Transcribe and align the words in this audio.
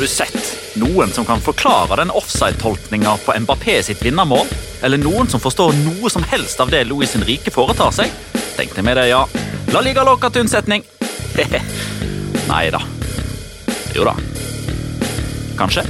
Har 0.00 0.06
du 0.06 0.12
sett 0.12 0.76
noen 0.80 1.10
som 1.12 1.26
kan 1.28 1.40
forklare 1.44 1.96
den 2.00 2.10
offside-tolkninga 2.10 3.18
på 3.24 3.34
Mbappé 3.40 3.82
sitt 3.82 4.00
vinnermål? 4.00 4.46
Eller 4.82 4.96
noen 4.96 5.28
som 5.28 5.42
forstår 5.44 5.74
noe 5.76 6.08
som 6.10 6.24
helst 6.24 6.60
av 6.64 6.70
det 6.72 6.86
Louis 6.88 7.12
Henrique 7.12 7.52
foretar 7.52 7.92
seg? 7.92 8.08
Tenkte 8.56 8.80
med 8.80 8.96
det, 8.96 9.10
ja. 9.10 9.26
La 9.74 9.82
liga 9.84 10.00
loka 10.08 10.30
til 10.32 10.46
unnsetning. 10.46 10.86
Nei 12.48 12.62
da. 12.72 12.80
Jo 13.92 14.08
da. 14.08 14.16
Kanskje. 15.60 15.84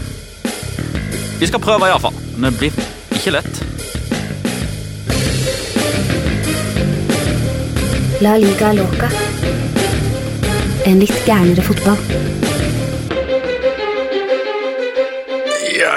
Vi 1.38 1.46
skal 1.46 1.62
prøve 1.62 1.86
iallfall. 1.86 2.18
Men 2.34 2.50
det 2.50 2.58
blir 2.58 2.82
ikke 3.14 3.38
lett. 3.38 3.62
La 8.26 8.34
liga 8.42 8.74
loca. 8.74 9.14
En 10.82 10.98
litt 10.98 11.20
gærnere 11.30 11.70
fotball. 11.70 12.49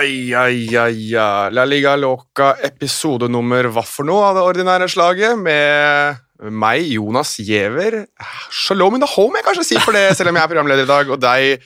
Ja, 0.03 0.41
ai, 0.43 0.75
ai, 0.75 1.15
ai. 1.15 1.51
La 1.55 1.63
Liga 1.63 1.93
Loca 1.95 2.57
episode 2.65 3.29
nummer 3.31 3.69
hva 3.71 3.83
for 3.87 4.03
noe 4.07 4.25
av 4.27 4.35
det 4.35 4.43
ordinære 4.43 4.89
slaget, 4.91 5.37
med 5.39 6.51
meg, 6.51 6.83
Jonas 6.91 7.37
Giæver. 7.39 8.01
Shalom 8.51 8.97
in 8.97 9.05
the 9.05 9.07
home, 9.13 9.39
jeg 9.39 9.47
kanskje 9.47 9.65
sier 9.69 9.85
for 9.85 9.95
det, 9.95 10.09
selv 10.17 10.33
om 10.33 10.35
jeg 10.35 10.43
er 10.43 10.51
programleder 10.51 10.83
i 10.83 10.91
dag, 10.91 11.13
og 11.15 11.23
deg, 11.23 11.63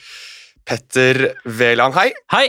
Petter 0.68 1.24
Wæland. 1.50 1.98
Hei. 1.98 2.12
Hei! 2.30 2.46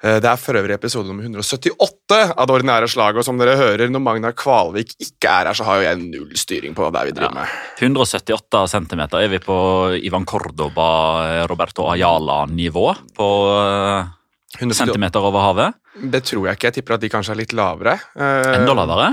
Eh, 0.00 0.16
Det 0.22 0.32
er 0.32 0.40
for 0.40 0.56
øvrig 0.56 0.78
episode 0.78 1.08
nummer 1.12 1.28
178 1.28 2.32
av 2.32 2.46
det 2.48 2.56
ordinære 2.56 2.88
slaget, 2.88 3.20
og 3.20 3.28
som 3.28 3.36
dere 3.40 3.56
hører, 3.60 3.92
når 3.92 4.00
Magnar 4.00 4.32
Kvalvik 4.32 4.96
ikke 4.96 5.28
er 5.28 5.50
her, 5.50 5.60
så 5.60 5.68
har 5.68 5.82
jo 5.82 5.88
jeg 5.90 6.04
null 6.08 6.36
styring 6.40 6.72
på 6.76 6.88
det 6.88 7.04
vi 7.10 7.16
driver 7.20 7.36
med. 7.42 7.56
178 7.84 8.64
cm 8.72 9.04
er 9.12 9.28
vi 9.28 9.44
på 9.44 9.56
Ivan 10.00 10.24
Cordoba, 10.24 11.44
Roberto 11.52 11.84
Ayala-nivå 11.92 12.94
på 13.16 13.30
eh, 13.60 14.04
178 14.06 14.15
centimeter 14.58 15.20
over 15.20 15.44
havet. 15.44 15.76
Det 16.12 16.22
tror 16.24 16.48
jeg 16.48 16.58
ikke. 16.58 16.70
Jeg 16.70 16.74
tipper 16.80 16.96
at 16.96 17.04
de 17.04 17.10
kanskje 17.12 17.34
er 17.34 17.40
litt 17.40 17.52
lavere. 17.56 17.96
Eh, 18.16 18.52
Enda 18.56 18.74
lavere. 18.76 19.12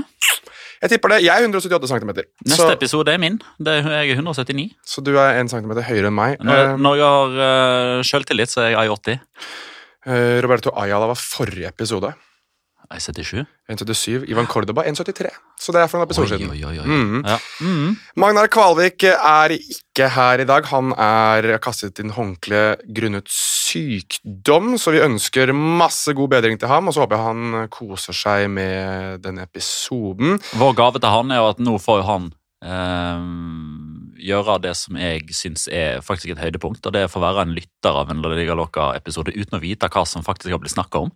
Jeg 0.84 0.90
tipper 0.92 1.14
det. 1.14 1.20
Jeg 1.24 1.32
er 1.32 1.46
178 1.46 1.88
cm, 1.88 2.10
Neste 2.44 2.58
så, 2.60 2.72
episode 2.74 3.12
er 3.14 3.20
min. 3.22 3.38
Det 3.56 3.72
er, 3.72 3.86
jeg 4.04 4.10
er 4.10 4.18
179. 4.18 4.66
så 4.84 5.00
du 5.04 5.14
er 5.16 5.38
1 5.40 5.48
cm 5.52 5.72
høyere 5.86 6.10
enn 6.10 6.16
meg. 6.16 6.36
Når, 6.44 6.60
Eh, 6.60 6.74
når 6.76 6.98
jeg 7.00 7.06
har 7.14 7.38
uh, 7.40 8.02
sjøltillit, 8.04 8.52
så 8.52 8.66
er 8.66 8.74
jeg 8.74 8.92
80. 8.92 9.18
Uh, 10.04 10.40
Roberto 10.44 10.74
Ayala 10.76 11.08
var 11.08 11.16
forrige 11.16 11.70
episode. 11.72 12.12
1,77. 12.92 13.46
1,77. 13.70 14.24
Ivan 14.28 14.46
Cordoba 14.46 14.84
1,73. 14.84 15.30
Så 15.60 15.72
det 15.72 15.80
er 15.80 15.88
for 15.88 15.98
en 15.98 16.04
episode 16.04 16.28
siden. 16.28 16.50
oi, 16.50 16.60
oi. 16.64 16.78
oi. 16.78 16.86
Mm. 16.86 17.22
Ja. 17.24 17.38
Mm. 17.60 17.96
Magnar 18.20 18.50
Kvalvik 18.52 19.06
er 19.08 19.54
ikke 19.56 20.10
her 20.12 20.42
i 20.42 20.48
dag. 20.48 20.68
Han 20.68 20.92
er 20.92 21.56
kastet 21.64 22.02
inn 22.02 22.12
håndkle 22.14 22.62
grunnet 22.96 23.30
sykdom, 23.32 24.74
så 24.78 24.94
vi 24.94 25.02
ønsker 25.04 25.54
masse 25.56 26.12
god 26.14 26.34
bedring 26.36 26.60
til 26.60 26.70
ham, 26.70 26.88
og 26.88 26.94
så 26.94 27.04
håper 27.04 27.16
jeg 27.16 27.28
han 27.30 27.72
koser 27.72 28.16
seg 28.16 28.48
med 28.52 29.24
denne 29.24 29.48
episoden. 29.48 30.38
Vår 30.60 30.76
gave 30.78 31.00
til 31.00 31.14
han 31.16 31.32
er 31.32 31.42
jo 31.42 31.50
at 31.54 31.64
nå 31.64 31.78
får 31.82 32.04
han 32.10 32.30
eh, 32.64 33.24
gjøre 34.20 34.58
det 34.64 34.74
som 34.78 34.98
jeg 35.00 35.24
syns 35.36 35.66
er 35.72 36.02
faktisk 36.04 36.34
et 36.34 36.42
høydepunkt, 36.42 36.84
og 36.86 36.94
det 36.94 37.04
er 37.04 37.10
for 37.12 37.22
å 37.22 37.26
være 37.28 37.46
en 37.46 37.54
lytter 37.56 37.98
av 38.02 38.12
en 38.12 38.22
La 38.24 38.32
Liga 38.34 38.56
Loca-episode 38.58 39.34
uten 39.34 39.58
å 39.58 39.62
vite 39.62 39.90
hva 39.90 40.04
som 40.08 40.24
faktisk 40.26 40.54
har 40.54 40.62
blitt 40.62 40.76
snakka 40.76 41.06
om. 41.06 41.10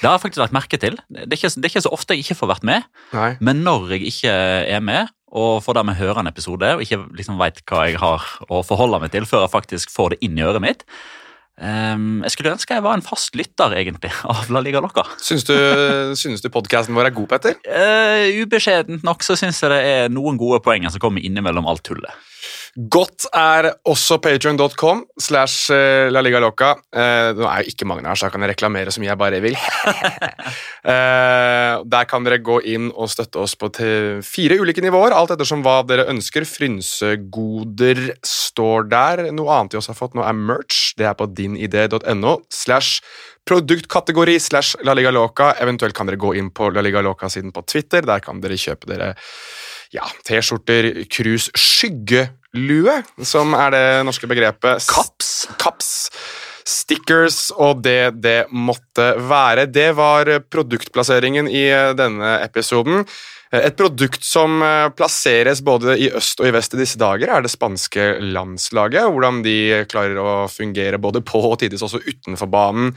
Det 0.00 0.08
har 0.08 0.16
jeg 0.18 0.24
faktisk 0.26 0.44
lagt 0.44 0.56
merke 0.56 0.80
til. 0.80 1.00
Det 1.08 1.26
er, 1.26 1.36
ikke, 1.38 1.52
det 1.56 1.68
er 1.68 1.72
ikke 1.74 1.84
så 1.88 1.94
ofte 1.96 2.16
jeg 2.16 2.26
ikke 2.26 2.38
får 2.42 2.52
vært 2.54 2.68
med, 2.70 2.88
Nei. 3.14 3.32
men 3.44 3.64
når 3.66 3.96
jeg 3.96 4.08
ikke 4.12 4.38
er 4.78 4.84
med, 4.84 5.12
og 5.34 5.58
får 5.66 5.80
dermed 5.80 5.98
høre 5.98 6.22
en 6.22 6.30
episode, 6.30 6.76
og 6.76 6.84
ikke 6.84 7.00
liksom 7.18 7.40
veit 7.40 7.58
hva 7.66 7.88
jeg 7.88 7.98
har 7.98 8.22
å 8.46 8.62
forholde 8.66 9.02
meg 9.02 9.10
til 9.14 9.26
før 9.26 9.48
jeg 9.48 9.54
faktisk 9.56 9.90
får 9.90 10.14
det 10.14 10.22
inn 10.28 10.38
i 10.38 10.46
øret 10.46 10.62
mitt 10.62 10.86
Um, 11.54 12.24
Jeg 12.24 12.34
skulle 12.34 12.50
ønske 12.50 12.74
jeg 12.74 12.82
var 12.82 12.96
en 12.98 13.04
fast 13.06 13.36
lytter, 13.38 13.76
egentlig, 13.78 14.10
av 14.32 14.48
La 14.50 14.62
Liga 14.64 14.80
Loca. 14.82 15.04
Syns 15.22 15.46
du, 15.46 15.54
synes 16.18 16.42
du 16.42 16.48
podkasten 16.50 16.96
vår 16.98 17.12
er 17.12 17.14
god, 17.14 17.28
Petter? 17.30 17.58
Uh, 17.62 18.26
ubeskjedent 18.42 19.06
nok 19.06 19.22
så 19.22 19.36
syns 19.38 19.62
jeg 19.62 19.70
det 19.70 19.82
er 19.86 20.10
noen 20.12 20.38
gode 20.40 20.58
poenger 20.64 20.90
som 20.90 21.02
kommer 21.02 21.22
innimellom 21.22 21.68
alt 21.70 21.84
tullet. 21.86 22.10
Godt 22.74 23.28
er 23.30 23.68
også 23.86 24.18
patreon.com 24.18 25.04
slash 25.22 25.70
eh, 25.70 26.10
La 26.10 26.22
Liga 26.24 26.40
Loca. 26.42 26.72
Eh, 26.90 27.30
nå 27.38 27.46
er 27.46 27.62
jo 27.62 27.70
ikke 27.70 27.86
mange 27.86 28.02
her, 28.02 28.18
så 28.18 28.26
jeg 28.26 28.34
kan 28.34 28.46
reklamere 28.50 28.90
så 28.90 29.02
mye 29.02 29.12
jeg 29.12 29.22
bare 29.24 29.42
vil. 29.44 29.58
Eh, 30.84 31.80
der 31.88 32.04
kan 32.04 32.26
dere 32.26 32.36
gå 32.44 32.58
inn 32.68 32.90
og 32.92 33.08
støtte 33.08 33.40
oss 33.40 33.54
på 33.56 33.70
fire 34.20 34.58
ulike 34.60 34.82
nivåer, 34.84 35.14
alt 35.16 35.32
ettersom 35.32 35.62
hva 35.64 35.78
dere 35.88 36.04
ønsker. 36.12 36.44
Frynsegoder 36.44 38.02
står 38.20 38.90
der. 38.92 39.22
Noe 39.32 39.54
annet 39.54 39.72
vi 39.72 39.80
også 39.80 39.94
har 39.94 39.98
fått 40.02 40.18
nå, 40.18 40.20
er 40.28 40.36
merch. 40.36 40.90
Det 41.00 41.08
er 41.08 41.16
på 41.16 41.30
dinidé.no 41.32 42.34
slash 42.52 43.00
produktkategori 43.48 44.36
slash 44.40 44.76
La 44.84 44.92
Liga 44.92 45.10
Loca. 45.10 45.54
Eventuelt 45.60 45.96
kan 45.96 46.08
dere 46.10 46.20
gå 46.20 46.34
inn 46.36 46.52
på 46.52 46.68
La 46.74 46.84
Liga 46.84 47.00
Loca-siden 47.00 47.52
på 47.56 47.64
Twitter. 47.64 48.04
Der 48.04 48.20
kan 48.24 48.44
dere 48.44 48.60
kjøpe 48.60 48.92
dere 48.92 49.14
ja, 49.94 50.06
T-skjorter, 50.26 50.90
krus, 51.12 51.50
skyggelue, 51.54 52.96
som 53.22 53.54
er 53.58 53.74
det 53.74 53.84
norske 54.08 54.28
begrepet. 54.30 54.82
Kaps. 54.90 55.36
Kaps. 55.60 55.92
stickers 56.64 57.50
og 57.60 57.82
det 57.84 58.16
det 58.24 58.46
måtte 58.48 59.10
være. 59.20 59.66
Det 59.68 59.90
var 59.98 60.30
produktplasseringen 60.48 61.48
i 61.52 61.66
eh, 61.68 61.92
denne 61.92 62.38
episoden. 62.40 63.04
Eh, 63.52 63.66
Et 63.68 63.76
produkt 63.76 64.24
som 64.24 64.62
eh, 64.64 64.88
plasseres 64.96 65.60
både 65.60 65.98
i 66.00 66.08
øst 66.08 66.40
og 66.40 66.48
i 66.48 66.54
vest 66.56 66.72
i 66.74 66.80
disse 66.80 66.98
dager, 66.98 67.28
er 67.28 67.44
det 67.44 67.52
spanske 67.52 68.06
landslaget. 68.32 69.10
Hvordan 69.12 69.42
de 69.44 69.84
klarer 69.92 70.16
å 70.16 70.48
fungere 70.48 70.98
både 70.98 71.20
på 71.20 71.44
og 71.52 71.58
tidvis 71.60 71.84
også 71.84 72.00
utenfor 72.00 72.48
banen. 72.48 72.94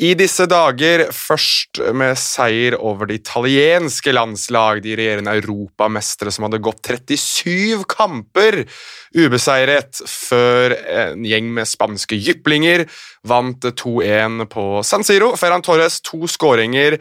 I 0.00 0.14
disse 0.16 0.46
dager 0.48 1.02
først 1.12 1.76
med 1.92 2.16
seier 2.16 2.72
over 2.80 3.10
det 3.10 3.18
italienske 3.18 4.14
landslag, 4.16 4.80
de 4.80 4.94
regjerende 4.96 5.34
europamestere 5.36 6.32
som 6.32 6.46
hadde 6.46 6.62
gått 6.64 6.80
37 6.88 7.84
kamper 7.90 8.62
ubeseiret 9.12 10.00
før 10.08 10.72
en 10.78 11.26
gjeng 11.28 11.50
med 11.52 11.68
spanske 11.68 12.16
jyplinger 12.16 12.86
vant 13.28 13.60
2-1 13.60 14.46
på 14.48 14.64
San 14.88 15.04
Siro. 15.04 15.34
Ferran 15.36 15.66
Torres 15.66 16.00
to 16.00 16.24
skåringer. 16.24 16.96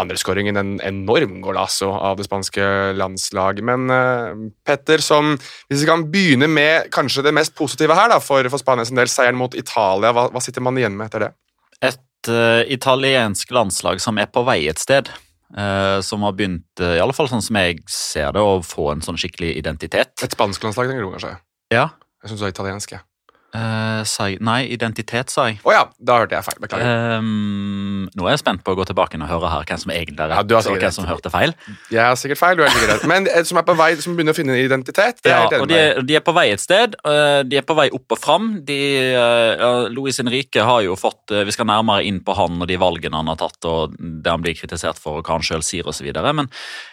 Andreskåringen 0.00 0.58
en 0.58 0.74
enorm 0.82 1.38
golasso 1.44 1.92
av 1.94 2.18
det 2.18 2.26
spanske 2.26 2.66
landslaget. 2.98 3.62
Men 3.62 3.86
uh, 3.94 4.34
Petter, 4.66 4.98
som, 5.06 5.36
hvis 5.70 5.84
vi 5.84 5.92
kan 5.92 6.08
begynne 6.10 6.50
med 6.50 6.90
kanskje 6.90 7.28
det 7.28 7.36
mest 7.36 7.54
positive 7.54 7.94
her 7.94 8.10
da, 8.10 8.18
for, 8.18 8.42
for 8.50 8.58
Spanias 8.58 8.90
del, 8.90 9.12
seieren 9.12 9.38
mot 9.38 9.54
Italia, 9.54 10.10
hva, 10.16 10.32
hva 10.34 10.42
sitter 10.42 10.66
man 10.66 10.82
igjen 10.82 10.98
med 10.98 11.12
etter 11.12 11.28
det? 11.28 11.34
Et 11.80 12.06
eh, 12.28 12.62
italiensk 12.74 13.50
landslag 13.54 14.02
som 14.02 14.18
er 14.20 14.28
på 14.32 14.44
vei 14.44 14.66
et 14.68 14.82
sted. 14.82 15.08
Uh, 15.50 15.98
som 16.06 16.22
har 16.22 16.36
begynt, 16.38 16.68
uh, 16.78 16.92
i 16.94 17.00
alle 17.02 17.10
fall 17.10 17.26
sånn 17.26 17.42
som 17.42 17.56
jeg 17.58 17.80
ser 17.90 18.36
det, 18.36 18.38
å 18.38 18.60
få 18.62 18.92
en 18.92 19.00
sånn 19.02 19.16
skikkelig 19.18 19.56
identitet. 19.58 20.12
Et 20.22 20.36
spansk 20.36 20.62
landslag, 20.62 20.86
tenker 20.86 21.02
du 21.02 21.10
kanskje? 21.10 21.32
Ja. 21.74 21.88
Jeg 22.22 22.30
syns 22.30 22.44
du 22.44 22.46
er 22.46 22.52
italiensk. 22.54 22.94
jeg. 22.94 23.02
Eh, 23.50 24.02
sa 24.06 24.28
jeg, 24.30 24.38
nei, 24.46 24.60
identitet, 24.70 25.30
sa 25.34 25.48
jeg. 25.48 25.56
Å 25.66 25.72
ja, 25.74 25.80
da 25.98 26.20
hørte 26.20 26.36
jeg 26.38 26.46
feil. 26.46 26.58
Beklager. 26.62 27.18
Um, 27.18 28.04
nå 28.14 28.28
er 28.28 28.36
jeg 28.36 28.42
spent 28.44 28.62
på 28.62 28.74
å 28.74 28.78
gå 28.78 28.84
tilbake 28.86 29.18
og 29.18 29.26
høre 29.26 29.48
her 29.50 29.64
hvem 29.66 29.80
som 29.82 29.90
egentlig 29.90 30.22
er 30.22 30.30
rett, 30.30 30.52
Ja, 30.54 30.60
og 30.70 30.78
hvem 30.78 30.94
som 30.94 31.08
hørte 31.08 31.32
feil. 31.34 31.54
Jeg 31.90 32.04
har 32.04 32.14
sikkert 32.20 32.38
feil, 32.38 32.54
du 32.60 32.62
er 32.62 32.70
sikkert 32.70 32.92
rett. 32.94 33.06
Men 33.10 33.26
som 33.48 33.58
er 33.58 33.66
på 33.66 33.74
vei, 33.80 33.88
som 33.98 34.14
begynner 34.14 34.36
å 34.36 34.38
finne 34.38 34.54
identitet, 34.60 35.18
det 35.24 35.32
Ja, 35.32 35.40
er 35.40 35.42
helt 35.48 35.56
enig 35.58 35.68
de 35.72 35.80
med. 35.80 36.06
de 36.06 36.16
er 36.20 36.24
på 36.28 36.34
vei 36.36 36.46
et 36.54 36.62
sted. 36.62 36.94
eh, 37.04 37.42
De 37.50 37.58
er 37.58 37.66
på 37.66 37.74
vei 37.80 37.88
opp 37.90 38.14
og 38.14 38.18
fram. 38.22 38.46
De, 38.64 38.78
eh, 39.10 39.56
ja, 39.58 39.72
Louis 39.90 40.16
Henrique 40.22 40.62
har 40.62 40.82
jo 40.86 40.94
fått 40.94 41.30
eh, 41.34 41.42
Vi 41.44 41.50
skal 41.56 41.66
nærmere 41.66 42.04
inn 42.06 42.20
på 42.22 42.36
han 42.38 42.60
og 42.62 42.68
de 42.70 42.76
valgene 42.78 43.16
han 43.18 43.26
har 43.32 43.36
tatt, 43.42 43.58
og 43.66 43.96
det 43.98 44.30
han 44.30 44.42
blir 44.46 44.54
kritisert 44.54 44.98
for, 45.02 45.18
og 45.18 45.24
hva 45.26 45.40
han 45.40 45.42
sjøl 45.42 45.62
sier 45.66 45.90
osv. 45.90 46.06
Men 46.34 46.46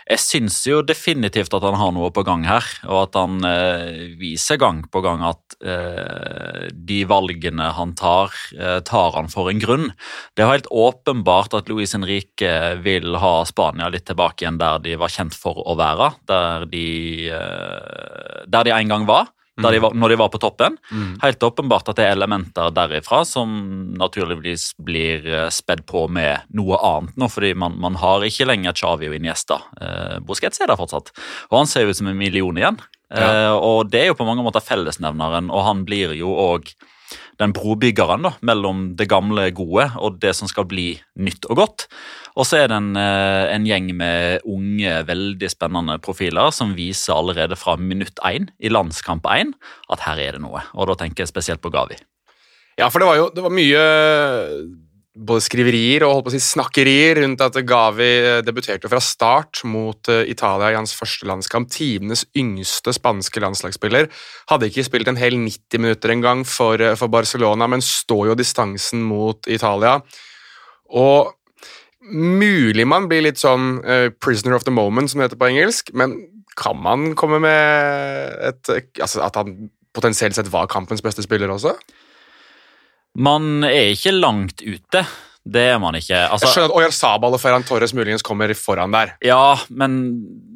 jeg 0.09 0.19
syns 0.23 0.57
jo 0.65 0.81
definitivt 0.81 1.53
at 1.53 1.61
han 1.61 1.77
har 1.77 1.91
noe 1.93 2.09
på 2.09 2.25
gang 2.25 2.45
her, 2.49 2.65
og 2.87 3.03
at 3.07 3.13
han 3.21 3.43
eh, 3.45 4.15
viser 4.17 4.57
gang 4.57 4.81
på 4.89 5.01
gang 5.05 5.21
at 5.21 5.57
eh, 5.61 6.46
de 6.71 7.01
valgene 7.09 7.71
han 7.77 7.93
tar, 7.97 8.33
eh, 8.57 8.79
tar 8.87 9.15
han 9.15 9.29
for 9.31 9.51
en 9.51 9.61
grunn. 9.61 9.87
Det 10.35 10.45
er 10.45 10.51
helt 10.51 10.69
åpenbart 10.71 11.55
at 11.57 11.69
Luis 11.69 11.95
Henrique 11.95 12.51
vil 12.83 13.17
ha 13.21 13.33
Spania 13.45 13.89
litt 13.93 14.07
tilbake 14.09 14.45
igjen 14.45 14.59
der 14.61 14.79
de 14.83 14.97
var 14.99 15.13
kjent 15.13 15.37
for 15.37 15.63
å 15.65 15.77
være. 15.79 16.13
Der 16.29 16.67
de, 16.71 16.87
eh, 17.29 18.45
der 18.47 18.63
de 18.63 18.75
en 18.75 18.93
gang 18.93 19.07
var. 19.09 19.31
De 19.57 19.79
var, 19.81 19.95
når 19.97 20.13
de 20.13 20.17
var 20.21 20.29
på 20.29 20.39
toppen. 20.41 20.75
Helt 21.23 21.43
åpenbart 21.43 21.87
at 21.89 21.97
det 21.97 22.05
er 22.05 22.13
elementer 22.13 22.69
derifra 22.75 23.23
som 23.25 23.55
naturligvis 23.97 24.69
blir 24.85 25.25
eh, 25.25 25.47
spedd 25.53 25.85
på 25.89 26.05
med 26.13 26.45
noe 26.57 26.77
annet 26.77 27.17
nå, 27.17 27.29
fordi 27.31 27.53
man, 27.57 27.77
man 27.81 27.97
har 27.97 28.25
ikke 28.27 28.45
lenger 28.45 28.77
Chavi 28.77 29.09
og 29.09 29.17
Iniesta. 29.17 29.61
Eh, 29.81 30.19
Busquets 30.27 30.61
er 30.61 30.69
der 30.69 30.79
fortsatt, 30.79 31.09
og 31.49 31.57
han 31.63 31.71
ser 31.71 31.89
ut 31.89 31.97
som 31.97 32.11
en 32.11 32.19
million 32.19 32.59
igjen. 32.59 32.77
Eh, 33.13 33.53
og 33.55 33.89
det 33.89 34.03
er 34.03 34.11
jo 34.11 34.19
på 34.19 34.27
mange 34.27 34.45
måter 34.45 34.63
fellesnevneren, 34.63 35.49
og 35.49 35.65
han 35.65 35.85
blir 35.87 36.13
jo 36.17 36.33
òg 36.37 36.69
den 37.41 37.53
brobyggeren 37.53 38.25
da, 38.25 38.33
mellom 38.45 38.91
det 38.97 39.09
gamle 39.11 39.49
gode 39.55 39.87
og 40.01 40.19
det 40.23 40.33
som 40.37 40.49
skal 40.49 40.67
bli 40.69 40.89
nytt 41.21 41.45
og 41.51 41.61
godt. 41.61 41.87
Og 42.37 42.45
så 42.45 42.63
er 42.63 42.71
det 42.71 42.77
en, 42.77 42.91
eh, 42.97 43.53
en 43.53 43.65
gjeng 43.65 43.93
med 43.97 44.45
unge, 44.45 44.93
veldig 45.07 45.49
spennende 45.49 45.97
profiler 46.01 46.51
som 46.53 46.75
viser 46.77 47.15
allerede 47.15 47.57
fra 47.57 47.77
minutt 47.77 48.19
én 48.25 48.49
i 48.59 48.69
landskamp 48.69 49.25
én 49.25 49.53
at 49.89 50.05
her 50.05 50.17
er 50.17 50.37
det 50.37 50.41
noe. 50.41 50.61
Og 50.73 50.87
da 50.87 50.95
tenker 50.95 51.25
jeg 51.25 51.33
spesielt 51.33 51.61
på 51.61 51.73
Gavi. 51.73 51.97
Ja, 52.77 52.89
for 52.89 53.01
det 53.01 53.07
var 53.09 53.17
jo 53.17 53.29
det 53.33 53.41
var 53.41 53.53
mye 53.53 53.83
både 55.17 55.43
skriverier 55.45 56.05
og 56.05 56.13
holdt 56.13 56.27
på 56.27 56.31
å 56.31 56.35
si 56.35 56.41
snakkerier 56.43 57.21
rundt 57.21 57.41
at 57.41 57.57
Gavi 57.67 58.07
eh, 58.07 58.39
debuterte 58.45 58.89
fra 58.91 58.99
start 59.03 59.63
mot 59.67 60.09
eh, 60.13 60.27
Italia 60.29 60.71
i 60.73 60.77
hans 60.77 60.93
første 60.97 61.27
landskamp. 61.29 61.69
Tidenes 61.73 62.25
yngste 62.37 62.93
spanske 62.95 63.41
landslagsspiller. 63.41 64.11
Hadde 64.51 64.69
ikke 64.69 64.85
spilt 64.85 65.09
en 65.09 65.19
hel 65.19 65.39
90 65.41 65.83
minutter 65.83 66.13
engang 66.13 66.45
for, 66.47 66.79
eh, 66.81 66.95
for 66.99 67.11
Barcelona, 67.13 67.69
men 67.71 67.83
står 67.83 68.31
jo 68.31 68.37
distansen 68.37 69.03
mot 69.07 69.49
Italia. 69.49 69.97
Og 70.93 71.33
mulig 72.07 72.85
man 72.87 73.09
blir 73.11 73.25
litt 73.25 73.39
sånn 73.41 73.81
uh, 73.83 74.07
'prisoner 74.15 74.55
of 74.55 74.63
the 74.63 74.71
moment', 74.71 75.09
som 75.11 75.19
det 75.19 75.27
heter 75.27 75.41
på 75.41 75.49
engelsk, 75.49 75.91
men 75.93 76.13
kan 76.55 76.77
man 76.79 77.15
komme 77.19 77.41
med 77.43 78.37
et 78.47 78.71
altså 79.01 79.21
At 79.25 79.35
han 79.35 79.69
potensielt 79.93 80.37
sett 80.37 80.47
var 80.53 80.69
kampens 80.71 81.03
beste 81.03 81.25
spiller 81.25 81.51
også? 81.51 81.75
Man 83.17 83.63
er 83.65 83.93
ikke 83.95 84.13
langt 84.13 84.61
ute. 84.61 85.01
Det 85.47 85.63
er 85.71 85.77
man 85.79 85.95
ikke. 85.95 86.11
Jeg 86.13 86.27
Altså, 86.31 86.49
skjønner 86.51 86.73
at 86.73 86.75
Oyarzabal 86.75 87.35
og 87.37 87.39
Ferran 87.41 87.63
Torres 87.63 87.93
muligens 87.95 88.25
kommer 88.25 88.51
foran 88.57 88.91
der. 88.93 89.13
Ja, 89.23 89.55
men 89.69 89.95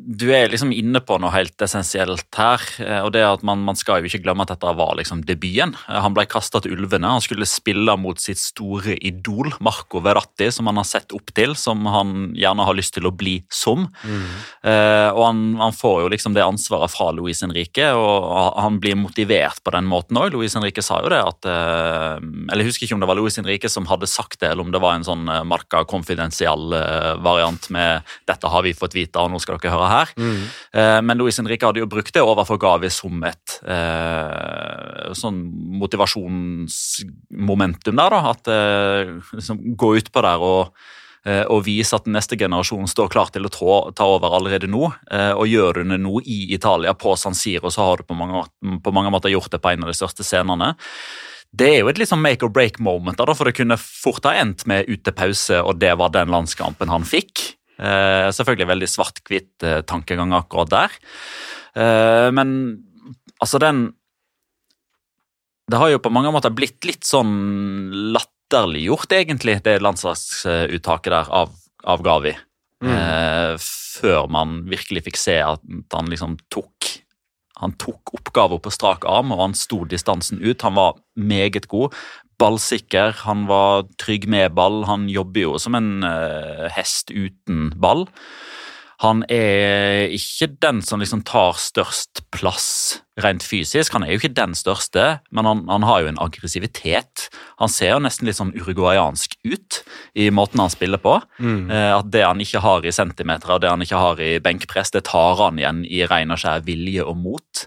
du 0.02 0.32
er 0.34 0.50
liksom 0.50 0.72
inne 0.74 1.00
på 1.06 1.18
noe 1.22 1.30
helt 1.34 1.62
essensielt 1.62 2.26
her. 2.38 2.62
eh, 2.82 3.02
og 3.06 3.12
det 3.14 3.22
er 3.22 3.30
at 3.34 3.44
Man, 3.46 3.62
man 3.66 3.76
skal 3.78 4.02
jo 4.02 4.10
ikke 4.10 4.24
glemme 4.24 4.42
at 4.46 4.52
dette 4.54 4.72
var 4.78 4.96
liksom 4.98 5.24
debuten. 5.28 5.76
Eh, 5.88 6.00
Han 6.02 6.14
ble 6.16 6.26
kasta 6.26 6.62
til 6.62 6.74
ulvene. 6.74 7.08
Han 7.08 7.22
skulle 7.22 7.46
spille 7.46 7.94
mot 7.98 8.20
sitt 8.20 8.40
store 8.42 8.96
idol, 9.02 9.52
Marco 9.60 10.02
Verratti, 10.02 10.50
som 10.52 10.68
han 10.68 10.78
har 10.82 10.88
sett 10.90 11.14
opp 11.14 11.34
til, 11.38 11.56
som 11.56 11.86
han 11.86 12.34
gjerne 12.38 12.66
har 12.66 12.78
lyst 12.78 12.94
til 12.96 13.06
å 13.06 13.14
bli 13.14 13.44
som. 13.52 13.88
Eh, 14.64 15.10
og 15.12 15.22
han, 15.26 15.42
han 15.62 15.76
får 15.76 16.02
jo 16.04 16.12
liksom 16.14 16.34
det 16.38 16.44
ansvaret 16.46 16.92
fra 16.94 17.12
Luis 17.16 17.42
Henrique, 17.46 17.92
og 17.94 18.58
han 18.62 18.80
blir 18.82 18.96
motivert 19.00 19.62
på 19.64 19.74
den 19.76 19.86
måten 19.90 20.18
òg. 20.18 20.32
Luis 20.34 20.56
Henrique 20.58 20.84
sa 20.86 21.02
jo 21.04 21.12
det 21.14 21.22
at 21.22 21.46
eh, 21.50 22.18
Eller 22.52 22.64
jeg 22.64 22.72
husker 22.72 22.88
ikke 22.88 22.98
om 22.98 23.04
det 23.06 23.12
var 23.12 23.20
Luis 23.20 23.38
Henrique 23.40 23.70
som 23.72 23.88
hadde 23.90 24.10
sagt 24.10 24.40
det, 24.42 24.52
eller 24.52 24.66
om 24.66 24.72
det 24.74 24.82
var 24.82 24.98
en 24.98 25.08
sånn 25.08 25.28
eh, 25.30 25.44
marka 25.48 25.84
konfidensial 25.90 26.72
variant 27.22 27.70
med 27.74 28.02
'dette 28.28 28.50
har 28.50 28.64
vi 28.64 28.74
fått 28.78 28.96
vite, 28.96 29.20
og 29.20 29.32
nå 29.32 29.40
skal 29.42 29.58
dere 29.58 29.74
høre 29.74 29.90
her'. 29.92 30.14
Mm. 30.18 30.42
men 31.06 31.18
Luis 31.20 31.38
Henrique 31.38 31.66
hadde 31.68 31.80
jo 31.84 31.88
brukt 31.92 32.14
det 32.14 32.22
overfor 32.24 32.58
Gavi 32.62 32.90
som 32.90 33.24
et 33.28 33.60
eh, 33.68 35.12
sånn 35.18 35.42
motivasjonsmomentum 35.82 37.96
der, 38.00 38.10
da. 38.16 38.20
At 38.32 38.48
eh, 38.52 39.12
liksom, 39.36 39.58
gå 39.78 39.96
utpå 40.00 40.20
der 40.26 40.40
og 40.42 40.62
eh, 41.26 41.44
og 41.52 41.66
vise 41.68 41.96
at 41.98 42.06
neste 42.10 42.36
generasjon 42.40 42.88
står 42.90 43.08
klar 43.14 43.30
til 43.34 43.46
å 43.46 43.50
ta, 43.54 43.76
ta 43.98 44.06
over 44.16 44.30
allerede 44.40 44.68
nå. 44.72 44.84
eh, 45.12 45.34
Og 45.38 45.48
gjør 45.52 45.74
du 45.82 45.84
det 45.94 46.00
nå 46.02 46.16
i 46.26 46.54
Italia, 46.56 46.94
på 46.94 47.16
San 47.20 47.36
Siro, 47.38 47.70
så 47.70 47.82
har 47.86 47.98
du 47.98 48.04
på 48.10 48.16
mange, 48.18 48.46
på 48.82 48.92
mange 48.96 49.12
måter 49.14 49.30
gjort 49.34 49.52
det 49.52 49.62
på 49.62 49.70
en 49.74 49.84
av 49.86 49.90
de 49.92 49.98
største 49.98 50.24
scenene. 50.26 50.70
Det 51.52 51.68
er 51.68 51.80
jo 51.82 51.90
et 51.92 52.00
liksom 52.00 52.22
make 52.24 52.46
or 52.46 52.50
break 52.50 52.80
moment, 52.80 53.18
da, 53.20 53.34
for 53.36 53.46
det 53.46 53.58
kunne 53.58 53.76
fort 53.78 54.24
ha 54.24 54.32
endt 54.40 54.64
med 54.72 54.88
utepause, 54.88 55.60
og 55.62 55.80
det 55.82 55.92
var 56.00 56.10
den 56.16 56.32
landskampen 56.32 56.90
han 56.90 57.04
fikk. 57.04 57.58
Eh, 57.82 58.28
selvfølgelig 58.36 58.70
veldig 58.70 58.90
svart-hvitt 58.90 59.66
eh, 59.66 59.82
tankegang 59.90 60.36
akkurat 60.38 60.70
der. 60.70 61.00
Eh, 61.74 62.30
men 62.36 62.54
altså, 63.40 63.60
den 63.60 63.90
Det 65.72 65.80
har 65.80 65.88
jo 65.90 66.02
på 66.04 66.12
mange 66.12 66.32
måter 66.36 66.52
blitt 66.52 66.84
litt 66.84 67.06
sånn 67.08 68.12
latterliggjort, 68.12 69.14
egentlig, 69.16 69.62
det 69.64 69.78
landslagsuttaket 69.80 71.14
der 71.14 71.30
av, 71.32 71.54
av 71.88 72.02
Gavi. 72.04 72.34
Eh, 72.82 73.54
før 73.62 74.28
man 74.28 74.66
virkelig 74.68 75.06
fikk 75.06 75.20
se 75.22 75.38
at 75.46 75.64
han 75.94 76.10
liksom 76.12 76.36
tok 76.52 76.90
han 77.62 77.76
tok 77.78 78.16
oppgaver 78.18 78.58
på 78.58 78.72
strak 78.74 79.06
arm, 79.06 79.30
og 79.36 79.44
han 79.44 79.54
sto 79.58 79.84
distansen 79.86 80.40
ut. 80.42 80.64
Han 80.66 80.74
var 80.80 80.96
meget 81.14 81.68
god. 81.70 81.94
Ballsikker, 82.42 83.14
han 83.26 83.46
var 83.50 83.86
trygg 84.02 84.28
med 84.32 84.56
ball. 84.58 84.84
Han 84.90 85.06
jobber 85.12 85.46
jo 85.46 85.58
som 85.62 85.78
en 85.78 85.92
uh, 86.02 86.66
hest 86.74 87.14
uten 87.14 87.70
ball. 87.78 88.08
Han 89.02 89.24
er 89.34 90.12
ikke 90.14 90.52
den 90.62 90.84
som 90.86 91.02
liksom 91.02 91.24
tar 91.26 91.58
størst 91.58 92.22
plass 92.34 93.02
rent 93.22 93.42
fysisk. 93.46 93.96
Han 93.96 94.06
er 94.06 94.14
jo 94.14 94.20
ikke 94.22 94.36
den 94.38 94.54
største, 94.58 95.06
men 95.34 95.48
han, 95.50 95.64
han 95.72 95.86
har 95.90 96.04
jo 96.04 96.12
en 96.12 96.22
aggressivitet. 96.22 97.26
Han 97.62 97.72
ser 97.72 97.96
jo 97.96 98.04
nesten 98.06 98.30
litt 98.30 98.38
sånn 98.38 98.54
uruguayansk 98.54 99.40
ut 99.42 99.82
i 100.14 100.30
måten 100.34 100.62
han 100.62 100.74
spiller 100.74 101.02
på. 101.02 101.18
Eh, 101.74 101.92
at 101.98 102.12
det 102.14 102.28
han 102.28 102.42
ikke 102.46 102.62
har 102.62 102.86
i 102.86 102.94
centimeter 102.94 103.56
og 103.56 103.64
det 103.64 103.74
han 103.74 103.82
ikke 103.82 104.04
har 104.06 104.22
i 104.22 104.36
benkpress, 104.44 104.94
det 104.94 105.08
tar 105.10 105.40
han 105.42 105.58
igjen 105.62 105.82
i 105.90 106.04
ren 106.10 106.34
og 106.36 106.44
skjær 106.44 106.62
vilje 106.70 107.06
og 107.06 107.18
mot. 107.26 107.66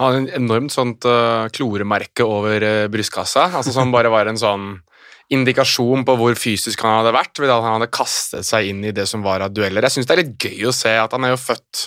Han 0.00 0.14
hadde 0.14 0.20
en 0.22 0.44
enormt 0.46 0.72
sånt 0.72 1.04
uh, 1.04 1.44
kloremerke 1.52 2.24
over 2.24 2.64
uh, 2.64 2.86
brystkassa, 2.88 3.50
altså 3.58 3.74
som 3.74 3.92
bare 3.92 4.08
var 4.12 4.30
en 4.30 4.40
sånn 4.40 4.70
indikasjon 5.30 6.02
på 6.08 6.16
hvor 6.18 6.38
fysisk 6.40 6.80
han 6.82 7.02
hadde 7.02 7.12
vært, 7.14 7.36
ved 7.38 7.52
at 7.52 7.62
han 7.62 7.76
hadde 7.76 7.92
kastet 7.92 8.48
seg 8.48 8.72
inn 8.72 8.80
i 8.88 8.94
det 8.96 9.04
som 9.06 9.22
var 9.22 9.44
av 9.44 9.52
dueller. 9.54 9.84
Jeg 9.86 9.98
syns 9.98 10.08
det 10.08 10.16
er 10.16 10.22
litt 10.24 10.48
gøy 10.48 10.66
å 10.70 10.74
se 10.74 10.94
at 10.98 11.12
han 11.14 11.26
er 11.28 11.34
jo 11.34 11.42
født 11.42 11.84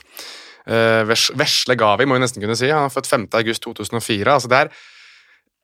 uh, 0.69 1.01
Vesle 1.09 1.77
Gavi, 1.79 2.07
må 2.07 2.19
vi 2.19 2.23
nesten 2.23 2.43
kunne 2.43 2.57
si. 2.59 2.69
Han 2.71 2.87
er 2.87 2.93
født 2.93 3.09
5. 3.09 3.27
august 3.41 3.65
2004. 3.65 4.37
altså 4.37 4.51
det 4.53 4.61
er 4.61 4.73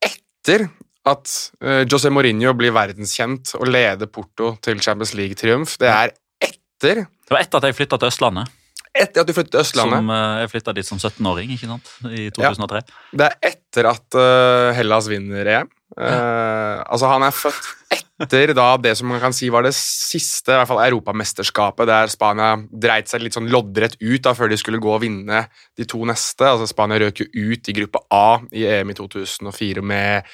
etter 0.10 0.68
at 1.10 1.36
uh, 1.63 1.84
José 1.86 2.12
Mourinho 2.12 2.56
blir 2.58 2.74
verdenskjent 2.75 3.53
og 3.62 3.70
leder 3.70 4.10
Porto 4.12 4.56
til 4.65 4.82
Champions 4.84 5.13
League-triumf, 5.15 5.77
det 5.79 5.94
er 5.94 6.15
etter 6.50 7.06
Det 7.06 7.36
var 7.36 7.46
etter 7.46 7.62
at 7.62 7.70
jeg 7.70 7.77
flytta 7.77 8.01
til 8.01 8.12
Østlandet. 8.12 8.58
Etter 9.00 9.24
at 9.24 9.29
du 9.29 9.36
flyttet 9.36 9.53
til 9.56 9.63
Østlandet. 9.63 10.01
Som, 10.01 10.13
eh, 10.13 10.38
jeg 10.44 10.51
flytta 10.53 10.75
dit 10.77 10.88
som 10.88 11.01
17-åring 11.01 11.51
ikke 11.56 11.70
sant? 11.72 11.91
i 12.10 12.29
2003. 12.36 12.82
Det 13.20 13.27
er 13.27 13.51
etter 13.53 13.89
at 13.89 14.20
eh, 14.20 14.70
Hellas 14.77 15.10
vinner 15.12 15.51
EM. 15.56 15.70
Eh, 15.98 16.77
altså, 16.86 17.10
han 17.10 17.25
er 17.25 17.36
født 17.36 17.75
etter 18.20 18.51
da 18.53 18.68
det 18.77 18.91
som 19.00 19.10
man 19.10 19.22
kan 19.24 19.34
si 19.34 19.48
var 19.51 19.63
det 19.65 19.72
siste 19.75 20.51
i 20.53 20.58
hvert 20.60 20.70
fall 20.70 20.82
europamesterskapet, 20.84 21.88
der 21.89 22.12
Spania 22.12 22.51
dreit 22.70 23.10
seg 23.10 23.24
litt 23.24 23.38
sånn 23.38 23.50
loddrett 23.51 23.96
ut 24.01 24.22
da, 24.25 24.36
før 24.38 24.51
de 24.51 24.60
skulle 24.60 24.82
gå 24.84 24.91
og 24.91 25.01
vinne 25.06 25.46
de 25.79 25.88
to 25.89 26.03
neste. 26.08 26.46
Altså, 26.46 26.68
Spania 26.70 27.00
røk 27.06 27.24
jo 27.24 27.29
ut 27.32 27.72
i 27.72 27.77
gruppe 27.79 28.03
A 28.13 28.41
i 28.51 28.68
EM 28.68 28.91
i 28.91 28.98
2004 29.00 29.86
med 29.86 30.27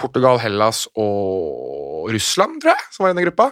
Portugal, 0.00 0.40
Hellas 0.42 0.84
og 0.98 2.10
Russland, 2.12 2.60
tror 2.62 2.74
jeg, 2.74 2.86
som 2.92 3.04
var 3.04 3.12
i 3.12 3.16
denne 3.16 3.26
gruppa. 3.28 3.50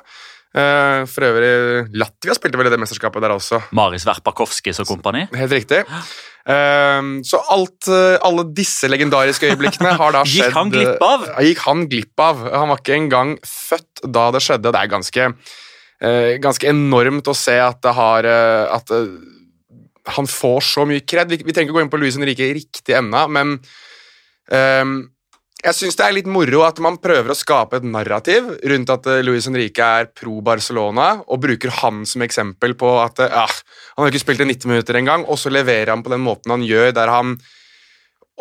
Eh, 0.52 1.04
for 1.08 1.24
øvrig, 1.24 1.52
Latvia 1.96 2.34
spilte 2.36 2.58
vel 2.60 2.68
i 2.68 2.72
det 2.74 2.80
mesterskapet 2.82 3.24
der 3.24 3.32
også. 3.32 3.62
Maris 3.72 4.04
Verpakovskis 4.04 4.82
og 4.82 4.90
kompani. 4.90 5.24
Helt 5.32 5.54
riktig. 5.54 5.80
Ehm, 6.52 7.22
så 7.24 7.40
alt, 7.54 7.88
eh, 7.88 8.18
alle 8.26 8.44
disse 8.52 8.90
legendariske 8.90 9.48
øyeblikkene 9.52 9.94
har 9.96 10.12
da 10.12 10.24
skjedd 10.26 10.48
Gikk 10.50 10.58
han 10.58 10.72
glipp 10.74 11.04
av? 11.06 11.26
Gikk 11.46 11.62
han 11.64 11.84
glipp 11.88 12.24
av. 12.24 12.42
Han 12.52 12.72
var 12.72 12.82
ikke 12.82 12.98
engang 12.98 13.36
født 13.46 14.04
da 14.04 14.26
det 14.34 14.42
skjedde. 14.44 14.72
Det 14.74 14.82
er 14.82 14.92
ganske, 14.92 15.28
ganske 16.42 16.66
enormt 16.66 17.30
å 17.30 17.36
se 17.38 17.54
at 17.62 17.78
det 17.84 17.92
har 17.94 18.26
At 18.26 18.90
han 20.18 20.26
får 20.26 20.60
så 20.66 20.84
mye 20.88 21.04
kred. 21.06 21.30
Vi, 21.30 21.40
vi 21.46 21.54
trenger 21.54 21.70
ikke 21.70 21.78
gå 21.78 21.84
inn 21.84 21.92
på 21.92 22.00
Louis 22.02 22.16
Henrique 22.18 22.48
riktig 22.56 22.96
ennå, 22.98 23.22
men 23.30 23.54
ehm, 24.50 24.96
jeg 25.62 25.78
syns 25.78 25.98
det 25.98 26.04
er 26.04 26.14
litt 26.16 26.28
moro 26.30 26.64
at 26.66 26.80
man 26.82 26.98
prøver 27.02 27.30
å 27.32 27.38
skape 27.38 27.78
et 27.78 27.86
narrativ 27.86 28.48
rundt 28.72 28.90
at 28.90 29.08
eh, 29.10 29.22
Luis 29.22 29.46
Henrique 29.46 29.86
er 30.00 30.08
pro 30.10 30.40
Barcelona, 30.44 31.14
og 31.22 31.42
bruker 31.44 31.70
han 31.82 32.02
som 32.08 32.24
eksempel 32.26 32.74
på 32.78 32.90
at 32.98 33.22
eh, 33.22 33.34
ah, 33.44 33.58
han 33.94 34.04
har 34.04 34.10
ikke 34.10 34.24
spilt 34.24 34.42
i 34.42 34.48
90 34.50 34.72
minutter 34.72 34.98
engang, 34.98 35.26
og 35.30 35.38
så 35.38 35.52
leverer 35.54 35.94
han 35.94 36.02
på 36.02 36.10
den 36.12 36.24
måten 36.24 36.54
han 36.54 36.66
gjør, 36.66 36.90
der 36.96 37.12
han 37.14 37.36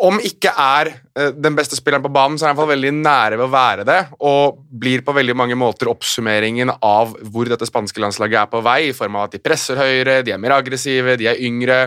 om 0.02 0.18
ikke 0.24 0.50
er 0.58 0.90
eh, 0.90 1.30
den 1.36 1.54
beste 1.54 1.78
spilleren 1.78 2.02
på 2.02 2.10
banen, 2.10 2.40
så 2.40 2.46
er 2.46 2.50
han 2.50 2.56
i 2.56 2.58
hvert 2.58 2.66
fall 2.66 2.74
veldig 2.74 2.94
nære 2.98 3.38
ved 3.38 3.46
å 3.46 3.52
være 3.54 3.86
det, 3.86 4.00
og 4.26 4.58
blir 4.82 5.04
på 5.06 5.14
veldig 5.14 5.36
mange 5.38 5.58
måter 5.58 5.92
oppsummeringen 5.92 6.74
av 6.74 7.14
hvor 7.30 7.46
dette 7.46 7.68
spanske 7.68 8.02
landslaget 8.02 8.40
er 8.40 8.50
på 8.50 8.64
vei, 8.66 8.80
i 8.88 8.96
form 8.96 9.20
av 9.20 9.28
at 9.28 9.36
de 9.36 9.44
presser 9.44 9.78
høyere, 9.78 10.24
de 10.26 10.34
er 10.34 10.42
mer 10.42 10.56
aggressive, 10.58 11.14
de 11.20 11.30
er 11.30 11.38
yngre. 11.46 11.84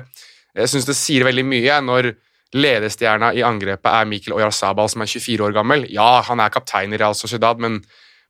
Jeg 0.56 0.72
syns 0.72 0.88
det 0.88 0.96
sier 0.96 1.28
veldig 1.28 1.44
mye 1.50 1.82
når 1.84 2.14
ledestjerna 2.56 3.34
i 3.36 3.44
angrepet 3.46 3.92
er 3.92 4.08
Mikkel 4.10 4.36
Oyarzabal, 4.38 4.90
som 4.92 5.04
er 5.04 5.12
24 5.12 5.50
år 5.50 5.56
gammel. 5.58 5.86
Ja, 5.92 6.22
han 6.28 6.40
er 6.44 6.54
kaptein 6.54 6.94
i 6.96 7.00
Real 7.02 7.16
Sociedad, 7.18 7.60
men 7.62 7.82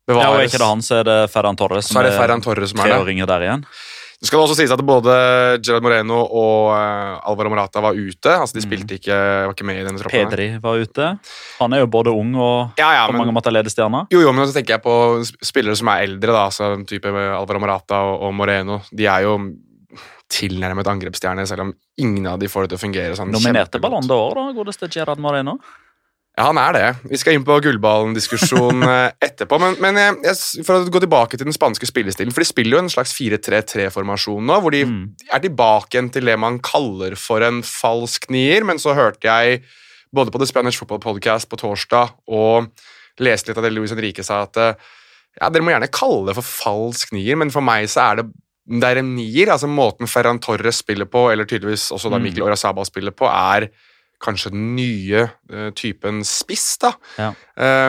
bevares 0.07 0.25
Ja, 0.25 0.31
og 0.37 0.47
ikke 0.49 0.61
det 0.61 0.69
han, 0.71 0.81
så 0.85 1.01
er 1.01 1.05
det 1.07 1.19
Ferran 1.33 1.57
Torres 1.57 1.87
Så 1.91 1.99
er 2.01 2.09
det 2.09 2.15
Ferran 2.17 2.41
Torres 2.45 2.73
som 2.73 2.81
er 2.83 2.91
treåringer 2.91 3.29
der 3.29 3.45
igjen. 3.47 3.63
Det 4.15 4.29
skal 4.29 4.39
også 4.45 4.55
sies 4.55 4.71
at 4.71 4.79
både 4.87 5.13
Gerard 5.59 5.83
Moreno 5.83 6.21
og 6.23 6.69
eh, 6.71 7.27
Alvaro 7.29 7.49
Morata 7.51 7.81
var 7.83 7.97
ute. 7.99 8.31
altså 8.31 8.55
De 8.55 8.61
spilte 8.63 8.95
ikke, 8.95 9.11
var 9.13 9.51
ikke 9.53 9.65
med 9.67 9.81
i 9.81 9.83
denne 9.85 9.99
troppen. 10.01 10.29
Pedri 10.31 10.45
var 10.63 10.79
ute. 10.79 11.09
Han 11.59 11.75
er 11.75 11.83
jo 11.83 11.89
både 11.91 12.13
ung 12.15 12.31
og 12.39 12.79
Ja, 12.79 12.93
ja, 12.95 13.03
på 13.09 13.11
men- 13.13 13.25
mange 13.25 13.35
måter 13.35 13.51
ledestjerne. 13.53 14.05
Jo, 14.15 14.21
jo, 14.23 14.31
men 14.33 14.47
så 14.47 14.55
tenker 14.55 14.77
jeg 14.77 14.83
på 14.87 14.95
spillere 15.43 15.75
som 15.75 15.91
er 15.91 16.05
eldre, 16.07 16.31
da, 16.31 16.45
altså 16.47 16.71
type 16.87 17.11
Alvaro 17.11 17.59
Morata 17.61 17.99
og, 18.07 18.23
og 18.29 18.33
Moreno. 18.39 18.79
De 18.89 19.05
er 19.05 19.27
jo 19.27 19.35
tilnærmet 20.31 20.87
angrepsstjerner, 20.89 21.45
selv 21.47 21.67
om 21.67 21.73
ingen 22.01 22.25
av 22.27 22.39
de 22.41 22.47
får 22.49 22.65
det 22.65 22.73
til 22.73 22.79
å 22.79 22.83
fungere 22.87 23.17
sånn 23.17 23.31
Nominerte. 23.33 23.79
Ballon 23.83 24.07
d'Or, 24.09 24.33
da, 24.35 24.45
godeste 24.57 24.89
Gerard 24.91 25.21
Moreno. 25.21 25.59
Ja, 26.35 26.49
han 26.49 26.57
er 26.59 26.73
det. 26.75 26.87
Vi 27.07 27.15
skal 27.21 27.37
inn 27.37 27.45
på 27.47 27.55
gullballen-diskusjon 27.63 28.83
eh, 28.91 29.13
etterpå. 29.23 29.55
Men, 29.61 29.77
men 29.79 29.95
jeg, 30.01 30.17
jeg, 30.25 30.65
for 30.67 30.81
å 30.81 30.89
gå 30.91 30.99
tilbake 31.05 31.37
til 31.39 31.47
den 31.47 31.55
spanske 31.55 31.87
spillestilen, 31.87 32.33
for 32.35 32.43
de 32.43 32.49
spiller 32.49 32.75
jo 32.75 32.81
en 32.83 32.91
slags 32.91 33.13
4-3-3-formasjon 33.15 34.43
nå, 34.49 34.57
hvor 34.65 34.75
de 34.75 34.81
Mm. 34.85 35.15
er 35.31 35.39
tilbake 35.45 35.95
igjen 35.95 36.11
til 36.11 36.27
det 36.27 36.35
man 36.41 36.59
kaller 36.59 37.15
for 37.15 37.41
en 37.45 37.61
falsk 37.63 38.27
nier, 38.33 38.65
men 38.67 38.81
så 38.81 38.93
hørte 38.97 39.23
jeg 39.29 39.61
både 40.15 40.31
på 40.31 40.39
The 40.41 40.47
Spanish 40.49 40.79
Football 40.79 40.99
Podcast 41.03 41.47
på 41.51 41.57
torsdag 41.59 42.11
og 42.27 42.67
leste 43.23 43.49
litt 43.53 43.57
av 43.61 43.63
det 43.63 43.71
Luis 43.73 43.91
Henrique 43.95 44.23
sa, 44.23 44.41
at 44.43 44.59
eh, 44.59 44.75
ja, 45.39 45.49
dere 45.49 45.63
må 45.63 45.71
gjerne 45.71 45.87
kalle 45.91 46.29
det 46.29 46.35
for 46.37 46.47
falsk 46.47 47.15
nier, 47.15 47.39
men 47.39 47.51
for 47.51 47.63
meg 47.63 47.87
så 47.91 48.09
er 48.09 48.19
det 48.21 48.27
det 48.65 48.87
er 48.89 49.01
en 49.01 49.11
nier, 49.13 49.51
altså 49.53 49.69
måten 49.69 50.09
Ferran 50.09 50.39
Torres 50.41 50.81
spiller 50.81 51.05
på, 51.09 51.27
eller 51.31 51.45
tydeligvis 51.45 51.91
også 51.93 52.09
da 52.09 52.17
Mm. 52.17 52.23
Mikkel 52.25 52.47
Orazabal 52.47 52.87
spiller 52.87 53.13
på, 53.13 53.27
er 53.29 53.69
kanskje 54.23 54.51
den 54.53 54.75
nye 54.77 55.27
uh, 55.51 55.69
typen 55.77 56.23
spiss, 56.25 56.77
da. 56.81 56.93
Ja. 57.19 57.33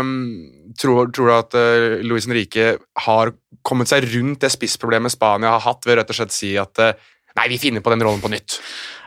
Um, 0.01 0.73
tror, 0.77 1.09
tror 1.15 1.31
du 1.31 1.33
at 1.33 1.57
uh, 1.57 2.05
Luis 2.05 2.27
Henrique 2.27 2.77
har 3.07 3.33
kommet 3.63 3.89
seg 3.89 4.05
rundt 4.13 4.43
det 4.43 4.51
spissproblemet 4.53 5.15
Spania 5.15 5.55
har 5.55 5.65
hatt, 5.65 5.87
ved 5.87 6.01
rett 6.01 6.13
og 6.13 6.19
slett 6.19 6.35
si 6.35 6.53
at 6.61 6.83
uh, 6.83 6.93
nei, 7.39 7.49
vi 7.49 7.61
finner 7.63 7.81
på 7.81 7.95
den 7.95 8.05
rollen 8.05 8.21
på 8.21 8.33
nytt? 8.33 8.59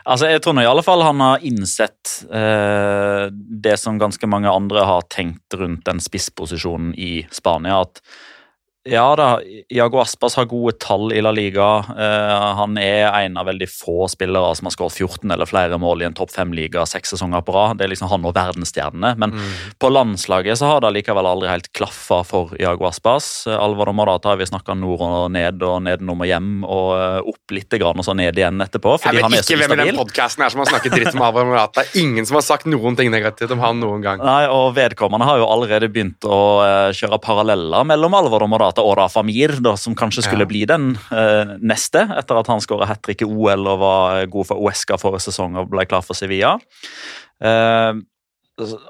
Altså, 0.08 0.30
Jeg 0.32 0.42
tror 0.42 0.56
nå 0.56 0.64
i 0.64 0.70
alle 0.70 0.82
fall 0.82 1.04
han 1.04 1.20
har 1.22 1.44
innsett 1.46 2.16
uh, 2.32 3.28
det 3.30 3.76
som 3.78 4.00
ganske 4.00 4.26
mange 4.26 4.50
andre 4.50 4.88
har 4.88 5.06
tenkt 5.12 5.54
rundt 5.60 5.84
den 5.86 6.00
spissposisjonen 6.02 6.96
i 6.98 7.26
Spania. 7.30 7.82
At 7.84 8.00
ja 8.88 9.16
da, 9.18 9.28
Iago 9.68 10.00
Aspas 10.00 10.38
har 10.38 10.46
gode 10.48 10.72
tall 10.80 11.12
i 11.12 11.20
La 11.20 11.32
Liga. 11.34 11.68
Uh, 11.90 12.46
han 12.56 12.78
er 12.80 13.10
en 13.10 13.36
av 13.36 13.48
veldig 13.50 13.68
få 13.68 14.06
spillere 14.08 14.54
som 14.56 14.70
har 14.70 14.72
skåret 14.72 14.96
14 14.96 15.34
eller 15.34 15.48
flere 15.48 15.76
mål 15.80 16.00
i 16.00 16.08
en 16.08 16.16
topp 16.16 16.32
fem-liga 16.32 16.86
seks 16.88 17.12
sesonger 17.12 17.44
på 17.44 17.52
rad. 17.52 17.76
Det 17.76 17.84
er 17.84 17.92
liksom 17.92 18.08
han 18.08 18.24
og 18.24 18.32
verdensstjernene. 18.38 19.12
Men 19.20 19.34
på 19.82 19.90
landslaget 19.92 20.62
så 20.62 20.70
har 20.70 20.80
det 20.80 20.94
likevel 20.96 21.28
aldri 21.28 21.50
helt 21.50 21.68
klaffa 21.76 22.22
for 22.24 22.54
Iago 22.56 22.88
Aspas. 22.88 23.28
Alvor 23.50 23.90
Alvaro 23.90 23.92
Morata 23.92 24.32
har 24.32 24.40
vi 24.40 24.48
snakka 24.48 24.74
nord 24.74 25.04
og 25.04 25.28
ned 25.32 25.62
og 25.64 25.76
nedenom 25.84 26.24
og 26.24 26.28
hjem 26.28 26.50
og 26.64 26.88
uh, 26.96 27.20
opp 27.34 27.54
litt 27.54 27.76
grann 27.80 28.00
og 28.00 28.06
så 28.06 28.16
ned 28.16 28.40
igjen 28.40 28.64
etterpå. 28.64 28.96
Jeg 28.96 29.04
fordi 29.04 29.24
han 29.26 29.36
vet 29.36 29.44
er 29.44 29.48
så 29.48 29.54
ikke 29.56 29.60
hvem 29.62 29.76
i 29.76 29.88
den 29.90 30.00
podkasten 30.00 30.46
som 30.48 30.64
har 30.64 30.72
snakket 30.72 30.96
dritt 30.96 31.12
om 31.12 31.24
Alvaro 31.28 31.52
Morata. 31.52 31.84
Ingen 32.00 32.28
som 32.28 32.40
har 32.40 32.46
sagt 32.48 32.68
noen 32.68 32.96
ting 32.96 33.12
negativt 33.12 33.52
om 33.52 33.60
han 33.60 33.80
noen 33.80 34.04
gang. 34.04 34.24
Nei, 34.24 34.48
og 34.48 34.72
Vedkommende 34.76 35.28
har 35.28 35.40
jo 35.40 35.48
allerede 35.52 35.92
begynt 35.92 36.24
å 36.24 36.40
eh, 36.64 36.90
kjøre 36.96 37.20
paralleller 37.20 37.84
mellom 37.88 38.14
Alvaro 38.16 38.48
Morata 38.48 38.69
og 38.78 38.96
Rafa 38.98 39.22
Mir, 39.26 39.48
da, 39.60 39.74
som 39.76 39.94
kanskje 39.94 40.22
skulle 40.22 40.46
Ja. 40.46 40.50
bli 40.52 40.64
den 40.66 40.98
eh, 41.10 41.56
neste, 41.60 42.06
etter 42.16 42.38
at 42.38 42.46
han 42.46 42.60
skåra 42.60 42.86
hat 42.86 43.02
trick 43.02 43.22
i 43.22 43.24
OL 43.26 43.66
og 43.66 43.78
var 43.80 44.26
god 44.30 44.46
for 44.46 44.56
Uesca 44.60 44.96
forrige 44.96 45.26
sesong 45.30 45.56
og 45.56 45.70
ble 45.70 45.84
klar 45.86 46.02
for 46.02 46.14
Sevilla. 46.14 46.58
Eh, 47.42 47.92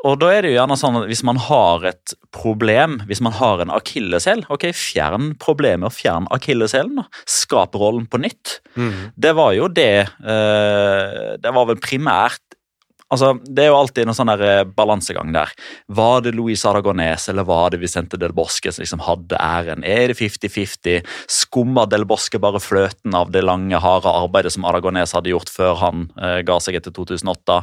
og 0.03 0.17
da 0.19 0.33
er 0.35 0.43
det 0.43 0.51
jo 0.51 0.57
gjerne 0.59 0.75
sånn 0.81 0.97
at 0.99 1.05
Hvis 1.07 1.21
man 1.23 1.37
har 1.39 1.85
et 1.87 2.15
problem, 2.35 2.97
hvis 3.07 3.21
man 3.23 3.33
har 3.39 3.61
en 3.63 3.71
akilleshæl, 3.71 4.43
ok, 4.51 4.65
fjern 4.75 5.37
problemet 5.39 5.87
og 5.87 5.95
fjern 5.95 6.27
akilleshælen. 6.35 7.05
Skap 7.31 7.77
rollen 7.79 8.09
på 8.11 8.19
nytt. 8.19 8.57
Mm. 8.75 9.13
Det 9.15 9.35
var 9.39 9.53
jo 9.55 9.69
det 9.69 10.09
eh, 10.11 11.37
Det 11.39 11.55
var 11.55 11.67
vel 11.71 11.79
primært 11.79 12.41
Altså, 13.11 13.33
Det 13.43 13.65
er 13.65 13.73
jo 13.73 13.79
alltid 13.81 14.07
en 14.07 14.15
sånn 14.15 14.31
der 14.31 14.45
eh, 14.47 14.65
balansegang 14.65 15.33
der. 15.35 15.51
Var 15.91 16.21
det 16.23 16.35
Luis 16.37 16.63
Aragones 16.69 17.27
eller 17.33 17.47
var 17.49 17.73
det 17.75 17.81
Vicente 17.83 18.19
Del 18.21 18.35
Bosque 18.37 18.71
som 18.71 18.85
liksom 18.85 19.03
hadde 19.03 19.41
æren? 19.43 19.83
Er 19.83 20.13
det 20.13 20.19
50-50? 20.21 21.03
Skumma 21.27 21.89
Del 21.91 22.07
Bosque 22.07 22.39
bare 22.43 22.63
fløten 22.63 23.17
av 23.19 23.33
det 23.35 23.43
lange, 23.43 23.83
harde 23.83 24.15
arbeidet 24.15 24.55
som 24.55 24.69
Aragones 24.69 25.17
hadde 25.17 25.35
gjort 25.35 25.51
før 25.51 25.75
han 25.83 26.07
eh, 26.23 26.41
ga 26.47 26.61
seg 26.63 26.79
etter 26.79 26.95
2008? 26.95 27.61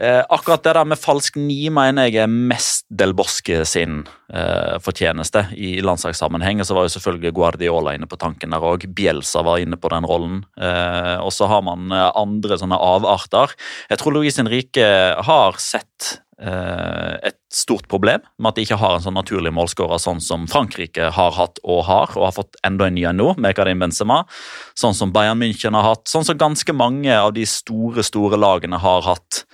Eh, 0.00 0.24
akkurat 0.28 0.62
det 0.64 0.72
der 0.72 0.88
med 0.88 0.96
falsk 0.96 1.34
ni 1.36 1.66
mener 1.68 2.08
jeg 2.08 2.22
er 2.22 2.30
mest 2.32 2.86
Del 2.88 3.12
Bosque 3.12 3.58
sin 3.68 3.98
eh, 4.32 4.78
fortjeneste 4.80 5.44
i 5.52 5.74
landslagssammenheng. 5.84 6.62
Og 6.62 6.68
så 6.68 6.76
var 6.76 6.86
jo 6.88 6.94
selvfølgelig 6.94 7.34
Guardiola 7.36 7.92
inne 7.96 8.08
på 8.08 8.16
tanken 8.20 8.56
der 8.56 8.64
òg. 8.64 8.88
Bielsa 8.96 9.44
var 9.44 9.60
inne 9.60 9.76
på 9.76 9.92
den 9.92 10.08
rollen. 10.08 10.42
Eh, 10.56 11.18
og 11.20 11.32
så 11.36 11.50
har 11.52 11.64
man 11.68 11.92
eh, 11.92 12.08
andre 12.16 12.56
sånne 12.60 12.80
avarter. 12.80 13.52
Jeg 13.92 14.00
tror 14.00 14.16
Luis 14.16 14.40
Henrique 14.40 14.88
har 15.28 15.60
sett 15.60 16.14
eh, 16.40 17.28
et 17.28 17.38
stort 17.52 17.84
problem 17.92 18.24
med 18.38 18.48
at 18.48 18.56
de 18.56 18.64
ikke 18.64 18.80
har 18.80 18.96
en 18.96 19.04
sånn 19.04 19.18
naturlig 19.20 19.52
målskårer 19.52 20.00
sånn 20.00 20.24
som 20.24 20.48
Frankrike 20.48 21.12
har 21.12 21.36
hatt 21.36 21.60
og 21.62 21.84
har, 21.90 22.16
og 22.16 22.30
har 22.30 22.36
fått 22.40 22.56
enda 22.64 22.88
en 22.88 22.96
ny 22.96 23.04
en 23.12 23.20
nå, 23.20 23.34
med 23.36 23.60
Karim 23.60 23.84
Benzema. 23.84 24.22
Sånn 24.72 24.96
som 24.96 25.12
Bayern 25.12 25.44
München 25.44 25.76
har 25.76 25.90
hatt, 25.90 26.06
sånn 26.08 26.24
som 26.24 26.40
ganske 26.40 26.72
mange 26.72 27.12
av 27.12 27.36
de 27.36 27.44
store, 27.44 28.08
store 28.08 28.40
lagene 28.40 28.80
har 28.80 29.04
hatt. 29.04 29.44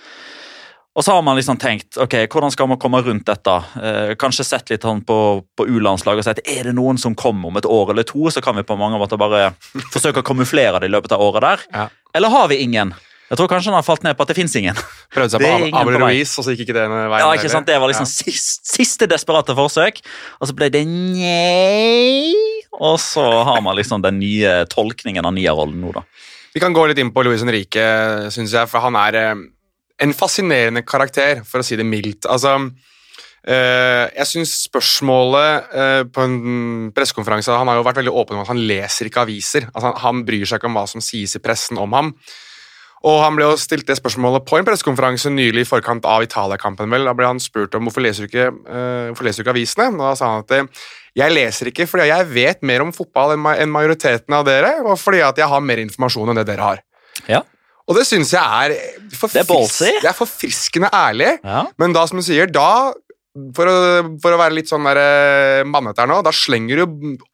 Og 0.99 1.05
så 1.05 1.13
har 1.15 1.21
man 1.23 1.37
liksom 1.39 1.55
tenkt 1.55 1.95
ok, 1.95 2.13
hvordan 2.27 2.51
skal 2.51 2.67
man 2.67 2.79
komme 2.81 2.99
rundt 3.05 3.23
dette? 3.29 3.53
Eh, 3.79 4.09
kanskje 4.19 4.43
sett 4.43 4.67
litt 4.73 4.83
sånn 4.83 4.99
på, 5.07 5.15
på 5.55 5.67
U-landslaget 5.71 6.25
og 6.25 6.27
sett 6.27 6.41
er 6.43 6.67
det 6.67 6.73
noen 6.75 6.99
som 6.99 7.13
kommer 7.15 7.47
om 7.47 7.59
et 7.61 7.67
år 7.69 7.93
eller 7.93 8.03
to, 8.03 8.25
så 8.27 8.43
kan 8.43 8.57
vi 8.59 8.65
på 8.67 8.75
mange 8.75 8.99
måter 8.99 9.15
bare 9.21 9.53
forsøke 9.93 10.19
å 10.19 10.27
kamuflere 10.27 10.81
det 10.83 10.89
i 10.89 10.91
løpet 10.91 11.15
av 11.15 11.23
året 11.23 11.45
der. 11.45 11.63
Ja. 11.71 11.85
Eller 12.19 12.33
har 12.35 12.49
vi 12.51 12.57
ingen? 12.65 12.91
Jeg 13.29 13.37
tror 13.37 13.47
kanskje 13.47 13.69
han 13.69 13.77
har 13.77 13.85
falt 13.85 14.03
ned 14.03 14.17
på 14.17 14.25
at 14.25 14.31
det 14.33 14.35
fins 14.41 14.55
ingen. 14.59 14.75
Prøvde 15.13 15.37
seg 15.37 15.43
på 15.45 15.77
Abel. 15.79 15.99
Ruiz, 16.01 16.31
og 16.41 16.43
så 16.47 16.51
gikk 16.55 16.65
ikke 16.65 16.75
det 16.81 16.85
veien. 16.89 17.13
Ja, 17.21 17.29
ikke 17.37 17.51
sant? 17.53 17.67
Det 17.69 17.77
var 17.79 17.91
liksom 17.93 18.07
Ja. 18.09 18.11
sist, 18.11 18.65
siste 18.67 19.07
desperate 19.07 19.53
forsøk, 19.55 20.01
og 20.41 20.49
så 20.49 20.55
ble 20.57 20.67
det 20.73 20.81
nei. 20.89 22.33
Og 22.79 22.97
så 22.99 23.23
har 23.45 23.61
man 23.61 23.77
liksom 23.77 24.01
den 24.03 24.19
nye 24.19 24.65
tolkningen 24.71 25.23
av 25.25 25.35
Nia-rollen 25.37 25.79
nå, 25.79 25.93
da. 25.95 26.03
Vi 26.55 26.59
kan 26.63 26.73
gå 26.73 26.87
litt 26.89 26.97
inn 26.99 27.13
på 27.13 27.23
Luis 27.23 27.43
Henrique, 27.45 27.85
syns 28.33 28.51
jeg, 28.57 28.67
for 28.71 28.81
han 28.81 28.97
er 28.97 29.17
eh, 29.21 29.35
en 29.99 30.15
fascinerende 30.15 30.85
karakter, 30.87 31.43
for 31.47 31.61
å 31.61 31.65
si 31.65 31.77
det 31.79 31.87
mildt. 31.87 32.27
Altså, 32.29 32.55
Eh, 33.47 34.05
jeg 34.17 34.27
syns 34.27 34.51
spørsmålet 34.65 35.71
eh, 35.71 36.01
på 36.11 36.25
en 36.27 36.89
pressekonferanse 36.91 37.55
Han 37.55 37.69
har 37.71 37.77
jo 37.77 37.85
vært 37.87 38.01
veldig 38.01 38.11
åpen 38.11 38.35
om 38.35 38.43
at 38.43 38.51
han 38.51 38.59
leser 38.67 39.07
ikke 39.07 39.23
aviser. 39.23 39.69
Altså, 39.71 39.93
han, 40.03 40.25
bryr 40.27 40.43
seg 40.43 40.59
ikke 40.59 40.67
om 40.67 40.75
hva 40.75 40.83
som 40.91 41.03
sies 41.03 41.37
i 41.37 41.41
pressen 41.43 41.79
om 41.79 41.95
ham. 41.95 42.13
Og 43.07 43.21
Han 43.23 43.37
ble 43.37 43.45
jo 43.47 43.55
stilt 43.55 43.87
det 43.87 43.95
spørsmålet 43.95 44.43
på 44.43 44.57
en 44.59 44.67
pressekonferanse 44.67 45.31
nylig 45.31 45.63
i 45.63 45.69
forkant 45.69 46.03
av 46.03 46.25
Italia-kampen. 46.25 46.91
vel. 46.91 47.07
Da 47.07 47.15
ble 47.15 47.29
han 47.29 47.39
spurt 47.39 47.77
om 47.79 47.87
hvorfor 47.87 48.03
leser 48.03 48.27
du 48.27 48.27
ikke, 48.27 48.49
eh, 48.51 49.07
hvorfor 49.07 49.29
leser 49.29 49.39
du 49.39 49.47
ikke 49.47 49.55
avisene. 49.55 49.87
Og 49.95 50.03
Da 50.03 50.15
sa 50.19 50.33
han 50.33 50.43
at 50.43 50.83
jeg 51.15 51.31
leser 51.31 51.71
ikke 51.71 51.87
fordi 51.87 52.09
jeg 52.11 52.27
vet 52.27 52.61
mer 52.61 52.83
om 52.83 52.91
fotball 52.91 53.33
enn 53.33 53.71
majoriteten 53.71 54.35
av 54.35 54.43
dere, 54.45 54.83
og 54.83 54.99
fordi 54.99 55.23
at 55.23 55.39
jeg 55.39 55.47
har 55.47 55.63
mer 55.63 55.79
informasjon 55.79 56.29
enn 56.29 56.43
det 56.43 56.45
dere 56.51 56.61
har. 56.61 56.83
Ja. 57.27 57.41
Og 57.89 57.97
det 57.97 58.05
syns 58.05 58.31
jeg 58.35 58.39
er, 58.45 58.75
forfris- 59.17 59.39
Det 59.39 59.41
er 59.41 59.47
det 60.03 60.09
er 60.11 60.17
forfriskende 60.17 60.89
ærlig. 60.93 61.31
Ja. 61.43 61.63
Men 61.81 61.95
da, 61.95 62.05
som 62.09 62.21
du 62.21 62.25
sier, 62.25 62.45
da 62.53 62.91
for 63.55 63.69
å, 63.69 63.75
for 64.21 64.35
å 64.35 64.39
være 64.41 64.55
litt 64.57 64.69
sånn 64.69 64.85
der, 64.89 64.99
eh, 64.99 65.63
mannete 65.69 66.01
her 66.03 66.09
nå, 66.11 66.19
da 66.25 66.31
slenger 66.35 66.81
du 66.81 66.85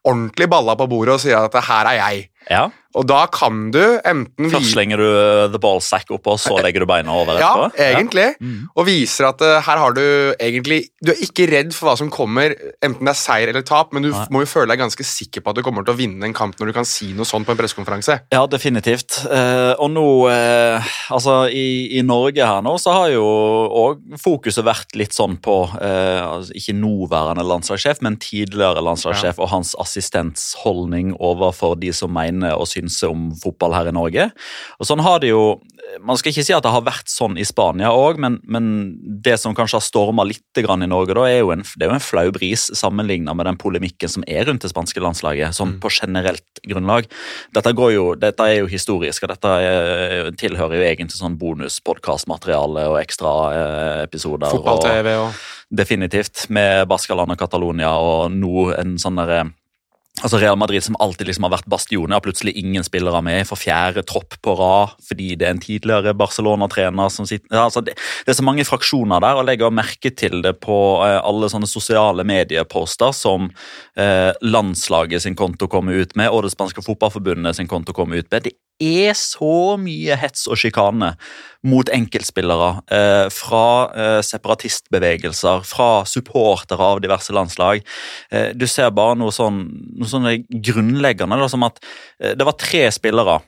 ordentlig 0.05 0.47
balla 0.51 0.75
på 0.77 0.87
bordet 0.91 1.15
og 1.15 1.21
sier 1.23 1.39
at 1.47 1.55
her 1.69 1.91
er 1.93 1.99
jeg. 2.01 2.29
ja. 2.51 2.65
Og 2.95 3.07
da 3.09 3.25
kan 3.31 3.69
du 3.75 3.81
enten 4.07 4.51
Først 4.53 4.71
slenger 4.73 5.01
du 5.01 5.05
uh, 5.05 5.45
the 5.51 5.61
ball 5.61 5.81
sack 5.83 6.11
opp, 6.15 6.27
og 6.31 6.39
så 6.41 6.55
legger 6.63 6.85
du 6.85 6.89
beina 6.89 7.11
over 7.11 7.35
etterpå? 7.37 7.67
Ja, 7.75 7.89
egentlig. 7.91 8.27
egentlig. 8.29 8.53
Mm. 8.55 8.69
Og 8.75 8.87
viser 8.87 9.29
at 9.29 9.43
uh, 9.43 9.57
her 9.65 9.81
har 9.81 9.95
du 9.95 10.03
egentlig 10.39 10.81
Du 11.03 11.11
er 11.13 11.21
ikke 11.25 11.47
redd 11.51 11.73
for 11.75 11.89
hva 11.89 11.97
som 11.99 12.11
kommer, 12.13 12.55
enten 12.85 13.05
det 13.05 13.11
er 13.13 13.19
seier 13.19 13.51
eller 13.51 13.65
tap, 13.67 13.91
men 13.95 14.05
du 14.05 14.11
Nei. 14.13 14.25
må 14.33 14.43
jo 14.45 14.49
føle 14.49 14.71
deg 14.71 14.83
ganske 14.85 15.05
sikker 15.05 15.43
på 15.43 15.51
at 15.51 15.59
du 15.59 15.63
kommer 15.65 15.85
til 15.85 15.95
å 15.95 15.99
vinne 15.99 16.27
en 16.27 16.35
kamp 16.35 16.57
når 16.59 16.71
du 16.71 16.75
kan 16.77 16.87
si 16.87 17.11
noe 17.17 17.27
sånt 17.27 17.47
på 17.47 17.53
en 17.53 17.59
pressekonferanse. 17.59 18.17
Ja, 18.33 18.45
definitivt. 18.49 19.19
Uh, 19.27 19.73
og 19.81 19.91
nå 19.93 20.07
uh, 20.31 20.93
Altså, 21.13 21.45
i, 21.53 21.97
i 21.99 22.01
Norge 22.05 22.45
her 22.45 22.63
nå 22.65 22.75
så 22.81 22.93
har 22.95 23.11
jo 23.13 23.25
òg 23.25 24.01
fokuset 24.21 24.65
vært 24.65 24.95
litt 24.97 25.15
sånn 25.15 25.37
på 25.43 25.55
eh, 25.79 26.21
altså, 26.21 26.53
Ikke 26.57 26.75
nåværende 26.77 27.45
landslagssjef, 27.45 28.01
men 28.05 28.17
tidligere 28.21 28.83
landslagssjef 28.85 29.39
og 29.41 29.51
hans 29.51 29.73
assistents 29.81 30.53
holdning 30.63 31.13
overfor 31.19 31.75
de 31.79 31.91
som 31.95 32.13
mener 32.15 32.55
og 32.55 32.67
synser 32.85 33.13
om 33.13 33.29
fotball 33.41 33.73
her 33.75 33.89
i 33.89 33.95
Norge. 33.95 34.29
Og 34.79 34.87
sånn 34.87 35.03
har 35.05 35.19
det 35.23 35.33
jo 35.33 35.61
Man 36.01 36.17
skal 36.17 36.31
ikke 36.31 36.43
si 36.43 36.53
at 36.55 36.63
det 36.65 36.71
har 36.73 36.81
vært 36.81 37.07
sånn 37.07 37.37
i 37.37 37.43
Spania 37.45 37.91
òg, 37.93 38.17
men, 38.19 38.39
men 38.49 38.65
det 39.23 39.35
som 39.37 39.53
kanskje 39.55 39.77
har 39.77 39.83
storma 39.85 40.25
litt 40.25 40.57
grann 40.65 40.81
i 40.81 40.89
Norge, 40.89 41.13
da, 41.13 41.27
er 41.29 41.43
jo 41.43 41.51
en, 41.53 41.61
det 41.61 41.85
er 41.85 41.91
jo 41.91 41.95
en 41.99 42.03
flau 42.03 42.31
bris 42.33 42.65
sammenligna 42.75 43.35
med 43.37 43.45
den 43.45 43.59
polemikken 43.61 44.09
som 44.09 44.25
er 44.27 44.47
rundt 44.49 44.65
det 44.65 44.71
spanske 44.73 44.99
landslaget, 44.99 45.53
sånn 45.55 45.75
på 45.79 45.91
generelt 45.93 46.59
grunnlag. 46.65 47.05
Dette, 47.53 47.75
går 47.77 47.93
jo, 47.93 48.05
dette 48.19 48.49
er 48.49 48.63
jo 48.63 48.71
historisk, 48.71 49.23
og 49.27 49.35
dette 49.35 49.53
er, 49.61 50.31
tilhører 50.41 50.81
jo 50.81 50.87
egentlig 50.89 51.21
sånn 51.21 51.37
bonuspodkastmateriale 51.39 52.87
og 52.89 52.97
ekstra 53.03 53.35
eh, 53.53 54.01
episoder. 54.09 54.49
Fotball-TV 54.57 55.13
og 55.21 55.37
Definitivt, 55.69 56.47
med 56.49 56.89
Baskaland 56.89 57.33
og 57.33 57.39
Catalonia 57.39 57.93
og 58.01 58.33
nå 58.33 58.71
en 58.75 58.97
sånn 59.01 59.21
derre 59.21 59.45
Altså 60.23 60.39
Real 60.39 60.55
Madrid 60.55 60.83
som 60.83 60.95
alltid 61.03 61.27
liksom 61.27 61.43
har 61.43 61.51
vært 61.57 61.67
bastionen, 61.67 62.13
har 62.15 62.23
plutselig 62.23 62.53
ingen 62.55 62.85
spillere 62.87 63.19
med 63.25 63.43
for 63.49 63.59
fjerde 63.59 64.05
tropp 64.07 64.37
på 64.39 64.53
rad 64.55 64.93
fordi 65.03 65.33
det 65.35 65.47
er 65.47 65.55
en 65.55 65.63
tidligere 65.63 66.15
Barcelona-trener 66.15 67.11
som 67.11 67.27
sitter 67.27 67.59
altså 67.59 67.83
det, 67.83 67.97
det 68.23 68.31
er 68.31 68.37
så 68.39 68.45
mange 68.47 68.63
fraksjoner 68.67 69.19
der, 69.23 69.35
og 69.35 69.47
legger 69.49 69.73
merke 69.75 70.13
til 70.15 70.39
det 70.45 70.55
på 70.63 70.77
eh, 71.03 71.19
alle 71.19 71.49
sånne 71.51 71.67
sosiale 71.67 72.23
medieposter 72.27 73.11
som 73.15 73.49
eh, 73.99 74.31
landslaget 74.39 75.25
sin 75.25 75.35
konto 75.35 75.67
kommer 75.71 75.99
ut 75.99 76.15
med, 76.15 76.31
og 76.31 76.45
det 76.45 76.55
spanske 76.55 76.85
fotballforbundet 76.85 77.59
sin 77.59 77.69
konto 77.71 77.95
kommer 77.95 78.23
ut 78.23 78.31
med. 78.31 78.47
Det 78.47 78.55
er 78.81 79.15
så 79.15 79.75
mye 79.79 80.17
hets 80.19 80.45
og 80.51 80.59
sjikane 80.59 81.13
mot 81.65 81.89
enkeltspillere 81.89 82.69
eh, 82.91 83.27
fra 83.33 83.65
eh, 83.95 84.19
separatistbevegelser, 84.25 85.63
fra 85.65 85.89
supportere 86.09 86.91
av 86.91 87.01
diverse 87.03 87.33
landslag. 87.33 87.81
Eh, 88.31 88.51
du 88.53 88.67
ser 88.69 88.93
bare 88.95 89.17
noe 89.19 89.33
sånn 89.33 89.63
noe 89.95 90.11
sånne 90.11 90.37
grunnleggende, 90.49 91.39
da, 91.39 91.49
som 91.51 91.65
at 91.67 91.81
eh, 92.19 92.35
det 92.37 92.45
var 92.45 92.59
tre 92.61 92.85
spillere, 92.93 93.39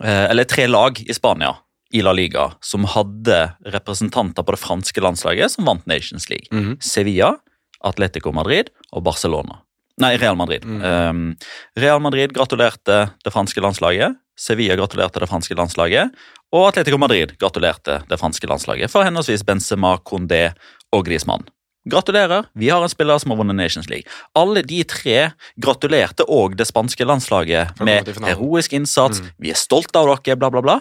eh, 0.00 0.26
eller 0.28 0.48
tre 0.50 0.68
lag 0.70 1.00
i 1.00 1.16
Spania 1.16 1.54
i 1.94 2.02
La 2.02 2.12
Liga 2.14 2.48
som 2.64 2.86
hadde 2.90 3.40
representanter 3.70 4.42
på 4.42 4.54
det 4.54 4.62
franske 4.62 5.02
landslaget 5.02 5.54
som 5.54 5.68
vant 5.68 5.84
Nations 5.90 6.28
League. 6.30 6.50
Mhm. 6.52 6.80
Sevilla, 6.82 7.36
Atletico 7.84 8.32
Madrid 8.34 8.72
og 8.92 9.04
Barcelona. 9.06 9.60
Nei, 10.02 10.16
Real 10.18 10.34
Madrid. 10.34 10.64
Um, 10.66 11.36
Real 11.78 12.00
Madrid 12.02 12.32
gratulerte 12.34 13.12
det 13.22 13.32
franske 13.32 13.62
landslaget. 13.62 14.16
Sevilla 14.38 14.76
gratulerte 14.78 15.22
det 15.22 15.28
franske 15.30 15.56
landslaget. 15.58 16.14
Og 16.54 16.68
Atletico 16.68 16.98
Madrid 17.00 17.34
gratulerte 17.40 18.00
det 18.08 18.20
franske 18.20 18.48
landslaget 18.50 18.92
for 18.92 19.06
henholdsvis 19.06 19.44
Benzema, 19.46 19.96
Condé 20.06 20.48
og 20.94 21.04
Griezmann. 21.06 21.46
Gratulerer, 21.84 22.46
vi 22.56 22.70
har 22.72 22.80
en 22.80 22.88
spiller 22.88 23.18
som 23.20 23.34
har 23.34 23.42
vunnet 23.42 23.58
Nations 23.58 23.90
League. 23.90 24.08
Alle 24.38 24.62
de 24.64 24.80
tre 24.88 25.18
gratulerte 25.60 26.24
òg 26.32 26.56
det 26.56 26.64
spanske 26.70 27.04
landslaget 27.04 27.82
med 27.84 28.08
heroisk 28.24 28.72
innsats. 28.72 29.20
Vi 29.36 29.52
er 29.52 29.60
stolte 29.60 30.00
av 30.00 30.08
dere, 30.14 30.38
bla, 30.40 30.48
bla, 30.54 30.64
bla. 30.64 30.78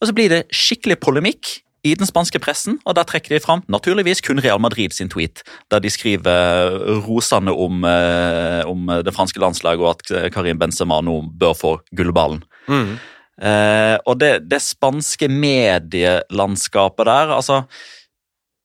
Og 0.00 0.08
så 0.08 0.16
blir 0.16 0.32
det 0.32 0.46
skikkelig 0.54 0.96
polemikk 1.04 1.58
i 1.84 1.94
den 1.94 2.08
spanske 2.08 2.40
pressen, 2.42 2.78
og 2.84 2.96
der 2.98 3.06
trekker 3.06 3.34
de 3.36 3.42
fram 3.42 3.60
naturligvis 3.70 4.22
kun 4.24 4.40
Real 4.42 4.60
Madrid 4.62 4.94
sin 4.96 5.10
tweet, 5.12 5.42
der 5.70 5.82
de 5.82 5.90
skriver 5.92 6.78
rosende 7.04 7.52
om, 7.52 7.84
eh, 7.84 8.62
om 8.66 8.88
det 9.04 9.14
franske 9.14 9.40
landslaget 9.42 9.84
og 9.84 9.92
at 9.92 10.32
Karim 10.34 10.58
Benzema 10.58 11.02
nå 11.04 11.20
bør 11.36 11.54
få 11.54 11.76
gullballen. 11.94 12.42
Mm. 12.66 12.96
Eh, 13.36 13.96
og 14.08 14.16
det, 14.16 14.46
det 14.48 14.62
spanske 14.64 15.28
medielandskapet 15.28 17.04
der, 17.04 17.36
altså 17.36 17.66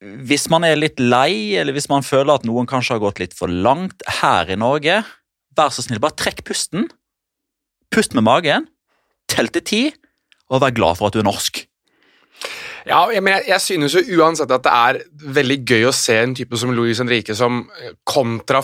Hvis 0.02 0.47
man 0.50 0.63
er 0.65 0.80
litt 0.80 0.97
lei, 0.97 1.54
eller 1.62 1.76
hvis 1.76 1.86
man 1.91 2.02
føler 2.02 2.34
at 2.34 2.45
noen 2.47 2.65
kanskje 2.65 2.95
har 2.95 3.04
gått 3.04 3.19
litt 3.21 3.36
for 3.38 3.45
langt 3.45 4.02
her 4.17 4.50
i 4.50 4.58
Norge, 4.58 4.95
vær 5.54 5.69
så 5.69 5.84
snill, 5.86 6.00
bare 6.02 6.17
trekk 6.17 6.41
pusten. 6.47 6.88
Pust 7.93 8.15
med 8.17 8.26
magen, 8.26 8.65
tell 9.30 9.52
til 9.54 9.62
ti, 9.62 9.82
og 10.50 10.63
vær 10.63 10.74
glad 10.74 10.97
for 10.97 11.12
at 11.12 11.13
du 11.13 11.21
er 11.21 11.28
norsk. 11.28 11.62
Ja, 12.88 13.04
jeg, 13.13 13.22
men 13.24 13.36
jeg, 13.38 13.48
jeg 13.52 13.62
synes 13.63 13.96
jo 13.98 14.20
uansett 14.22 14.52
at 14.54 14.63
det 14.65 14.72
er 14.74 15.00
veldig 15.38 15.58
gøy 15.70 15.86
å 15.89 15.94
se 15.96 16.15
en 16.24 16.34
type 16.38 16.58
som 16.58 16.72
Luis 16.76 17.02
Henrique 17.04 17.36
som 17.38 17.62
eh, 17.82 17.94
kontra 18.08 18.62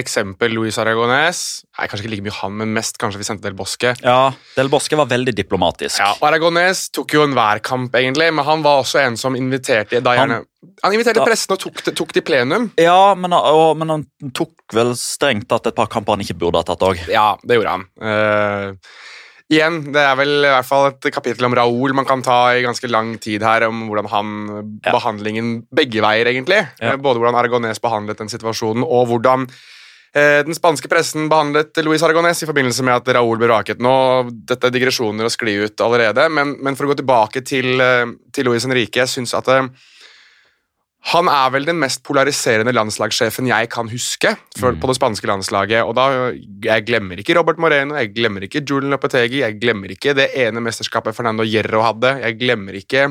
eksempel 0.00 0.54
Luis 0.56 0.78
Aragones 0.82 1.42
Nei, 1.78 1.86
kanskje 1.88 2.04
ikke 2.04 2.12
like 2.16 2.24
mye 2.26 2.36
han, 2.40 2.56
men 2.60 2.72
mest 2.76 2.98
kanskje 3.00 3.20
vi 3.22 3.24
sendte 3.24 3.46
del 3.46 3.54
Bosque. 3.56 3.94
Ja, 4.04 4.32
Del 4.56 4.68
Bosque 4.68 4.98
var 5.00 5.06
veldig 5.08 5.32
diplomatisk. 5.38 6.00
Ja, 6.02 6.10
og 6.18 6.26
Aragones 6.28 6.88
tok 6.92 7.14
jo 7.16 7.22
enhver 7.24 7.62
kamp, 7.64 7.94
egentlig, 7.96 8.26
men 8.36 8.44
han 8.44 8.64
var 8.66 8.82
også 8.82 9.00
en 9.00 9.16
som 9.20 9.38
inviterte 9.38 10.02
da 10.04 10.12
gjerne, 10.18 10.42
han 10.84 10.96
inviterte 10.96 11.22
Da- 11.22 11.28
pressen 11.30 11.54
og 11.56 11.62
tok, 11.62 11.80
tok 11.96 12.12
det 12.12 12.20
i 12.20 12.26
plenum. 12.26 12.66
Ja, 12.80 13.14
men, 13.16 13.32
og, 13.32 13.78
men 13.80 13.94
han 13.94 14.04
tok 14.36 14.52
vel 14.76 14.92
strengt 14.98 15.48
tatt 15.48 15.70
et 15.70 15.78
par 15.78 15.88
kamper 15.92 16.18
han 16.18 16.26
ikke 16.26 16.36
burde 16.42 16.60
ha 16.60 16.68
tatt 16.68 16.84
òg. 16.84 17.00
Ja, 17.08 17.30
det 17.46 17.56
gjorde 17.56 17.78
han. 17.78 17.86
Eh, 18.04 18.92
igjen, 19.50 19.80
det 19.94 20.02
er 20.02 20.14
vel 20.18 20.32
i 20.44 20.52
hvert 20.52 20.68
fall 20.68 20.88
et 20.92 21.10
kapittel 21.12 21.48
om 21.48 21.56
Raúl 21.58 21.94
man 21.96 22.06
kan 22.08 22.22
ta 22.22 22.52
i 22.54 22.62
ganske 22.62 22.86
lang 22.90 23.16
tid 23.22 23.42
her, 23.42 23.66
om 23.68 23.88
hvordan 23.88 24.08
han 24.12 24.30
Ja. 24.84 24.92
Behandlingen 24.94 25.66
begge 25.74 26.00
veier, 26.04 26.30
egentlig. 26.30 26.62
Ja. 26.80 26.94
Eh, 26.94 26.96
Både 26.96 27.18
hvordan 27.20 27.34
Aragones 27.38 27.82
behandlet 27.82 28.18
den 28.18 28.30
situasjonen, 28.30 28.84
og 28.86 29.08
hvordan 29.10 29.48
eh, 30.14 30.42
den 30.46 30.54
spanske 30.54 30.88
pressen 30.88 31.28
behandlet 31.28 31.76
Luis 31.84 32.02
Aragones 32.02 32.42
i 32.42 32.46
forbindelse 32.48 32.82
med 32.86 32.94
at 32.94 33.14
Raúl 33.14 33.38
ble 33.38 33.50
raket 33.50 33.82
Nå, 33.82 34.30
dette 34.46 34.66
er 34.66 34.74
digresjoner 34.74 35.26
og 35.26 35.34
skli 35.34 35.58
ut 35.64 35.80
allerede, 35.80 36.28
men, 36.30 36.56
men 36.62 36.76
for 36.78 36.86
å 36.86 36.92
gå 36.94 37.00
tilbake 37.02 37.42
til, 37.46 37.80
eh, 37.80 38.06
til 38.32 38.46
Luis 38.50 38.64
Henrique, 38.66 39.02
jeg 39.02 39.08
syns 39.10 39.34
at 39.34 39.48
eh, 39.48 39.66
han 41.10 41.28
er 41.30 41.50
vel 41.54 41.66
den 41.66 41.78
mest 41.80 42.04
polariserende 42.06 42.74
landslagssjefen 42.76 43.48
jeg 43.50 43.68
kan 43.72 43.88
huske 43.90 44.30
for, 44.58 44.76
på 44.78 44.90
det 44.90 44.96
spanske 44.98 45.26
landslaget. 45.26 45.82
og 45.82 45.94
da, 45.98 46.30
Jeg 46.62 46.86
glemmer 46.86 47.18
ikke 47.18 47.34
Robert 47.38 47.58
Moreno, 47.58 47.96
jeg 47.98 48.12
glemmer 48.14 48.46
ikke 48.46 48.62
Julen 48.62 48.92
Lopetegi, 48.94 49.42
jeg 49.42 49.58
glemmer 49.58 49.90
ikke 49.90 50.14
det 50.14 50.30
ene 50.38 50.62
mesterskapet 50.62 51.16
Fernando 51.16 51.46
Hierro 51.46 51.82
hadde, 51.82 52.14
jeg 52.22 52.38
glemmer 52.38 52.78
ikke 52.78 53.08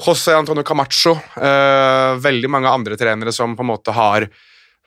José 0.00 0.34
Antonio 0.34 0.64
Camacho. 0.64 1.12
Uh, 1.36 2.16
veldig 2.24 2.50
mange 2.50 2.70
andre 2.72 2.96
trenere 2.96 3.34
som 3.36 3.52
på 3.56 3.66
en 3.66 3.68
måte 3.68 3.94
har 3.94 4.26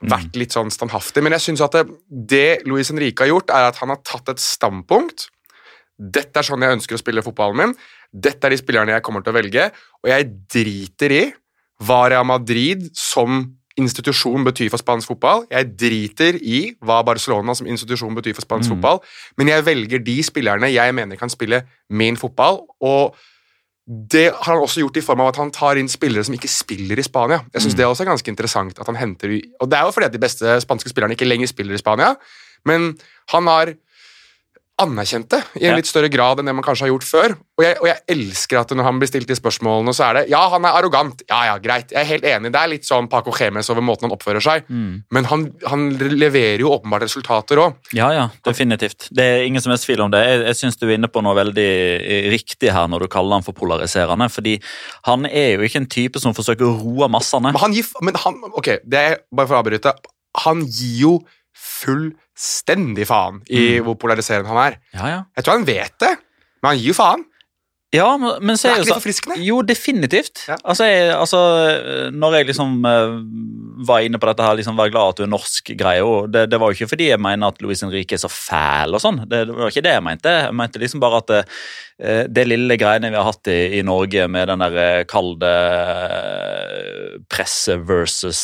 vært 0.04 0.36
litt 0.40 0.56
sånn 0.56 0.74
standhaftig. 0.74 1.24
Men 1.24 1.38
jeg 1.38 1.46
synes 1.46 1.64
at 1.64 1.78
det, 1.78 1.84
det 2.10 2.48
Luis 2.68 2.90
Henrique 2.92 3.24
har 3.24 3.32
gjort, 3.32 3.54
er 3.54 3.70
at 3.70 3.80
han 3.80 3.94
har 3.94 4.02
tatt 4.04 4.34
et 4.34 4.42
standpunkt. 4.42 5.30
Dette 5.94 6.42
er 6.42 6.48
sånn 6.48 6.66
jeg 6.66 6.80
ønsker 6.80 6.98
å 6.98 7.02
spille 7.02 7.24
fotballen 7.24 7.62
min. 7.62 7.78
Dette 8.12 8.50
er 8.50 8.56
de 8.56 8.60
spillerne 8.60 8.98
jeg 8.98 9.06
kommer 9.06 9.24
til 9.24 9.32
å 9.32 9.38
velge, 9.38 9.70
og 10.02 10.12
jeg 10.12 10.28
driter 10.52 11.16
i 11.16 11.24
hva 11.84 12.06
Real 12.12 12.26
Madrid 12.28 12.90
som 12.98 13.44
institusjon 13.80 14.46
betyr 14.46 14.70
for 14.70 14.82
spansk 14.82 15.10
fotball. 15.10 15.48
Jeg 15.50 15.72
driter 15.80 16.38
i 16.38 16.76
hva 16.86 17.00
Barcelona 17.06 17.56
som 17.58 17.68
institusjon 17.70 18.14
betyr 18.18 18.36
for 18.38 18.46
spansk 18.46 18.70
fotball, 18.76 19.02
men 19.38 19.50
jeg 19.50 19.66
velger 19.66 20.04
de 20.06 20.18
spillerne 20.26 20.70
jeg 20.70 20.94
mener 20.94 21.18
kan 21.18 21.32
spille 21.34 21.64
min 21.90 22.20
fotball. 22.20 22.62
og 22.82 23.16
det 23.84 24.30
har 24.32 24.54
han 24.54 24.64
også 24.64 24.80
gjort 24.80 24.98
i 24.98 25.04
form 25.04 25.20
av 25.20 25.34
at 25.34 25.38
han 25.42 25.50
tar 25.52 25.76
inn 25.76 25.90
spillere 25.92 26.24
som 26.24 26.36
ikke 26.38 26.48
spiller 26.48 27.00
i 27.00 27.04
Spania. 27.04 27.42
Jeg 27.52 27.66
synes 27.66 27.76
det 27.76 27.84
er 27.84 27.90
også 27.92 28.06
ganske 28.08 28.32
interessant 28.32 28.78
at 28.80 28.88
han 28.88 28.96
henter 28.96 29.34
Og 29.60 29.68
det 29.68 29.76
er 29.78 29.84
jo 29.84 29.92
fordi 29.92 30.08
at 30.08 30.14
de 30.14 30.22
beste 30.24 30.54
spanske 30.64 30.90
spillerne 30.90 31.18
ikke 31.18 31.28
lenger 31.28 31.52
spiller 31.52 31.76
i 31.76 31.82
Spania, 31.82 32.14
men 32.66 32.94
han 33.34 33.48
har 33.52 33.74
anerkjente 34.82 35.38
i 35.62 35.68
en 35.70 35.76
litt 35.78 35.86
større 35.86 36.10
grad 36.10 36.40
enn 36.42 36.48
det 36.50 36.54
man 36.58 36.66
kanskje 36.66 36.88
har 36.88 36.90
gjort 36.90 37.06
før. 37.06 37.34
Og 37.60 37.62
jeg, 37.62 37.76
og 37.78 37.86
jeg 37.86 38.02
elsker 38.10 38.58
at 38.64 38.72
når 38.74 38.88
han 38.88 39.00
blir 39.02 39.10
stilt 39.12 39.30
de 39.30 39.36
spørsmålene, 39.38 39.94
så 39.94 40.08
er 40.08 40.18
det 40.18 40.24
Ja, 40.32 40.42
han 40.50 40.66
er 40.66 40.78
arrogant. 40.80 41.22
Ja, 41.30 41.44
ja, 41.52 41.60
greit. 41.62 41.92
Jeg 41.94 42.02
er 42.02 42.10
helt 42.10 42.26
enig. 42.26 42.50
Det 42.56 42.62
er 42.62 42.72
litt 42.72 42.88
sånn 42.88 43.10
Paco 43.12 43.32
Chemes 43.36 43.70
over 43.70 43.86
måten 43.86 44.08
han 44.08 44.16
oppfører 44.16 44.42
seg. 44.42 44.66
Mm. 44.74 45.04
Men 45.14 45.30
han, 45.30 45.46
han 45.70 45.86
leverer 46.00 46.64
jo 46.66 46.72
åpenbart 46.74 47.06
resultater 47.06 47.62
òg. 47.62 47.78
Ja, 47.94 48.10
ja, 48.16 48.26
definitivt. 48.48 49.12
Det 49.14 49.28
er 49.36 49.46
ingen 49.46 49.62
som 49.62 49.76
helst 49.76 49.86
tvil 49.86 50.02
om 50.08 50.14
det. 50.14 50.24
Jeg, 50.26 50.42
jeg 50.50 50.60
syns 50.64 50.82
du 50.82 50.88
er 50.88 50.96
inne 50.98 51.12
på 51.14 51.22
noe 51.22 51.38
veldig 51.38 51.70
eh, 52.00 52.32
riktig 52.34 52.74
her 52.74 52.90
når 52.90 53.06
du 53.06 53.12
kaller 53.14 53.38
han 53.38 53.46
for 53.46 53.58
polariserende. 53.58 54.30
fordi 54.34 54.58
han 55.06 55.30
er 55.30 55.60
jo 55.60 55.70
ikke 55.70 55.84
en 55.84 55.92
type 56.00 56.24
som 56.24 56.34
forsøker 56.34 56.66
å 56.66 56.74
roe 56.82 57.12
massene. 57.14 57.54
Men 57.54 57.62
han 57.62 57.78
gir 57.78 57.94
Men 58.02 58.18
han 58.26 58.42
Ok, 58.54 58.74
det 58.90 59.00
er 59.00 59.16
bare 59.30 59.50
for 59.50 59.60
å 59.60 59.62
avbryte. 59.62 59.94
Han 60.48 60.66
gir 60.66 61.00
jo 61.04 61.14
fullstendig 62.34 63.06
faen 63.08 63.42
i 63.50 63.80
Mm. 63.80 63.84
hvor 63.86 63.96
polariserende 64.00 64.48
han 64.50 64.74
er. 64.74 64.78
Ja, 64.94 65.06
ja. 65.08 65.22
Jeg 65.38 65.44
tror 65.46 65.58
han 65.60 65.66
vet 65.66 65.94
det, 66.00 66.18
men 66.62 66.70
han 66.72 66.78
gir 66.80 66.88
jo 66.94 66.94
faen. 66.94 67.26
Ja, 67.94 68.18
men, 68.18 68.58
så 68.58 68.64
Det 68.64 68.66
er 68.66 68.74
er 68.74 68.74
ikke 68.74 68.80
litt 68.80 68.88
så- 68.88 69.02
forfriskende? 69.02 69.46
Jo, 69.46 69.62
definitivt. 69.62 70.48
Ja. 70.48 70.56
Altså, 70.66 70.84
jeg, 70.84 71.14
altså, 71.14 72.10
når 72.12 72.34
jeg 72.34 72.46
liksom 72.48 72.84
eh, 72.90 73.86
var 73.86 74.00
inne 74.02 74.18
på 74.18 74.26
dette 74.26 74.42
her, 74.42 74.56
liksom 74.56 74.76
være 74.76 74.90
glad 74.90 75.10
at 75.10 75.16
du 75.18 75.24
er 75.24 75.28
norsk-greia 75.30 76.28
det, 76.32 76.50
det 76.50 76.60
var 76.60 76.72
jo 76.72 76.74
ikke 76.74 76.90
fordi 76.90 77.10
jeg 77.12 77.20
mener 77.20 77.48
at 77.54 77.62
Louis 77.62 77.80
Henrique 77.82 78.14
er 78.14 78.18
så 78.18 78.32
fæl 78.34 78.96
og 78.96 79.00
sånn. 79.00 79.20
Det, 79.30 79.46
det 79.46 79.54
var 79.56 79.70
ikke 79.70 79.84
det 79.86 79.94
jeg 79.94 80.02
mente. 80.04 80.26
Jeg 80.26 80.56
mente 80.56 80.80
liksom 80.82 81.00
bare 81.00 81.18
at 81.22 81.48
det, 82.04 82.44
eh, 82.44 82.50
lille 82.50 82.78
greiene 82.80 83.12
vi 83.14 83.20
har 83.20 83.28
hatt 83.30 83.50
i, 83.52 83.80
i 83.80 83.82
Norge 83.86 84.28
med 84.32 84.50
den 84.52 84.64
der 84.64 84.78
eh, 84.82 85.06
kalde 85.10 85.50
eh, 85.50 87.16
presse 87.32 87.78
versus 87.88 88.42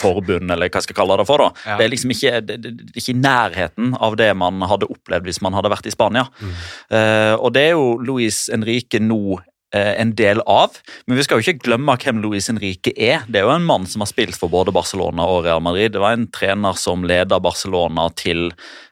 forbund, 0.00 0.50
eller 0.50 0.70
hva 0.70 0.80
jeg 0.80 0.88
skal 0.88 0.98
kalle 1.02 1.18
det 1.20 1.28
for, 1.28 1.44
da. 1.44 1.50
Ja. 1.66 1.78
Det 1.78 1.86
er 1.86 1.92
liksom 1.92 2.14
ikke, 2.14 2.34
det, 2.48 2.58
det, 2.64 2.74
det 2.80 2.96
ikke 2.96 3.14
i 3.14 3.20
nærheten 3.20 3.96
av 4.00 4.16
det 4.20 4.30
man 4.38 4.64
hadde 4.68 4.88
opplevd 4.92 5.28
hvis 5.28 5.42
man 5.44 5.56
hadde 5.58 5.72
vært 5.72 5.88
i 5.90 5.94
Spania. 5.94 6.26
Eh, 6.42 7.34
og 7.36 7.52
det 7.56 7.68
er 7.68 7.74
jo 7.76 7.96
Luis 8.02 8.46
Henrique 8.52 9.02
nå 9.02 9.38
en 9.72 10.10
del 10.18 10.42
av, 10.50 10.74
men 11.06 11.16
vi 11.16 11.24
skal 11.24 11.40
jo 11.40 11.46
ikke 11.46 11.64
glemme 11.64 11.94
hvem 11.96 12.18
Luis 12.20 12.50
Henrique 12.50 12.92
er. 12.92 13.22
Det 13.24 13.40
er 13.40 13.46
jo 13.46 13.54
en 13.54 13.64
mann 13.64 13.86
som 13.88 14.04
har 14.04 14.10
spilt 14.10 14.36
for 14.36 14.52
både 14.52 14.74
Barcelona 14.74 15.24
og 15.24 15.46
Real 15.46 15.62
Madrid. 15.64 15.94
Det 15.94 16.02
var 16.02 16.18
en 16.18 16.26
trener 16.28 16.76
som 16.76 17.06
leda 17.08 17.38
Barcelona 17.40 18.08
til 18.20 18.50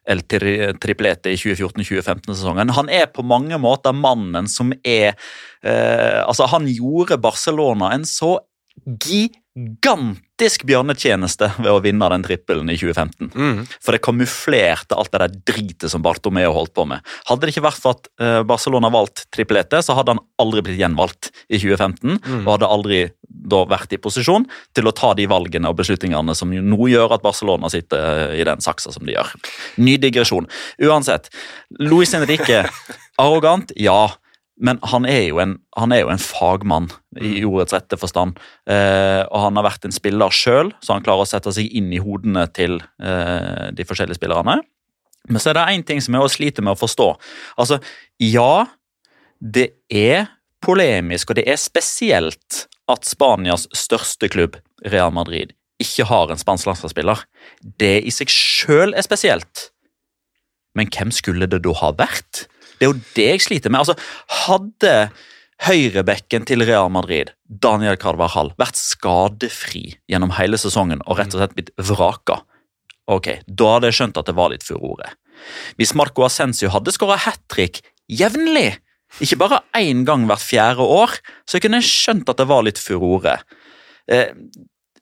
El 0.08 0.22
Triplete 0.24 1.34
i 1.34 1.38
2014-2015-sesongen. 1.40 2.72
Han 2.78 2.88
er 2.88 3.10
på 3.12 3.24
mange 3.26 3.58
måter 3.60 3.92
mannen 3.96 4.48
som 4.48 4.72
er 4.80 5.12
eh, 5.12 6.20
Altså, 6.24 6.48
han 6.48 6.66
gjorde 6.70 7.20
Barcelona 7.20 7.92
en 7.94 8.08
så 8.08 8.38
gigantisk 8.86 9.38
bjørnetjeneste 9.58 11.48
ved 11.58 11.70
å 11.72 11.80
vinne 11.82 12.08
den 12.12 12.22
trippelen 12.24 12.70
i 12.70 12.76
2015. 12.78 13.30
Mm. 13.34 13.64
For 13.82 13.96
det 13.96 14.02
kamuflerte 14.04 14.96
alt 14.96 15.10
det 15.12 15.20
der 15.24 15.34
dritet 15.50 15.90
som 15.90 16.04
Bartomeo 16.04 16.52
holdt 16.54 16.72
på 16.76 16.86
med. 16.88 17.02
Hadde 17.28 17.46
det 17.46 17.54
ikke 17.54 17.66
vært 17.66 17.82
for 17.82 17.98
at 17.98 18.08
eh, 18.22 18.40
Barcelona 18.46 18.92
valgt 18.94 19.26
trippelete, 19.34 19.82
så 19.82 19.96
hadde 19.98 20.14
han 20.14 20.22
aldri 20.40 20.62
blitt 20.66 20.80
gjenvalgt 20.80 21.32
i 21.48 21.58
2015. 21.58 22.20
Mm. 22.22 22.44
Og 22.44 22.52
hadde 22.54 22.70
aldri 22.70 23.02
da 23.50 23.64
vært 23.68 23.92
i 23.96 24.00
posisjon 24.00 24.46
til 24.76 24.88
å 24.88 24.94
ta 24.96 25.12
de 25.18 25.26
valgene 25.30 25.70
og 25.70 25.78
beslutningene 25.82 26.34
som 26.38 26.54
nå 26.54 26.90
gjør 26.92 27.16
at 27.16 27.26
Barcelona 27.26 27.70
sitter 27.72 28.36
i 28.38 28.46
den 28.46 28.62
saksa 28.64 28.94
som 28.94 29.06
de 29.06 29.18
gjør. 29.18 29.34
Ny 29.82 29.98
digresjon. 30.02 30.48
Uansett. 30.86 31.30
Luis 31.82 32.14
Henrique, 32.16 32.64
arrogant? 33.22 33.74
Ja. 33.76 34.06
Men 34.60 34.80
han 34.92 35.06
er 35.08 35.22
jo 35.30 35.38
en, 35.40 35.54
han 35.78 35.92
er 35.94 36.02
jo 36.02 36.10
en 36.12 36.20
fagmann 36.20 36.90
i 37.16 37.40
ordets 37.48 37.72
rette 37.72 37.96
forstand. 38.00 38.36
Eh, 38.68 39.22
og 39.24 39.46
han 39.46 39.56
har 39.56 39.66
vært 39.66 39.86
en 39.88 39.94
spiller 39.94 40.34
sjøl, 40.34 40.74
så 40.84 40.96
han 40.96 41.06
klarer 41.06 41.24
å 41.24 41.30
sette 41.30 41.52
seg 41.56 41.70
inn 41.76 41.88
i 41.96 42.02
hodene 42.02 42.44
til 42.52 42.76
eh, 43.00 43.70
de 43.72 43.86
forskjellige 43.88 44.20
spillerne. 44.20 44.58
Men 45.30 45.42
så 45.42 45.50
er 45.50 45.58
det 45.58 45.64
én 45.72 45.86
ting 45.86 46.02
som 46.04 46.16
jeg 46.16 46.26
også 46.26 46.40
sliter 46.40 46.66
med 46.66 46.76
å 46.76 46.80
forstå. 46.80 47.08
Altså, 47.60 47.80
ja, 48.20 48.66
det 49.40 49.70
er 49.88 50.28
polemisk, 50.64 51.32
og 51.32 51.40
det 51.40 51.46
er 51.48 51.60
spesielt 51.60 52.66
at 52.90 53.08
Spanias 53.08 53.66
største 53.76 54.28
klubb, 54.32 54.58
Real 54.92 55.12
Madrid, 55.14 55.54
ikke 55.80 56.04
har 56.10 56.28
en 56.28 56.40
spansk 56.40 56.68
landslagsspiller. 56.68 57.24
Det 57.80 58.00
i 58.04 58.12
seg 58.12 58.32
sjøl 58.32 58.92
er 58.92 59.06
spesielt. 59.06 59.70
Men 60.76 60.90
hvem 60.92 61.12
skulle 61.14 61.48
det 61.50 61.62
da 61.64 61.72
ha 61.80 61.94
vært? 61.96 62.44
Det 62.80 62.86
er 62.86 62.94
jo 62.94 63.00
det 63.18 63.28
jeg 63.34 63.44
sliter 63.44 63.72
med. 63.72 63.84
Altså, 63.84 63.94
hadde 64.46 64.94
høyrebekken 65.66 66.46
til 66.48 66.64
Real 66.64 66.88
Madrid, 66.92 67.34
Daniel 67.44 67.98
Carvajal, 68.00 68.54
vært 68.60 68.80
skadefri 68.80 69.84
gjennom 70.08 70.32
hele 70.38 70.56
sesongen 70.60 71.02
og 71.04 71.20
rett 71.20 71.34
og 71.36 71.42
slett 71.42 71.56
blitt 71.58 71.74
vraka, 71.76 72.40
ok, 73.10 73.34
da 73.44 73.74
hadde 73.74 73.90
jeg 73.90 73.98
skjønt 73.98 74.20
at 74.20 74.30
det 74.30 74.36
var 74.38 74.54
litt 74.54 74.64
furore. 74.64 75.12
Hvis 75.76 75.92
Marco 75.96 76.24
Ascencio 76.24 76.70
hadde 76.72 76.94
skåra 76.94 77.18
hat 77.20 77.42
trick 77.52 77.82
jevnlig, 78.08 78.78
ikke 79.20 79.40
bare 79.40 79.62
én 79.76 80.04
gang 80.08 80.24
hvert 80.30 80.44
fjerde 80.44 80.86
år, 80.86 81.16
så 81.48 81.60
kunne 81.60 81.80
jeg 81.80 81.90
skjønt 81.90 82.28
at 82.30 82.40
det 82.40 82.48
var 82.48 82.64
litt 82.64 82.80
furore. 82.80 83.36
Eh, 84.10 84.32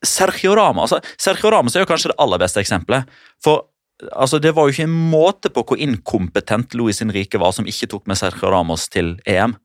Sergio 0.04 0.54
Ramos 0.54 0.92
altså, 0.92 1.14
Sergio 1.18 1.50
Ramos 1.52 1.74
er 1.74 1.82
jo 1.82 1.90
kanskje 1.90 2.12
det 2.12 2.20
aller 2.22 2.40
beste 2.40 2.62
eksempelet. 2.62 3.08
For 3.42 3.66
altså, 4.12 4.38
det 4.42 4.54
var 4.56 4.66
jo 4.66 4.74
ikke 4.74 4.88
en 4.88 4.98
måte 5.12 5.50
på 5.52 5.64
hvor 5.66 5.80
inkompetent 5.80 6.76
Luis 6.78 7.02
Henrique 7.02 7.40
var 7.40 7.54
som 7.56 7.68
ikke 7.68 7.90
tok 7.94 8.06
med 8.10 8.20
Sergio 8.20 8.52
Ramos 8.52 8.88
til 8.92 9.16
EM. 9.26 9.56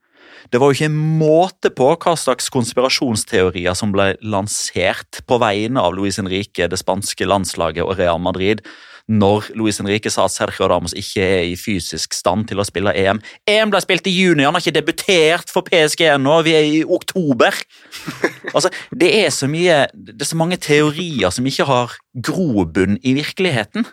Det 0.52 0.60
var 0.60 0.69
jo 0.69 0.76
ikke 0.76 0.89
en 0.91 1.19
måte 1.19 1.72
på 1.72 1.88
hva 1.96 2.15
slags 2.19 2.50
konspirasjonsteorier 2.52 3.78
som 3.78 3.93
ble 3.96 4.13
lansert 4.22 5.22
på 5.30 5.38
vegne 5.39 5.80
av 5.80 5.96
Luis 5.96 6.19
Henrique, 6.19 6.67
det 6.67 6.80
spanske 6.82 7.28
landslaget 7.30 7.86
og 7.86 7.96
Real 8.00 8.19
Madrid 8.19 8.63
når 9.12 9.50
Luis 9.60 9.80
Henrique 9.82 10.12
sa 10.12 10.26
at 10.30 10.32
Sergio 10.32 10.68
Ramos 10.72 10.94
ikke 10.96 11.24
er 11.24 11.48
i 11.50 11.58
fysisk 11.60 12.16
stand 12.16 12.48
til 12.48 12.62
å 12.62 12.66
spille 12.68 12.94
EM. 12.96 13.20
EM 13.50 13.74
ble 13.74 13.82
spilt 13.84 14.08
i 14.08 14.13
juni, 14.16 14.46
han 14.48 14.56
har 14.56 14.63
ikke 14.63 14.78
debutert 14.78 15.52
for 15.52 15.68
PSG 15.68 16.06
ennå, 16.13 16.38
vi 16.48 16.56
er 16.58 16.70
i 16.70 16.84
oktober. 16.84 17.58
Altså, 18.54 18.70
det 18.94 19.08
er 19.24 19.32
så 19.34 19.48
mye 19.50 19.88
Det 19.96 20.22
er 20.22 20.28
så 20.28 20.38
mange 20.38 20.60
teorier 20.62 21.32
som 21.34 21.46
ikke 21.48 21.66
har 21.66 21.94
grobunn 22.28 23.00
i 23.02 23.16
virkeligheten. 23.18 23.88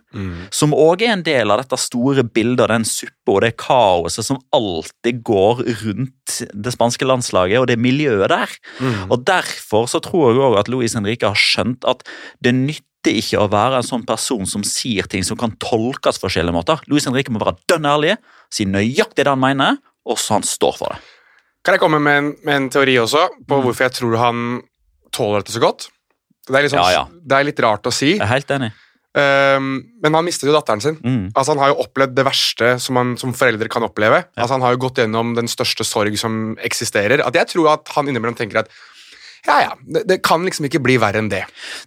Som 0.53 0.75
òg 0.77 1.05
er 1.07 1.15
en 1.15 1.23
del 1.25 1.49
av 1.55 1.63
dette 1.63 1.79
store 1.81 2.25
bildet 2.27 2.67
av 2.67 2.73
den 2.75 2.85
suppa 2.85 3.37
og 3.39 3.41
det 3.47 3.55
kaoset 3.63 4.27
som 4.27 4.41
alltid 4.53 5.23
går 5.25 5.63
rundt 5.85 6.43
det 6.53 6.75
spanske 6.75 7.07
landslaget 7.09 7.63
og 7.63 7.71
det 7.71 7.79
miljøet 7.81 8.29
der. 8.35 8.53
Og 9.09 9.25
Derfor 9.31 9.89
så 9.89 10.03
tror 10.05 10.33
jeg 10.33 10.43
òg 10.51 10.59
at 10.61 10.69
Luis 10.69 10.99
Henrique 10.99 11.31
har 11.31 11.39
skjønt 11.39 11.87
at 11.89 12.05
det 12.45 12.53
nytter 12.59 12.90
ikke 13.09 13.41
å 13.41 13.49
være 13.49 13.77
en 13.81 13.87
sånn 13.87 14.05
person 14.05 14.45
som 14.47 14.63
sier 14.67 15.07
ting 15.09 15.25
som 15.25 15.37
kan 15.41 15.55
tolkes 15.57 16.19
på 16.21 16.29
forskjellige 16.29 16.53
måter. 16.53 16.83
Louis 16.87 17.05
Henrique 17.09 17.33
må 17.33 17.41
være 17.41 17.57
dønn 17.67 17.87
ærlig, 17.89 18.17
si 18.53 18.65
nøyaktig 18.69 19.25
det 19.25 19.33
han 19.33 19.41
mener, 19.41 19.79
og 20.05 20.19
så 20.21 20.35
han 20.37 20.43
står 20.45 20.77
for 20.77 20.93
det. 20.93 21.01
Kan 21.65 21.75
jeg 21.77 21.81
komme 21.81 21.99
med 22.01 22.19
en, 22.19 22.29
med 22.45 22.55
en 22.57 22.69
teori 22.71 22.99
også 23.01 23.27
på 23.49 23.57
Mm. 23.57 23.65
hvorfor 23.65 23.85
jeg 23.89 23.93
tror 23.93 24.17
han 24.17 24.63
tåler 25.13 25.41
dette 25.41 25.53
så 25.53 25.61
godt? 25.61 25.89
Det 26.49 26.57
er 26.57 26.63
litt, 26.63 26.71
sånn, 26.73 26.81
Ja, 26.85 26.91
ja. 26.91 27.05
Det 27.09 27.37
er 27.37 27.45
litt 27.45 27.61
rart 27.61 27.85
å 27.87 27.93
si, 27.93 28.13
Jeg 28.17 28.21
er 28.21 28.27
helt 28.27 28.51
enig. 28.51 28.71
Um, 29.11 29.83
men 30.03 30.15
han 30.15 30.25
mistet 30.25 30.47
jo 30.47 30.53
datteren 30.55 30.81
sin. 30.81 30.95
Mm. 31.03 31.33
Altså 31.35 31.51
Han 31.51 31.59
har 31.59 31.73
jo 31.73 31.81
opplevd 31.83 32.15
det 32.15 32.25
verste 32.25 32.79
som, 32.79 32.95
han, 32.97 33.17
som 33.19 33.33
foreldre 33.35 33.67
kan 33.69 33.83
oppleve. 33.83 34.21
Altså 34.39 34.55
Han 34.55 34.63
har 34.63 34.77
jo 34.77 34.85
gått 34.85 35.01
gjennom 35.03 35.35
den 35.35 35.49
største 35.51 35.83
sorg 35.85 36.15
som 36.21 36.57
eksisterer. 36.63 37.21
At 37.27 37.35
Jeg 37.35 37.49
tror 37.51 37.73
at 37.73 37.89
han 37.97 38.07
innimellom 38.07 38.37
tenker 38.39 38.61
at 38.63 38.71
ja, 39.47 39.57
ja, 39.63 39.73
det, 39.81 40.05
det 40.09 40.19
kan 40.27 40.45
liksom 40.45 40.67
ikke 40.69 40.83
bli 40.85 40.97
verre 41.01 41.23
enn 41.23 41.31
det. 41.33 41.43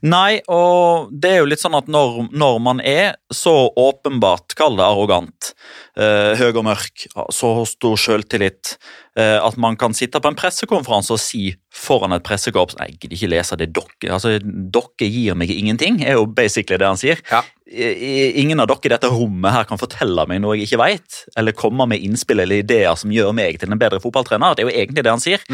Nei, 0.06 0.42
og 0.52 1.12
det 1.12 1.34
er 1.34 1.42
jo 1.44 1.50
litt 1.52 1.62
sånn 1.62 1.78
at 1.78 1.89
når, 1.92 2.30
når 2.34 2.60
man 2.63 2.82
er 2.82 3.16
så 3.34 3.54
åpenbart, 3.70 4.56
kall 4.58 4.78
det 4.80 4.86
arrogant, 4.88 5.54
eh, 5.98 6.34
høy 6.39 6.50
og 6.52 6.63
mørk, 6.70 7.08
så 7.34 7.54
stor 7.70 8.00
selvtillit, 8.00 8.76
eh, 8.76 9.03
at 9.15 9.58
man 9.62 9.76
kan 9.78 9.93
sitte 9.93 10.17
på 10.17 10.30
en 10.32 10.38
pressekonferanse 10.38 11.13
og 11.13 11.21
si 11.21 11.52
foran 11.73 12.15
et 12.15 12.23
pressekorps 12.26 12.78
Nei, 12.80 12.91
jeg 12.91 13.02
gidder 13.04 13.17
ikke 13.17 13.32
lese 13.34 13.58
det 13.60 13.67
dere 13.76 14.15
Altså, 14.15 14.38
dere 14.41 15.10
gir 15.10 15.38
meg 15.38 15.52
ingenting, 15.54 16.02
er 16.06 16.17
jo 16.17 16.26
basically 16.26 16.80
det 16.82 16.89
han 16.89 16.99
sier. 16.99 17.21
Ja. 17.32 17.43
Ingen 17.73 18.60
av 18.60 18.67
dere 18.69 18.86
i 18.86 18.91
dette 18.91 19.10
rommet 19.10 19.54
her 19.56 19.65
kan 19.65 19.80
fortelle 19.82 20.26
meg 20.30 20.41
noe 20.43 20.58
jeg 20.58 20.67
ikke 20.67 20.82
vet, 20.82 21.19
eller 21.39 21.56
komme 21.58 21.88
med 21.89 22.04
innspill 22.04 22.43
eller 22.43 22.62
ideer 22.62 22.93
som 22.99 23.13
gjør 23.13 23.32
meg 23.34 23.58
til 23.62 23.71
en 23.71 23.80
bedre 23.82 24.02
fotballtrener. 24.04 24.54
Det 24.54 24.65
er 24.65 24.67
jo 24.67 24.73
egentlig 24.82 25.06
det 25.06 25.13
han 25.13 25.23
sier. 25.23 25.45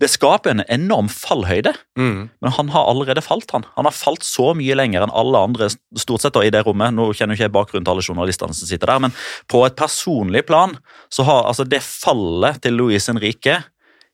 Det 0.00 0.08
skaper 0.08 0.54
en 0.54 0.64
enorm 0.72 1.10
fallhøyde. 1.12 1.74
Mm. 1.98 2.28
Men 2.30 2.54
han 2.56 2.70
har 2.72 2.88
allerede 2.88 3.24
falt, 3.24 3.50
han. 3.52 3.66
Han 3.76 3.88
har 3.88 3.96
falt 3.96 4.24
så 4.24 4.52
mye 4.56 4.78
lenger 4.78 5.04
enn 5.04 5.12
alle 5.12 5.42
andre 5.50 5.68
stort 5.74 6.24
sett 6.24 6.36
da, 6.38 6.44
i 6.46 6.52
det 6.54 6.62
rommet. 6.64 6.94
Nå 6.96 7.10
kjenner 7.12 7.36
ikke 7.36 7.48
jeg 7.48 7.56
bakgrunnen 7.58 7.88
til 7.88 7.96
alle 7.96 8.06
journalistene 8.06 8.56
som 8.56 8.70
sitter 8.70 8.92
der, 8.94 9.02
men 9.08 9.16
på 9.50 9.64
et 9.66 9.76
personlig 9.76 10.46
plan 10.48 10.78
så 11.12 11.26
har 11.28 11.50
altså 11.50 11.66
det 11.68 11.82
fallet 11.84 12.62
til 12.64 12.78
Luis 13.14 13.22
rike 13.22 13.64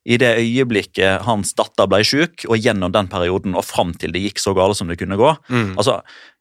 i 0.05 0.17
det 0.19 0.33
øyeblikket 0.43 1.23
hans 1.23 1.53
datter 1.55 1.87
ble 1.87 2.01
syk, 2.03 2.43
og 2.49 2.59
gjennom 2.59 2.91
den 2.91 3.07
perioden 3.07 3.55
og 3.55 3.63
fram 3.63 3.93
til 3.95 4.11
det 4.11 4.25
gikk 4.25 4.41
så 4.43 4.51
gale 4.53 4.75
som 4.75 4.89
det 4.91 4.99
kunne 4.99 5.15
gå 5.17 5.29
Mm. 5.49 5.77
Altså, 5.79 6.01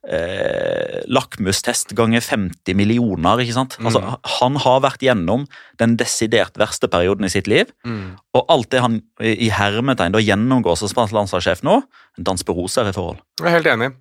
eh, 0.10 1.04
lakmustest 1.08 1.94
ganger 1.94 2.22
50 2.22 2.74
millioner, 2.74 3.38
ikke 3.38 3.54
sant? 3.54 3.78
Altså, 3.80 4.02
han 4.40 4.56
har 4.56 4.82
vært 4.82 5.06
gjennom 5.06 5.46
den 5.78 5.96
desidert 5.96 6.58
verste 6.58 6.90
perioden 6.90 7.26
i 7.26 7.30
sitt 7.30 7.48
liv, 7.48 7.68
Mm. 7.86 8.18
og 8.34 8.46
alt 8.50 8.70
det 8.72 8.82
han 8.82 9.02
i 9.22 9.46
i 9.46 9.50
hermetegn 9.50 10.12
da 10.12 10.20
gjennomgår 10.20 10.78
som 10.78 10.90
spansk 10.90 11.14
landslagssjef 11.14 11.62
nå, 11.62 11.84
en 12.18 12.24
dans 12.24 12.44
på 12.44 12.56
roser 12.56 12.90
i 12.90 12.92
forhold. 12.92 13.20
Jeg 13.40 13.48
er 13.48 13.62
helt 13.62 13.68
enig. 13.68 13.94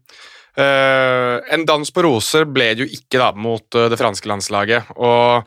Uh, 0.59 1.41
en 1.53 1.65
dans 1.65 1.91
på 1.91 2.03
roser 2.03 2.45
ble 2.45 2.75
det 2.75 2.89
jo 2.89 2.91
ikke 2.97 3.19
da 3.19 3.33
mot 3.33 3.63
eh, 3.75 3.89
det 3.89 3.99
franske 3.99 4.27
landslaget. 4.27 4.89
Og 4.97 5.45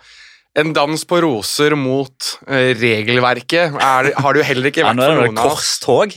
en 0.59 0.73
dans 0.75 1.03
på 1.09 1.19
roser 1.23 1.73
mot 1.79 2.27
eh, 2.47 2.71
regelverket 2.77 3.73
er, 3.81 4.11
har 4.13 4.33
det 4.35 4.43
jo 4.43 4.47
heller 4.51 4.69
ikke 4.69 4.85
vært 4.85 5.01
for 5.01 5.19
noen 5.23 5.39
av 5.41 5.51
oss. 5.51 5.53
korstog. 5.79 6.15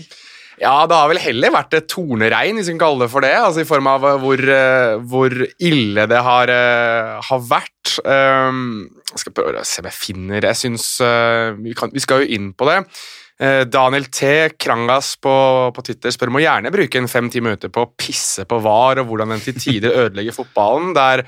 Ja, 0.56 0.86
det 0.88 0.96
har 0.96 1.10
vel 1.10 1.20
heller 1.20 1.52
vært 1.52 1.74
et 1.76 1.88
torneregn, 1.92 2.56
hvis 2.56 2.70
vi 2.70 2.74
kan 2.78 2.82
kalle 2.86 3.04
det 3.04 3.10
for 3.12 3.24
det. 3.24 3.34
Altså 3.36 3.60
I 3.60 3.68
form 3.68 3.88
av 3.92 4.06
eh, 4.08 4.18
hvor, 4.22 4.40
eh, 4.56 4.94
hvor 5.08 5.34
ille 5.68 6.06
det 6.08 6.20
har, 6.28 6.52
har 7.28 7.42
vært. 7.50 7.72
Um, 8.04 8.86
jeg 9.12 9.22
skal 9.22 9.34
prøve 9.36 9.60
å 9.60 9.64
se 9.64 9.80
om 9.80 9.86
jeg 9.88 9.94
finner 9.96 10.44
Jeg 10.44 10.58
syns 10.58 10.86
eh, 11.04 11.52
vi, 11.62 11.72
kan- 11.78 11.92
vi 11.94 12.02
skal 12.02 12.24
jo 12.24 12.34
inn 12.36 12.50
på 12.56 12.68
det. 12.72 12.80
Daniel 13.68 14.06
T. 14.08 14.28
Krangas 14.56 15.10
på, 15.20 15.32
på 15.76 15.82
Twitter 15.84 16.08
spør 16.14 16.30
må 16.32 16.40
gjerne 16.40 16.70
bruke 16.72 16.96
en 16.96 17.08
fem-ti 17.12 17.42
minutter 17.44 17.68
på 17.68 17.82
å 17.84 17.90
pisse 18.00 18.46
på 18.48 18.56
VAR 18.64 19.02
og 19.02 19.10
hvordan 19.10 19.34
den 19.34 19.42
til 19.44 19.58
tider 19.60 19.92
ødelegger 20.06 20.32
fotballen. 20.38 20.94
Der, 20.96 21.20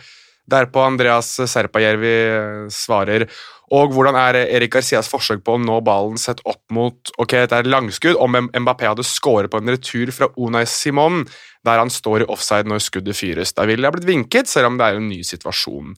derpå 0.49 0.83
Andreas 0.83 1.35
Serpajärvi 1.53 2.17
eh, 2.25 2.67
svarer 2.73 3.29
og 3.75 3.93
hvordan 3.93 4.17
er 4.17 4.39
Erik 4.47 4.73
Garcias 4.73 5.11
forsøk 5.13 5.43
på 5.45 5.57
å 5.57 5.61
nå 5.61 5.79
ballen 5.85 6.17
sett 6.21 6.41
opp 6.49 6.63
mot 6.73 7.11
ok, 7.21 7.35
det 7.51 7.57
er 7.59 7.69
langskudd 7.69 8.17
om 8.17 8.39
Mbappé 8.49 8.89
hadde 8.89 9.05
skåret 9.05 9.53
på 9.53 9.61
en 9.61 9.73
retur 9.75 10.13
fra 10.15 10.31
Unai 10.41 10.65
Simon, 10.69 11.27
der 11.67 11.83
han 11.83 11.93
står 11.93 12.25
i 12.25 12.29
offside 12.33 12.69
når 12.71 12.81
skuddet 12.85 13.19
fyres. 13.19 13.53
Da 13.57 13.67
ville 13.69 13.85
ha 13.85 13.93
blitt 13.93 14.09
vinket, 14.09 14.49
selv 14.49 14.71
om 14.71 14.79
det 14.81 14.89
er 14.89 15.01
en 15.01 15.11
ny 15.11 15.21
situasjon. 15.27 15.93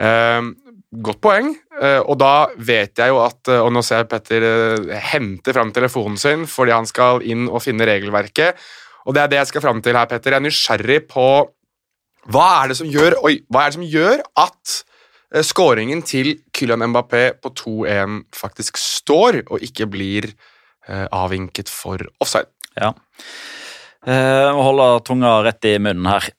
Eh, 0.00 0.50
godt 1.06 1.22
poeng, 1.24 1.54
eh, 1.80 2.00
og 2.02 2.18
da 2.20 2.34
vet 2.56 3.00
jeg 3.00 3.12
jo 3.12 3.18
at 3.22 3.48
eh, 3.52 3.60
Og 3.60 3.68
nå 3.74 3.82
ser 3.84 4.00
jeg 4.00 4.10
Petter 4.10 4.46
eh, 4.48 4.94
hente 5.12 5.52
fram 5.52 5.72
telefonen 5.76 6.16
sin 6.20 6.46
fordi 6.48 6.72
han 6.72 6.88
skal 6.88 7.20
inn 7.22 7.48
og 7.48 7.62
finne 7.64 7.88
regelverket. 7.88 8.60
Og 9.08 9.16
det 9.16 9.22
er 9.22 9.32
det 9.32 9.40
jeg 9.40 9.52
skal 9.54 9.64
fram 9.64 9.80
til 9.80 9.96
her, 9.96 10.08
Petter. 10.08 10.34
Jeg 10.34 10.42
er 10.42 10.48
nysgjerrig 10.48 11.00
på 11.08 11.26
hva 12.28 12.46
er 12.60 12.70
det 12.70 12.78
som 12.80 12.88
gjør, 12.90 13.16
oi, 13.24 13.38
hva 13.48 13.64
er 13.64 13.70
det 13.70 13.78
som 13.78 13.86
gjør 13.86 14.22
at 14.42 14.74
eh, 15.34 15.44
skåringen 15.46 16.02
til 16.06 16.34
Kylian 16.56 16.84
Mbappé 16.92 17.30
på 17.40 17.52
2-1 17.56 18.20
faktisk 18.36 18.80
står, 18.80 19.42
og 19.48 19.64
ikke 19.64 19.88
blir 19.88 20.28
eh, 20.28 21.06
avvinket 21.06 21.72
for 21.72 22.02
offside? 22.20 22.50
Ja. 22.76 22.92
Jeg 24.00 24.52
må 24.56 24.62
holde 24.64 24.84
tunga 25.04 25.32
rett 25.44 25.66
i 25.68 25.74
munnen 25.76 26.06
her. 26.08 26.30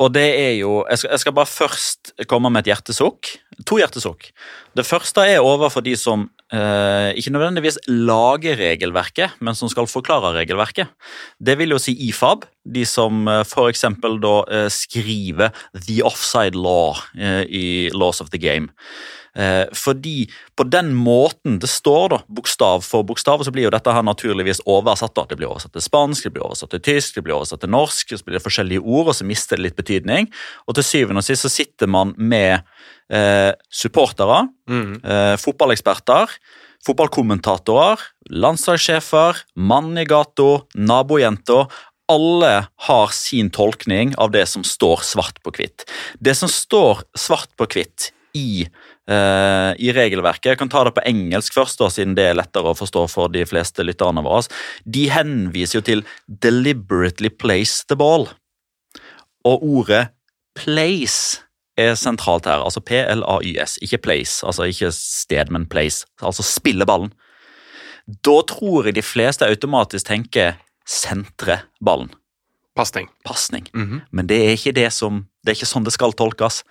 Og 0.00 0.12
det 0.14 0.28
er 0.32 0.52
jo 0.60 0.84
Jeg 0.88 1.00
skal, 1.00 1.10
jeg 1.10 1.22
skal 1.24 1.34
bare 1.36 1.50
først 1.50 2.12
komme 2.30 2.50
med 2.50 2.62
et 2.64 2.70
hjertesukk. 2.72 3.32
To 3.66 3.80
hjertesukk. 3.80 4.30
Det 4.76 4.86
første 4.86 5.24
er 5.26 5.44
overfor 5.44 5.84
de 5.84 5.96
som 5.98 6.28
eh, 6.54 7.10
ikke 7.18 7.32
nødvendigvis 7.34 7.78
lager 7.88 8.58
regelverket, 8.60 9.36
men 9.40 9.56
som 9.58 9.70
skal 9.72 9.88
forklare 9.90 10.34
regelverket. 10.36 10.90
Det 11.38 11.56
vil 11.60 11.74
jo 11.74 11.80
si 11.82 11.94
IFAB, 12.08 12.46
de 12.64 12.84
som 12.88 13.26
eh, 13.28 13.42
f.eks. 13.46 13.86
da 14.22 14.34
eh, 14.50 14.68
skriver 14.72 15.54
The 15.74 16.00
Offside 16.06 16.58
Law 16.58 16.98
eh, 17.18 17.44
i 17.46 17.66
Laws 17.94 18.20
of 18.20 18.30
the 18.34 18.40
Game. 18.40 18.70
Eh, 19.38 19.66
fordi 19.76 20.24
på 20.58 20.66
den 20.66 20.90
måten 20.96 21.58
det 21.62 21.70
står, 21.70 22.08
da, 22.14 22.20
bokstav 22.26 22.82
for 22.86 23.06
bokstav, 23.06 23.44
så 23.46 23.52
blir 23.54 23.68
jo 23.68 23.74
dette 23.74 23.92
her 23.94 24.06
naturligvis 24.06 24.62
oversatt. 24.66 25.14
da. 25.14 25.26
Det 25.28 25.38
blir 25.38 25.50
oversatt 25.50 25.74
til 25.76 25.84
spansk, 25.84 26.24
det 26.24 26.34
blir 26.34 26.46
oversatt 26.46 26.74
til 26.74 26.82
tysk, 26.82 27.14
det 27.14 27.26
blir 27.26 27.36
oversatt 27.38 27.62
til 27.62 27.72
norsk, 27.72 28.16
så 28.16 28.26
blir 28.26 28.38
det 28.38 28.44
forskjellige 28.46 28.82
ord, 28.82 29.12
og 29.12 29.14
så 29.14 29.26
mister 29.28 29.56
det 29.56 29.68
litt 29.68 29.78
betydning. 29.78 30.30
Og 30.66 30.78
til 30.78 30.86
syvende 30.86 31.22
og 31.22 31.28
sist 31.28 31.46
så 31.46 31.52
sitter 31.52 31.90
man 31.90 32.14
med 32.18 32.62
eh, 33.12 33.52
supportere, 33.70 34.48
eh, 34.70 35.36
fotballeksperter, 35.40 36.34
fotballkommentatorer, 36.86 38.00
landslagssjefer, 38.30 39.44
mann 39.56 39.98
i 39.98 40.06
gata, 40.08 40.62
nabojenta 40.74 41.66
Alle 42.10 42.66
har 42.88 43.12
sin 43.14 43.52
tolkning 43.54 44.16
av 44.18 44.32
det 44.34 44.48
som 44.50 44.64
står 44.66 45.04
svart 45.06 45.36
på 45.44 45.52
hvitt. 45.54 45.84
Det 46.18 46.34
som 46.34 46.50
står 46.50 47.04
svart 47.14 47.52
på 47.54 47.68
hvitt 47.70 48.08
i, 48.34 48.66
eh, 49.08 49.72
i 49.78 49.92
regelverket, 49.94 50.52
jeg 50.52 50.60
kan 50.60 50.70
ta 50.72 50.84
det 50.84 50.94
på 50.96 51.04
engelsk 51.08 51.56
først, 51.56 51.80
da, 51.80 51.90
siden 51.92 52.16
det 52.18 52.26
er 52.30 52.38
lettere 52.38 52.72
å 52.72 52.78
forstå 52.78 53.06
for 53.10 53.32
de 53.32 53.44
fleste 53.48 53.84
lytterne 53.86 54.24
våre, 54.26 54.48
de 54.84 55.08
henviser 55.12 55.80
jo 55.80 55.84
til 55.86 56.04
'deliberately 56.26 57.30
place 57.30 57.84
the 57.88 57.96
ball'. 57.96 58.28
Og 59.44 59.62
ordet 59.62 60.08
'place' 60.58 61.40
er 61.78 61.94
sentralt 61.94 62.44
her, 62.44 62.60
altså 62.60 62.80
P-L-A-Y-S, 62.80 63.78
ikke 63.82 63.98
'place', 63.98 64.44
altså 64.46 64.68
ikke 64.68 64.92
sted, 64.92 65.50
men 65.50 65.66
'place', 65.66 66.04
altså 66.22 66.42
spille 66.42 66.86
ballen. 66.86 67.12
Da 68.24 68.42
tror 68.42 68.84
jeg 68.84 68.94
de 68.94 69.02
fleste 69.02 69.46
automatisk 69.46 70.06
tenker 70.06 70.58
'sentre 70.86 71.60
ballen'. 71.80 72.10
Pasning. 72.76 73.08
Pasning. 73.24 73.66
Mhm. 73.74 74.00
Men 74.12 74.26
det 74.26 74.36
er 74.36 74.50
ikke 74.56 74.72
det 74.72 74.92
som, 74.92 75.26
det 75.44 75.52
er 75.52 75.58
ikke 75.58 75.66
sånn 75.74 75.84
det 75.84 75.92
skal 75.92 76.12
tolkes. 76.12 76.62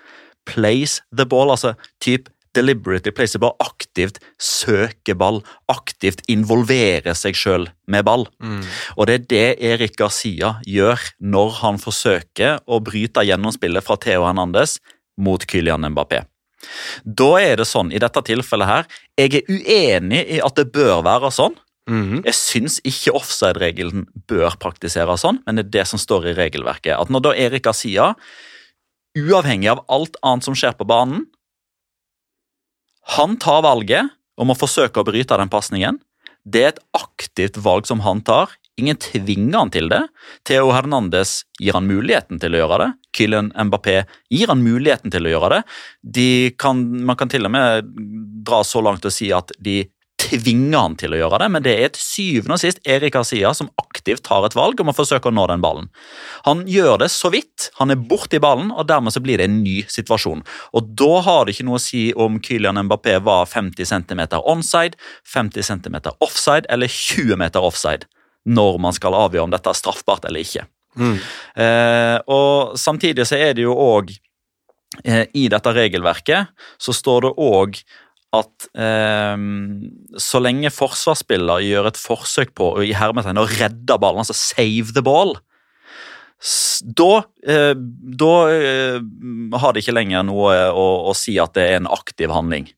Place 0.53 1.01
the 1.15 1.25
ball, 1.29 1.51
altså 1.53 1.75
typ 2.03 2.29
deliberately 2.57 3.11
place 3.11 3.35
the 3.35 3.41
ball, 3.41 3.55
aktivt 3.61 4.19
søke 4.41 5.15
ball, 5.17 5.41
aktivt 5.69 6.23
involvere 6.31 7.13
seg 7.17 7.37
sjøl 7.37 7.69
med 7.87 8.07
ball. 8.07 8.25
Og 8.97 9.07
det 9.07 9.15
er 9.15 9.27
det 9.29 9.45
Erik 9.71 9.95
Garcia 9.99 10.55
gjør 10.65 10.99
når 11.19 11.53
han 11.61 11.79
forsøker 11.81 12.59
å 12.65 12.81
bryte 12.81 13.25
gjennomspillet 13.27 13.85
fra 13.85 13.99
Theo 14.01 14.25
Hernandez 14.25 14.79
mot 15.19 15.45
Kylian 15.45 15.85
Mbappé. 15.93 16.23
Da 17.05 17.29
er 17.39 17.61
det 17.61 17.69
sånn, 17.69 17.93
i 17.93 18.01
dette 18.01 18.21
tilfellet 18.27 18.67
her, 18.67 18.87
jeg 19.19 19.39
er 19.39 19.47
uenig 19.47 20.25
i 20.27 20.41
at 20.43 20.57
det 20.59 20.71
bør 20.75 21.03
være 21.05 21.31
sånn. 21.31 21.55
Mhm. 21.89 22.21
Jeg 22.25 22.35
syns 22.37 22.79
ikke 22.85 23.15
offside-regelen 23.17 24.05
bør 24.27 24.57
praktiseres 24.61 25.23
sånn, 25.23 25.39
men 25.45 25.55
det 25.55 25.65
er 25.65 25.73
det 25.79 25.87
som 25.87 25.99
står 25.99 26.29
i 26.29 26.35
regelverket. 26.37 26.99
At 26.99 27.09
når 27.09 27.21
da 27.21 27.31
Erik 27.33 27.63
Garcia, 27.63 28.15
uavhengig 29.17 29.69
av 29.71 29.83
alt 29.87 30.17
annet 30.21 30.45
som 30.45 30.57
skjer 30.57 30.75
på 30.77 30.87
banen, 30.89 31.25
han 33.17 33.37
tar 33.41 33.63
valget 33.65 34.11
om 34.39 34.53
å 34.53 34.57
forsøke 34.57 35.01
å 35.01 35.07
bryte 35.07 35.37
den 35.39 35.51
pasningen. 35.51 35.97
Det 36.45 36.61
er 36.63 36.71
et 36.73 36.83
aktivt 36.95 37.57
valg 37.61 37.87
som 37.89 38.03
han 38.05 38.21
tar. 38.25 38.53
Ingen 38.79 38.99
tvinger 39.01 39.57
han 39.57 39.71
til 39.73 39.89
det. 39.91 40.01
Theo 40.47 40.69
Hernandez 40.71 41.41
gir 41.59 41.75
han 41.75 41.87
muligheten 41.89 42.39
til 42.39 42.55
å 42.55 42.61
gjøre 42.61 42.79
det. 42.83 42.89
Kylian 43.17 43.51
Mbappé 43.67 43.97
gir 44.31 44.51
han 44.51 44.63
muligheten 44.63 45.11
til 45.11 45.27
å 45.27 45.33
gjøre 45.33 45.49
det. 45.57 45.61
De 46.17 46.29
kan, 46.61 46.79
man 47.05 47.19
kan 47.19 47.31
til 47.31 47.49
og 47.49 47.53
med 47.53 47.89
dra 48.45 48.61
så 48.63 48.83
langt 48.85 49.05
og 49.09 49.13
si 49.13 49.33
at 49.35 49.51
de 49.59 49.81
tvinger 50.29 50.77
han 50.77 50.95
til 50.99 51.15
å 51.15 51.19
gjøre 51.19 51.39
det, 51.41 51.49
men 51.53 51.65
det 51.65 51.73
er 51.73 51.91
til 51.95 52.03
syvende 52.03 52.57
og 52.57 52.61
sist 52.61 52.81
Erik 52.87 53.17
Asia 53.19 53.51
som 53.57 53.71
aktivt 53.81 54.23
tar 54.27 54.45
et 54.45 54.55
valg 54.57 54.79
om 54.81 54.91
å 54.91 54.95
forsøke 54.95 55.31
å 55.31 55.35
nå 55.35 55.47
den 55.49 55.63
ballen. 55.63 55.89
Han 56.45 56.63
gjør 56.69 57.01
det 57.03 57.09
så 57.13 57.31
vidt, 57.33 57.69
han 57.79 57.93
er 57.93 57.99
borti 57.99 58.39
ballen, 58.41 58.71
og 58.71 58.87
dermed 58.89 59.15
så 59.15 59.23
blir 59.23 59.41
det 59.41 59.49
en 59.49 59.59
ny 59.63 59.81
situasjon. 59.89 60.45
Og 60.77 60.95
Da 60.99 61.21
har 61.25 61.45
det 61.45 61.55
ikke 61.55 61.67
noe 61.67 61.79
å 61.79 61.83
si 61.83 62.09
om 62.13 62.39
Kylian 62.43 62.79
Mbappé 62.85 63.17
var 63.25 63.49
50 63.49 63.89
cm 63.89 64.25
onside, 64.39 64.99
50 65.25 65.65
cm 65.65 65.99
offside 66.19 66.69
eller 66.69 66.87
20 66.87 67.39
meter 67.39 67.63
offside 67.65 68.07
når 68.49 68.79
man 68.81 68.95
skal 68.95 69.17
avgjøre 69.17 69.49
om 69.49 69.53
dette 69.53 69.69
er 69.69 69.77
straffbart 69.77 70.25
eller 70.29 70.45
ikke. 70.45 70.65
Eh, 71.55 72.17
og 72.27 72.77
Samtidig 72.79 73.27
så 73.29 73.37
er 73.37 73.53
det 73.55 73.63
jo 73.67 73.75
òg 73.77 74.09
eh, 75.05 75.27
I 75.37 75.45
dette 75.51 75.73
regelverket 75.75 76.49
så 76.81 76.95
står 76.95 77.27
det 77.27 77.33
òg 77.45 77.77
at 78.35 78.69
eh, 78.77 79.37
så 80.21 80.41
lenge 80.43 80.71
forsvarsspiller 80.73 81.63
gjør 81.65 81.89
et 81.89 81.99
forsøk 81.99 82.53
på 82.57 82.71
i 82.85 82.93
hermetegn 82.97 83.41
å 83.41 83.47
redde 83.49 83.99
ballen, 84.01 84.21
altså 84.21 84.37
save 84.37 84.93
the 84.93 85.05
ball, 85.05 85.35
da, 86.39 87.13
eh, 87.43 87.73
da 87.75 88.33
eh, 88.53 88.99
har 89.59 89.73
det 89.73 89.83
ikke 89.83 89.95
lenger 89.97 90.23
noe 90.23 90.53
å, 90.71 90.85
å 91.11 91.15
si 91.17 91.35
at 91.41 91.57
det 91.57 91.65
er 91.67 91.81
en 91.81 91.89
aktiv 91.91 92.31
handling. 92.31 92.69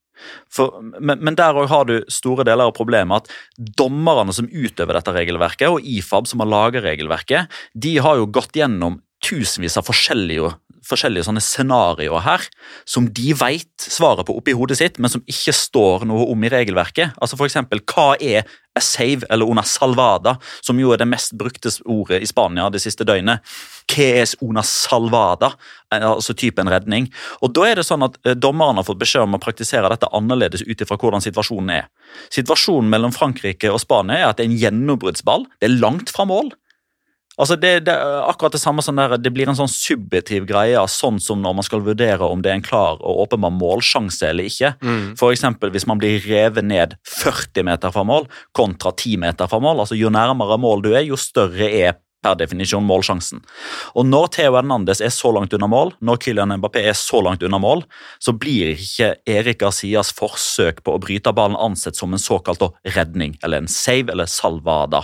For, 0.54 0.82
men, 1.02 1.22
men 1.22 1.38
der 1.38 1.58
òg 1.58 1.70
har 1.72 1.86
du 1.90 1.96
store 2.12 2.46
deler 2.46 2.70
av 2.70 2.76
problemet 2.78 3.26
at 3.26 3.70
dommerne 3.78 4.34
som 4.34 4.50
utøver 4.50 4.98
dette 4.98 5.14
regelverket, 5.16 5.70
og 5.70 5.86
IFAB 5.86 6.30
som 6.30 6.44
har 6.44 6.50
laget 6.50 6.86
regelverket, 6.86 7.62
de 7.74 7.96
har 8.02 8.20
jo 8.20 8.30
gått 8.34 8.58
gjennom 8.58 9.00
tusenvis 9.22 9.78
av 9.78 9.86
forskjellige, 9.86 10.56
forskjellige 10.88 11.28
sånne 11.28 11.44
scenarioer 11.44 12.26
her, 12.26 12.48
som 12.90 13.08
de 13.10 13.36
vet 13.38 13.86
svaret 13.86 14.28
på 14.28 14.36
oppi 14.38 14.56
hodet 14.58 14.80
sitt, 14.80 15.00
men 15.02 15.12
som 15.14 15.24
ikke 15.30 15.54
står 15.56 16.08
noe 16.10 16.28
om 16.32 16.44
i 16.46 16.52
regelverket. 16.52 17.18
Altså 17.22 17.40
for 17.40 17.50
eksempel, 17.50 17.84
hva 17.92 18.16
er 18.22 18.48
a 18.72 18.80
save 18.80 19.28
eller 19.30 19.50
una 19.52 19.64
salvada, 19.68 20.38
som 20.64 20.80
jo 20.80 20.94
er 20.94 21.02
det 21.02 21.10
mest 21.12 21.34
brukte 21.38 21.72
ordet 21.92 22.22
i 22.24 22.30
Spania 22.30 22.70
det 22.72 22.80
siste 22.84 23.04
døgnet. 23.08 23.44
Hva 23.92 24.08
er 24.22 24.36
una 24.48 24.64
salvada? 24.64 25.52
Eh, 25.92 26.08
Altså 26.12 26.34
typen 26.34 26.70
redning. 26.72 27.10
Og 27.42 27.52
da 27.56 27.68
er 27.68 27.80
det 27.80 27.86
sånn 27.88 28.06
at 28.08 28.18
eh, 28.26 28.38
Dommerne 28.38 28.80
har 28.80 28.88
fått 28.88 29.02
beskjed 29.02 29.28
om 29.28 29.36
å 29.36 29.42
praktisere 29.44 29.92
dette 29.92 30.10
annerledes 30.16 30.64
ut 30.64 30.82
ifra 30.82 30.98
hvordan 30.98 31.24
situasjonen 31.24 31.76
er. 31.82 31.90
Situasjonen 32.32 32.90
mellom 32.92 33.12
Frankrike 33.16 33.72
og 33.72 33.82
Spania 33.84 34.22
er 34.22 34.30
at 34.30 34.40
det 34.40 34.48
er 34.48 34.52
en 34.52 34.62
gjennombruddsball. 34.64 35.48
Det 35.60 35.68
er 35.68 35.80
langt 35.82 36.14
fra 36.16 36.28
mål. 36.30 36.54
Altså 37.40 37.56
det, 37.56 37.86
det 37.88 37.96
akkurat 38.28 38.52
det 38.54 38.60
samme 38.62 38.84
som 38.84 38.98
der, 39.00 39.16
det 39.18 39.32
blir 39.34 39.48
en 39.48 39.56
sånn 39.56 39.72
subjektiv 39.72 40.46
greie, 40.50 40.82
sånn 40.92 41.20
som 41.24 41.40
når 41.42 41.56
man 41.58 41.66
skal 41.66 41.82
vurdere 41.86 42.28
om 42.28 42.44
det 42.44 42.52
er 42.52 42.60
en 42.60 42.66
klar 42.66 43.00
og 43.00 43.24
åpenbar 43.24 43.54
målsjanse 43.56 44.28
eller 44.30 44.50
ikke. 44.52 44.74
For 45.18 45.32
eksempel 45.32 45.72
hvis 45.72 45.88
man 45.88 46.02
blir 46.02 46.20
revet 46.28 46.68
ned 46.68 46.98
40 47.08 47.64
meter 47.72 47.96
fra 47.96 48.04
mål 48.04 48.28
kontra 48.52 48.92
10 48.92 49.18
meter 49.24 49.48
fra 49.48 49.62
mål. 49.64 49.80
altså 49.86 49.96
Jo 49.96 50.12
nærmere 50.12 50.60
mål 50.60 50.84
du 50.84 50.92
er, 50.94 51.06
jo 51.08 51.16
større 51.20 51.72
er 51.72 52.00
per 52.22 52.36
definisjon 52.38 52.86
målsjansen. 52.86 53.42
Og 53.98 54.06
Når 54.06 54.28
Theo 54.36 54.54
Hernandez 54.54 55.02
er 55.02 55.10
så 55.10 55.32
langt 55.34 55.54
unna 55.58 55.68
mål, 55.72 55.96
når 56.06 56.20
Kylian 56.22 56.54
Mbappé 56.60 56.84
er 56.86 56.94
så 56.98 57.22
langt 57.26 57.42
unna 57.44 57.58
mål, 57.58 57.84
så 58.22 58.36
blir 58.38 58.76
ikke 58.76 59.16
Erik 59.26 59.64
Garcias 59.64 60.14
forsøk 60.14 60.84
på 60.86 60.94
å 60.94 61.02
bryte 61.02 61.34
ballen 61.34 61.58
ansett 61.58 61.98
som 61.98 62.14
en 62.14 62.22
såkalt 62.22 62.62
redning, 62.96 63.38
eller 63.44 63.64
en 63.64 63.72
save 63.72 64.14
eller 64.14 64.30
salvada, 64.30 65.02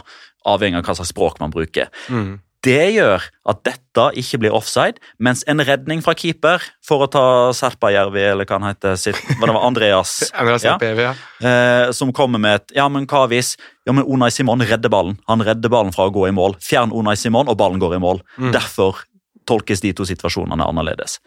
avhengig 0.47 0.81
av 0.81 0.87
hva 0.87 0.97
slags 0.99 1.13
språk 1.13 1.41
man 1.43 1.53
bruker. 1.53 1.91
Mm. 2.09 2.37
Det 2.65 2.87
gjør 2.95 3.21
at 3.47 3.59
dette 3.67 4.05
ikke 4.17 4.39
blir 4.41 4.55
offside, 4.57 4.97
mens 5.23 5.43
en 5.47 5.61
redning 5.63 6.01
fra 6.03 6.15
keeper, 6.17 6.63
for 6.83 7.05
å 7.05 7.09
ta 7.11 7.25
Serpajärvi, 7.55 8.23
eller 8.31 8.49
hva 8.49 8.57
han 8.57 8.67
heter, 8.71 8.97
sitt, 8.99 9.19
hva 9.37 9.45
det 9.45 9.53
var, 9.55 9.67
Andreas 9.67 10.15
Andreas 10.41 10.65
ja, 10.65 10.73
PV, 10.81 11.03
ja. 11.05 11.13
eh, 11.47 11.91
som 11.95 12.11
kommer 12.15 12.41
med 12.41 12.59
et 12.59 12.73
Ja, 12.79 12.87
men 12.91 13.05
hva 13.09 13.27
hvis 13.29 13.53
Ja, 13.87 13.93
men 13.93 14.07
Unai 14.09 14.31
Simon 14.33 14.65
redder 14.65 14.91
ballen. 14.91 15.19
Han 15.29 15.45
redder 15.45 15.71
ballen 15.71 15.93
fra 15.95 16.09
å 16.09 16.13
gå 16.13 16.25
i 16.27 16.33
mål. 16.35 16.57
Fjern 16.63 16.91
Unai 16.91 17.15
Simon, 17.19 17.47
og 17.47 17.59
ballen 17.61 17.79
går 17.79 17.95
i 17.95 18.01
mål. 18.03 18.19
Mm. 18.35 18.51
Derfor 18.57 19.05
tolkes 19.47 19.79
de 19.85 19.93
to 19.95 20.03
situasjonene 20.09 20.65
annerledes. 20.65 21.21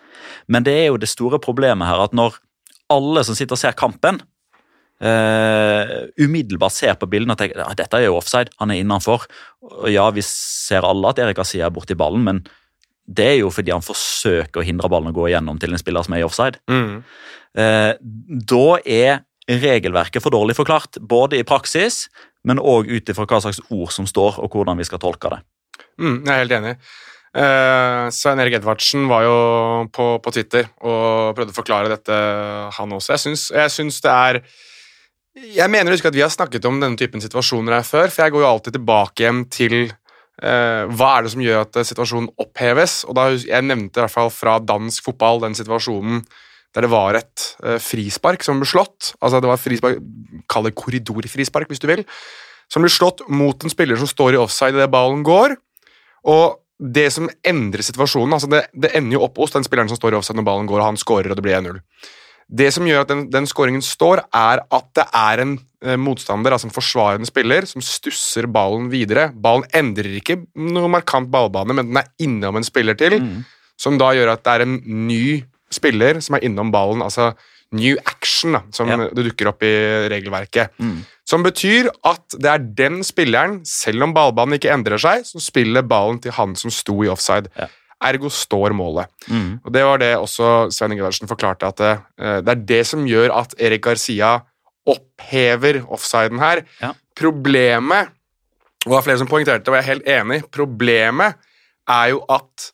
Men 0.51 0.67
det 0.67 0.75
er 0.77 0.91
jo 0.91 1.01
det 1.01 1.09
store 1.09 1.41
problemet 1.41 1.89
her 1.89 2.03
at 2.05 2.17
når 2.17 2.37
alle 2.93 3.23
som 3.25 3.39
sitter 3.39 3.57
og 3.57 3.63
ser 3.63 3.79
kampen, 3.79 4.21
eh, 5.01 5.93
umiddelbart 6.21 6.75
ser 6.77 6.97
på 7.01 7.09
bildene 7.11 7.37
og 7.37 7.41
tenker 7.41 7.63
at 7.65 7.79
dette 7.81 7.99
er 7.99 8.09
jo 8.09 8.19
offside, 8.19 8.53
han 8.61 8.73
er 8.73 8.83
innenfor. 8.83 9.27
Og 9.67 9.89
ja, 9.93 10.07
vi 10.15 10.25
ser 10.27 10.87
alle 10.87 11.13
at 11.13 11.21
Erik 11.23 11.41
Asia 11.43 11.69
er 11.69 11.75
borti 11.75 11.97
ballen, 11.99 12.27
men 12.27 12.43
det 13.11 13.27
er 13.27 13.39
jo 13.41 13.51
fordi 13.53 13.75
han 13.75 13.85
forsøker 13.85 14.63
å 14.63 14.67
hindre 14.67 14.91
ballen 14.93 15.11
å 15.11 15.17
gå 15.17 15.31
igjennom 15.31 15.59
til 15.61 15.75
en 15.75 15.83
spiller 15.83 16.07
som 16.07 16.15
er 16.15 16.23
i 16.23 16.27
offside. 16.27 16.61
Mm. 16.71 17.01
Uh, 17.59 17.93
da 18.47 18.67
er 18.87 19.23
regelverket 19.51 20.23
for 20.23 20.31
dårlig 20.31 20.55
forklart, 20.55 21.01
både 21.03 21.41
i 21.41 21.47
praksis, 21.47 22.05
men 22.47 22.63
òg 22.63 22.91
ut 22.91 23.11
ifra 23.11 23.27
hva 23.27 23.41
slags 23.43 23.59
ord 23.67 23.91
som 23.95 24.07
står, 24.07 24.39
og 24.39 24.55
hvordan 24.55 24.79
vi 24.79 24.87
skal 24.87 25.03
tolke 25.03 25.33
det. 25.33 25.41
Mm, 26.01 26.21
jeg 26.23 26.31
er 26.31 26.43
helt 26.45 26.57
enig. 26.61 26.77
Uh, 27.31 28.07
Svein 28.15 28.41
Erik 28.43 28.57
Edvardsen 28.59 29.05
var 29.11 29.23
jo 29.23 29.35
på, 29.95 30.07
på, 30.23 30.33
Twitter 30.35 30.67
og 30.83 31.37
prøvde 31.37 31.55
å 31.55 31.59
forklare 31.59 31.91
dette, 31.93 32.17
han 32.79 32.95
også. 32.97 33.15
Jeg 33.15 33.25
syns, 33.27 33.45
jeg 33.55 33.75
syns 33.75 34.01
det 34.07 34.15
er 34.15 34.41
Jeg 35.41 35.73
mener 35.73 35.97
at 35.97 36.15
vi 36.15 36.21
har 36.21 36.33
snakket 36.33 36.67
om 36.69 36.81
denne 36.83 36.99
typen 37.01 37.23
situasjoner 37.23 37.79
her 37.79 37.87
før, 37.87 38.11
for 38.13 38.25
jeg 38.25 38.35
går 38.35 38.45
jo 38.45 38.51
alltid 38.51 38.77
tilbake 38.77 39.25
igjen 39.25 39.41
til 39.49 39.77
eh, 39.87 40.85
hva 40.91 41.15
er 41.15 41.25
det 41.25 41.33
som 41.33 41.45
gjør 41.45 41.65
at 41.65 41.81
situasjonen 41.89 42.29
oppheves. 42.43 43.01
Og 43.09 43.17
da, 43.17 43.31
Jeg 43.33 43.65
nevnte 43.65 44.01
i 44.01 44.05
hvert 44.05 44.13
fall 44.13 44.31
fra 44.35 44.59
dansk 44.61 45.09
fotball 45.09 45.41
den 45.47 45.57
situasjonen 45.57 46.23
der 46.77 46.87
det 46.87 46.93
var 46.93 47.17
et 47.19 47.47
eh, 47.65 47.81
frispark 47.83 48.45
som 48.47 48.61
ble 48.61 48.69
slått. 48.69 49.15
Altså 49.19 49.41
det 49.41 49.51
var 49.51 49.59
frispark, 49.59 49.99
Kall 50.51 50.69
det 50.69 50.77
korridorfrispark, 50.79 51.73
hvis 51.73 51.83
du 51.83 51.89
vil. 51.91 52.05
Som 52.71 52.85
ble 52.85 52.93
slått 52.93 53.25
mot 53.27 53.65
en 53.65 53.73
spiller 53.73 53.99
som 53.99 54.11
står 54.11 54.37
i 54.37 54.43
offside 54.43 54.77
idet 54.77 54.93
ballen 54.93 55.25
går. 55.27 55.57
Og 56.31 56.61
det 56.81 57.09
som 57.13 57.29
endrer 57.45 57.85
situasjonen 57.85 58.37
altså 58.37 58.49
det, 58.49 58.63
det, 58.73 58.93
ender 58.97 59.19
jo 59.19 59.25
opp 59.27 59.41
hos 59.43 59.53
den 59.53 59.67
spilleren 59.67 59.91
som 59.91 59.99
står 59.99 60.15
i 60.15 60.21
offside 60.21 60.39
når 60.39 60.47
ballen 60.47 60.69
går, 60.71 60.81
og 60.81 60.93
han 60.93 61.01
scorer, 61.01 61.33
og 61.33 61.37
det 61.37 61.45
blir 61.45 61.59
1-0. 61.59 61.81
Det 62.51 62.73
som 62.75 62.87
gjør 62.89 63.05
at 63.05 63.09
den, 63.13 63.29
den 63.31 63.47
scoringen 63.47 63.83
står, 63.85 64.25
er 64.35 64.63
at 64.71 64.87
det 64.99 65.05
er 65.15 65.43
en 65.45 65.53
eh, 65.85 65.97
motstander, 65.97 66.51
altså 66.53 66.67
en 66.67 66.75
forsvarende 66.75 67.29
spiller, 67.29 67.67
som 67.71 67.81
stusser 67.85 68.49
ballen 68.51 68.89
videre. 68.91 69.29
Ballen 69.33 69.65
endrer 69.73 70.19
ikke 70.19 70.41
noe 70.59 70.91
markant 70.91 71.31
ballbane, 71.31 71.77
men 71.79 71.93
den 71.93 71.97
er 72.03 72.11
innom 72.27 72.57
en 72.59 72.67
spiller 72.67 72.99
til, 72.99 73.21
Mm. 73.21 73.45
som 73.79 73.97
da 73.99 74.11
gjør 74.13 74.33
at 74.35 74.43
det 74.45 74.53
er 74.53 74.63
en 74.67 74.75
ny 75.07 75.45
spiller 75.71 76.21
som 76.21 76.35
er 76.37 76.45
innom 76.45 76.73
ballen. 76.75 77.01
altså 77.03 77.35
New 77.73 77.95
action, 78.05 78.53
da, 78.53 78.63
som 78.75 78.89
Ja. 78.89 78.97
det 79.15 79.15
dukker 79.31 79.47
opp 79.47 79.63
i 79.63 80.09
regelverket. 80.11 80.71
Mm. 80.81 81.05
Som 81.25 81.45
betyr 81.45 81.87
at 82.05 82.35
det 82.37 82.51
er 82.51 82.59
den 82.59 83.05
spilleren, 83.07 83.61
selv 83.65 84.03
om 84.03 84.13
ballbanen 84.13 84.59
ikke 84.59 84.73
endrer 84.75 84.99
seg, 84.99 85.25
som 85.25 85.41
spiller 85.41 85.83
ballen 85.87 86.19
til 86.21 86.33
han 86.33 86.57
som 86.57 86.69
sto 86.75 86.97
i 87.05 87.07
offside. 87.07 87.47
Ja. 87.57 87.69
Ergo 88.03 88.31
står 88.33 88.73
målet. 88.73 89.11
Mm. 89.29 89.61
Og 89.65 89.73
Det 89.73 89.83
var 89.85 89.99
det 90.01 90.15
også 90.17 90.71
Svein 90.73 90.93
Ingebrigtsen 90.95 91.29
forklarte, 91.29 91.69
at 91.69 91.77
det, 91.77 91.91
eh, 92.19 92.41
det 92.41 92.49
er 92.55 92.63
det 92.75 92.87
som 92.89 93.05
gjør 93.07 93.35
at 93.37 93.55
Erik 93.61 93.83
Garcia 93.85 94.39
opphever 94.89 95.83
offsiden 95.93 96.41
her. 96.41 96.63
Ja. 96.81 96.93
Problemet, 97.19 98.09
og 98.87 98.89
det 98.91 98.95
var 98.97 99.05
flere 99.07 99.21
som 99.21 99.29
poengterte, 99.31 99.65
det, 99.65 99.69
og 99.69 99.77
jeg 99.77 99.85
er 99.85 99.93
helt 99.93 100.09
enig, 100.09 100.41
problemet 100.51 101.35
er 101.91 102.13
jo 102.15 102.23
at 102.33 102.71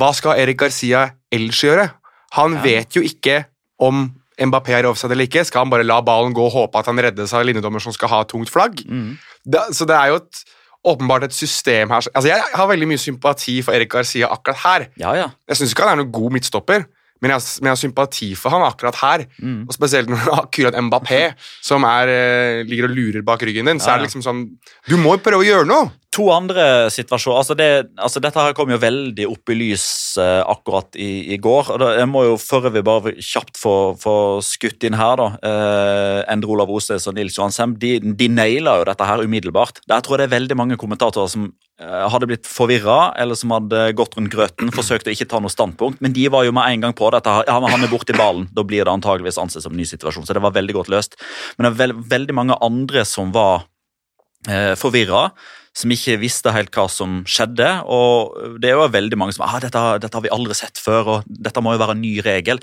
hva 0.00 0.10
skal 0.16 0.40
Erik 0.42 0.58
Garcia 0.64 1.06
ellers 1.32 1.60
gjøre? 1.62 1.88
Han 2.34 2.54
Ja. 2.58 2.62
vet 2.62 2.96
jo 2.96 3.02
ikke 3.02 3.44
om 3.78 4.10
Mbappé 4.40 4.70
er 4.74 4.86
offside 4.88 5.12
eller 5.12 5.28
ikke. 5.28 5.44
Skal 5.46 5.60
han 5.62 5.70
bare 5.70 5.84
la 5.86 6.00
ballen 6.02 6.34
gå 6.34 6.42
og 6.44 6.50
håpe 6.52 6.74
at 6.80 6.86
han 6.86 6.96
reddes 6.98 7.32
av 7.32 7.44
linjedommer 7.46 7.78
som 7.80 7.92
skal 7.92 8.08
ha 8.08 8.24
tungt 8.24 8.50
flagg? 8.50 8.82
Mm. 8.90 9.16
det, 9.46 9.60
så 9.76 9.86
det 9.86 9.94
er 9.94 10.08
jo 10.08 10.16
et, 10.16 10.44
åpenbart 10.84 11.24
et 11.24 11.34
system 11.34 11.90
her. 11.90 12.08
Altså, 12.14 12.28
jeg 12.28 12.42
har 12.54 12.66
veldig 12.70 12.88
mye 12.88 13.00
sympati 13.00 13.60
for 13.64 13.76
Erik 13.76 13.90
Garcia 13.92 14.28
akkurat 14.32 14.60
her. 14.64 14.86
Ja, 15.00 15.14
ja. 15.16 15.28
Jeg 15.48 15.60
syns 15.60 15.72
ikke 15.74 15.86
han 15.86 15.98
er 15.98 16.02
noen 16.02 16.12
god 16.12 16.36
midtstopper, 16.36 16.86
men 17.22 17.32
jeg, 17.32 17.44
men 17.62 17.70
jeg 17.70 17.76
har 17.76 17.80
sympati 17.80 18.30
for 18.36 18.52
han 18.52 18.64
akkurat 18.66 18.98
her. 19.00 19.26
Mm. 19.40 19.64
Og 19.68 19.76
Spesielt 19.76 20.10
når 20.10 20.20
du 20.20 20.30
har 20.30 20.42
akkurat 20.44 20.76
Mbappé, 20.88 21.20
som 21.64 21.84
er, 21.88 22.10
eh, 22.12 22.62
ligger 22.68 22.90
og 22.90 22.96
lurer 22.96 23.24
bak 23.24 23.44
ryggen 23.46 23.70
din. 23.70 23.80
Så 23.80 23.88
Ja, 23.88 23.94
er 23.94 24.02
det 24.02 24.10
liksom 24.10 24.24
sånn 24.26 24.46
Du 24.88 24.96
må 25.00 25.16
prøve 25.22 25.40
å 25.44 25.46
gjøre 25.46 25.68
noe! 25.68 25.92
To 26.14 26.28
andre 26.30 26.86
situasjoner 26.94 27.40
altså 27.40 27.56
det, 27.58 27.68
altså 27.98 28.20
Dette 28.22 28.38
her 28.38 28.52
kom 28.54 28.70
jo 28.70 28.76
veldig 28.78 29.24
opp 29.26 29.50
i 29.50 29.56
lys 29.58 29.86
eh, 30.22 30.42
akkurat 30.46 30.94
i, 30.94 31.32
i 31.34 31.38
går. 31.42 31.72
og 31.74 31.80
da, 31.82 31.88
Jeg 31.98 32.06
må 32.12 32.22
jo 32.28 32.36
før 32.38 32.68
vi 32.70 32.84
bare 32.86 33.16
kjapt 33.18 33.58
få, 33.58 33.74
få 33.98 34.14
skutt 34.44 34.84
inn 34.86 34.94
her, 34.94 35.16
da. 35.18 35.28
Eh, 35.42 36.20
Endre 36.34 36.54
Olav 36.54 36.70
Osnes 36.70 37.08
og 37.10 37.16
Nils 37.18 37.38
Johansem 37.40 37.74
de, 37.82 37.96
de 37.98 38.28
naila 38.30 38.78
jo 38.78 38.86
dette 38.92 39.08
her 39.08 39.24
umiddelbart. 39.24 39.80
Der 39.90 40.04
tror 40.04 40.20
jeg 40.20 40.28
det 40.28 40.30
er 40.30 40.38
veldig 40.38 40.60
mange 40.60 40.78
kommentatorer 40.78 41.32
som 41.32 41.50
hadde 41.84 42.28
blitt 42.30 42.48
forvirra, 42.48 43.14
eller 43.20 43.36
som 43.38 43.52
hadde 43.54 43.86
gått 43.98 44.16
rundt 44.16 44.32
grøten, 44.32 44.70
forsøkt 44.74 45.08
å 45.08 45.12
ikke 45.14 45.28
ta 45.30 45.40
noe 45.42 45.52
standpunkt, 45.52 46.00
men 46.04 46.14
de 46.16 46.28
var 46.32 46.46
jo 46.46 46.54
med 46.56 46.68
en 46.70 46.86
gang 46.86 46.96
på 46.96 47.10
dette. 47.14 47.34
ja, 47.48 47.58
men 47.60 47.70
Han 47.74 47.84
er 47.84 47.92
borti 47.92 48.16
ballen, 48.16 48.48
da 48.54 48.64
blir 48.64 48.84
det 48.84 48.92
antageligvis 48.94 49.40
ansett 49.42 49.64
som 49.64 49.74
en 49.74 49.80
ny 49.80 49.86
situasjon. 49.88 50.26
Så 50.26 50.36
det 50.36 50.42
var 50.44 50.54
veldig 50.56 50.76
godt 50.78 50.92
løst. 50.92 51.18
Men 51.56 51.66
det 51.66 51.74
var 51.74 51.82
veld, 51.82 52.06
veldig 52.14 52.34
mange 52.34 52.58
andre 52.64 53.04
som 53.08 53.32
var 53.34 53.66
eh, 54.48 54.74
forvirra, 54.78 55.30
som 55.74 55.90
ikke 55.90 56.20
visste 56.22 56.52
helt 56.54 56.70
hva 56.74 56.84
som 56.90 57.22
skjedde. 57.26 57.82
Og 57.90 58.58
det 58.62 58.68
er 58.70 58.76
jo 58.78 58.86
veldig 58.94 59.16
mange 59.18 59.32
som 59.34 59.42
ah, 59.46 59.58
dette, 59.62 59.80
dette 60.04 60.16
har 60.16 60.24
vi 60.24 60.34
aldri 60.34 60.54
sett 60.56 60.78
før, 60.80 61.02
og 61.16 61.22
dette 61.26 61.60
må 61.64 61.72
jo 61.74 61.82
være 61.82 61.94
en 61.96 62.04
ny 62.04 62.14
regel. 62.24 62.58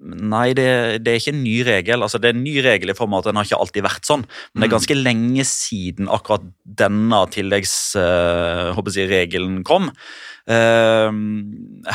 Nei, 0.00 0.48
det, 0.56 0.68
det 1.04 1.10
er 1.12 1.18
ikke 1.20 1.36
en 1.36 1.44
ny 1.44 1.58
regel. 1.68 1.98
altså 2.06 2.18
Det 2.20 2.28
er 2.30 2.36
en 2.36 2.46
ny 2.46 2.56
regel 2.64 2.88
i 2.90 2.98
form 2.98 3.12
av 3.14 3.18
at 3.22 3.28
den 3.30 3.38
har 3.40 3.46
ikke 3.48 3.62
alltid 3.66 3.82
vært 3.86 4.04
sånn. 4.08 4.24
Men 4.52 4.58
det 4.62 4.66
er 4.68 4.76
ganske 4.78 4.98
lenge 4.98 5.44
siden 5.48 6.06
akkurat 6.12 6.44
denne 6.64 7.20
tilleggsregelen 7.36 9.56
kom. 9.68 9.84
Uh, 10.44 11.10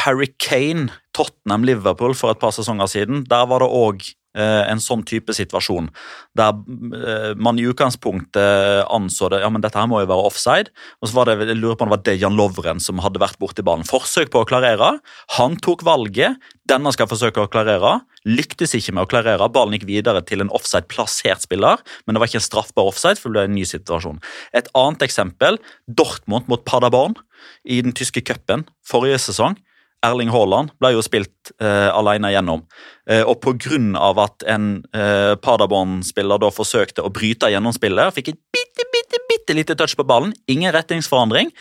Harry 0.05 0.29
Kane, 0.41 0.85
Tottenham 1.17 1.63
Liverpool 1.65 2.13
for 2.17 2.29
et 2.33 2.41
par 2.41 2.53
sesonger 2.55 2.87
siden, 2.89 3.15
der 3.29 3.45
var 3.49 3.59
det 3.65 3.71
òg 3.73 3.97
en 4.37 4.81
sånn 4.83 5.01
type 5.07 5.33
situasjon. 5.33 5.89
Der 6.37 6.53
eh, 6.53 7.31
man 7.39 7.59
i 7.59 7.65
utgangspunktet 7.69 8.85
anså 8.93 9.31
det 9.33 9.41
ja, 9.43 9.49
men 9.49 9.63
dette 9.63 9.79
her 9.79 9.89
må 9.89 10.01
jo 10.03 10.09
være 10.11 10.27
offside. 10.29 10.73
Og 11.01 11.09
så 11.09 11.17
var 11.17 11.29
det 11.29 11.49
jeg 11.49 11.57
lurer 11.57 11.77
på 11.79 11.85
om 11.85 11.91
det 11.91 11.97
var 11.97 12.05
Dejan 12.05 12.37
Lovren 12.37 12.83
som 12.83 13.01
hadde 13.03 13.21
vært 13.21 13.39
borti 13.41 13.65
ballen. 13.65 13.87
Forsøk 13.87 14.31
på 14.33 14.43
å 14.43 14.49
klarere. 14.49 14.97
Han 15.39 15.57
tok 15.63 15.85
valget. 15.87 16.37
Denne 16.69 16.93
skal 16.93 17.09
forsøke 17.09 17.41
å 17.41 17.49
klarere. 17.51 17.99
Lyktes 18.29 18.75
ikke 18.77 18.93
med 18.95 19.07
å 19.07 19.09
klarere. 19.09 19.49
Ballen 19.53 19.77
gikk 19.77 19.87
videre 19.89 20.21
til 20.27 20.43
en 20.43 20.51
offside-plassert 20.53 21.45
spiller, 21.45 21.81
men 22.05 22.13
det 22.13 22.21
var 22.21 22.29
ikke 22.29 22.41
en 22.41 22.45
straffbar 22.45 22.91
offside, 22.91 23.17
for 23.17 23.31
det 23.31 23.37
ble 23.39 23.47
en 23.47 23.55
ny 23.57 23.65
situasjon. 23.65 24.19
Et 24.53 24.69
annet 24.77 25.07
eksempel, 25.07 25.57
Dortmund 25.87 26.51
mot 26.51 26.61
Paderborn 26.67 27.17
i 27.63 27.79
den 27.85 27.95
tyske 27.95 28.21
cupen 28.27 28.67
forrige 28.85 29.21
sesong. 29.29 29.57
Erling 30.05 30.31
Haaland 30.31 30.71
ble 30.79 30.93
jo 30.93 31.01
spilt 31.03 31.51
eh, 31.59 31.89
alene 31.91 32.31
gjennom. 32.31 32.63
Eh, 33.09 33.23
og 33.27 33.41
pga. 33.43 33.79
at 34.23 34.45
en 34.47 34.67
eh, 34.95 35.35
Paderborn-spiller 35.43 36.39
da 36.39 36.51
forsøkte 36.53 37.03
å 37.03 37.11
bryte 37.11 37.49
gjennom 37.51 37.75
spillet, 37.75 38.15
fikk 38.15 38.31
et 38.31 38.39
bitte, 38.55 38.85
bitte, 38.93 39.19
bitte 39.27 39.57
lite 39.57 39.75
touch 39.75 39.97
på 39.99 40.05
ballen, 40.07 40.31
ingen 40.47 40.71
retningsforandring, 40.71 41.51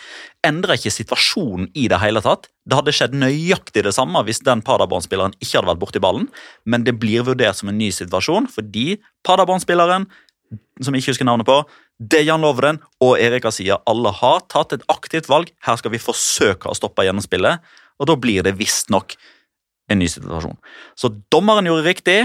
endra 0.45 0.77
ikke 0.79 0.93
situasjonen 0.93 1.67
i 1.75 1.89
det 1.91 1.99
hele 1.99 2.23
tatt. 2.23 2.47
Det 2.63 2.79
hadde 2.79 2.95
skjedd 2.95 3.17
nøyaktig 3.17 3.83
det 3.83 3.95
samme 3.97 4.23
hvis 4.23 4.43
den 4.47 4.63
Paderborn-spilleren 4.63 5.35
ikke 5.41 5.57
hadde 5.57 5.71
vært 5.73 5.83
borti 5.83 6.03
ballen, 6.03 6.31
men 6.63 6.87
det 6.87 6.95
blir 7.01 7.27
vurdert 7.27 7.59
som 7.59 7.73
en 7.73 7.79
ny 7.79 7.91
situasjon 7.91 8.47
fordi 8.53 9.01
Paderborn-spilleren, 9.27 10.07
som 10.79 10.95
jeg 10.95 11.03
ikke 11.03 11.17
husker 11.17 11.27
navnet 11.27 11.49
på, 11.49 11.59
Dejan 11.99 12.39
Lovren 12.39 12.79
og 13.03 13.17
Erik 13.19 13.43
Asia 13.49 13.81
alle 13.89 14.13
har 14.15 14.45
tatt 14.47 14.71
et 14.77 14.85
aktivt 14.87 15.27
valg. 15.27 15.51
Her 15.67 15.75
skal 15.81 15.91
vi 15.91 15.99
forsøke 15.99 16.71
å 16.71 16.77
stoppe 16.77 17.03
gjennomspillet, 17.03 17.59
og 17.99 18.09
da 18.09 18.15
blir 18.19 18.45
det 18.47 18.57
visstnok 18.59 19.15
en 19.89 19.99
ny 19.99 20.07
situasjon. 20.11 20.57
Så 20.97 21.11
dommeren 21.33 21.67
gjorde 21.69 21.87
riktig. 21.87 22.19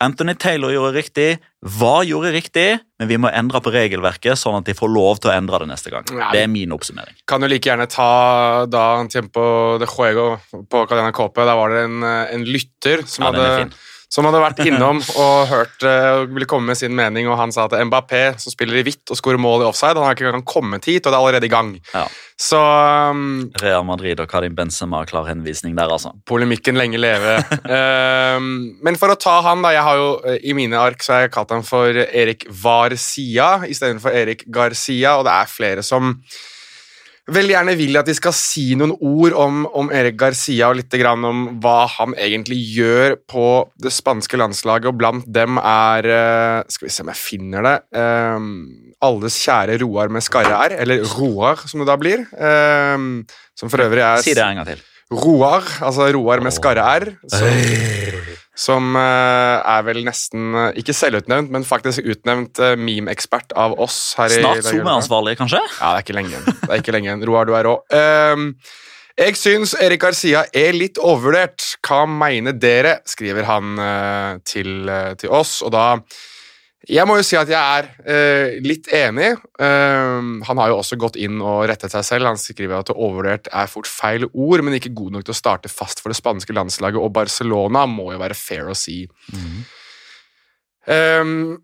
Anthony 0.00 0.32
Taylor 0.40 0.72
gjorde 0.72 0.94
riktig. 0.96 1.28
Hva 1.76 2.00
gjorde 2.08 2.30
riktig? 2.32 2.78
Men 2.98 3.08
vi 3.10 3.18
må 3.20 3.28
endre 3.36 3.60
på 3.60 3.72
regelverket, 3.74 4.38
sånn 4.40 4.56
at 4.56 4.68
de 4.70 4.72
får 4.76 4.88
lov 4.88 5.20
til 5.20 5.28
å 5.28 5.34
endre 5.36 5.60
det 5.60 5.68
neste 5.68 5.92
gang. 5.92 6.06
Ja. 6.16 6.30
Det 6.32 6.40
er 6.46 6.48
min 6.48 6.72
oppsummering. 6.72 7.18
Kan 7.28 7.44
jo 7.44 7.50
like 7.52 7.68
gjerne 7.68 7.84
ta 7.90 8.64
da 8.70 8.84
Tiempo 9.12 9.42
de 9.82 9.88
Juego 9.90 10.30
på 10.72 10.86
Cadena 10.88 11.12
Cope. 11.12 11.44
Der 11.44 11.58
var 11.58 11.74
det 11.74 11.84
en, 11.84 12.02
eh, 12.02 12.34
en 12.34 12.46
lytter 12.48 13.04
som 13.04 13.26
Ja, 13.28 13.32
hadde. 13.32 13.74
Som 14.10 14.26
hadde 14.26 14.42
vært 14.42 14.62
innom 14.68 14.98
og 15.14 15.50
hørt 15.50 15.86
eh, 15.86 16.08
og 16.18 16.34
ville 16.34 16.48
komme 16.50 16.72
med 16.72 16.80
sin 16.80 16.94
mening, 16.96 17.28
og 17.30 17.38
han 17.40 17.54
sa 17.54 17.68
at 17.68 17.76
Mbappé, 17.86 18.24
som 18.42 18.52
spiller 18.52 18.80
i 18.80 18.84
hvitt 18.86 19.12
og 19.12 19.18
skårer 19.18 19.40
mål 19.40 19.64
i 19.64 19.68
offside, 19.68 19.94
han 19.98 20.08
har 20.08 20.18
ikke 20.18 20.28
engang 20.30 20.46
kommet 20.48 20.90
hit, 20.90 21.04
og 21.04 21.12
det 21.12 21.16
er 21.16 21.20
allerede 21.20 21.48
i 21.48 21.52
gang. 21.52 21.72
Ja. 21.94 22.04
Så 22.40 22.58
um, 23.12 23.50
Real 23.60 23.84
Madrid 23.84 24.20
og 24.22 24.30
Karim 24.30 24.54
Benzema 24.56 25.02
klar 25.08 25.28
henvisning 25.28 25.74
der, 25.76 25.92
altså. 25.92 26.14
polemikken 26.26 26.78
lenge 26.80 27.00
leve. 27.00 27.36
um, 27.68 28.52
men 28.86 28.98
for 29.00 29.12
å 29.12 29.18
ta 29.20 29.40
han, 29.44 29.62
da 29.64 29.74
Jeg 29.76 29.86
har 29.86 29.98
jo 30.00 30.08
eh, 30.24 30.40
i 30.48 30.56
mine 30.56 30.78
ark 30.80 31.04
så 31.04 31.16
har 31.16 31.26
jeg 31.26 31.34
kalt 31.36 31.52
han 31.54 31.66
for 31.66 31.94
Erik 31.94 32.48
Varsia 32.62 33.60
istedenfor 33.68 34.16
Erik 34.16 34.46
Garcia, 34.48 35.18
og 35.18 35.28
det 35.28 35.36
er 35.36 35.52
flere 35.52 35.86
som 35.86 36.16
veldig 37.34 37.54
gjerne 37.54 37.74
vil 37.78 37.98
at 38.00 38.08
de 38.08 38.14
skal 38.16 38.34
si 38.36 38.64
noen 38.78 38.92
ord 38.96 39.36
om, 39.38 39.62
om 39.76 39.90
Erik 39.94 40.18
Garcia 40.20 40.70
og 40.70 40.78
litt 40.80 40.96
grann 41.00 41.24
om 41.26 41.46
hva 41.62 41.84
han 41.98 42.14
egentlig 42.18 42.58
gjør 42.74 43.16
på 43.30 43.46
det 43.82 43.92
spanske 43.94 44.40
landslaget, 44.40 44.90
og 44.90 44.98
blant 45.00 45.26
dem 45.30 45.60
er 45.60 46.10
eh, 46.10 46.68
Skal 46.70 46.88
vi 46.88 46.94
se 46.94 47.04
om 47.04 47.12
jeg 47.12 47.20
finner 47.20 47.66
det. 47.66 47.76
Um, 47.96 48.50
alles 49.04 49.38
kjære 49.40 49.78
Roar 49.82 50.12
med 50.12 50.24
skarre 50.24 50.58
R, 50.68 50.76
eller 50.82 51.04
Roar, 51.16 51.64
som 51.70 51.82
det 51.82 51.88
da 51.88 51.96
blir. 52.00 52.26
Um, 52.36 53.24
som 53.58 53.72
for 53.72 53.82
øvrig 53.86 54.04
er 54.04 54.24
Si 54.24 54.36
det 54.36 54.44
en 54.44 54.62
gang 54.62 54.70
til. 54.72 54.84
Roar, 55.10 55.66
altså 55.82 56.06
Roar 56.14 56.42
med 56.44 56.54
skarre 56.54 56.84
R, 57.00 57.08
som, 57.26 57.48
som 58.56 58.96
eh, 58.98 59.56
er 59.62 59.84
vel 59.86 60.02
nesten 60.04 60.56
eh, 60.58 60.80
ikke 60.82 60.94
selvutnevnt, 60.96 61.52
men 61.54 61.64
faktisk 61.66 62.04
utnevnt 62.04 62.60
uh, 62.60 62.74
meme-ekspert 62.76 63.54
av 63.58 63.76
oss 63.80 64.14
her 64.18 64.32
Snart 64.34 64.60
i 64.60 64.66
SoMe-ansvarlig, 64.66 65.36
kanskje? 65.40 65.62
Ja, 65.78 65.94
det 65.94 66.02
er 66.02 66.06
ikke 66.06 66.18
lenge 66.18 66.34
igjen. 66.34 66.48
Det 66.50 66.70
er 66.70 66.82
ikke 66.82 66.94
lenge 66.96 67.10
igjen. 67.10 67.26
Roar, 67.30 67.48
du 67.48 67.54
er 67.56 67.68
rå. 67.68 67.76
Ehm, 67.94 68.50
jeg 69.20 69.36
syns 69.36 69.74
Erik 69.76 70.00
Garcia 70.00 70.46
er 70.56 70.72
litt 70.72 70.96
overvurdert. 70.96 71.74
Hva 71.84 72.04
mener 72.08 72.54
dere? 72.56 72.98
skriver 73.08 73.44
han 73.48 73.78
eh, 73.84 74.38
til, 74.48 74.88
eh, 74.88 75.12
til 75.20 75.34
oss, 75.34 75.58
og 75.66 75.74
da 75.74 75.84
jeg 76.88 77.04
må 77.04 77.18
jo 77.18 77.24
si 77.26 77.36
at 77.36 77.50
jeg 77.50 77.60
er 77.60 77.88
eh, 78.08 78.54
litt 78.64 78.88
enig. 78.96 79.34
Ehm, 79.60 80.38
han 80.48 80.60
har 80.62 80.70
jo 80.72 80.78
også 80.80 80.96
gått 81.00 81.18
inn 81.20 81.36
og 81.44 81.66
rettet 81.68 81.92
seg 81.92 82.06
selv. 82.06 82.30
Han 82.30 82.40
skriver 82.40 82.78
at 82.78 82.92
overvurdert 82.94 83.50
er 83.52 83.68
fort 83.68 83.88
feil 83.90 84.24
ord, 84.30 84.64
men 84.64 84.78
ikke 84.78 84.94
god 84.96 85.18
nok 85.18 85.26
til 85.26 85.34
å 85.34 85.36
starte 85.36 85.72
fast 85.72 86.00
for 86.00 86.12
det 86.12 86.16
spanske 86.16 86.56
landslaget, 86.56 86.96
og 86.96 87.12
Barcelona 87.12 87.84
må 87.90 88.14
jo 88.14 88.22
være 88.22 88.38
fair 88.38 88.72
å 88.72 88.78
si. 88.78 89.02
Ehm, 90.88 91.58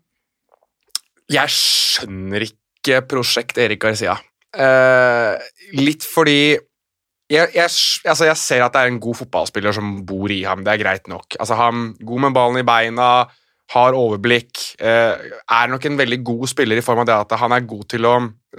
jeg 1.33 1.55
skjønner 1.55 2.45
ikke 2.45 3.01
prosjekt 3.09 3.57
Erik 3.59 3.81
Garcia. 3.81 4.19
Eh, 4.53 5.49
litt 5.81 6.05
fordi 6.07 6.55
jeg, 7.27 7.49
jeg, 7.51 7.71
altså 8.07 8.29
jeg 8.29 8.39
ser 8.39 8.63
at 8.63 8.77
det 8.77 8.85
er 8.85 8.93
en 8.93 9.01
god 9.03 9.17
fotballspiller 9.19 9.75
som 9.75 9.97
bor 10.07 10.31
i 10.31 10.43
ham. 10.45 10.61
Det 10.63 10.77
er 10.77 10.83
greit 10.85 11.09
nok. 11.11 11.35
Altså 11.41 11.57
han 11.59 11.89
God 11.99 12.23
med 12.23 12.37
ballen 12.37 12.61
i 12.61 12.67
beina, 12.67 13.09
har 13.73 13.95
overblikk. 13.97 14.61
Eh, 14.79 15.31
er 15.51 15.71
nok 15.71 15.85
en 15.87 15.97
veldig 15.99 16.19
god 16.25 16.47
spiller 16.47 16.79
i 16.79 16.83
form 16.85 17.03
av 17.03 17.09
det 17.09 17.15
at 17.17 17.33
han 17.41 17.55
er 17.55 17.65
god 17.67 17.87
til 17.91 18.07
å 18.07 18.13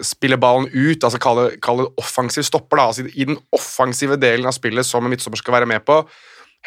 spille 0.05 0.39
ballen 0.41 0.69
ut, 0.73 1.01
altså 1.01 1.21
kalle 1.23 1.47
kalle 1.65 1.87
det 1.87 2.03
offensiv 2.03 2.45
stopper. 2.47 2.77
da, 2.77 2.89
altså 2.91 3.07
I 3.09 3.29
den 3.31 3.39
offensive 3.57 4.19
delen 4.21 4.47
av 4.47 4.57
spillet 4.57 4.87
som 4.87 5.05
en 5.05 5.13
midtstopper 5.13 5.41
skal 5.41 5.57
være 5.59 5.71
med 5.71 5.85
på. 5.89 6.03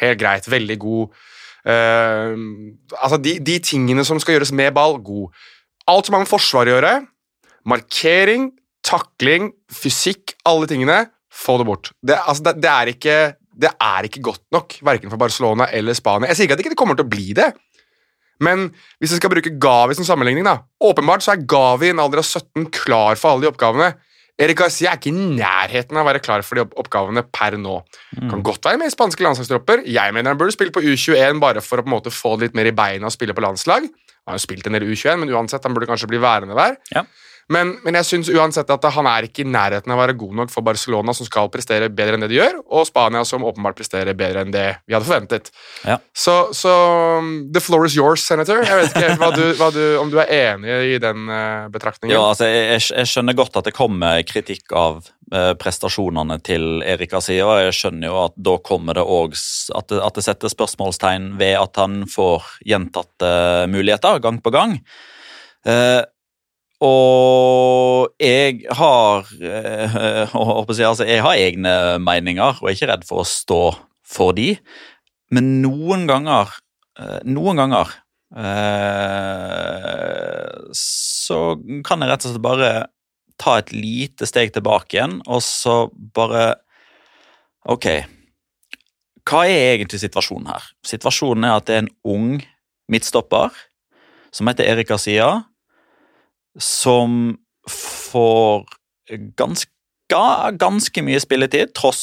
Helt 0.02 0.18
greit. 0.20 0.48
Veldig 0.50 0.78
god. 0.82 1.22
Uh, 1.62 2.34
altså 2.98 3.20
de, 3.22 3.36
de 3.38 3.60
tingene 3.62 4.02
som 4.02 4.18
skal 4.18 4.34
gjøres 4.34 4.50
med 4.58 4.72
ball, 4.74 4.98
god. 4.98 5.30
Alt 5.86 6.08
som 6.08 6.16
har 6.16 6.24
med 6.24 6.30
forsvar 6.30 6.66
å 6.66 6.74
gjøre, 6.74 6.92
markering, 7.70 8.50
takling, 8.82 9.52
fysikk, 9.70 10.34
alle 10.48 10.66
tingene, 10.70 11.04
få 11.32 11.60
det 11.60 11.66
bort. 11.68 11.92
Det, 12.02 12.18
altså, 12.18 12.48
det, 12.48 12.56
det, 12.64 12.70
er 12.72 12.90
ikke, 12.92 13.16
det 13.62 13.70
er 13.70 14.08
ikke 14.08 14.24
godt 14.26 14.44
nok, 14.54 14.74
verken 14.82 15.12
for 15.12 15.22
Barcelona 15.22 15.70
eller 15.70 15.96
Spania. 15.96 16.32
Jeg 16.32 16.40
sier 16.40 16.48
ikke 16.48 16.58
at 16.58 16.62
det 16.62 16.66
ikke 16.66 16.80
kommer 16.82 16.98
til 16.98 17.06
å 17.06 17.12
bli 17.12 17.30
det, 17.38 17.52
men 18.40 18.70
hvis 19.00 19.12
jeg 19.12 19.20
skal 19.20 19.32
bruke 19.32 19.52
Gavi 19.62 19.96
som 19.98 20.06
sammenligning, 20.08 20.46
da, 20.46 20.62
åpenbart 20.82 21.24
så 21.24 21.34
er 21.34 21.44
Gavi 21.48 21.90
i 21.90 21.94
en 21.94 22.02
alder 22.02 22.22
av 22.22 22.26
17 22.26 22.70
klar 22.74 23.20
for 23.20 23.32
alle 23.34 23.46
de 23.46 23.52
oppgavene. 23.52 23.92
Erik 24.40 24.58
Garcia 24.62 24.90
er 24.90 24.98
ikke 24.98 25.10
i 25.12 25.26
nærheten 25.38 25.98
av 25.98 26.06
å 26.06 26.08
være 26.08 26.22
klar 26.24 26.42
for 26.46 26.58
de 26.58 26.64
oppgavene 26.80 27.22
per 27.36 27.58
nå. 27.60 27.76
Kan 28.16 28.42
godt 28.46 28.64
være 28.66 28.80
med 28.80 28.88
i 28.88 28.94
spanske 28.94 29.22
landslagstropper. 29.22 29.84
Jeg 29.86 30.14
mener 30.16 30.32
han 30.32 30.40
burde 30.40 30.54
spille 30.54 30.72
på 30.74 30.82
U21 30.82 31.42
bare 31.42 31.62
for 31.62 31.78
å 31.78 31.84
på 31.84 31.90
en 31.90 31.94
måte 31.94 32.14
få 32.14 32.34
det 32.38 32.48
litt 32.48 32.56
mer 32.58 32.70
i 32.70 32.74
beina 32.74 33.10
og 33.10 33.14
spille 33.14 33.36
på 33.36 33.44
landslag. 33.44 33.86
Han 34.22 34.32
har 34.32 34.40
jo 34.40 34.44
spilt 34.46 34.66
en 34.66 34.78
del 34.78 34.86
U21, 34.88 35.20
men 35.20 35.34
uansett, 35.34 35.62
han 35.66 35.76
burde 35.76 35.90
kanskje 35.90 36.08
bli 36.10 36.22
værende 36.22 36.56
der. 36.58 36.78
Ja. 36.94 37.04
Men, 37.52 37.74
men 37.84 37.98
jeg 38.00 38.08
synes 38.08 38.30
uansett 38.32 38.70
at 38.72 38.86
han 38.94 39.06
er 39.10 39.26
ikke 39.28 39.44
i 39.44 39.48
nærheten 39.52 39.92
av 39.92 39.98
å 39.98 40.02
være 40.02 40.16
god 40.18 40.34
nok 40.40 40.52
for 40.54 40.64
Barcelona, 40.66 41.12
som 41.16 41.26
skal 41.28 41.50
prestere 41.52 41.90
bedre 41.92 42.16
enn 42.16 42.24
det 42.24 42.30
de 42.32 42.38
gjør, 42.40 42.58
og 42.72 42.86
Spania, 42.88 43.22
som 43.28 43.44
åpenbart 43.46 43.76
presterer 43.78 44.16
bedre 44.18 44.44
enn 44.46 44.54
det 44.54 44.66
vi 44.88 44.96
hadde 44.96 45.08
forventet. 45.08 45.50
Ja. 45.86 45.98
Så, 46.16 46.36
så 46.56 46.72
um, 47.20 47.32
the 47.52 47.60
floor 47.62 47.84
is 47.88 47.96
yours, 47.98 48.24
senator. 48.24 48.62
Jeg 48.64 48.78
vet 48.80 48.96
ikke 48.96 49.16
hva 49.20 49.30
du, 49.36 49.42
hva 49.60 49.68
du, 49.74 49.82
om 50.00 50.12
du 50.12 50.16
er 50.22 50.32
enig 50.38 50.78
i 50.94 51.00
den 51.02 51.26
uh, 51.30 51.66
betraktningen. 51.74 52.14
Ja, 52.16 52.24
altså, 52.32 52.48
jeg, 52.48 52.80
jeg- 52.88 53.10
skjønner 53.12 53.36
godt 53.36 53.58
at 53.60 53.66
det 53.68 53.74
kommer 53.76 54.22
kritikk 54.24 54.72
av 54.78 55.02
eh, 55.34 55.50
prestasjonene 55.60 56.38
til 56.46 56.80
Erik 56.88 57.12
og 57.18 57.26
jeg 57.28 57.74
skjønner 57.76 58.08
jo 58.08 58.16
at 58.22 58.34
da 58.40 58.54
kommer 58.64 58.96
det 58.96 59.04
òg 59.04 59.34
at, 59.76 59.90
det- 59.92 60.00
at 60.06 60.16
det 60.16 60.24
setter 60.24 60.52
spørsmålstegn 60.52 61.32
ved 61.40 61.58
at 61.60 61.76
han 61.82 62.02
får 62.08 62.46
gjentatte 62.70 63.32
muligheter 63.72 64.22
gang 64.24 64.40
på 64.40 64.54
gang. 64.54 64.78
Og 66.82 68.10
jeg 68.18 68.64
har 68.74 69.28
eh, 69.38 70.34
altså, 70.88 71.04
Jeg 71.06 71.22
har 71.22 71.38
egne 71.38 71.74
meninger 72.02 72.58
og 72.58 72.68
er 72.68 72.74
ikke 72.74 72.90
redd 72.90 73.04
for 73.06 73.22
å 73.22 73.28
stå 73.28 73.62
for 74.12 74.34
de, 74.36 74.56
men 75.32 75.62
noen 75.62 76.02
ganger 76.10 76.50
eh, 77.00 77.20
Noen 77.24 77.56
ganger 77.62 77.92
eh, 78.36 79.52
så 80.76 81.38
kan 81.86 82.02
jeg 82.02 82.10
rett 82.10 82.26
og 82.26 82.34
slett 82.34 82.44
bare 82.44 82.72
ta 83.40 83.56
et 83.60 83.72
lite 83.74 84.26
steg 84.28 84.52
tilbake 84.54 84.96
igjen, 84.96 85.20
og 85.26 85.40
så 85.44 85.86
bare 85.92 86.54
Ok, 87.72 87.86
hva 89.28 89.44
er 89.46 89.76
egentlig 89.76 90.00
situasjonen 90.02 90.50
her? 90.50 90.64
Situasjonen 90.86 91.46
er 91.46 91.54
at 91.54 91.68
det 91.68 91.76
er 91.76 91.84
en 91.84 91.92
ung 92.10 92.30
midtstopper 92.90 93.54
som 94.34 94.48
heter 94.50 94.66
Erik 94.66 94.88
Garcia, 94.90 95.44
som 96.58 97.36
får 97.70 98.66
ganske, 99.38 99.70
ganske 100.58 101.04
mye 101.04 101.20
spilletid, 101.22 101.72
tross 101.76 102.02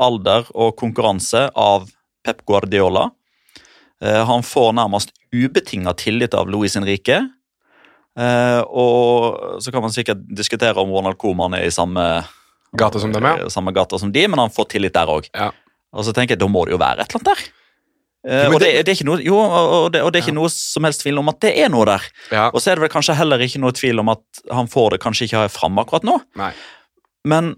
alder 0.00 0.46
og 0.54 0.76
konkurranse, 0.80 1.50
av 1.54 1.90
Pep 2.24 2.44
Guardiola. 2.48 3.10
Eh, 4.02 4.24
Han 4.24 4.42
får 4.42 4.72
nærmest 4.72 5.12
ubetinga 5.34 5.92
tillit 5.94 6.34
av 6.34 6.48
Luis 6.48 6.76
Henrique. 6.78 7.18
Eh, 8.18 8.60
og 8.70 9.60
så 9.60 9.72
kan 9.74 9.82
man 9.82 9.92
sikkert 9.92 10.22
diskutere 10.30 10.78
om 10.80 10.92
Ronald 10.94 11.18
Koeman 11.18 11.56
er 11.58 11.66
i 11.66 11.74
samme 11.74 12.24
gata 12.78 13.00
som 13.02 13.12
dem, 13.12 13.26
ja. 13.26 13.50
Samme 13.50 13.74
gata 13.74 13.98
som 13.98 14.12
de, 14.12 14.26
men 14.28 14.38
han 14.38 14.54
får 14.54 14.70
tillit 14.74 14.94
der 14.94 15.10
òg. 15.10 15.28
Ja. 15.34 15.50
Og 15.94 16.06
så 16.06 16.14
tenker 16.14 16.34
jeg, 16.34 16.42
da 16.42 16.48
må 16.50 16.64
det 16.66 16.74
jo 16.74 16.80
være 16.82 17.04
et 17.04 17.10
eller 17.10 17.20
annet 17.22 17.32
der. 17.34 17.44
Eh, 18.24 18.46
og, 18.48 18.56
det, 18.62 18.70
det- 18.86 18.88
er 18.88 18.96
ikke 18.96 19.06
noe, 19.08 19.20
jo, 19.20 19.36
og 19.36 19.90
det, 19.92 20.00
og 20.02 20.12
det 20.12 20.20
er 20.20 20.24
ikke 20.24 20.36
noe 20.38 20.48
som 20.52 20.86
helst 20.88 21.02
tvil 21.04 21.20
om 21.20 21.28
at 21.28 21.42
det 21.44 21.52
er 21.60 21.68
noe 21.72 21.84
der. 21.88 22.06
Ja. 22.32 22.46
Og 22.50 22.62
så 22.62 22.72
er 22.72 22.78
det 22.78 22.86
vel 22.86 22.94
kanskje 22.94 23.18
heller 23.18 23.42
ikke 23.44 23.60
noe 23.60 23.74
tvil 23.76 24.00
om 24.00 24.08
at 24.14 24.44
han 24.50 24.70
får 24.70 24.96
det 24.96 25.02
kanskje 25.04 25.28
ikke 25.28 25.44
fram 25.52 25.78
akkurat 25.82 26.06
nå. 26.08 26.16
Nei. 26.40 26.50
Men 27.28 27.54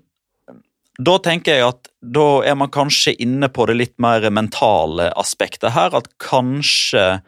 da 0.97 1.19
tenker 1.21 1.59
jeg 1.59 1.67
at 1.69 1.91
da 2.01 2.27
er 2.49 2.55
man 2.59 2.71
kanskje 2.73 3.12
inne 3.21 3.51
på 3.53 3.67
det 3.69 3.77
litt 3.77 3.95
mer 4.03 4.25
mentale 4.33 5.11
aspektet 5.21 5.75
her. 5.77 5.95
At 5.95 6.09
kanskje 6.23 7.21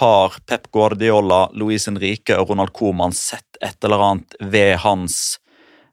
har 0.00 0.36
Pep 0.46 0.70
Guardiola, 0.74 1.46
Luis 1.54 1.86
Henrique 1.90 2.34
og 2.38 2.50
Ronald 2.50 2.72
Koeman 2.74 3.14
sett 3.14 3.58
et 3.62 3.76
eller 3.86 4.02
annet 4.02 4.36
ved 4.40 4.76
hans 4.82 5.38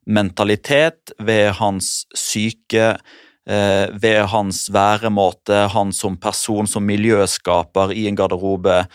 mentalitet, 0.06 1.14
ved 1.20 1.54
hans 1.60 2.04
syke, 2.18 2.98
ved 3.46 4.22
hans 4.32 4.70
væremåte, 4.72 5.66
han 5.74 5.90
som 5.92 6.16
person, 6.16 6.68
som 6.70 6.86
miljøskaper 6.88 7.92
i 7.92 8.06
en 8.08 8.16
garderobe, 8.16 8.86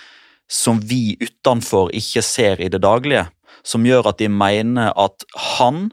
som 0.49 0.81
vi 0.81 1.19
utenfor 1.21 1.93
ikke 1.97 2.25
ser 2.25 2.61
i 2.65 2.71
det 2.73 2.81
daglige. 2.83 3.27
Som 3.67 3.85
gjør 3.85 4.09
at 4.11 4.23
de 4.23 4.31
mener 4.33 4.95
at 4.97 5.27
han, 5.59 5.91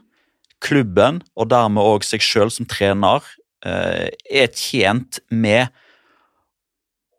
klubben, 0.64 1.20
og 1.36 1.50
dermed 1.52 1.84
òg 1.84 2.06
seg 2.06 2.24
sjøl 2.24 2.50
som 2.52 2.68
trener, 2.68 3.20
eh, 3.64 4.08
er 4.32 4.48
tjent 4.56 5.20
med 5.30 5.68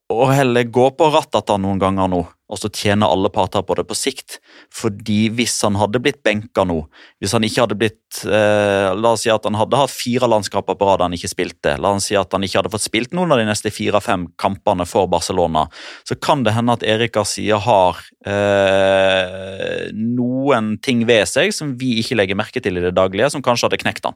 å 0.07 0.25
heller 0.31 0.63
gå 0.71 0.87
på 0.95 1.07
rattata 1.11 1.57
noen 1.59 1.79
ganger 1.81 2.07
nå, 2.07 2.19
og 2.23 2.59
så 2.59 2.69
tjener 2.71 3.11
alle 3.11 3.27
parter 3.33 3.63
på 3.67 3.75
det 3.75 3.83
på 3.89 3.95
sikt. 3.97 4.37
Fordi 4.71 5.25
hvis 5.35 5.57
han 5.65 5.75
hadde 5.75 5.99
blitt 6.03 6.21
benka 6.23 6.63
nå, 6.63 6.77
hvis 7.19 7.33
han 7.35 7.43
ikke 7.43 7.65
hadde 7.65 7.77
blitt 7.79 8.21
eh, 8.23 8.87
La 8.95 9.11
oss 9.11 9.25
si 9.25 9.31
at 9.33 9.43
han 9.43 9.57
hadde 9.59 9.79
hatt 9.81 9.91
fire 9.91 10.29
landskamper 10.31 10.77
på 10.79 10.87
rad 10.87 11.03
han 11.03 11.15
ikke 11.17 11.31
spilte, 11.33 11.75
la 11.83 11.91
oss 11.97 12.07
si 12.07 12.15
at 12.19 12.31
han 12.31 12.45
ikke 12.47 12.61
hadde 12.61 12.71
fått 12.71 12.85
spilt 12.85 13.17
noen 13.17 13.35
av 13.35 13.41
de 13.41 13.49
neste 13.49 13.71
fire-fem 13.73 14.29
kampene 14.39 14.87
for 14.87 15.11
Barcelona, 15.11 15.65
så 16.07 16.15
kan 16.15 16.45
det 16.47 16.55
hende 16.55 16.77
at 16.79 16.87
Erik 16.87 17.17
Garcia 17.19 17.59
har 17.67 17.99
eh, 18.23 19.91
noen 19.91 20.77
ting 20.79 21.03
ved 21.09 21.27
seg 21.27 21.51
som 21.55 21.75
vi 21.81 21.97
ikke 21.99 22.15
legger 22.21 22.39
merke 22.39 22.63
til 22.63 22.79
i 22.79 22.87
det 22.87 22.95
daglige, 22.95 23.33
som 23.35 23.43
kanskje 23.43 23.67
hadde 23.67 23.83
knekt 23.83 24.07
han. 24.07 24.15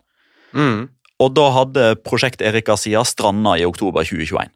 Mm. 0.55 0.87
Og 1.21 1.35
da 1.35 1.51
hadde 1.59 1.91
prosjekt 2.07 2.41
Erik 2.41 2.71
Garcia 2.71 3.03
stranda 3.07 3.59
i 3.59 3.67
oktober 3.67 4.07
2021. 4.07 4.55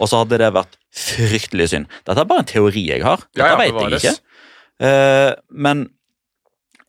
Og 0.00 0.08
så 0.10 0.22
hadde 0.22 0.40
det 0.40 0.50
vært 0.56 0.76
Fryktelig 0.90 1.68
synd. 1.70 1.86
Dette 2.02 2.18
er 2.18 2.26
bare 2.26 2.42
en 2.42 2.50
teori 2.50 2.82
jeg 2.88 3.04
har. 3.06 3.22
Dette 3.30 3.46
Ja, 3.46 3.52
ja, 3.52 3.58
vet 3.60 3.76
jeg 3.78 4.00
ikke. 4.00 4.14
Uh, 4.80 5.32
men 5.54 5.84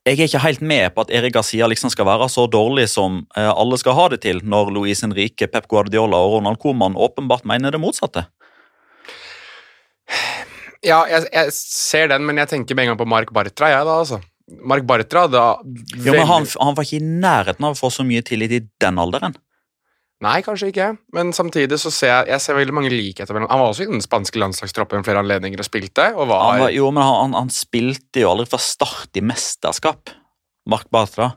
jeg 0.08 0.16
er 0.16 0.26
ikke 0.26 0.42
helt 0.42 0.64
med 0.66 0.96
på 0.96 1.04
at 1.06 1.12
Erik 1.14 1.36
Garcia 1.36 1.68
liksom 1.70 1.92
skal 1.94 2.08
være 2.08 2.26
så 2.34 2.48
dårlig 2.50 2.88
som 2.90 3.20
uh, 3.38 3.52
alle 3.52 3.78
skal 3.78 3.94
ha 4.00 4.08
det 4.14 4.24
til, 4.24 4.42
når 4.42 4.72
Luis 4.74 5.04
Henrique, 5.06 5.46
Pep 5.52 5.68
Guardiola 5.70 6.18
og 6.18 6.40
Ronald 6.40 6.58
Koeman 6.64 6.98
åpenbart 6.98 7.46
mener 7.46 7.76
det 7.76 7.84
motsatte. 7.84 8.26
Ja, 10.82 11.04
jeg, 11.06 11.28
jeg 11.30 11.54
ser 11.54 12.10
den, 12.10 12.26
men 12.26 12.42
jeg 12.42 12.50
tenker 12.56 12.74
med 12.74 12.88
en 12.88 12.96
gang 12.96 13.02
på 13.04 13.10
Mark 13.12 13.30
Bartra, 13.36 13.70
jeg, 13.70 13.86
da, 13.86 14.00
altså. 14.02 14.18
Mark 14.66 14.84
Bartra, 14.90 15.28
da 15.32 15.46
Jo, 15.62 16.16
men 16.16 16.26
han, 16.28 16.48
han 16.60 16.76
var 16.76 16.88
ikke 16.88 16.98
i 16.98 17.06
nærheten 17.22 17.68
av 17.68 17.76
å 17.76 17.80
få 17.80 17.92
så 17.94 18.04
mye 18.08 18.24
tillit 18.26 18.58
i 18.58 18.64
den 18.82 18.98
alderen. 19.00 19.38
Nei, 20.22 20.38
kanskje 20.46 20.70
ikke, 20.70 20.88
men 21.18 21.32
samtidig 21.34 21.80
så 21.82 21.90
ser 21.94 22.12
jeg, 22.12 22.30
jeg 22.36 22.44
ser 22.44 22.58
veldig 22.60 22.76
mange 22.78 22.92
likheter 22.94 23.34
mellom 23.34 23.50
Han 23.50 23.62
var 23.64 23.72
også 23.72 23.88
i 23.88 23.90
den 23.90 24.04
spanske 24.06 24.38
landslagstroppen 24.38 25.06
flere 25.08 25.24
anledninger 25.24 25.64
og 25.64 25.66
spilte, 25.66 26.12
og 26.14 26.30
var, 26.30 26.44
Han 26.46 26.66
var, 26.68 26.74
jo, 26.76 26.90
men 26.94 27.06
han, 27.08 27.38
han, 27.40 27.50
spilte 27.54 28.22
jo 28.22 28.30
aldri 28.36 28.46
fra 28.52 28.62
start 28.62 29.18
i 29.18 29.24
mesterskap, 29.26 30.14
Mark 30.70 30.92
Bartra. 30.94 31.32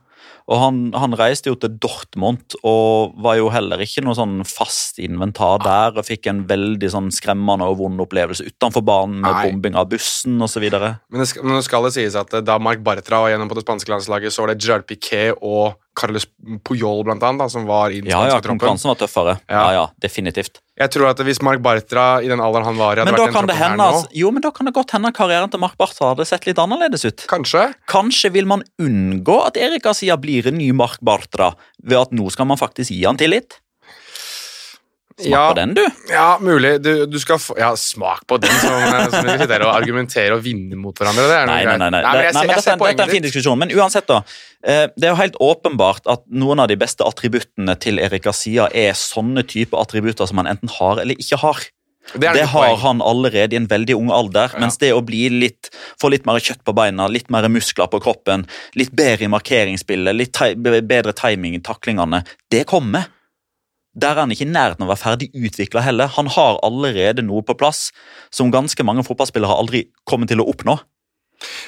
Og 0.45 0.61
han, 0.61 0.81
han 0.93 1.17
reiste 1.17 1.49
jo 1.49 1.57
til 1.57 1.73
Dortmund 1.81 2.59
og 2.69 3.15
var 3.25 3.39
jo 3.39 3.47
heller 3.53 3.81
ikke 3.81 4.03
noe 4.05 4.17
sånn 4.19 4.43
fast 4.45 5.01
inventar 5.01 5.63
der. 5.65 5.97
Og 5.97 6.05
fikk 6.05 6.29
en 6.29 6.43
veldig 6.49 6.91
sånn 6.93 7.09
skremmende 7.15 7.65
og 7.71 7.79
vond 7.81 8.05
opplevelse 8.05 8.45
utenfor 8.51 8.85
banen 8.85 9.23
med 9.23 9.31
Nei. 9.33 9.47
bombing 9.49 9.79
av 9.81 9.89
bussen 9.95 10.37
osv. 10.45 10.67
Men 10.69 11.23
det 11.23 11.31
skal, 11.31 11.47
men 11.47 11.57
nå 11.57 11.63
skal 11.65 11.89
det 11.89 11.95
sies 11.97 12.19
at 12.21 12.37
eh, 12.37 12.45
da 12.45 12.59
Mark 12.61 12.85
Bartra 12.85 13.23
var 13.25 13.33
gjennom 13.33 13.49
på 13.49 13.57
det 13.57 13.65
spanske 13.65 13.95
landslaget, 13.95 14.37
så 14.37 14.45
var 14.45 14.53
det 14.53 14.61
Gerard 14.61 14.85
Piquet 14.91 15.41
og 15.41 15.79
Carles 15.95 16.27
Puyol 16.67 17.05
blant 17.07 17.23
annet, 17.23 17.39
da, 17.45 17.49
som 17.49 17.67
var 17.69 17.91
i 17.95 18.01
den 18.03 18.11
Ja, 18.11 18.25
ja, 18.27 18.35
spanske 18.35 18.43
troppen. 18.43 18.59
konkurransen 18.59 18.91
var 18.91 18.97
tøffere. 19.01 19.35
Ja, 19.49 19.63
Ja. 19.63 19.73
ja, 19.73 19.85
definitivt. 20.03 20.61
Jeg 20.77 20.91
tror 20.91 21.09
at 21.13 21.19
hvis 21.23 21.41
Mark 21.41 21.61
Bartra 21.63 22.21
i 22.21 22.27
den 22.27 22.41
alderen 22.43 22.65
han 22.67 22.77
var 22.77 22.97
i, 22.97 23.01
hadde 23.01 23.13
Men 23.13 23.15
vært 23.15 23.27
den 23.27 23.33
troppen 23.35 23.47
det 23.47 23.57
hende 23.57 23.85
her 23.85 23.93
nå 24.03 24.07
jo, 24.13 24.31
men 24.35 24.43
da 24.43 24.51
kan 24.51 24.67
det 24.67 24.75
godt 24.75 24.91
hende 24.97 25.13
karrieren 25.15 25.51
til 25.51 25.61
Mark 25.63 25.77
Bartra 25.79 26.11
hadde 26.15 26.27
sett 26.27 26.47
litt 26.47 26.59
annerledes 26.59 27.05
ut. 27.07 27.27
Kanskje. 27.31 27.75
Kanskje 27.87 28.33
vil 28.35 28.47
man 28.51 28.65
unngå 28.83 29.37
at 29.47 29.57
Erik 29.57 29.83
Garcia 29.87 30.17
blir 30.19 30.47
en 30.51 30.59
ny 30.59 30.73
Mark 30.73 30.99
Bartra 31.01 31.53
ved 31.83 31.99
at 31.99 32.11
nå 32.11 32.27
skal 32.35 32.47
man 32.51 32.59
faktisk 32.59 32.91
gi 32.91 33.05
han 33.07 33.17
tillit? 33.17 33.61
Smak 35.15 35.31
Ja. 35.31 35.43
på 35.53 35.55
den, 35.55 35.75
du. 35.75 35.85
Ja, 36.11 36.39
mulig. 36.43 36.83
Du, 36.83 37.07
du 37.07 37.19
skal 37.23 37.39
få 37.39 37.55
Ja, 37.57 37.69
smak 37.79 38.25
på 38.27 38.39
den, 38.43 38.51
som, 38.59 38.73
eh, 38.83 39.05
som 39.13 39.25
vi 39.29 39.37
sitter 39.39 39.63
og 39.63 39.71
argumentere 39.77 40.35
og 40.35 40.43
vinne 40.43 40.75
mot 40.75 40.95
hverandre. 40.99 41.23
Det 41.31 41.37
er 41.37 41.47
noe 41.47 41.55
Nei, 41.55 41.65
nei, 41.65 41.77
nei. 41.79 41.91
nei. 41.91 42.01
greit. 42.03 42.15
men 42.15 42.25
jeg, 42.25 42.33
nei, 42.35 42.41
men 42.41 42.49
jeg 42.49 42.57
dette, 42.57 42.63
ser 42.65 42.73
er- 42.73 42.83
dette 42.89 43.01
er 43.01 43.07
en 43.07 43.11
fin 43.15 43.23
diskusjon. 43.23 43.59
Men 43.59 43.71
uansett, 43.71 44.07
da. 44.11 44.23
eh, 44.67 44.89
Det 44.97 45.05
er 45.07 45.13
jo 45.15 45.21
helt 45.23 45.37
åpenbart 45.41 46.11
at 46.11 46.25
noen 46.31 46.59
av 46.61 46.67
de 46.69 46.77
beste 46.77 47.07
attributtene 47.07 47.79
til 47.79 47.99
Erik 48.03 48.25
Garcia 48.27 48.67
er 48.75 48.93
sånne 48.99 49.47
type 49.47 49.73
attributter 49.79 50.27
som 50.27 50.39
han 50.43 50.47
enten 50.51 50.69
har 50.81 50.99
eller 50.99 51.15
ikke 51.15 51.39
har. 51.39 51.63
Det, 52.13 52.21
Det 52.35 52.47
har 52.51 52.67
poeng. 52.75 52.79
han 52.83 53.01
allerede 53.01 53.55
i 53.55 53.57
en 53.57 53.67
veldig 53.71 53.95
ung 53.97 54.11
alder. 54.11 54.51
Ja. 54.53 54.59
Mens 54.61 54.77
det 54.77 54.91
å 54.93 55.01
bli 55.01 55.31
litt, 55.31 55.71
få 55.97 56.11
litt 56.11 56.27
mer 56.27 56.37
kjøtt 56.43 56.61
på 56.67 56.75
beina, 56.75 57.07
litt 57.09 57.31
mer 57.31 57.47
muskler 57.49 57.87
på 57.89 58.03
kroppen, 58.03 58.47
litt 58.75 58.91
bedre 58.93 59.25
i 59.25 59.29
markeringsspillet, 59.33 60.13
litt 60.15 60.33
bedre 60.87 61.15
timing 61.17 61.55
i 61.55 61.61
taklingene, 61.65 62.25
det 62.51 62.67
kommer. 62.67 63.07
Der 63.95 64.17
er 64.17 64.25
han 64.25 64.33
ikke 64.35 64.47
i 64.47 64.51
nærheten 64.51 64.83
av 64.83 64.89
å 64.89 64.93
være 64.95 65.03
ferdig 65.05 65.29
utvikla 65.39 65.85
heller. 65.87 66.11
Han 66.17 66.27
har 66.35 66.59
allerede 66.67 67.23
noe 67.23 67.45
på 67.47 67.55
plass 67.59 67.89
som 68.35 68.51
ganske 68.55 68.87
mange 68.87 69.05
fotballspillere 69.07 69.55
aldri 69.55 69.85
kommer 70.09 70.31
til 70.31 70.43
å 70.43 70.49
oppnå. 70.51 70.79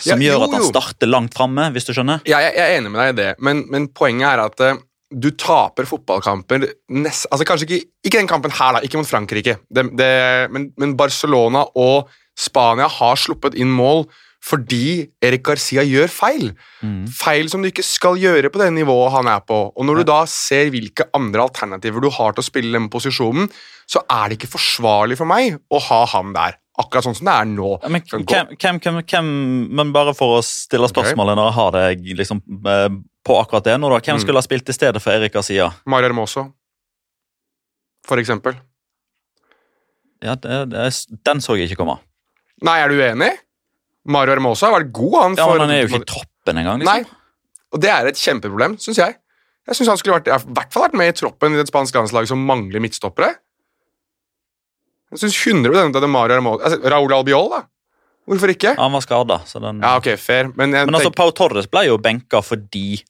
Som 0.01 0.23
Ja, 0.23 0.31
gjør 0.31 0.41
jo, 0.41 0.45
at 0.47 0.57
han 0.57 0.67
starter 0.67 1.11
langt 1.11 1.35
framme, 1.37 1.69
hvis 1.75 1.87
du 1.87 1.93
skjønner. 1.95 2.23
Ja, 2.29 2.41
jeg, 2.45 2.55
jeg 2.57 2.67
er 2.67 2.81
enig 2.81 2.93
med 2.95 3.03
deg 3.03 3.13
i 3.13 3.17
det, 3.21 3.31
men, 3.45 3.65
men 3.71 3.89
poenget 3.95 4.29
er 4.31 4.43
at 4.47 4.63
eh, 4.65 4.79
du 5.11 5.29
taper 5.39 5.87
fotballkamper 5.87 6.65
nest, 6.99 7.29
altså 7.31 7.47
Kanskje 7.47 7.67
ikke, 7.69 7.81
ikke 8.09 8.21
den 8.23 8.31
kampen 8.31 8.55
her, 8.55 8.77
da, 8.77 8.83
ikke 8.87 8.99
mot 8.99 9.11
Frankrike, 9.11 9.59
det, 9.71 9.85
det, 9.99 10.13
men, 10.55 10.71
men 10.81 10.95
Barcelona 10.99 11.67
og 11.79 12.11
Spania 12.37 12.89
har 12.91 13.21
sluppet 13.21 13.55
inn 13.59 13.71
mål 13.73 14.05
fordi 14.47 15.09
Erik 15.27 15.43
Garcia 15.49 15.83
gjør 15.83 16.11
feil. 16.13 16.51
Mm. 16.85 17.01
Feil 17.11 17.49
som 17.51 17.65
du 17.65 17.69
ikke 17.73 17.83
skal 17.83 18.19
gjøre 18.21 18.51
på 18.55 18.61
det 18.63 18.69
nivået 18.77 19.11
han 19.17 19.27
er 19.33 19.41
på. 19.43 19.57
Og 19.75 19.89
når 19.89 20.01
du 20.01 20.05
da 20.13 20.21
ser 20.31 20.69
hvilke 20.71 21.09
andre 21.19 21.43
alternativer 21.49 22.05
du 22.05 22.11
har 22.15 22.37
til 22.37 22.45
å 22.45 22.47
spille 22.47 22.77
den 22.79 22.87
posisjonen, 22.93 23.49
så 23.91 24.05
er 24.07 24.29
det 24.31 24.39
ikke 24.39 24.53
forsvarlig 24.55 25.19
for 25.19 25.27
meg 25.27 25.59
å 25.75 25.81
ha 25.89 26.05
ham 26.15 26.31
der. 26.37 26.55
Akkurat 26.79 27.07
sånn 27.09 27.17
som 27.17 27.27
det 27.27 27.35
er 27.35 27.49
nå. 27.49 27.71
Ja, 27.83 27.89
Men, 27.89 28.03
hvem, 28.07 28.79
hvem, 28.85 29.01
hvem, 29.09 29.29
men 29.81 29.91
bare 29.97 30.13
for 30.15 30.37
å 30.39 30.45
stille 30.45 30.87
spørsmålet 30.93 31.39
når 31.41 31.49
jeg 31.51 31.57
har 31.59 31.71
deg 31.79 32.03
liksom, 32.21 32.43
eh, 32.69 32.89
på 33.27 33.39
akkurat 33.41 33.65
det 33.67 33.79
nå, 33.81 33.89
da. 33.91 33.99
Hvem 33.99 34.19
Mm. 34.19 34.23
skulle 34.23 34.43
ha 34.43 34.47
spilt 34.47 34.69
i 34.69 34.77
stedet 34.77 35.01
for 35.03 35.11
Erik 35.17 35.33
Garcia? 35.33 35.71
Mario 35.87 36.11
Hermoso, 36.13 36.53
for 38.07 38.21
eksempel. 38.23 38.55
Ja, 40.23 40.35
det, 40.37 40.71
det, 40.71 40.85
den 41.27 41.41
så 41.45 41.57
jeg 41.57 41.71
ikke 41.71 41.81
komme. 41.83 41.99
Nei, 42.65 42.79
er 42.81 42.89
du 42.93 42.97
uenig? 43.01 43.33
Mario 44.07 44.37
Hermosa 44.37 44.71
har 44.71 44.81
vært 44.81 44.93
god, 44.97 45.15
han. 45.23 45.37
Ja, 45.39 45.47
men 45.51 45.65
Han 45.65 45.75
er 45.75 45.81
jo 45.83 45.89
ikke 45.91 46.03
i 46.05 46.11
troppen 46.13 46.61
engang. 46.63 46.83
Liksom. 46.83 47.07
Nei, 47.07 47.63
og 47.75 47.83
det 47.83 47.91
er 47.93 48.11
et 48.11 48.21
kjempeproblem, 48.21 48.77
syns 48.83 49.01
jeg. 49.03 49.17
Jeg 49.67 49.79
synes 49.79 49.89
han 49.91 49.99
skulle 49.99 50.21
vært, 50.21 50.29
i 50.31 50.55
hvert 50.55 50.73
fall 50.75 50.87
vært 50.87 50.99
med 51.01 51.11
i 51.11 51.17
troppen 51.19 51.57
i 51.57 51.59
det 51.59 51.67
spanske 51.69 51.99
landslag 51.99 52.29
som 52.31 52.45
mangler 52.47 52.83
midtstoppere. 52.85 53.33
Jeg 55.15 55.23
syns 55.23 55.39
100 55.47 55.89
at 55.91 55.99
det 56.03 56.11
Mario 56.11 56.39
Hermosa 56.39 56.69
altså, 56.69 56.91
Raúl 56.93 57.15
Albiol, 57.15 57.51
da. 57.53 57.63
Hvorfor 58.27 58.51
ikke? 58.51 58.73
Ja, 58.75 58.83
Han 58.83 58.95
var 58.95 59.05
skada. 59.05 59.39
Den... 59.63 59.83
Ja, 59.83 59.97
ok, 60.01 60.09
fair. 60.19 60.51
Men, 60.59 60.71
Men 60.75 60.95
altså, 60.95 61.13
Pau 61.15 61.31
Torres 61.31 61.69
ble 61.71 61.85
jo 61.87 61.99
benka 62.03 62.43
fordi 62.43 63.01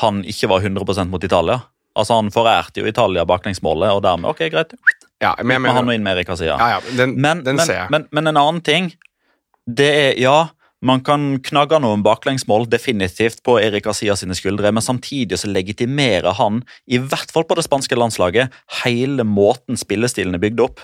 han 0.00 0.22
ikke 0.26 0.48
var 0.50 0.64
100% 0.64 1.12
mot 1.12 1.24
Italia. 1.24 1.60
Altså, 1.94 2.16
Han 2.18 2.32
forærte 2.34 2.80
jo 2.82 2.88
Italia 2.88 3.26
baklengsmålet, 3.28 3.92
og 3.92 4.02
dermed 4.02 4.32
ok, 4.32 4.46
greit. 4.50 4.72
ja, 5.22 5.34
men, 5.38 5.54
jeg 5.54 5.60
Men 5.62 5.76
han 5.76 5.92
inn 5.92 6.02
med 6.02 6.16
Erika 6.16 6.32
Garcia. 6.32 6.56
ja, 6.58 6.68
ja, 6.76 6.96
den, 6.96 7.14
Men, 7.20 7.44
den 7.44 7.56
men, 7.60 7.66
ser 7.66 7.84
jeg. 7.84 7.90
men, 7.90 8.08
men 8.10 8.26
en 8.32 8.36
annen 8.40 8.62
ting, 8.64 8.90
det 9.66 9.90
er 9.90 10.20
ja, 10.20 10.38
man 10.84 11.00
kan 11.00 11.38
knagge 11.44 11.78
noen 11.80 12.02
baklengsmål 12.04 12.66
definitivt 12.68 13.40
på 13.46 13.56
Erik 13.62 13.86
Asias 13.88 14.24
skuldre, 14.36 14.72
men 14.72 14.84
samtidig 14.84 15.38
så 15.40 15.48
legitimerer 15.48 16.36
han, 16.36 16.62
i 16.86 16.98
hvert 16.98 17.32
fall 17.32 17.46
på 17.48 17.56
det 17.56 17.64
spanske 17.64 17.96
landslaget, 17.96 18.52
hele 18.84 19.24
måten 19.24 19.80
spillestilen 19.80 20.36
er 20.36 20.42
bygd 20.42 20.60
opp. 20.60 20.82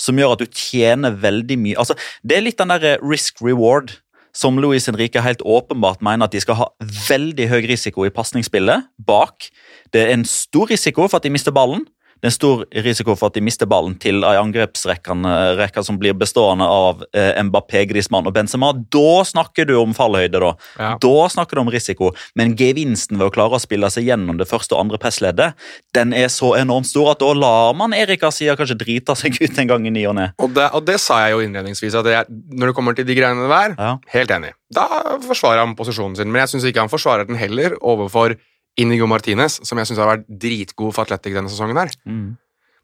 Som 0.00 0.18
gjør 0.18 0.34
at 0.34 0.42
du 0.42 0.48
tjener 0.48 1.12
veldig 1.20 1.58
mye 1.60 1.76
altså, 1.76 1.92
Det 2.24 2.38
er 2.38 2.44
litt 2.46 2.56
den 2.56 2.70
der 2.72 2.96
risk 3.04 3.42
reward 3.44 3.90
som 4.32 4.56
Luis 4.56 4.86
Henrique 4.88 5.20
helt 5.20 5.42
åpenbart 5.44 6.00
mener 6.00 6.24
at 6.24 6.32
de 6.32 6.40
skal 6.40 6.56
ha 6.56 6.68
veldig 6.80 7.50
høy 7.50 7.60
risiko 7.68 8.06
i 8.08 8.12
pasningsspillet 8.14 8.88
bak. 8.96 9.50
Det 9.92 10.00
er 10.00 10.14
en 10.14 10.24
stor 10.24 10.72
risiko 10.72 11.04
for 11.04 11.20
at 11.20 11.28
de 11.28 11.34
mister 11.34 11.52
ballen. 11.52 11.84
Det 12.22 12.28
er 12.30 12.34
stor 12.36 12.60
risiko 12.86 13.16
for 13.18 13.32
at 13.32 13.34
de 13.34 13.42
mister 13.42 13.66
ballen 13.66 13.96
til 13.98 14.22
ei 14.22 14.36
angrepsrekke 14.38 15.82
som 15.82 15.96
blir 15.98 16.14
bestående 16.14 16.68
av 16.70 17.00
eh, 17.18 17.34
Mbappé, 17.42 17.82
Griezmann 17.90 18.28
og 18.30 18.34
Benzema. 18.36 18.68
Da 18.94 19.24
snakker 19.26 19.66
du 19.66 19.74
om 19.80 19.90
fallhøyde, 19.96 20.38
da. 20.38 20.52
Ja. 20.78 20.90
Da 21.02 21.26
snakker 21.34 21.58
du 21.58 21.64
om 21.64 21.72
risiko. 21.74 22.12
Men 22.38 22.54
gevinsten 22.58 23.18
ved 23.18 23.26
å 23.26 23.34
klare 23.34 23.58
å 23.58 23.62
spille 23.62 23.90
seg 23.90 24.06
gjennom 24.06 24.38
det 24.38 24.46
første 24.46 24.76
og 24.76 24.84
andre 24.84 25.00
pressleddet, 25.02 25.58
den 25.98 26.14
er 26.14 26.30
så 26.30 26.52
enormt 26.60 26.86
stor 26.92 27.10
at 27.16 27.24
da 27.24 27.32
lar 27.34 27.74
man 27.78 27.96
Erik 27.96 28.22
Garcia 28.22 28.54
kanskje 28.58 28.78
drite 28.84 29.18
seg 29.18 29.40
ut 29.42 29.58
en 29.58 29.72
gang 29.74 29.90
i 29.90 29.94
ny 29.98 30.06
og 30.06 30.16
ne. 30.20 30.28
Og 30.38 30.54
det, 30.54 30.68
og 30.78 30.86
det 30.86 31.00
sa 31.02 31.24
jeg 31.24 31.34
jo 31.34 31.42
innledningsvis, 31.48 31.98
at 31.98 32.12
jeg, 32.12 32.38
når 32.54 32.70
det 32.70 32.78
kommer 32.78 32.94
til 32.98 33.08
de 33.10 33.18
greiene 33.18 33.50
der, 33.50 33.74
Ja. 33.82 33.96
helt 34.14 34.30
enig. 34.38 34.54
Da 34.72 34.86
forsvarer 35.26 35.66
han 35.66 35.74
posisjonen 35.76 36.14
sin, 36.16 36.30
men 36.32 36.44
jeg 36.46 36.54
syns 36.54 36.70
ikke 36.70 36.86
han 36.86 36.92
forsvarer 36.92 37.26
den 37.28 37.36
heller 37.36 37.74
overfor 37.82 38.38
Inigo 38.80 39.06
Martinez, 39.10 39.58
som 39.66 39.78
jeg 39.78 39.90
syns 39.90 40.00
har 40.00 40.14
vært 40.14 40.28
dritgod 40.28 40.94
for 40.96 41.04
Atletic 41.04 41.34
denne 41.36 41.50
sesongen 41.52 41.76
her. 41.76 41.92
Mm. 42.08 42.36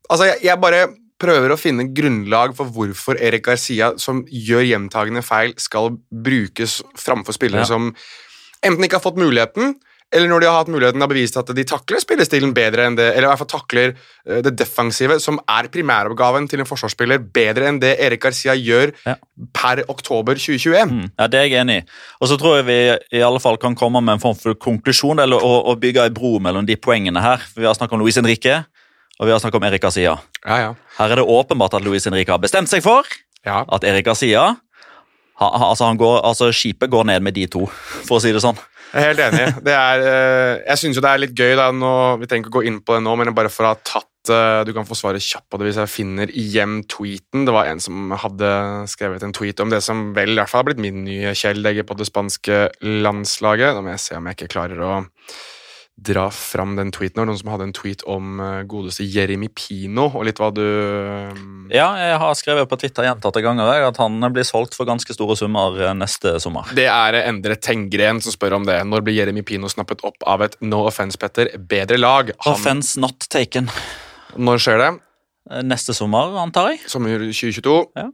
Altså, 0.09 0.29
jeg, 0.29 0.43
jeg 0.45 0.61
bare 0.61 0.83
prøver 1.19 1.51
å 1.51 1.59
finne 1.59 1.89
grunnlag 1.97 2.53
for 2.55 2.71
hvorfor 2.71 3.19
Erik 3.19 3.47
Garcia, 3.49 3.93
som 3.99 4.23
gjør 4.31 4.67
gjentagende 4.69 5.25
feil, 5.27 5.55
skal 5.59 5.97
brukes 6.13 6.79
framfor 6.99 7.35
spillere 7.35 7.65
Ja. 7.65 7.71
som 7.73 7.91
enten 8.63 8.85
ikke 8.85 9.01
har 9.01 9.05
fått 9.05 9.19
muligheten, 9.19 9.75
eller 10.15 10.29
når 10.31 10.41
de 10.41 10.47
har 10.49 10.55
hatt 10.63 10.71
muligheten, 10.73 11.03
har 11.05 11.11
bevist 11.11 11.37
at 11.37 11.51
de 11.53 11.65
takler 11.69 12.01
spillestilen 12.01 12.55
bedre 12.57 12.87
enn 12.89 12.95
det, 12.97 13.11
eller 13.13 13.27
i 13.27 13.31
hvert 13.33 13.43
fall 13.43 13.51
takler 13.61 13.91
eh, 13.93 14.39
det 14.47 14.55
defensive, 14.57 15.19
som 15.21 15.37
er 15.53 15.69
primæroppgaven 15.75 16.47
til 16.49 16.63
en 16.63 16.69
forsvarsspiller, 16.69 17.21
bedre 17.35 17.69
enn 17.69 17.81
det 17.83 17.95
Erik 18.01 18.23
Garcia 18.25 18.55
gjør 18.57 18.95
Ja. 19.05 19.17
per 19.53 19.83
oktober 19.93 20.41
2021. 20.41 20.89
Mm, 20.95 21.11
ja, 21.19 21.27
Det 21.29 21.39
er 21.41 21.45
jeg 21.49 21.61
enig 21.61 21.77
i. 21.83 21.85
Og 22.23 22.29
så 22.33 22.39
tror 22.41 22.57
jeg 22.59 22.67
vi 22.71 22.79
i 23.19 23.23
alle 23.23 23.41
fall 23.45 23.59
kan 23.61 23.77
komme 23.77 24.01
med 24.01 24.17
en 24.17 24.23
form 24.25 24.39
for 24.41 24.55
konklusjon, 24.55 25.21
eller 25.21 25.37
å, 25.45 25.53
å 25.69 25.77
bygge 25.77 26.07
en 26.09 26.15
bro 26.17 26.39
mellom 26.41 26.65
de 26.67 26.77
poengene 26.77 27.21
her. 27.21 27.45
Vi 27.57 27.69
har 27.69 27.77
snakket 27.77 27.99
om 27.99 28.01
Luis 28.07 28.17
Henrique, 28.17 28.63
og 29.19 29.27
vi 29.29 29.33
har 29.35 29.43
snakket 29.43 29.61
om 29.61 29.69
Erik 29.69 29.83
Garcia. 29.83 30.17
Ja, 30.47 30.57
ja. 30.63 30.73
Her 30.99 31.13
er 31.13 31.21
det 31.21 31.29
åpenbart 31.29 31.75
at 31.75 31.85
Luis 31.85 32.09
Henrique 32.09 32.33
har 32.33 32.41
bestemt 32.41 32.71
seg 32.73 32.81
for 32.87 33.05
ja. 33.45 33.65
at 33.69 33.85
Erik 33.85 34.07
Garcia 34.09 34.55
ha, 35.39 35.47
ha, 35.55 35.69
altså 35.71 35.87
han 35.87 35.99
går, 36.01 36.17
altså 36.27 36.49
Skipet 36.55 36.91
går 36.91 37.05
ned 37.07 37.23
med 37.23 37.35
de 37.37 37.45
to, 37.47 37.67
for 38.09 38.17
å 38.19 38.23
si 38.23 38.33
det 38.35 38.41
sånn. 38.43 38.57
Jeg 38.89 39.03
er 39.03 39.11
helt 39.11 39.25
enig. 39.25 39.47
Er, 39.69 40.05
eh, 40.11 40.53
jeg 40.65 40.81
syns 40.81 40.99
jo 40.99 41.03
det 41.05 41.11
er 41.11 41.21
litt 41.21 41.35
gøy, 41.37 41.55
da, 41.59 41.69
nå, 41.75 41.91
vi 42.23 42.29
trenger 42.29 42.47
ikke 42.47 42.57
gå 42.59 42.63
inn 42.71 42.79
på 42.81 42.97
det 42.97 43.03
nå, 43.05 43.17
men 43.21 43.35
bare 43.37 43.53
for 43.53 43.69
å 43.69 43.75
ha 43.75 43.81
tatt 43.85 44.33
eh, 44.33 44.63
Du 44.69 44.73
kan 44.77 44.89
få 44.89 44.97
svare 44.99 45.21
kjapt 45.23 45.49
på 45.51 45.61
det 45.61 45.69
hvis 45.69 45.81
jeg 45.83 45.93
finner 45.93 46.33
igjen 46.33 46.81
tweeten. 46.89 47.45
Det 47.49 47.55
var 47.55 47.69
en 47.69 47.83
som 47.85 48.15
hadde 48.25 48.51
skrevet 48.91 49.27
en 49.27 49.37
tweet 49.37 49.61
om 49.65 49.73
det 49.73 49.83
som 49.85 50.09
vel 50.17 50.33
i 50.35 50.41
hvert 50.41 50.53
fall 50.53 50.65
har 50.65 50.71
blitt 50.71 50.83
min 50.83 51.05
nye 51.05 51.37
kjæledegge 51.37 51.85
på 51.89 51.99
det 52.01 52.09
spanske 52.09 52.65
landslaget. 53.05 53.77
Da 53.77 53.85
må 53.85 53.93
jeg 53.95 54.05
se 54.07 54.19
om 54.19 54.29
jeg 54.29 54.39
ikke 54.41 54.53
klarer 54.57 54.85
å 54.85 54.93
dra 55.99 56.29
fram 56.31 56.77
den 56.79 56.93
tweeten. 56.95 57.27
Noen 57.27 57.39
som 57.39 57.51
hadde 57.51 57.67
en 57.69 57.75
tweet 57.75 58.05
om 58.09 58.39
eh, 58.43 58.61
godeste 58.71 59.07
Jeremy 59.09 59.49
Pino, 59.51 60.07
og 60.13 60.27
litt 60.29 60.39
hva 60.39 60.51
du 60.55 60.63
eh, 60.63 61.41
Ja, 61.75 61.89
jeg 61.99 62.21
har 62.23 62.37
skrevet 62.39 62.71
på 62.71 62.79
Twitter 62.81 63.09
gjentatte 63.09 63.43
ganger 63.45 63.89
at 63.89 63.99
han 64.01 64.21
blir 64.35 64.47
solgt 64.47 64.77
for 64.79 64.89
ganske 64.89 65.17
store 65.17 65.37
summer 65.39 65.81
eh, 65.83 65.97
neste 65.99 66.37
sommer. 66.43 66.71
Det 66.79 66.87
er 66.93 67.19
Endre 67.25 67.59
Tengren 67.59 68.23
som 68.25 68.35
spør 68.35 68.61
om 68.61 68.69
det. 68.69 68.79
Når 68.87 69.05
blir 69.07 69.19
Jeremy 69.19 69.43
Pino 69.47 69.71
snappet 69.73 70.05
opp 70.07 70.23
av 70.29 70.47
et 70.47 70.55
no 70.63 70.85
offense, 70.87 71.19
Petter, 71.19 71.51
bedre 71.59 71.99
lag? 71.99 72.33
Han, 72.47 72.55
Offense 72.55 73.01
not 73.03 73.27
taken. 73.33 73.71
når 74.39 74.65
skjer 74.65 74.85
det? 74.85 74.95
Neste 75.65 75.95
sommer, 75.97 76.35
antar 76.39 76.75
jeg. 76.75 76.83
Sommer 76.93 77.17
2022? 77.33 77.77
Ja. 77.97 78.11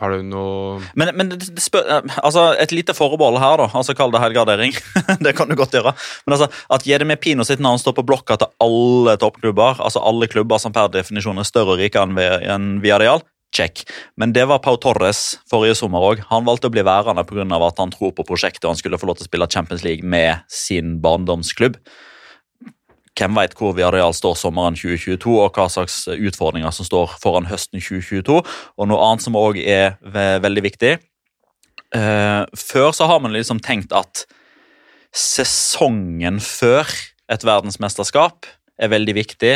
Har 0.00 0.10
du 0.10 0.24
noe 0.26 0.80
Men, 0.98 1.12
men 1.14 1.28
spør, 1.62 1.86
altså, 2.18 2.48
et 2.58 2.72
lite 2.74 2.94
forbehold 2.96 3.38
her, 3.38 3.60
da. 3.62 3.68
altså 3.78 3.94
Kall 3.94 4.10
det 4.10 4.22
helgardering. 4.24 4.74
det 5.24 5.34
kan 5.38 5.48
du 5.48 5.54
godt 5.58 5.76
gjøre. 5.76 5.92
Men 6.26 6.34
altså, 6.34 6.48
at 6.74 6.86
Jedemir 6.88 7.20
Pino 7.22 7.46
sitt 7.46 7.62
navn 7.62 7.78
står 7.78 7.94
på 8.00 8.06
blokka 8.06 8.36
til 8.40 8.50
alle 8.64 9.14
toppklubber, 9.22 9.78
altså 9.84 10.02
alle 10.02 10.26
klubber 10.30 10.58
som 10.58 10.74
per 10.74 10.90
definisjon 10.94 11.38
er 11.38 11.46
større 11.46 11.76
og 11.76 11.78
rikere 11.84 12.08
enn, 12.08 12.16
Vi- 12.18 12.50
enn 12.50 12.66
Viadial, 12.82 13.22
check. 13.54 13.84
Men 14.18 14.32
det 14.34 14.48
var 14.50 14.58
Pau 14.64 14.74
Torres 14.82 15.36
forrige 15.50 15.76
sommer 15.78 16.02
òg. 16.02 16.24
Han 16.32 16.42
valgte 16.48 16.66
å 16.66 16.74
bli 16.74 16.82
værende 16.82 17.22
pga. 17.22 17.46
at 17.68 17.78
han 17.78 17.94
tror 17.94 18.10
på 18.18 18.26
prosjektet 18.26 18.64
og 18.66 18.72
han 18.74 18.80
skulle 18.82 18.98
få 18.98 19.06
lov 19.06 19.16
til 19.20 19.28
å 19.28 19.30
spille 19.30 19.46
Champions 19.46 19.84
League 19.86 20.02
med 20.02 20.42
sin 20.50 20.98
barndomsklubb. 21.00 21.78
Hvem 23.14 23.36
veit 23.38 23.54
hvor 23.58 23.76
Viadial 23.76 24.14
står 24.16 24.34
sommeren 24.40 24.74
2022, 24.74 25.34
og 25.38 25.54
hva 25.54 25.68
slags 25.70 26.00
utfordringer 26.10 26.72
som 26.74 26.86
står 26.88 27.14
foran 27.22 27.46
høsten 27.46 27.78
2022. 27.78 28.40
Og 28.42 28.90
noe 28.90 29.02
annet 29.06 29.22
som 29.22 29.38
òg 29.38 29.60
er 29.62 29.94
ve 30.02 30.26
veldig 30.42 30.64
viktig. 30.66 30.96
Eh, 31.94 32.42
før 32.58 32.90
så 32.96 33.06
har 33.06 33.22
man 33.22 33.34
liksom 33.36 33.62
tenkt 33.62 33.94
at 33.94 34.24
sesongen 35.14 36.40
før 36.42 36.90
et 37.30 37.46
verdensmesterskap 37.46 38.48
er 38.82 38.90
veldig 38.90 39.14
viktig, 39.14 39.54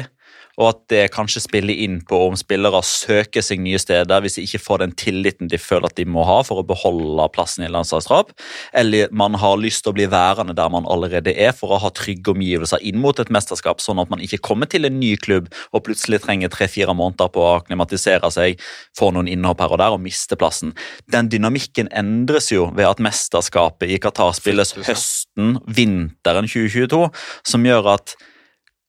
og 0.58 0.68
at 0.72 0.80
det 0.90 1.04
kanskje 1.14 1.42
spiller 1.44 1.78
inn 1.86 2.00
på 2.06 2.18
om 2.26 2.36
spillere 2.38 2.80
søker 2.86 3.44
seg 3.44 3.62
nye 3.62 3.78
steder 3.80 4.22
hvis 4.24 4.38
de 4.38 4.44
ikke 4.46 4.60
får 4.62 4.82
den 4.82 4.94
tilliten 4.98 5.50
de 5.50 5.60
føler 5.60 5.86
at 5.88 5.98
de 5.98 6.06
må 6.08 6.24
ha 6.26 6.40
for 6.46 6.60
å 6.60 6.66
beholde 6.66 7.28
plassen 7.34 7.64
i 7.66 7.70
landslagstrap, 7.70 8.32
eller 8.76 9.12
man 9.14 9.38
har 9.38 9.58
lyst 9.60 9.84
til 9.84 9.92
å 9.92 9.98
bli 9.98 10.08
værende 10.10 10.56
der 10.58 10.72
man 10.72 10.88
allerede 10.90 11.34
er 11.34 11.54
for 11.56 11.74
å 11.74 11.80
ha 11.82 11.92
trygge 11.94 12.34
omgivelser 12.34 12.82
inn 12.86 12.98
mot 13.02 13.18
et 13.22 13.30
mesterskap, 13.34 13.82
sånn 13.82 14.02
at 14.02 14.10
man 14.10 14.22
ikke 14.24 14.40
kommer 14.50 14.70
til 14.70 14.88
en 14.88 14.98
ny 14.98 15.14
klubb 15.20 15.50
og 15.72 15.84
plutselig 15.86 16.22
trenger 16.24 16.50
tre-fire 16.52 16.94
måneder 16.96 17.30
på 17.32 17.44
å 17.44 17.52
akklimatisere 17.60 18.30
seg, 18.34 18.58
få 18.98 19.12
noen 19.14 19.30
innhopp 19.30 19.62
her 19.62 19.76
og 19.76 19.82
der 19.82 19.94
og 19.94 20.02
miste 20.02 20.38
plassen. 20.38 20.74
Den 21.12 21.30
dynamikken 21.30 21.90
endres 21.94 22.50
jo 22.52 22.68
ved 22.74 22.88
at 22.88 23.02
mesterskapet 23.04 23.94
i 23.94 24.00
Qatar 24.02 24.34
spilles 24.36 24.74
høsten, 24.80 25.58
vinteren 25.70 26.50
2022, 26.50 27.06
som 27.46 27.66
gjør 27.68 27.94
at 27.94 28.18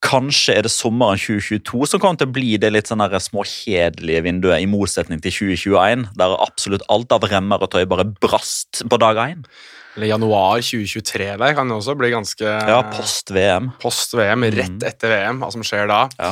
Kanskje 0.06 0.56
er 0.56 0.64
det 0.64 0.72
sommeren 0.72 1.20
2022 1.20 1.89
som 1.91 2.00
kommer 2.00 2.20
til 2.22 2.30
å 2.30 2.36
bli 2.36 2.54
det 2.62 2.70
litt 2.72 2.88
sånn 2.88 3.04
småkjedelige 3.04 4.24
vinduet, 4.24 4.62
i 4.64 4.70
motsetning 4.70 5.20
til 5.20 5.34
2021, 5.36 6.06
der 6.20 6.38
absolutt 6.39 6.86
alt 6.88 7.12
av 7.12 7.28
remmer 7.28 7.66
og 7.66 7.74
tøy 7.74 7.84
bare 7.89 8.08
brast 8.24 8.86
på 8.88 9.00
dag 9.02 9.20
én. 9.26 9.43
Eller 9.97 10.14
januar 10.14 10.62
2023 10.64 11.34
der 11.41 11.58
kan 11.58 11.68
det 11.68 11.76
også 11.76 11.97
bli 12.00 12.14
ganske 12.14 12.45
Ja, 12.45 12.80
post 12.93 13.34
VM. 13.36 13.74
post 13.82 14.16
VM, 14.16 14.47
rett 14.56 14.88
etter 14.88 15.12
VM, 15.12 15.41
hva 15.43 15.52
som 15.52 15.66
skjer 15.66 15.89
da. 15.91 16.06
Ja. 16.20 16.32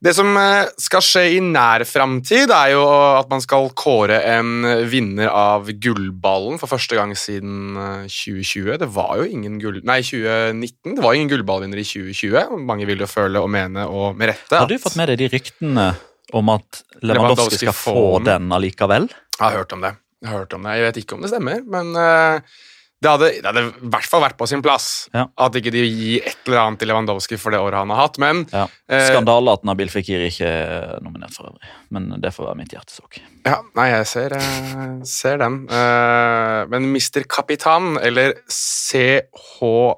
Det 0.00 0.14
som 0.16 0.32
eh, 0.40 0.64
skal 0.80 1.02
skje 1.04 1.22
i 1.34 1.40
nær 1.44 1.82
framtid, 1.84 2.48
er 2.48 2.70
jo 2.72 2.84
at 3.18 3.28
man 3.28 3.42
skal 3.44 3.68
kåre 3.76 4.16
en 4.30 4.64
vinner 4.88 5.28
av 5.28 5.68
gullballen 5.76 6.56
for 6.60 6.72
første 6.72 6.96
gang 6.96 7.12
siden 7.12 7.76
eh, 7.76 8.06
2020. 8.08 8.78
Det 8.80 8.88
var 8.94 9.20
jo 9.20 9.26
ingen 9.28 9.58
gull... 9.60 9.82
Nei, 9.84 9.98
2019. 10.00 10.96
Det 10.96 11.04
var 11.04 11.18
ingen 11.18 11.28
gullballvinner 11.34 11.82
i 11.82 11.84
2020. 11.84 12.56
Mange 12.64 12.88
vil 12.88 13.04
jo 13.04 13.10
føle 13.10 13.44
og 13.44 13.52
mene, 13.52 13.84
og 13.92 14.16
med 14.16 14.32
rette. 14.32 14.56
Har 14.56 14.70
du 14.70 14.78
fått 14.80 14.96
med 14.96 15.12
deg 15.12 15.20
de 15.20 15.28
ryktene 15.36 15.90
om 16.32 16.54
at 16.54 16.80
Lewandowski 17.04 17.60
skal 17.66 17.76
få 17.76 18.04
den? 18.24 18.48
allikevel? 18.56 19.10
Jeg 19.36 19.44
har 19.44 19.60
hørt 19.60 19.76
om 19.76 19.84
det. 19.84 19.92
Jeg 20.24 20.32
har 20.32 20.42
hørt 20.46 20.56
om 20.56 20.64
det. 20.64 20.78
Jeg 20.78 20.88
vet 20.88 21.04
ikke 21.04 21.18
om 21.18 21.26
det 21.26 21.34
stemmer, 21.34 21.60
men 21.76 21.92
eh, 22.00 22.58
det 23.00 23.08
hadde, 23.08 23.28
det 23.40 23.46
hadde 23.48 23.62
i 23.70 23.88
hvert 23.94 24.08
fall 24.10 24.20
vært 24.26 24.36
på 24.36 24.46
sin 24.50 24.60
plass 24.60 25.08
Ja. 25.14 25.22
at 25.40 25.54
ikke 25.56 25.70
de 25.72 25.80
gir 25.88 26.26
et 26.28 26.36
eller 26.46 26.58
annet 26.66 26.78
til 26.82 26.88
Lewandowski 26.90 27.38
for 27.40 27.50
det 27.54 27.60
året 27.60 27.78
han 27.80 27.88
har 27.94 27.96
hatt. 28.02 28.18
Men 28.20 28.42
Ja. 28.52 28.66
Eh, 28.88 29.06
Skandale 29.08 29.52
at 29.56 29.64
Nabil 29.64 29.88
Fikir 29.88 30.20
ikke 30.28 30.44
er 30.50 30.98
nominert 31.00 31.32
for 31.32 31.48
øvrig, 31.48 31.70
men 31.90 32.10
det 32.20 32.34
får 32.36 32.46
være 32.50 32.56
mitt 32.60 32.74
hjertesukk. 32.76 33.20
ja, 33.46 33.56
nei, 33.74 33.88
jeg 33.90 34.06
ser, 34.06 34.32
eh, 34.36 35.00
ser 35.04 35.38
den. 35.38 35.66
Eh, 35.70 36.66
men 36.68 36.92
Mr. 36.92 37.24
Kapitan, 37.26 37.96
eller 38.02 38.34
CH 38.48 39.96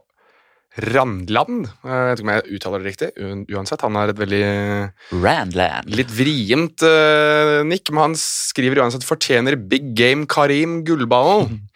Randland 0.81 1.67
Jeg 1.85 2.05
vet 2.09 2.21
ikke 2.21 2.25
om 2.25 2.31
jeg 2.33 2.55
uttaler 2.57 2.81
det 2.81 2.89
riktig. 2.93 3.09
Uansett, 3.53 3.83
han 3.85 3.95
har 3.99 4.09
et 4.09 4.17
veldig 4.17 4.93
Randland. 5.21 5.91
litt 5.93 6.09
vrient 6.09 6.81
uh, 6.87 7.61
nikk, 7.69 7.91
men 7.93 8.01
han 8.07 8.15
skriver 8.17 8.81
uansett 8.81 9.05
'fortjener 9.05 9.57
big 9.69 9.93
game 9.95 10.25
Karim 10.27 10.83
gullballen'. 10.87 11.59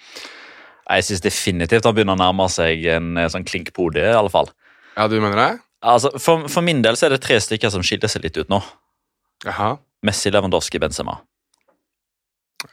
Jeg 0.87 1.07
syns 1.09 1.22
definitivt 1.24 1.87
han 1.89 1.95
begynner 1.97 2.14
å 2.14 2.20
nærme 2.20 2.47
seg 2.53 2.84
en 2.95 3.16
eh, 3.18 3.28
sånn 3.32 3.47
klink-pode, 3.47 4.03
i 4.03 4.14
alle 4.16 4.30
fall. 4.32 4.51
Ja, 4.97 5.09
du 5.11 5.18
mener 5.20 5.37
det? 5.41 5.53
Altså, 5.87 6.12
for, 6.22 6.47
for 6.51 6.64
min 6.66 6.82
del 6.84 6.97
så 6.99 7.09
er 7.09 7.16
det 7.16 7.22
tre 7.26 7.39
stykker 7.43 7.72
som 7.74 7.82
skiller 7.84 8.11
seg 8.11 8.24
litt 8.26 8.39
ut 8.39 8.51
nå. 8.53 8.61
Jaha. 9.45 9.74
Messi, 10.07 10.30
Lewandowski, 10.32 10.80
Benzema. 10.82 11.18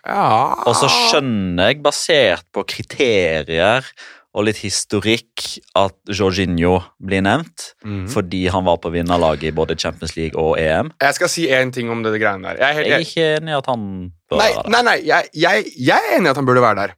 Ja 0.07 0.63
Og 0.65 0.75
så 0.79 0.87
skjønner 0.89 1.71
jeg, 1.73 1.81
basert 1.83 2.45
på 2.55 2.63
kriterier 2.69 3.85
og 4.33 4.47
litt 4.47 4.63
historikk, 4.63 5.43
at 5.77 5.93
Jorginho 6.09 6.79
blir 6.97 7.21
nevnt. 7.21 7.73
Mhm. 7.85 8.07
Fordi 8.09 8.47
han 8.49 8.65
var 8.65 8.79
på 8.81 8.89
vinnerlaget 8.89 9.51
i 9.51 9.53
både 9.53 9.75
Champions 9.77 10.15
League 10.17 10.33
og 10.39 10.57
EM. 10.57 10.89
Jeg 11.03 11.17
skal 11.19 11.29
si 11.29 11.45
én 11.53 11.69
ting 11.75 11.91
om 11.93 12.01
det, 12.01 12.15
greiene 12.17 12.47
der. 12.47 12.57
Jeg 12.57 12.65
er, 12.69 12.73
helt, 12.79 12.87
Jeg 12.87 12.95
er 12.95 13.05
ikke 13.05 13.27
enig 13.37 13.53
i 13.53 13.57
at 13.59 13.69
han 13.69 13.83
bør 14.31 14.39
nei, 14.41 14.47
være 14.49 14.63
der. 14.63 14.71
nei, 14.73 14.81
nei 14.87 14.95
jeg, 15.05 15.29
jeg, 15.37 15.65
jeg 15.77 15.99
er 16.09 16.17
enig 16.17 16.31
i 16.31 16.33
at 16.33 16.41
han 16.41 16.49
burde 16.49 16.65
være 16.65 16.79
der. 16.81 16.95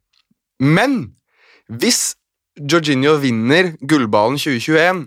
Men 0.60 1.16
hvis 1.68 2.16
Jorginho 2.56 3.18
vinner 3.20 3.74
gullballen 3.84 4.38
2021, 4.39 5.06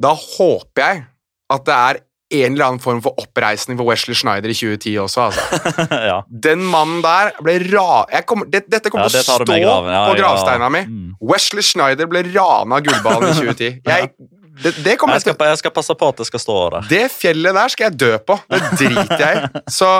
da 0.00 0.14
håper 0.14 0.84
jeg 0.84 1.02
at 1.48 1.64
det 1.66 1.74
er 1.74 2.04
en 2.28 2.52
eller 2.52 2.66
annen 2.66 2.80
form 2.82 3.00
for 3.04 3.16
oppreisning 3.20 3.78
for 3.78 3.88
Wesley 3.88 4.16
Schneider 4.16 4.52
i 4.52 4.56
2010 4.56 4.96
også. 5.00 5.28
Altså. 5.28 5.86
ja. 6.10 6.18
Den 6.28 6.64
mannen 6.68 7.00
der 7.04 7.32
ble 7.40 7.56
ra... 7.72 8.04
Jeg 8.12 8.26
kommer, 8.28 8.48
det, 8.52 8.66
dette 8.68 8.92
kommer 8.92 9.08
til 9.08 9.22
ja, 9.22 9.24
å 9.24 9.46
stå. 9.46 9.56
Ja, 9.56 10.02
på 10.10 10.18
gravsteina 10.18 10.68
mi. 10.72 10.82
Mm. 10.88 11.14
Wesley 11.30 11.64
Schneider 11.64 12.10
ble 12.10 12.26
rana 12.28 12.82
gullballen 12.84 13.32
i 13.32 13.38
2010. 13.38 13.80
Jeg, 13.88 14.12
det, 14.58 14.72
det 14.82 14.96
kommer 14.98 15.14
Jeg, 15.14 15.22
skal, 15.22 15.36
jeg 15.46 15.58
skal 15.60 15.70
passe 15.70 15.94
på 15.94 16.06
at 16.10 16.18
det 16.18 16.24
skal 16.26 16.40
stå 16.42 16.54
der. 16.74 16.86
det 16.90 17.04
fjellet 17.14 17.54
der 17.54 17.70
skal 17.70 17.84
jeg 17.86 17.94
dø 17.94 18.08
på. 18.26 18.34
Det 18.50 18.58
driter 18.80 19.20
jeg 19.22 19.36
i. 19.38 19.60
Så, 19.78 19.90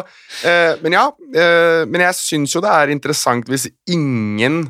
eh, 0.43 0.73
men 0.83 0.97
ja, 0.97 1.05
uh, 1.15 1.83
men 1.87 2.03
jeg 2.03 2.17
syns 2.19 2.57
jo 2.57 2.63
det 2.65 2.73
er 2.75 2.91
interessant 2.91 3.47
hvis 3.47 3.69
ingen 3.87 4.65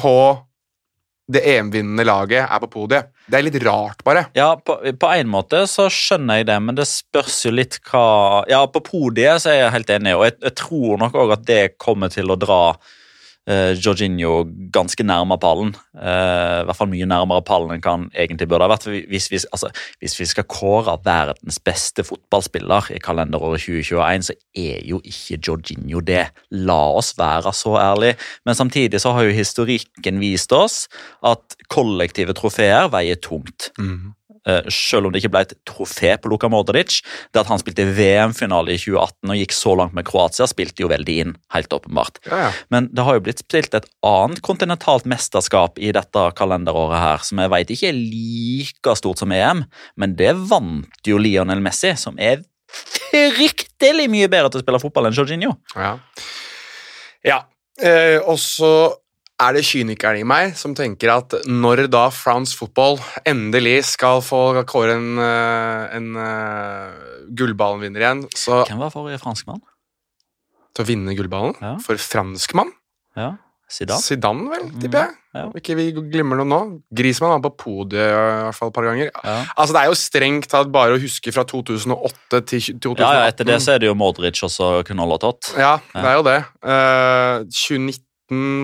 på 0.00 0.16
det 1.32 1.40
EM-vinnende 1.54 2.04
laget 2.04 2.44
er 2.44 2.60
på 2.60 2.68
podiet. 2.68 3.08
Det 3.24 3.38
er 3.38 3.46
litt 3.46 3.56
rart, 3.64 4.02
bare. 4.04 4.26
Ja, 4.36 4.50
på, 4.60 4.76
på 5.00 5.12
en 5.14 5.30
måte 5.32 5.62
så 5.70 5.86
skjønner 5.92 6.42
jeg 6.42 6.48
det, 6.50 6.58
men 6.60 6.76
det 6.76 6.84
spørs 6.90 7.38
jo 7.46 7.54
litt 7.54 7.78
hva 7.88 8.42
Ja, 8.50 8.60
på 8.68 8.82
podiet 8.84 9.40
så 9.40 9.54
er 9.54 9.62
jeg 9.62 9.74
helt 9.78 9.94
enig, 9.94 10.12
og 10.18 10.26
jeg, 10.28 10.36
jeg 10.44 10.56
tror 10.60 11.00
nok 11.00 11.16
òg 11.24 11.32
at 11.38 11.46
det 11.48 11.62
kommer 11.80 12.12
til 12.12 12.34
å 12.34 12.38
dra 12.40 12.60
eh, 13.50 13.72
Jorginho 13.78 14.44
ganske 14.72 15.04
nærmere 15.06 15.40
pallen. 15.40 15.74
Eh, 15.94 16.60
I 16.62 16.64
hvert 16.68 16.78
fall 16.78 16.90
mye 16.92 17.08
nærmere 17.08 17.44
pallen 17.46 17.74
enn 17.74 17.84
han 17.84 18.06
egentlig 18.12 18.48
burde 18.50 18.66
ha 18.66 18.72
vært. 18.72 18.88
Hvis 19.10 19.30
vi, 19.32 19.40
altså, 19.52 19.70
hvis 20.02 20.16
vi 20.20 20.28
skal 20.30 20.48
kåre 20.50 20.96
verdens 21.04 21.60
beste 21.64 22.04
fotballspiller 22.06 22.92
i 22.94 23.00
kalenderåret 23.04 23.64
2021, 23.66 24.28
så 24.30 24.36
er 24.56 24.82
jo 24.88 25.00
ikke 25.04 25.40
Jorginho 25.48 26.02
det. 26.04 26.26
La 26.50 26.80
oss 26.98 27.14
være 27.18 27.52
så 27.56 27.76
ærlige. 27.80 28.18
Men 28.46 28.58
samtidig 28.58 29.00
så 29.02 29.14
har 29.16 29.28
jo 29.28 29.36
historikken 29.36 30.20
vist 30.22 30.52
oss 30.52 30.84
at 31.24 31.58
kollektive 31.72 32.36
trofeer 32.36 32.90
veier 32.92 33.20
tungt. 33.20 33.70
Eh, 33.80 34.12
selv 34.72 35.08
om 35.08 35.14
det 35.14 35.22
ikke 35.22 35.32
ble 35.34 35.44
et 35.46 35.54
trofé 35.68 36.14
på 36.20 36.30
Luka 36.32 36.50
Modric. 36.52 37.00
Det 37.32 37.42
at 37.42 37.50
han 37.50 37.60
spilte 37.60 37.86
VM-finale 37.96 38.74
i 38.74 38.80
2018 38.80 39.32
og 39.32 39.40
gikk 39.40 39.56
så 39.56 39.74
langt 39.80 39.96
med 39.96 40.06
Kroatia, 40.08 40.48
spilte 40.50 40.84
jo 40.84 40.90
veldig 40.92 41.18
inn. 41.22 41.36
helt 41.54 41.72
åpenbart. 41.72 42.18
Ja, 42.28 42.38
ja. 42.46 42.50
Men 42.68 42.88
det 42.92 43.04
har 43.06 43.18
jo 43.18 43.24
blitt 43.26 43.44
spilt 43.44 43.74
et 43.76 43.88
annet 44.04 44.42
kontinentalt 44.44 45.06
mesterskap 45.08 45.78
i 45.78 45.92
dette 45.94 46.24
kalenderåret 46.38 47.00
her, 47.00 47.24
som 47.26 47.40
jeg 47.42 47.52
vet 47.52 47.70
ikke 47.74 47.90
er 47.90 48.00
like 48.00 48.96
stort 48.98 49.22
som 49.22 49.32
EM, 49.34 49.64
men 49.96 50.16
det 50.18 50.34
vant 50.50 51.08
jo 51.08 51.20
Lionel 51.20 51.62
Messi, 51.64 51.94
som 52.00 52.18
er 52.18 52.42
fryktelig 52.74 54.08
mye 54.10 54.30
bedre 54.30 54.50
til 54.50 54.60
å 54.60 54.64
spille 54.64 54.82
fotball 54.82 55.08
enn 55.08 55.16
Jorginho. 55.16 55.54
Ja. 55.76 55.94
ja. 57.26 57.40
Eh, 57.80 58.18
og 58.22 58.38
så 58.42 58.70
er 59.42 59.56
det 59.56 59.64
kynikeren 59.66 60.20
i 60.20 60.26
meg 60.28 60.52
som 60.58 60.74
tenker 60.78 61.10
at 61.10 61.34
når 61.50 61.88
da 61.90 62.06
France 62.14 62.54
Football 62.56 63.00
endelig 63.26 63.80
skal 63.94 64.20
få 64.22 64.62
kåre 64.70 64.94
en, 64.94 65.18
eh, 65.18 65.96
en 65.98 66.10
uh, 66.16 67.24
gullballenvinner 67.34 68.04
igjen, 68.04 68.22
så 68.38 68.62
Hvem 68.68 68.78
var 68.84 68.92
forrige 68.94 69.18
franskmann? 69.22 69.62
til 70.74 70.84
å 70.84 70.88
vinne 70.88 71.14
gullballen 71.14 71.54
Ja. 71.62 71.76
for 71.78 71.94
franskmann 71.96 72.72
Ja. 73.16 73.36
Zidane? 73.74 74.02
Zidane, 74.04 74.50
vel, 74.52 74.66
tipper 74.78 74.98
jeg. 75.00 75.14
Ja. 75.34 75.44
Ikke 75.58 75.74
vi 75.74 75.86
glemmer 76.12 76.36
noe 76.36 76.46
nå. 76.46 76.58
Grismann 76.94 77.32
var 77.32 77.50
på 77.50 77.56
podiet 77.64 78.04
i 78.06 78.12
hvert 78.12 78.54
fall 78.54 78.68
et 78.68 78.74
par 78.76 78.84
ganger. 78.84 79.08
Ja. 79.24 79.36
Altså, 79.56 79.72
Det 79.72 79.80
er 79.80 79.86
jo 79.88 79.94
strengt 79.98 80.48
tatt 80.52 80.70
bare 80.70 80.94
å 80.94 81.00
huske 81.00 81.32
fra 81.32 81.42
2008 81.48 82.42
til 82.46 82.60
2018. 82.78 83.00
Ja, 83.00 83.12
ja, 83.24 83.26
etter 83.32 83.48
det 83.48 83.56
så 83.64 83.74
er 83.74 83.78
det 83.82 83.88
jo 83.88 83.94
Modric 83.98 84.42
og 84.44 84.50
så 84.52 84.84
Knollatott. 84.84 85.54
Ja, 85.56 85.78
det 85.94 86.04
er 86.04 86.14
jo 86.20 86.22
det. 86.28 86.38
Uh, 86.62 87.44
2019 87.50 88.04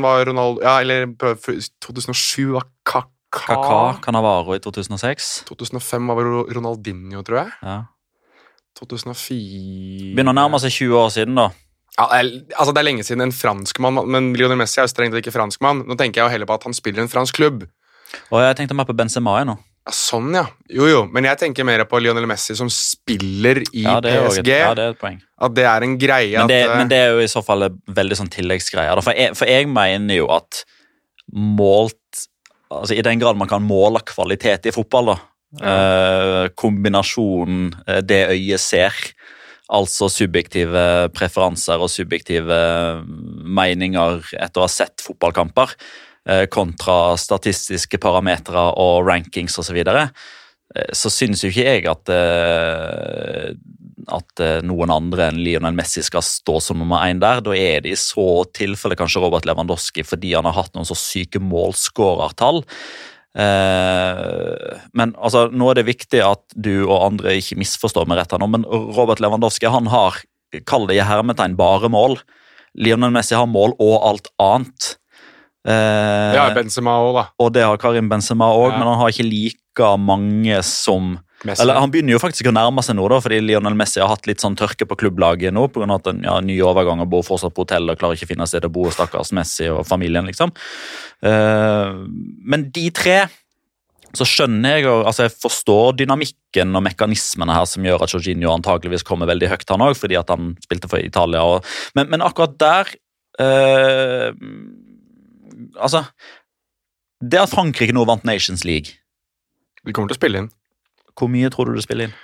var 0.03 0.25
Ronaldo 0.29 0.63
Ja, 0.65 0.79
eller 0.81 1.07
2007 1.15 2.53
var 2.57 2.69
Kaka. 2.85 3.09
Kaka, 3.31 4.01
Canavaro 4.03 4.57
i 4.57 4.61
2006. 4.63 5.45
2005 5.47 6.09
var 6.11 6.31
Ronaldinho, 6.51 7.23
tror 7.23 7.45
jeg. 7.45 7.53
Ja. 7.63 7.77
2004 8.81 10.15
Begynner 10.17 10.35
å 10.35 10.39
nærme 10.39 10.61
seg 10.63 10.75
20 10.75 10.99
år 10.99 11.13
siden, 11.15 11.39
da. 11.39 11.51
Ja, 11.99 12.07
altså 12.57 12.73
Det 12.73 12.81
er 12.81 12.87
lenge 12.87 13.05
siden 13.07 13.25
en 13.27 13.35
franskmann, 13.35 13.99
men 14.09 14.33
Lionel 14.39 14.59
Messi 14.59 14.81
er 14.81 14.87
jo 14.89 14.93
strengt 14.93 15.17
ikke 15.19 15.35
franskmann. 15.35 15.85
Nå 15.87 15.97
tenker 15.99 16.23
jeg 16.23 16.27
jo 16.27 16.35
heller 16.35 16.49
på 16.49 16.57
at 16.57 16.67
han 16.69 16.77
spiller 16.77 17.03
i 17.03 17.07
en 17.07 17.13
fransk 17.13 17.37
klubb. 17.37 17.67
Og 18.31 18.43
jeg 18.43 18.57
tenkte 18.59 18.77
mer 18.79 18.89
på 18.89 18.97
Benzema 18.97 19.37
nå. 19.47 19.59
Ja, 19.87 19.95
Sånn, 19.97 20.29
ja. 20.37 20.45
Jo, 20.69 20.87
jo. 20.91 20.99
Men 21.11 21.25
jeg 21.25 21.39
tenker 21.41 21.65
mer 21.67 21.83
på 21.89 21.99
Lionel 22.03 22.27
Messi 22.29 22.55
som 22.59 22.69
spiller 22.71 23.63
i 23.73 23.85
Ja, 23.87 23.97
jo 24.05 24.27
et, 24.29 24.41
PSG. 24.43 24.51
ja, 24.53 24.75
det 24.77 24.85
er 24.85 24.93
et 24.95 25.01
poeng. 25.01 25.17
At 25.41 25.55
det 25.57 25.65
er 25.65 25.87
en 25.87 25.97
greie 25.99 26.37
Men 26.37 26.51
det, 26.53 26.59
at 26.67 26.75
eh, 26.75 26.77
men 26.83 26.91
det 26.93 26.99
er 27.01 27.15
jo 27.15 27.23
i 27.25 27.31
så 27.33 27.43
fall 27.43 27.65
en 27.67 27.79
veldig 27.97 28.19
sånn 28.21 28.31
tilleggsgreie. 28.31 28.93
For 29.03 29.17
jeg, 29.17 29.35
for 29.39 29.51
jeg 29.51 29.71
mener 29.73 30.21
jo 30.21 30.29
at 30.37 30.65
målt 31.33 31.97
altså 32.71 32.95
I 32.95 33.03
den 33.03 33.19
grad 33.19 33.39
man 33.39 33.49
kan 33.51 33.65
måle 33.67 33.99
kvalitet 34.07 34.69
i 34.71 34.75
fotball, 34.75 35.15
da. 35.15 35.17
Eh, 35.59 36.45
kombinasjonen 36.55 37.73
eh, 37.89 37.99
det 38.07 38.21
øyet 38.31 38.63
ser, 38.63 38.95
altså 39.71 40.07
subjektive 40.11 41.09
preferanser 41.15 41.83
og 41.83 41.91
subjektive 41.91 42.55
meninger 43.59 44.23
etter 44.39 44.63
å 44.63 44.69
ha 44.69 44.71
sett 44.71 45.03
fotballkamper, 45.03 45.75
eh, 45.75 46.10
kontra 46.53 47.17
statistiske 47.19 47.99
parametere 47.99 48.67
og 48.79 49.07
rankings 49.09 49.57
osv., 49.59 49.71
så, 49.71 49.77
videre, 49.77 50.03
eh, 50.77 50.91
så 50.93 51.11
syns 51.11 51.45
jo 51.45 51.51
ikke 51.51 51.65
jeg 51.65 51.87
at 51.91 52.13
eh, 52.15 53.55
at 54.17 54.43
eh, 54.43 54.59
noen 54.67 54.93
andre 54.93 55.29
enn 55.31 55.41
Lionel 55.43 55.77
Messi 55.77 56.03
skal 56.05 56.25
stå 56.25 56.59
som 56.65 56.81
nummer 56.81 57.05
én 57.07 57.21
der. 57.23 57.43
Da 57.45 57.55
er 57.57 57.85
det 57.85 57.95
i 57.95 57.99
så 57.99 58.45
tilfelle 58.57 58.99
kanskje 58.99 59.23
Robert 59.23 59.47
Lewandowski 59.49 60.05
fordi 60.07 60.35
han 60.37 60.49
har 60.49 60.57
hatt 60.57 60.75
noen 60.77 60.89
så 60.89 60.97
syke 60.99 61.43
målskårertall. 61.43 62.63
Eh, 63.39 64.79
men 64.97 65.15
altså, 65.15 65.47
nå 65.53 65.71
er 65.71 65.81
det 65.81 65.89
viktig 65.91 66.23
at 66.27 66.45
du 66.57 66.75
og 66.83 66.97
andre 67.13 67.37
ikke 67.39 67.61
misforstår 67.61 68.09
meg 68.11 68.21
rett 68.21 68.35
her 68.35 68.43
nå, 68.43 68.51
men 68.51 68.67
Robert 68.67 69.23
Lewandowski 69.23 69.71
han 69.71 69.91
har, 69.93 70.19
kall 70.67 70.89
det 70.91 70.99
i 70.99 71.07
hermetegn, 71.07 71.59
bare 71.59 71.93
mål. 71.93 72.19
Lionel 72.79 73.15
Messi 73.15 73.37
har 73.39 73.51
mål 73.51 73.77
og 73.83 73.97
alt 74.07 74.33
annet. 74.43 74.95
Eh, 75.69 76.37
har 76.39 76.55
Benzema 76.57 76.95
òg, 77.05 77.15
da. 77.19 77.25
og 77.39 77.51
det 77.53 77.63
har 77.67 77.77
Karim 77.77 78.09
Benzema 78.09 78.47
òg, 78.49 78.71
Ja. 78.73 78.79
men 78.79 78.89
han 78.89 78.99
har 78.99 79.11
ikke 79.13 79.29
like 79.29 79.99
mange 79.99 80.63
som 80.65 81.19
Messi. 81.45 81.63
eller 81.63 81.75
Han 81.81 81.91
begynner 81.91 82.13
jo 82.13 82.19
faktisk 82.19 82.49
å 82.49 82.53
nærme 82.53 82.83
seg 82.83 82.97
nå, 82.97 83.09
da, 83.09 83.21
fordi 83.21 83.41
Lionel 83.41 83.75
Messi 83.75 84.01
har 84.01 84.09
hatt 84.09 84.27
litt 84.27 84.41
sånn 84.41 84.57
tørke 84.57 84.87
på 84.89 84.97
klubblaget 84.97 85.53
nå 85.53 85.69
pga. 85.69 86.09
en 86.09 86.23
ja, 86.23 86.41
ny 86.41 86.59
overgang 86.61 87.01
og 87.01 87.09
bor 87.11 87.23
fortsatt 87.23 87.53
på 87.55 87.65
hotell 87.65 87.91
og 87.91 87.99
klarer 87.99 88.17
ikke 88.17 88.29
å 88.29 88.33
finne 88.35 88.47
sted 88.47 88.65
å 88.65 88.73
bo, 88.73 88.85
stakkars 88.91 89.33
Messi 89.33 89.69
og 89.69 89.87
familien, 89.87 90.27
liksom. 90.27 90.51
Eh, 91.23 91.93
men 92.45 92.71
de 92.71 92.91
tre 92.91 93.29
så 94.13 94.25
skjønner 94.27 94.81
jeg 94.81 94.87
og 94.91 95.07
altså 95.07 95.29
jeg 95.29 95.37
forstår 95.39 95.93
dynamikken 96.01 96.75
og 96.75 96.83
mekanismene 96.83 97.55
her 97.55 97.65
som 97.65 97.85
gjør 97.85 98.03
at 98.03 98.11
Jorginho 98.11 98.51
antageligvis 98.51 99.05
kommer 99.07 99.27
veldig 99.31 99.49
høyt, 99.53 99.69
han 99.71 99.85
òg, 99.87 99.95
fordi 99.97 100.19
at 100.19 100.29
han 100.29 100.57
spilte 100.65 100.89
for 100.91 100.99
Italia. 100.99 101.45
Og, 101.47 101.65
men, 101.95 102.09
men 102.11 102.25
akkurat 102.27 102.57
der 102.59 102.91
eh, 103.39 104.33
Altså 105.77 106.05
Det 107.21 107.41
at 107.43 107.53
Frankrike 107.53 107.93
nå 107.93 108.07
vant 108.09 108.25
Nations 108.25 108.65
League, 108.65 108.97
De 109.85 109.93
kommer 109.93 110.09
til 110.11 110.17
å 110.17 110.21
spille 110.21 110.39
inn. 110.45 110.51
hvor 111.17 111.29
mye 111.29 111.51
tror 111.53 111.69
du 111.69 111.75
det 111.77 111.85
spiller 111.85 112.09
inn? 112.09 112.15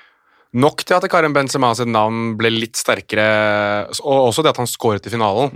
Nok 0.57 0.85
til 0.87 0.97
at 0.97 1.05
Karim 1.13 1.35
Benzema 1.37 1.75
sitt 1.77 1.89
navn 1.91 2.37
ble 2.39 2.49
litt 2.55 2.79
sterkere, 2.81 3.91
og 4.01 4.29
også 4.31 4.45
det 4.45 4.55
at 4.55 4.61
han 4.63 4.69
skåret 4.71 5.05
i 5.07 5.13
finalen. 5.13 5.51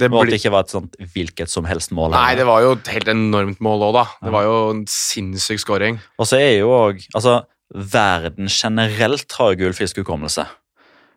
Det 0.00 0.08
Og 0.08 0.22
at 0.22 0.30
det 0.30 0.38
ikke 0.40 0.52
var 0.54 0.64
et 0.64 0.72
sånt 0.72 0.94
hvilket 1.12 1.50
som 1.52 1.66
helst 1.68 1.92
mål. 1.92 2.14
Nei, 2.14 2.34
det 2.38 2.46
var 2.48 2.62
jo 2.64 2.70
et 2.78 2.88
helt 2.94 3.10
enormt 3.12 3.60
mål 3.60 3.82
òg, 3.90 3.92
da. 3.98 4.04
Det 4.24 4.32
var 4.32 4.46
jo 4.46 4.54
en 4.70 4.86
sinnssyk 4.88 5.60
scoring. 5.60 5.98
Og 6.16 6.24
så 6.30 6.38
er 6.40 6.54
jo 6.62 6.70
òg 6.72 7.02
altså, 7.12 7.42
Verden 7.70 8.48
generelt 8.48 9.30
har 9.36 9.58
gullfiskhukommelse. 9.60 10.46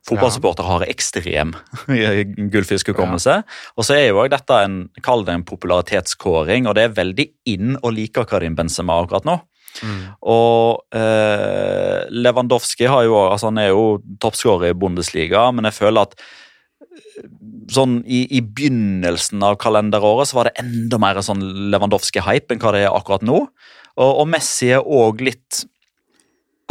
Fotballsupportere 0.03 0.67
har 0.67 0.83
ekstrem 0.91 1.53
gullfiskhukommelse. 2.53 3.37
Og 3.77 3.87
så 3.87 3.95
er 3.95 4.09
jo 4.09 4.19
også 4.19 4.33
dette 4.35 4.59
en, 4.65 4.77
kall 5.05 5.23
det 5.27 5.37
en 5.37 5.47
popularitetskåring, 5.47 6.67
og 6.67 6.75
det 6.75 6.87
er 6.87 6.97
veldig 6.97 7.27
inn 7.53 7.77
å 7.79 7.91
like 7.93 8.25
Karim 8.27 8.57
Benzema 8.59 8.99
akkurat 8.99 9.27
nå. 9.29 9.39
Og 10.29 10.95
eh, 10.95 12.03
Lewandowski 12.13 12.87
har 12.89 13.07
jo, 13.07 13.17
altså 13.25 13.49
han 13.49 13.61
er 13.61 13.71
jo 13.71 13.85
toppskårer 14.21 14.73
i 14.73 14.77
Bundesliga, 14.77 15.47
men 15.55 15.67
jeg 15.69 15.79
føler 15.79 16.05
at 16.05 16.15
eh, 16.19 17.25
sånn 17.73 18.01
i, 18.05 18.25
i 18.37 18.43
begynnelsen 18.43 19.43
av 19.45 19.57
kalenderåret 19.61 20.29
så 20.29 20.39
var 20.39 20.49
det 20.49 20.59
enda 20.61 20.99
mer 21.01 21.21
sånn 21.25 21.41
Lewandowski-hype 21.73 22.53
enn 22.53 22.63
hva 22.63 22.75
det 22.75 22.85
er 22.85 22.93
akkurat 22.93 23.25
nå. 23.25 23.45
Og, 23.93 24.11
og 24.11 24.27
Messi 24.29 24.71
er 24.73 24.85
òg 24.85 25.23
litt 25.25 25.63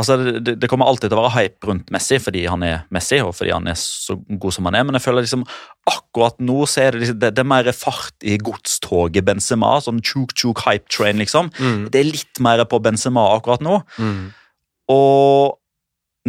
Altså, 0.00 0.16
det, 0.40 0.54
det 0.56 0.68
kommer 0.70 0.88
alltid 0.88 1.10
til 1.12 1.18
å 1.20 1.24
være 1.26 1.34
hype 1.36 1.68
rundt 1.68 1.90
Messi 1.92 2.16
fordi 2.22 2.46
han 2.48 2.62
er 2.64 2.86
Messi 2.94 3.18
og 3.20 3.34
fordi 3.36 3.52
han 3.52 3.66
er 3.68 3.76
så 3.78 4.16
god 4.16 4.54
som 4.56 4.66
han 4.66 4.78
er, 4.78 4.86
men 4.88 4.96
jeg 4.96 5.04
føler 5.04 5.26
liksom 5.26 5.42
akkurat 5.90 6.38
nå 6.40 6.62
så 6.70 6.86
er 6.86 6.94
det, 6.96 7.02
liksom, 7.02 7.18
det, 7.20 7.30
det 7.36 7.42
er 7.44 7.50
mer 7.52 7.68
fart 7.76 8.24
i 8.24 8.38
godstoget 8.40 9.26
Benzema. 9.28 9.74
Sånn 9.84 10.00
tjuk-tjuk 10.00 10.64
hype 10.64 10.88
train, 10.88 11.20
liksom. 11.20 11.50
Det 11.92 12.00
er 12.00 12.08
litt 12.08 12.40
mer 12.42 12.64
på 12.70 12.80
Benzema 12.82 13.26
akkurat 13.36 13.62
nå. 13.64 13.82
Og 14.92 15.58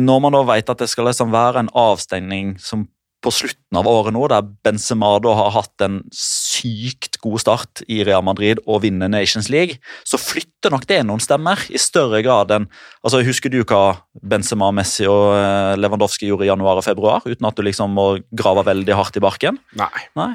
når 0.03 0.19
man 0.25 0.33
da 0.33 0.41
vet 0.49 0.69
at 0.73 0.79
det 0.81 0.89
skal 0.89 1.05
liksom 1.05 1.31
være 1.33 1.63
en 1.63 1.71
avstengning 1.77 2.55
som 2.59 2.87
på 3.23 3.31
slutten 3.33 3.79
av 3.79 3.87
året 3.89 4.13
nå, 4.15 4.25
der 4.31 4.45
Benzema 4.65 5.13
da 5.23 5.33
har 5.37 5.53
hatt 5.55 5.83
en 5.85 6.01
sykt 6.13 7.19
god 7.23 7.41
start 7.43 7.83
i 7.87 8.01
Real 8.05 8.23
Madrid 8.25 8.61
og 8.65 8.83
vinner 8.83 9.11
Nations 9.11 9.49
League, 9.53 9.79
så 10.07 10.19
flytter 10.19 10.73
nok 10.73 10.87
det 10.89 11.01
noen 11.07 11.23
stemmer 11.23 11.61
i 11.71 11.81
større 11.81 12.23
grad 12.25 12.51
enn 12.55 12.69
altså 13.03 13.23
Husker 13.23 13.51
du 13.51 13.61
hva 13.63 14.03
Benzema, 14.19 14.69
Messi 14.75 15.07
og 15.07 15.33
eh, 15.37 15.75
Lewandowski 15.79 16.27
gjorde 16.27 16.47
i 16.47 16.51
januar 16.51 16.81
og 16.81 16.85
februar, 16.85 17.23
uten 17.23 17.47
at 17.47 17.55
du 17.55 17.63
liksom 17.65 17.95
må 17.95 18.07
grave 18.35 18.65
veldig 18.67 18.97
hardt 18.99 19.19
i 19.19 19.23
barken? 19.23 19.59
Nei. 19.79 19.91
Nei. 20.19 20.33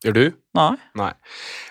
Gjør 0.00 0.14
du? 0.16 0.22
Nei. 0.56 0.70
Nei. 0.96 1.10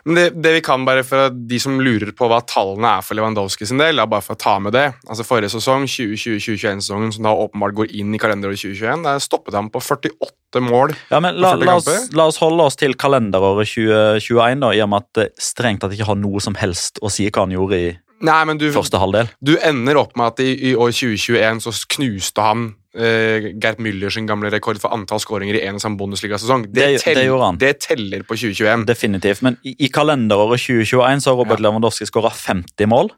Men 0.05 0.17
det, 0.19 0.25
det 0.37 0.51
vi 0.59 0.61
kan 0.61 0.83
bare 0.85 1.01
for 1.07 1.33
de 1.33 1.57
som 1.59 1.79
lurer 1.81 2.11
på 2.15 2.27
hva 2.29 2.37
tallene 2.45 2.91
er 2.99 3.05
for 3.05 3.17
Lewandowski 3.17 3.65
sin 3.65 3.81
del, 3.81 4.01
bare 4.05 4.21
for 4.21 4.37
å 4.37 4.39
ta 4.39 4.53
med 4.61 4.75
det. 4.77 4.85
Altså 5.09 5.25
Forrige 5.25 5.49
sesong, 5.55 5.87
2020-2021-sesongen, 5.89 7.15
som 7.15 7.25
da 7.25 7.33
åpenbart 7.33 7.73
går 7.79 7.95
inn 7.97 8.13
i 8.13 8.19
kalenderåret 8.21 8.61
2021, 8.61 9.07
der 9.07 9.23
stoppet 9.23 9.57
han 9.57 9.71
på 9.73 9.81
48 9.81 10.61
mål. 10.61 10.93
Ja, 11.09 11.23
men 11.25 11.41
la, 11.41 11.55
la, 11.57 11.79
oss, 11.81 11.89
la 12.13 12.27
oss 12.29 12.37
holde 12.43 12.69
oss 12.69 12.77
til 12.79 12.93
kalenderåret 13.01 13.73
2021, 13.73 14.61
da, 14.61 14.71
i 14.77 14.83
og 14.85 14.93
med 14.93 15.07
at 15.07 15.09
det 15.17 15.27
strengt 15.41 15.81
tatt 15.81 15.97
ikke 15.97 16.11
har 16.11 16.21
noe 16.21 16.43
som 16.43 16.57
helst 16.59 17.01
å 17.01 17.09
si 17.13 17.25
hva 17.31 17.47
han 17.47 17.57
gjorde 17.57 17.81
i 17.81 17.89
Nei, 18.19 18.41
men 18.43 18.57
du, 18.59 18.65
første 18.75 18.99
halvdel. 18.99 19.29
du 19.39 19.53
ender 19.63 19.95
opp 20.01 20.17
med 20.19 20.33
at 20.33 20.41
i, 20.43 20.51
i 20.69 20.75
år 20.75 20.91
2021 20.91 21.61
så 21.63 21.71
knuste 21.95 22.43
han 22.43 22.65
eh, 22.95 23.53
Gerd 23.61 23.77
Müller 23.79 24.09
sin 24.11 24.25
gamle 24.27 24.49
rekord 24.51 24.79
for 24.81 24.89
antall 24.95 25.19
skåringer 25.19 25.55
i 25.59 25.65
en 25.67 25.75
og 25.75 25.81
samme 25.81 25.97
Bundesliga-sesong. 25.97 26.67
Det, 26.73 26.99
Det- 27.03 27.15
det 27.15 27.25
gjorde 27.25 27.45
han. 27.45 27.57
det 27.57 27.79
teller 27.79 28.23
på 28.23 28.35
2021. 28.35 28.85
Definitivt. 28.85 29.41
Men 29.41 29.57
i, 29.63 29.75
i 29.79 29.89
kalenderåret 29.89 30.59
2021 30.59 31.21
så 31.21 31.29
har 31.31 31.37
Robert 31.37 31.59
Lewandowski 31.59 32.05
skåra 32.05 32.31
50 32.31 32.85
mål. 32.87 33.09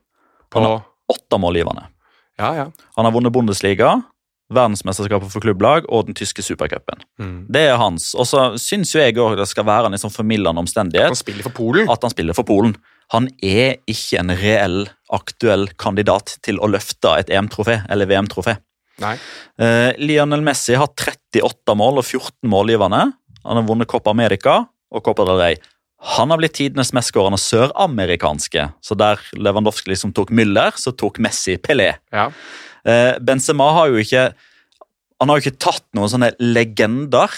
På, 0.52 0.60
Han 0.60 0.64
har 0.70 0.82
åtte 1.10 1.40
målgivende. 1.40 1.86
ja, 2.40 2.56
ja. 2.56 2.72
Han 2.98 3.06
har 3.06 3.12
vunnet 3.12 3.32
Bundesliga, 3.32 4.02
verdensmesterskapet 4.52 5.32
for 5.32 5.40
klubblag 5.44 5.86
og 5.90 6.08
den 6.10 6.16
tyske 6.18 6.44
supercupen. 6.44 7.00
Mm. 7.22 7.46
Det 7.52 7.62
er 7.70 7.78
hans. 7.80 8.14
Og 8.20 8.26
så 8.28 8.58
syns 8.60 8.92
jeg 8.96 9.16
òg 9.16 9.38
det 9.40 9.48
skal 9.48 9.64
være 9.68 9.86
en 9.88 9.96
liksom 9.96 10.12
formildende 10.12 10.52
Han 10.58 10.66
omstendighet 10.66 11.16
spiller 11.20 11.44
for 11.44 11.56
Polen. 11.56 11.90
at 11.90 12.02
han 12.04 12.12
spiller 12.12 12.34
for 12.36 12.44
Polen. 12.44 12.76
Han 13.12 13.30
er 13.44 13.78
ikke 13.88 14.20
en 14.20 14.30
reell, 14.36 14.90
aktuell 15.12 15.68
kandidat 15.80 16.38
til 16.44 16.60
å 16.60 16.68
løfte 16.72 17.18
et 17.20 17.30
EM-trofé 17.30 17.82
eller 17.90 18.06
VM-trofé. 18.08 18.58
Nei. 19.02 19.16
Eh, 19.62 19.92
Lionel 20.02 20.44
Messi 20.46 20.76
har 20.78 20.92
38 20.92 21.76
mål 21.78 22.02
og 22.02 22.06
14 22.06 22.50
målgivende. 22.52 23.06
Han 23.46 23.60
har 23.60 23.68
vunnet 23.68 23.90
Copa 23.90 24.12
America 24.14 24.66
og 24.92 25.06
Copa 25.06 25.26
del 25.30 25.40
Rey. 25.40 25.62
Han 26.18 26.34
har 26.34 26.42
blitt 26.42 26.58
tidenes 26.58 26.94
mestskårende 26.98 27.38
søramerikanske. 27.42 28.68
Så 28.82 28.98
der 28.98 29.22
Lewandowski 29.38 29.92
liksom 29.94 30.14
tok 30.18 30.34
Müller, 30.34 30.74
så 30.78 30.94
tok 30.98 31.20
Messi 31.22 31.58
Pelé. 31.62 31.94
Ja. 32.14 32.32
Eh, 32.86 33.14
Benzema 33.22 33.70
har 33.78 33.92
jo 33.94 34.02
ikke 34.02 34.32
Han 35.22 35.30
har 35.30 35.38
jo 35.38 35.44
ikke 35.52 35.60
tatt 35.62 35.84
noen 35.94 36.10
sånne 36.10 36.32
legender, 36.42 37.30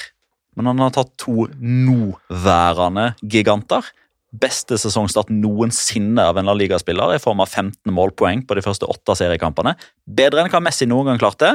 men 0.55 0.69
han 0.69 0.79
har 0.79 0.93
tatt 0.95 1.09
to 1.19 1.49
nåværende 1.59 3.09
giganter. 3.19 3.83
Beste 4.33 4.79
sesongstart 4.81 5.29
noensinne 5.29 6.23
av 6.25 6.39
en 6.41 6.47
La 6.49 6.55
Liga-spiller 6.57 7.13
i 7.13 7.19
form 7.21 7.43
av 7.43 7.51
15 7.53 7.91
målpoeng 7.93 8.41
på 8.49 8.55
de 8.57 8.63
første 8.65 8.87
åtte 8.89 9.13
seriekampene. 9.19 9.75
Bedre 10.09 10.41
enn 10.41 10.49
hva 10.49 10.61
Messi 10.65 10.87
noen 10.89 11.11
gang 11.11 11.19
klarte. 11.21 11.51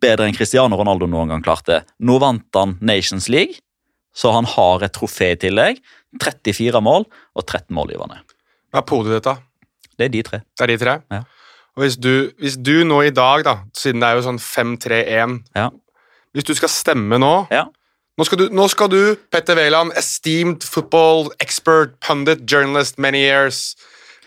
Bedre 0.00 0.28
enn 0.28 0.36
Cristiano 0.36 0.78
Ronaldo 0.78 1.08
noen 1.10 1.32
gang 1.32 1.42
klarte. 1.42 1.80
Nå 1.98 2.20
vant 2.22 2.46
han 2.54 2.76
Nations 2.80 3.28
League. 3.28 3.58
så 4.14 4.32
han 4.34 4.44
har 4.44 4.82
et 4.82 4.92
trofé 4.92 5.32
i 5.32 5.36
tillegg. 5.38 5.76
34 6.20 6.80
mål 6.82 7.04
og 7.06 7.44
13 7.46 7.70
målgivende. 7.74 8.16
Hva 8.74 8.80
er 8.82 8.86
podiet 8.86 9.14
ditt, 9.20 9.24
da? 9.28 9.36
Det 9.98 10.06
er 10.08 10.10
de 10.10 10.22
tre. 10.26 10.40
Det 10.58 10.64
er 10.64 10.70
de 10.72 10.78
tre? 10.80 10.94
Ja. 11.14 11.20
Og 11.78 11.84
hvis 11.84 11.96
du, 11.96 12.30
hvis 12.42 12.56
du 12.58 12.82
nå 12.84 12.98
i 13.06 13.12
dag, 13.14 13.44
da, 13.46 13.54
siden 13.78 14.02
det 14.02 14.08
er 14.08 14.18
jo 14.18 14.24
sånn 14.26 14.40
5-3-1 14.42 15.36
Ja. 15.54 15.68
Hvis 16.34 16.46
du 16.46 16.54
skal 16.58 16.70
stemme 16.70 17.18
nå 17.22 17.46
Ja. 17.50 17.68
Nå, 18.20 18.26
skal 18.28 18.42
du, 18.42 18.48
nå 18.52 18.66
skal 18.68 18.90
du, 18.92 18.98
Petter 19.32 19.56
Wæland, 19.58 19.94
esteemed 19.98 20.66
football 20.68 21.30
expert, 21.40 21.96
pundit, 22.04 22.44
journalist, 22.50 22.98
many 23.00 23.24
years 23.24 23.70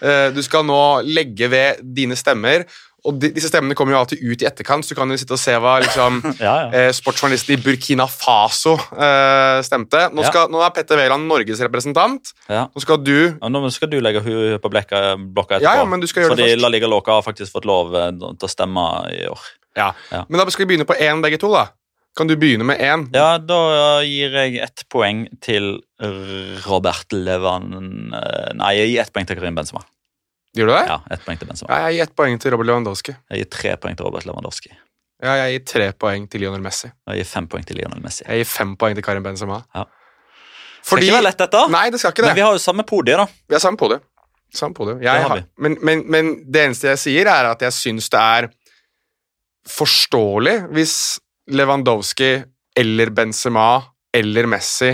eh, 0.01 0.31
Du 0.33 0.41
skal 0.45 0.65
nå 0.65 0.79
legge 1.05 1.51
ved 1.53 1.83
dine 1.95 2.17
stemmer. 2.17 2.65
Og 3.03 3.17
de, 3.19 3.33
disse 3.35 3.49
stemmene 3.51 3.75
kommer 3.75 3.91
jo 3.91 3.97
alltid 3.99 4.21
ut 4.23 4.43
i 4.45 4.47
etterkant, 4.47 4.85
så 4.87 4.95
du 4.95 4.99
kan 5.01 5.11
jo 5.11 5.17
sitte 5.19 5.35
og 5.35 5.39
se 5.41 5.51
hva 5.59 5.73
liksom, 5.83 6.21
Ja, 6.39 6.53
ja. 6.63 6.67
eh, 6.71 6.91
sportsjournalisten 6.95 7.57
i 7.57 7.59
Burkina 7.59 8.05
Faso 8.07 8.77
eh, 8.79 9.57
stemte. 9.67 10.05
Nå, 10.15 10.23
Ja. 10.23 10.45
nå 10.47 10.61
er 10.63 10.71
Petter 10.71 11.01
Wæland 11.01 11.27
Norges 11.27 11.59
representant. 11.67 12.31
Nå 12.47 12.83
skal 12.85 13.01
du 13.03 13.11
Ja, 13.35 13.51
nå 13.51 13.61
skal 13.75 13.91
du 13.91 13.97
legge 13.99 14.23
henne 14.23 14.55
på 14.63 14.71
blekka, 14.71 15.03
blokka 15.19 15.59
etterpå. 15.59 15.67
Ja, 15.67 15.83
ja, 15.83 15.85
men 15.91 15.99
du 15.99 16.07
skal 16.07 16.23
gjøre 16.25 16.39
det 16.39 16.47
Fordi. 16.53 16.63
La 16.63 16.71
Liga 16.71 16.87
Loca 16.87 17.19
har 17.19 17.27
faktisk 17.27 17.51
fått 17.59 17.67
lov 17.67 17.91
eh, 17.91 18.09
til 18.15 18.47
å 18.47 18.53
stemme 18.55 18.87
i 19.11 19.25
år. 19.27 19.51
Ja. 19.75 19.91
Ja. 20.13 20.23
Men 20.29 20.39
da 20.39 20.47
skal 20.53 20.63
vi 20.63 20.71
begynne 20.71 20.87
på 20.87 20.95
én, 20.95 21.19
begge 21.25 21.41
to. 21.43 21.51
da. 21.51 21.67
Kan 22.17 22.29
du 22.29 22.35
begynne 22.37 22.65
med 22.67 22.77
én? 22.83 23.07
Ja, 23.15 23.39
da 23.41 23.59
gir 24.05 24.35
jeg 24.37 24.59
ett 24.61 24.83
poeng 24.93 25.25
til 25.41 25.79
Robert 26.67 27.13
Levan 27.15 27.71
eh, 28.13 28.51
Nei, 28.59 28.75
jeg 28.77 28.91
gir 28.91 29.01
ett 29.01 29.13
poeng 29.15 29.25
til 29.29 29.39
Karim 29.39 29.57
Benzema. 29.57 29.81
Gjør 30.53 30.69
du 30.69 30.73
det? 30.75 30.83
Ja, 30.91 30.99
ett 31.15 31.23
poeng 31.25 31.39
til 31.41 31.49
Benzema. 31.49 31.71
Ja, 31.73 31.89
jeg 31.89 31.97
gir 31.97 32.05
ett 32.05 32.15
poeng 32.19 32.37
til 32.43 32.53
Robert 32.53 32.69
Lewandowski. 32.69 33.15
Jeg 33.33 33.41
gir 33.41 33.49
tre 33.57 33.73
poeng 33.81 33.97
til 33.97 34.05
Robert 34.05 34.27
Lewandowski. 34.29 34.69
Ja, 35.23 35.33
jeg 35.39 35.57
gir 35.57 35.65
tre 35.71 35.89
poeng 35.97 36.29
til 36.29 36.43
Lionel 36.43 36.61
Messi. 36.61 36.91
Jeg 37.09 37.23
gir 37.23 37.29
fem 37.31 37.49
poeng 37.49 37.65
til 37.65 37.79
Lionel 37.79 38.01
Messi. 38.03 38.25
Jeg 38.27 38.43
gir 38.43 38.49
fem 38.51 38.77
poeng 38.77 38.97
til 38.97 39.05
Karim 39.05 39.25
Benzema. 39.25 39.61
Ja. 39.73 39.87
Fordi 40.83 41.07
Skal 41.07 41.07
ikke 41.07 41.17
være 41.17 41.27
lett, 41.29 41.39
dette. 41.39 41.61
Nei, 41.71 41.85
det 41.89 42.01
skal 42.01 42.11
ikke 42.11 42.25
det. 42.25 42.29
Men 42.33 42.37
vi 42.41 42.43
har 42.43 42.57
jo 42.57 42.61
samme 42.61 42.83
podie, 42.85 43.15
da. 43.17 43.25
Vi 43.47 43.55
har 43.55 43.63
samme 43.63 43.79
podie. 43.79 44.03
Samme 44.53 44.75
podie. 44.77 44.99
Jeg 45.01 45.07
Det 45.23 45.29
har 45.31 45.43
men, 45.57 45.77
men, 45.81 46.03
men 46.11 46.33
det 46.45 46.67
eneste 46.67 46.91
jeg 46.91 47.01
sier, 47.07 47.29
er 47.31 47.49
at 47.53 47.63
jeg 47.63 47.73
syns 47.73 48.11
det 48.13 48.19
er 48.21 48.49
forståelig 49.71 50.57
hvis 50.75 50.95
Lewandowski 51.51 52.35
eller 52.79 53.11
Benzema 53.13 53.81
eller 54.15 54.47
Messi 54.49 54.93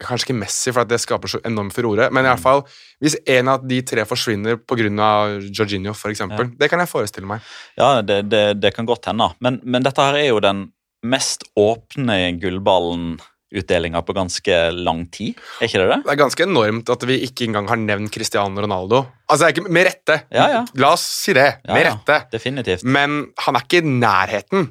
Kanskje 0.00 0.30
ikke 0.30 0.38
Messi, 0.40 0.72
for 0.72 0.88
det 0.88 0.96
skaper 1.02 1.28
så 1.28 1.40
enormt 1.44 1.74
furore, 1.76 2.08
men 2.14 2.24
i 2.24 2.30
alle 2.30 2.40
fall 2.40 2.62
hvis 3.04 3.18
en 3.28 3.50
av 3.52 3.64
de 3.68 3.80
tre 3.84 4.04
forsvinner 4.08 4.56
pga. 4.64 5.10
Jorginho, 5.48 5.94
f.eks. 5.96 6.22
Ja. 6.24 6.46
Det 6.60 6.68
kan 6.72 6.82
jeg 6.82 6.90
forestille 6.90 7.28
meg. 7.28 7.44
Ja, 7.78 8.00
det, 8.04 8.22
det, 8.32 8.44
det 8.60 8.74
kan 8.76 8.88
godt 8.88 9.10
hende. 9.10 9.30
Men, 9.44 9.60
men 9.64 9.84
dette 9.84 10.04
her 10.04 10.16
er 10.18 10.30
jo 10.30 10.40
den 10.44 10.66
mest 11.04 11.46
åpne 11.56 12.16
gullballen-utdelinga 12.40 14.02
på 14.04 14.16
ganske 14.16 14.58
lang 14.76 15.06
tid. 15.12 15.40
Er 15.60 15.68
ikke 15.68 15.80
det 15.82 15.88
det? 15.94 16.00
Det 16.04 16.14
er 16.14 16.20
ganske 16.20 16.48
enormt 16.48 16.92
at 16.92 17.06
vi 17.08 17.20
ikke 17.28 17.48
engang 17.48 17.70
har 17.72 17.80
nevnt 17.80 18.12
Cristiano 18.12 18.60
Ronaldo. 18.64 19.04
Altså, 19.32 19.48
ikke 19.52 19.64
Med 19.68 19.88
rette. 19.88 20.20
Ja, 20.32 20.48
ja. 20.58 20.62
La 20.80 20.94
oss 20.96 21.04
si 21.24 21.36
det. 21.36 21.48
Ja, 21.64 21.76
med 21.76 21.88
rette. 21.88 22.20
Definitivt. 22.36 22.84
Men 22.84 23.22
han 23.46 23.56
er 23.56 23.68
ikke 23.68 23.80
i 23.80 23.96
nærheten. 24.00 24.68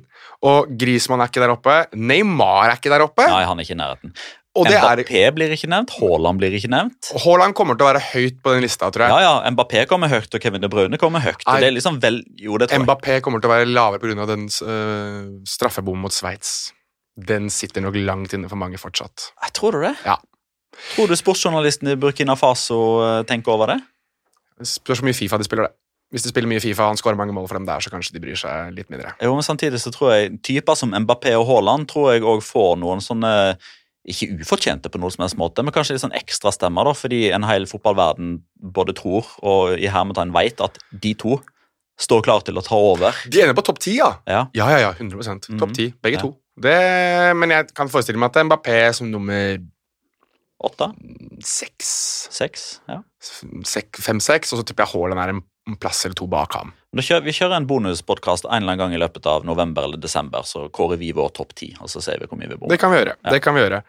Og 0.48 0.70
Griezmann 0.80 1.20
er 1.24 1.32
ikke 1.32 1.42
der 1.44 1.52
oppe. 1.52 1.80
Neymar 2.00 2.70
er 2.70 2.78
ikke 2.78 2.92
der 2.94 3.04
oppe. 3.04 3.26
Nei, 3.28 3.42
han 3.48 3.60
er 3.60 3.68
ikke 3.68 3.76
i 3.76 3.80
nærheten. 3.80 4.14
og 4.56 4.66
det 4.70 4.78
er 4.78 5.02
Mbappé 5.04 5.24
blir 5.36 5.52
ikke 5.56 5.68
nevnt. 5.72 5.92
Haaland 6.00 6.40
blir 6.40 6.56
ikke 6.56 6.72
nevnt. 6.72 7.12
Haaland 7.26 7.56
kommer 7.58 7.76
til 7.76 7.86
å 7.86 7.90
være 7.90 8.04
høyt 8.14 8.40
på 8.44 8.56
den 8.56 8.64
lista, 8.64 8.88
tror 8.96 9.06
jeg. 9.06 9.12
Ja, 9.12 9.34
ja, 9.44 9.52
Mbappé 9.52 9.84
kommer 9.92 10.12
høyt, 10.12 10.32
og 10.32 10.44
Kevin 10.44 10.64
De 10.64 10.72
Bruyne 10.72 11.00
kommer 11.02 11.24
høyt. 11.24 11.44
Nei. 11.44 11.60
Det 11.60 11.70
er 11.70 11.76
liksom 11.76 12.00
vel... 12.04 12.22
Jo, 12.40 12.56
det 12.62 12.70
tror 12.70 12.80
jeg. 12.80 12.88
Mbappé 12.88 13.20
kommer 13.26 13.44
til 13.44 13.52
å 13.52 13.54
være 13.58 13.68
lavere 13.68 14.00
pga. 14.04 14.28
den 14.32 14.48
øh, 14.48 15.20
straffebommen 15.48 16.08
mot 16.08 16.16
Sveits. 16.16 16.72
Den 17.20 17.52
sitter 17.52 17.84
nok 17.84 18.00
langt 18.00 18.34
inne 18.36 18.48
for 18.48 18.60
mange 18.60 18.80
fortsatt. 18.80 19.34
Jeg 19.44 19.56
tror 19.60 19.76
du 19.76 19.84
det? 19.90 19.96
Ja. 20.08 20.16
Tror 20.96 21.12
du 21.12 21.18
sportsjournalisten 21.20 21.92
i 21.92 22.00
Burkina 22.00 22.38
Faso 22.40 22.80
eh, 23.04 23.22
tenker 23.28 23.58
over 23.58 23.74
det? 23.76 23.80
Det 24.60 24.68
spørs 24.72 25.02
hvor 25.02 25.10
mye 25.10 25.18
Fifa 25.18 25.40
de 25.40 25.48
spiller, 25.48 25.68
det. 25.68 25.76
Hvis 26.12 26.24
de 26.26 26.30
spiller 26.32 26.50
mye 26.50 26.60
Fifa 26.64 26.88
og 26.88 26.96
han 26.96 26.98
skårer 26.98 27.18
mange 27.20 27.34
mål 27.38 27.46
for 27.48 27.60
dem 27.60 27.66
der, 27.68 27.80
så 27.86 27.92
kanskje 27.94 28.14
de 28.16 28.20
bryr 28.24 28.36
seg 28.40 28.72
litt 28.74 28.90
mindre. 28.90 29.12
Jo, 29.22 29.34
men 29.38 29.46
samtidig 29.46 29.78
så 29.84 29.92
tror 29.94 30.16
jeg 30.16 30.40
typer 30.42 30.76
som 30.76 30.90
Mbappé 30.92 31.36
og 31.38 31.46
Haaland 31.48 31.86
tror 31.92 32.14
jeg 32.16 32.24
også 32.26 32.48
får 32.50 32.72
noen 32.82 33.04
sånne 33.06 33.34
ikke 34.10 34.40
ufortjente 34.42 34.90
på 34.90 34.98
noen 34.98 35.12
som 35.14 35.22
helst 35.26 35.38
måte, 35.38 35.62
men 35.62 35.76
kanskje 35.76 35.94
litt 35.94 36.02
sånn 36.02 36.16
ekstra 36.18 36.50
stemmer, 36.56 36.88
da, 36.88 36.96
fordi 36.98 37.30
en 37.36 37.44
hel 37.46 37.68
fotballverden 37.70 38.40
både 38.74 38.96
tror 38.98 39.28
og 39.46 39.76
i 39.78 39.86
hermetegn 39.92 40.32
vet 40.34 40.64
at 40.66 40.80
de 40.90 41.14
to 41.20 41.38
står 42.00 42.24
klar 42.26 42.42
til 42.48 42.58
å 42.58 42.64
ta 42.66 42.76
over. 42.80 43.14
De 43.30 43.42
ender 43.44 43.54
på 43.54 43.66
topp 43.68 43.78
ti, 43.84 43.98
ja. 44.00 44.14
Ja, 44.26 44.48
Ja, 44.56 44.70
ja, 44.72 44.80
ja, 44.88 44.92
100 44.98 45.44
Topp 45.60 45.70
Mhm. 45.70 45.76
ti, 45.76 45.94
begge 46.02 46.16
Ja. 46.18 46.22
to. 46.22 46.38
Det, 46.60 47.36
men 47.38 47.50
jeg 47.52 47.74
kan 47.76 47.88
forestille 47.88 48.18
meg 48.18 48.32
at 48.36 48.46
Mbappé 48.48 48.96
som 48.96 49.12
nummer 49.12 49.60
Åtte? 50.64 50.90
seks 51.44 52.28
Seks? 52.32 52.80
Ja. 52.90 53.02
Fem-seks, 53.22 54.52
og 54.54 54.60
så 54.60 54.66
tipper 54.66 54.86
jeg 54.86 54.94
Haaland 54.96 55.20
er 55.24 55.30
en 55.36 55.44
en 55.70 55.80
plass 55.80 56.04
eller 56.06 56.18
to 56.20 56.28
bak 56.30 56.58
ham. 56.58 56.74
Kjører, 56.98 57.26
vi 57.26 57.36
kjører 57.38 57.60
en 57.60 57.68
bonuspodkast 57.70 58.48
en 58.48 58.64
eller 58.64 58.74
annen 58.74 58.82
gang 58.82 58.96
i 58.98 59.02
løpet 59.02 59.28
av 59.30 59.46
november 59.48 59.86
eller 59.86 60.02
desember, 60.02 60.46
så 60.48 60.68
kårer 60.74 61.00
vi 61.02 61.12
vår 61.16 61.34
topp 61.38 61.54
ti, 61.58 61.74
og 61.80 61.92
så 61.92 62.02
ser 62.04 62.22
vi 62.22 62.30
hvor 62.30 62.40
mye 62.40 62.50
vi 62.50 62.58
bor. 62.58 62.72
Det 62.72 62.80
kan 62.82 62.94
vi 62.94 63.04
gjøre. 63.04 63.20
Ja. 63.20 63.36
Det 63.36 63.44
kan 63.46 63.58
vi 63.58 63.66
gjøre. 63.66 63.84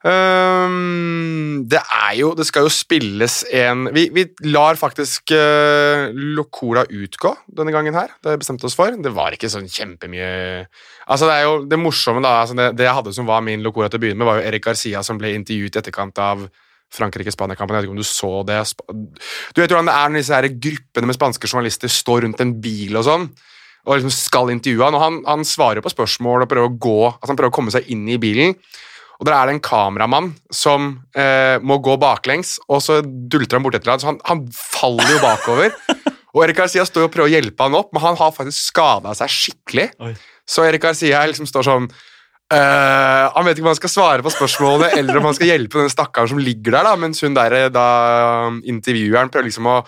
Um, 0.00 1.66
det 1.68 1.76
er 1.76 2.14
jo 2.16 2.30
Det 2.32 2.46
skal 2.48 2.64
jo 2.64 2.70
spilles 2.72 3.34
en 3.52 3.82
Vi, 3.92 4.06
vi 4.16 4.22
lar 4.48 4.78
faktisk 4.80 5.34
uh, 5.36 6.08
Locora 6.08 6.86
utgå 6.88 7.34
denne 7.58 7.74
gangen 7.74 7.98
her. 7.98 8.14
Det 8.16 8.30
har 8.30 8.38
vi 8.38 8.40
bestemt 8.40 8.64
oss 8.64 8.78
for. 8.78 8.96
Det 8.96 9.12
var 9.12 9.36
ikke 9.36 9.50
sånn 9.52 9.68
kjempemye 9.68 10.30
Altså 11.04 11.28
Det 11.28 11.34
er 11.34 11.44
jo 11.44 11.60
det 11.68 11.80
morsomme, 11.82 12.24
da. 12.24 12.38
Altså 12.46 12.56
det, 12.56 12.70
det 12.80 12.88
jeg 12.88 12.96
hadde 12.96 13.12
som 13.12 13.28
var 13.28 13.44
min 13.44 13.60
Locora 13.66 13.90
til 13.92 14.00
å 14.00 14.06
begynne 14.06 14.22
med, 14.22 14.30
var 14.30 14.40
jo 14.40 14.48
Erik 14.48 14.64
Garcia 14.70 15.04
som 15.04 15.20
ble 15.20 15.34
intervjuet 15.36 15.76
i 15.76 15.82
etterkant 15.82 16.24
av 16.24 16.48
Frankrike-Spania-kampen. 16.96 17.76
Jeg 17.76 17.84
vet 17.84 17.88
ikke 17.88 17.96
om 17.96 18.02
du 18.02 18.06
så 18.08 18.32
det. 18.46 18.58
Du 19.54 19.62
vet 19.62 19.70
hvordan 19.70 19.88
det 19.90 19.96
er 19.96 20.10
når 20.10 20.22
disse 20.22 20.36
her 20.36 20.50
gruppene 20.66 21.10
med 21.10 21.18
spanske 21.18 21.50
journalister 21.50 21.92
står 21.92 22.26
rundt 22.26 22.42
en 22.42 22.54
bil 22.62 22.98
og 22.98 23.06
sånn, 23.06 23.26
og 23.86 23.96
liksom 23.96 24.12
skal 24.12 24.52
intervjue 24.52 24.84
han, 24.84 24.96
og 24.98 25.04
han, 25.04 25.18
han 25.28 25.46
svarer 25.48 25.84
på 25.84 25.92
spørsmål 25.92 26.44
og 26.44 26.50
prøver 26.50 26.68
å 26.68 26.78
gå, 26.82 27.00
altså 27.12 27.32
han 27.32 27.40
prøver 27.40 27.52
å 27.52 27.58
komme 27.60 27.74
seg 27.74 27.88
inn 27.94 28.08
i 28.10 28.20
bilen. 28.20 28.56
Og 29.20 29.28
der 29.28 29.36
er 29.36 29.48
det 29.48 29.58
en 29.58 29.64
kameramann 29.64 30.30
som 30.54 30.94
eh, 31.12 31.60
må 31.60 31.76
gå 31.84 31.98
baklengs, 32.00 32.56
og 32.72 32.80
så 32.84 33.00
dulter 33.04 33.58
han 33.58 33.64
borti 33.64 33.76
et 33.76 33.84
eller 33.84 33.98
annet, 33.98 34.04
så 34.04 34.10
han, 34.12 34.20
han 34.24 34.46
faller 34.56 35.12
jo 35.12 35.18
bakover. 35.20 35.74
og 36.32 36.44
Erik 36.46 36.60
Garcia 36.62 36.86
står 36.88 37.04
jo 37.04 37.10
og 37.10 37.14
prøver 37.16 37.28
å 37.28 37.34
hjelpe 37.34 37.66
han 37.66 37.76
opp, 37.76 37.92
men 37.92 38.04
han 38.04 38.16
har 38.20 38.32
faktisk 38.36 38.72
skada 38.72 39.12
seg 39.18 39.32
skikkelig. 39.34 39.90
Oi. 40.00 40.14
Så 40.48 40.64
Erik 40.64 40.82
Garcia 40.86 41.20
liksom 41.28 41.48
står 41.48 41.68
sånn 41.68 41.90
eh, 42.52 43.30
Han 43.34 43.46
vet 43.46 43.56
ikke 43.58 43.66
om 43.66 43.72
han 43.72 43.78
skal 43.78 43.92
svare 43.92 44.24
på 44.26 44.32
spørsmålene, 44.34 44.92
eller 44.98 45.18
om 45.20 45.28
han 45.30 45.36
skal 45.38 45.52
hjelpe 45.52 45.80
den 45.82 45.92
stakkaren 45.92 46.28
som 46.32 46.38
ligger 46.42 46.72
der, 46.76 46.84
da, 46.88 46.96
mens 47.00 47.20
hun 47.24 47.34
der, 47.36 47.68
da, 47.74 47.86
intervjueren 48.64 49.30
prøver 49.32 49.50
liksom 49.50 49.70
å 49.70 49.80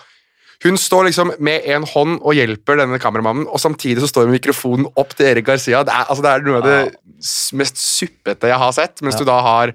hun 0.63 0.77
står 0.79 1.09
liksom 1.09 1.33
med 1.43 1.65
en 1.75 1.83
hånd 1.83 2.21
og 2.23 2.37
hjelper 2.37 2.77
denne 2.79 2.95
kameramannen, 3.03 3.49
og 3.51 3.59
samtidig 3.59 3.99
så 3.99 4.07
står 4.07 4.29
mikrofonen 4.31 4.85
opp 4.95 5.11
til 5.11 5.27
Erik 5.27 5.49
Garcia. 5.49 5.81
Det 5.83 5.91
er, 5.91 6.05
altså, 6.07 6.23
det 6.23 6.29
er 6.31 6.45
noe 6.45 6.61
av 6.61 6.63
det 6.63 7.25
mest 7.59 7.81
suppete 7.83 8.47
jeg 8.47 8.61
har 8.61 8.71
sett, 8.71 9.01
mens 9.03 9.17
Ja. 9.17 9.19
du 9.19 9.25
da 9.27 9.41
har 9.43 9.73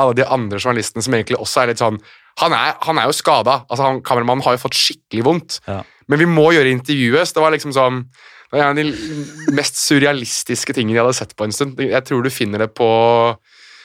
alle 0.00 0.14
de 0.16 0.24
andre 0.24 0.56
journalistene 0.56 1.04
som 1.04 1.12
egentlig 1.12 1.36
også 1.36 1.60
er 1.62 1.66
litt 1.74 1.82
sånn 1.84 2.00
Han 2.40 2.54
er, 2.56 2.72
han 2.80 2.96
er 2.96 3.10
jo 3.10 3.12
skada. 3.12 3.66
Altså, 3.68 3.82
han- 3.84 4.00
kameramannen 4.00 4.42
har 4.42 4.54
jo 4.56 4.62
fått 4.62 4.72
skikkelig 4.72 5.22
vondt. 5.22 5.60
Ja. 5.68 5.82
Men 6.08 6.18
vi 6.18 6.24
må 6.24 6.46
gjøre 6.56 6.72
intervjuet, 6.72 7.28
så 7.28 7.34
det 7.36 7.42
var 7.44 7.52
liksom 7.52 7.74
sånn 7.76 8.06
det 8.52 8.60
er 8.60 8.66
en 8.66 8.76
av 8.76 8.78
de 8.78 9.54
mest 9.56 9.78
surrealistiske 9.80 10.74
tingene 10.76 10.98
jeg 10.98 11.06
hadde 11.06 11.18
sett 11.22 11.36
på 11.38 11.46
en 11.48 11.54
stund. 11.56 11.80
Jeg 11.80 12.04
tror 12.04 12.24
du 12.24 12.28
finner 12.32 12.66
det 12.66 12.72
på 12.76 12.88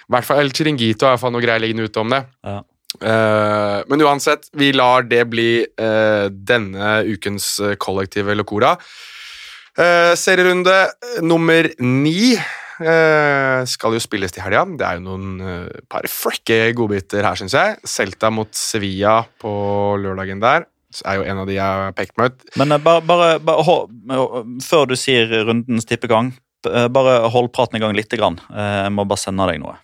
i 0.07 0.13
hvert 0.15 0.27
fall, 0.27 0.39
El 0.39 0.53
Chiringuito 0.55 1.07
har 1.07 1.31
noe 1.33 1.43
greier 1.43 1.59
liggende 1.59 1.87
ute 1.87 1.99
om 1.99 2.13
det. 2.13 2.21
Ja. 2.47 2.61
Uh, 2.97 3.83
men 3.91 4.01
uansett, 4.01 4.47
vi 4.57 4.71
lar 4.71 5.03
det 5.05 5.25
bli 5.29 5.51
uh, 5.67 6.31
denne 6.31 7.01
ukens 7.11 7.57
eh, 7.59 7.75
kollektive 7.75 8.37
Locora. 8.37 8.77
Uh, 9.77 10.15
serierunde 10.17 10.77
nummer 11.21 11.69
ni 11.83 12.37
skal 12.77 13.95
jo 13.95 13.97
spilles 13.97 14.29
til 14.29 14.43
helga. 14.45 14.59
Det 14.77 14.85
er 14.85 14.99
jo 14.99 15.01
noen 15.07 15.39
par 15.89 16.05
frekke 16.13 16.75
godbiter 16.77 17.25
her, 17.25 17.33
syns 17.33 17.55
jeg. 17.57 17.79
Celta 17.89 18.29
mot 18.29 18.51
Sevilla 18.53 19.23
på 19.41 19.49
lørdagen 19.97 20.43
der. 20.43 20.67
Er 21.05 21.17
jo 21.19 21.23
en 21.27 21.41
av 21.43 21.47
de 21.49 21.57
jeg 21.57 21.63
har 21.83 21.91
pekt 21.97 22.15
meg 22.17 22.31
ut. 22.31 22.45
Men 22.57 22.71
eh, 22.71 22.79
bare, 22.79 23.01
bare, 23.03 23.31
bare 23.43 23.63
hold, 23.67 23.89
før 24.63 24.85
du 24.87 24.95
sier 24.95 25.27
rundens 25.49 25.85
tippegang, 25.85 26.29
eh, 26.69 26.87
bare 26.87 27.17
hold 27.33 27.51
praten 27.55 27.75
i 27.75 27.81
gang 27.83 27.93
lite 27.97 28.15
grann. 28.19 28.39
Eh, 28.53 28.85
Jeg 28.87 28.93
må 28.95 29.03
bare 29.07 29.19
sende 29.19 29.45
deg 29.51 29.59
noe 29.59 29.75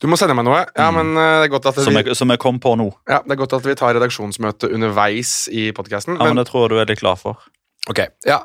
Du 0.00 0.06
må 0.08 0.16
sende 0.16 0.36
meg 0.38 0.46
noe. 0.46 0.62
Ja, 0.78 0.86
men 0.94 1.10
eh, 1.18 1.32
det 1.42 1.48
er 1.48 1.52
godt 1.56 1.66
at 1.72 1.80
som 1.82 1.98
jeg, 1.98 2.14
som 2.16 2.30
jeg 2.32 2.38
kom 2.40 2.60
på 2.62 2.76
nå. 2.78 2.86
ja, 3.10 3.18
det 3.26 3.34
er 3.34 3.40
godt 3.42 3.58
at 3.58 3.66
vi 3.66 3.74
tar 3.76 3.92
redaksjonsmøte 3.98 4.70
underveis 4.72 5.34
i 5.52 5.66
podkasten. 5.76 6.16
Ja, 6.16 6.30
men 6.30 6.38
Det 6.40 6.46
tror 6.48 6.64
jeg 6.68 6.70
du 6.76 6.80
er 6.80 6.90
litt 6.94 7.02
klar 7.02 7.18
for. 7.20 7.42
Ok, 7.90 8.00
ja. 8.26 8.40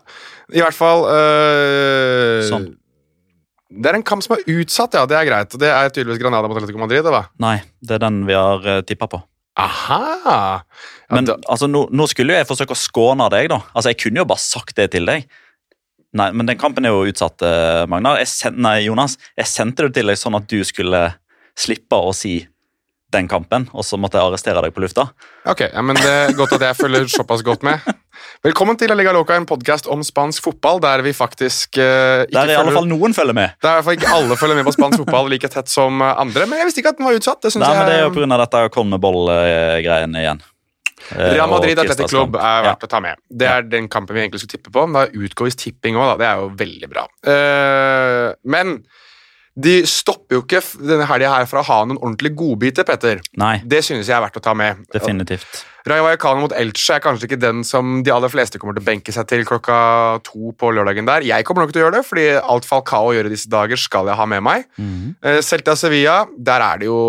I 0.53 0.59
hvert 0.61 0.75
fall 0.77 1.05
øh, 1.09 2.41
Sånn. 2.49 2.67
Det 3.71 3.87
er 3.87 3.95
en 3.95 4.03
kamp 4.03 4.21
som 4.25 4.35
er 4.35 4.43
utsatt, 4.51 4.97
ja. 4.97 5.05
Det 5.07 5.15
er 5.15 5.29
greit. 5.29 5.53
Det 5.61 5.69
er 5.71 5.93
tydeligvis 5.95 6.19
Granada 6.19 6.49
mot 6.51 6.57
Atletico 6.59 6.81
Madrid. 6.81 7.05
Det, 7.07 7.13
va? 7.13 7.23
Nei, 7.39 7.61
det 7.79 7.95
er 7.95 8.01
den 8.03 8.25
vi 8.27 8.35
har 8.35 8.65
tippa 8.83 9.07
på. 9.07 9.21
Aha! 9.59 10.63
Ja, 11.09 11.15
Men 11.15 11.27
da, 11.27 11.35
altså, 11.51 11.67
nå, 11.67 11.85
nå 11.91 12.07
skulle 12.07 12.33
jo 12.33 12.39
jeg 12.39 12.47
forsøke 12.47 12.75
å 12.75 12.79
skåne 12.79 13.27
deg, 13.33 13.49
da. 13.51 13.61
Altså, 13.73 13.91
Jeg 13.91 13.99
kunne 14.05 14.23
jo 14.23 14.29
bare 14.29 14.43
sagt 14.43 14.77
det 14.79 14.91
til 14.93 15.09
deg. 15.09 15.27
Nei, 16.15 16.29
men 16.35 16.47
den 16.47 16.59
kampen 16.59 16.87
er 16.87 16.91
jo 16.95 17.07
utsatt, 17.07 17.43
eh, 17.47 17.83
Magnar. 17.91 18.19
Jeg 18.19 18.27
send, 18.31 18.59
nei, 18.63 18.81
Jonas, 18.85 19.17
jeg 19.39 19.47
sendte 19.47 19.87
det 19.87 19.95
til 19.99 20.11
deg 20.11 20.19
sånn 20.19 20.35
at 20.39 20.47
du 20.51 20.59
skulle 20.67 21.05
slippe 21.59 21.99
å 21.99 22.11
si 22.15 22.41
den 23.11 23.27
kampen, 23.31 23.67
og 23.75 23.83
så 23.83 23.99
måtte 23.99 24.19
jeg 24.19 24.27
arrestere 24.27 24.63
deg 24.63 24.75
på 24.75 24.83
lufta. 24.83 25.09
Ok, 25.47 25.65
ja, 25.67 25.83
men 25.83 25.99
Det 25.99 26.11
er 26.11 26.35
godt 26.35 26.55
at 26.55 26.63
jeg 26.69 26.79
følger 26.79 27.07
såpass 27.11 27.43
godt 27.43 27.63
med. 27.67 27.83
Velkommen 28.41 28.73
til 28.73 28.89
La 28.89 28.95
Liga 28.97 29.11
Loca, 29.13 29.35
en 29.37 29.43
podkast 29.45 29.85
om 29.93 30.01
spansk 30.01 30.41
fotball 30.47 30.79
der 30.81 31.03
vi 31.05 31.11
faktisk 31.13 31.77
uh, 31.77 32.23
ikke 32.25 32.33
Der 32.33 32.49
i 32.49 32.55
alle 32.57 32.71
fall 32.73 32.87
noen 32.89 33.13
følger 33.13 33.35
med. 33.37 33.51
Der 33.61 33.69
i 33.69 33.77
hvert 33.77 33.85
fall 33.85 33.97
ikke 33.99 34.13
alle 34.17 34.37
følger 34.39 34.57
med 34.57 34.65
på 34.65 34.73
spansk 34.73 35.03
fotball 35.03 35.29
like 35.29 35.49
tett 35.53 35.69
som 35.69 36.01
eh, 36.01 36.15
andre, 36.23 36.47
men 36.49 36.57
jeg 36.57 36.69
visste 36.71 36.81
ikke 36.81 36.95
at 36.95 36.97
den 36.97 37.05
var 37.05 37.19
utsatt. 37.19 37.37
Det 37.45 37.51
synes 37.53 37.67
Nei, 37.67 37.75
men 37.77 37.85
Det 37.85 37.93
er 37.93 38.01
jo 38.01 38.07
jeg 38.09 38.15
pga. 38.17 38.39
dette 38.41 38.63
Conmebol-greiene 38.73 40.23
igjen. 40.23 40.41
Eh, 41.11 41.29
Real 41.35 41.53
Madrid 41.53 41.83
tirsdagskamp. 41.83 42.09
Club 42.15 42.39
er 42.41 42.47
Ja. 42.47 42.65
verdt 42.71 42.87
å 42.89 42.91
ta 42.95 43.03
med. 43.05 43.21
Det 43.29 43.47
er 43.51 43.61
den 43.77 43.87
kampen 43.93 44.17
vi 44.17 44.23
egentlig 44.23 44.41
skulle 44.41 44.57
tippe 44.57 44.73
på. 44.73 44.87
men 44.89 44.97
Da 45.05 45.21
utgår 45.21 45.51
visst 45.51 45.61
tipping 45.61 46.01
òg, 46.01 46.09
da. 46.09 46.17
Det 46.17 46.27
er 46.31 46.41
jo 46.41 46.49
veldig 46.65 46.89
bra. 46.89 47.05
Uh, 47.21 48.33
men 48.43 48.79
de 49.53 49.83
stopper 49.85 50.39
jo 50.39 50.41
ikke 50.47 50.63
denne 50.81 51.05
helga 51.05 51.29
her 51.37 51.45
fra 51.45 51.61
å 51.61 51.67
ha 51.69 51.83
noen 51.85 52.01
ordentlige 52.01 52.33
godbiter, 52.41 52.89
Petter. 52.89 53.21
Nei, 53.37 53.59
Det 53.67 53.83
synes 53.85 54.07
jeg 54.09 54.17
er 54.17 54.25
verdt 54.25 54.41
å 54.41 54.41
ta 54.41 54.55
med. 54.57 54.81
definitivt. 54.93 55.65
Rayo 55.87 56.03
Vallecano 56.05 56.43
mot 56.43 56.53
Elche 56.53 56.93
er 56.97 57.01
kanskje 57.01 57.25
ikke 57.25 57.39
den 57.41 57.63
som 57.65 58.03
de 58.05 58.11
aller 58.13 58.29
fleste 58.29 58.59
kommer 58.61 58.75
til 58.77 58.83
å 58.83 58.89
benke 58.91 59.13
seg 59.15 59.25
til 59.31 59.45
klokka 59.49 59.77
to 60.27 60.51
på 60.53 60.69
lørdagen 60.77 61.07
der. 61.09 61.25
Jeg 61.25 61.47
kommer 61.47 61.65
nok 61.65 61.73
til 61.73 61.81
å 61.81 61.85
gjøre 61.87 61.95
det, 61.99 62.03
fordi 62.05 62.25
alt 62.37 62.67
Falcao 62.69 63.13
gjør 63.15 63.31
i 63.31 63.33
disse 63.33 63.49
dager, 63.49 63.79
skal 63.81 64.11
jeg 64.11 64.19
ha 64.19 64.27
med 64.29 64.43
meg. 64.45 64.67
Mm. 64.77 65.15
Eh, 65.25 65.39
Celta 65.41 65.73
Sevilla, 65.79 66.19
der 66.37 66.67
er 66.67 66.83
det 66.83 66.91
jo 66.91 66.99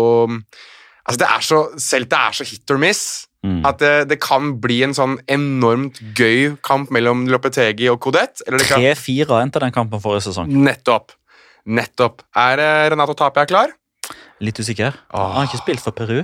Altså, 1.03 1.19
det 1.19 1.27
er 1.27 1.41
så 1.43 1.57
Celta 1.83 2.27
er 2.29 2.35
så 2.39 2.45
hit 2.47 2.71
or 2.71 2.79
miss 2.81 3.27
Mm. 3.43 3.65
at 3.67 3.75
det, 3.81 4.07
det 4.07 4.21
kan 4.23 4.53
bli 4.63 4.77
en 4.85 4.93
sånn 4.95 5.17
enormt 5.27 5.97
gøy 6.15 6.53
kamp 6.63 6.93
mellom 6.95 7.25
Lopetegi 7.27 7.89
og 7.91 7.97
Codet. 7.99 8.39
3-4 8.47 9.35
endte 9.41 9.59
den 9.59 9.73
kampen 9.75 9.99
forrige 9.99 10.29
sesong. 10.29 10.47
Nettopp. 10.63 11.11
Nettopp. 11.67 12.23
Er 12.39 12.61
eh, 12.63 12.85
Renato 12.93 13.11
Tapia 13.19 13.43
klar? 13.49 13.73
Litt 14.39 14.59
usikker. 14.63 14.95
Åh. 15.11 15.19
Han 15.33 15.41
har 15.41 15.49
ikke 15.51 15.59
spilt 15.59 15.83
for 15.83 15.91
Peru. 15.91 16.21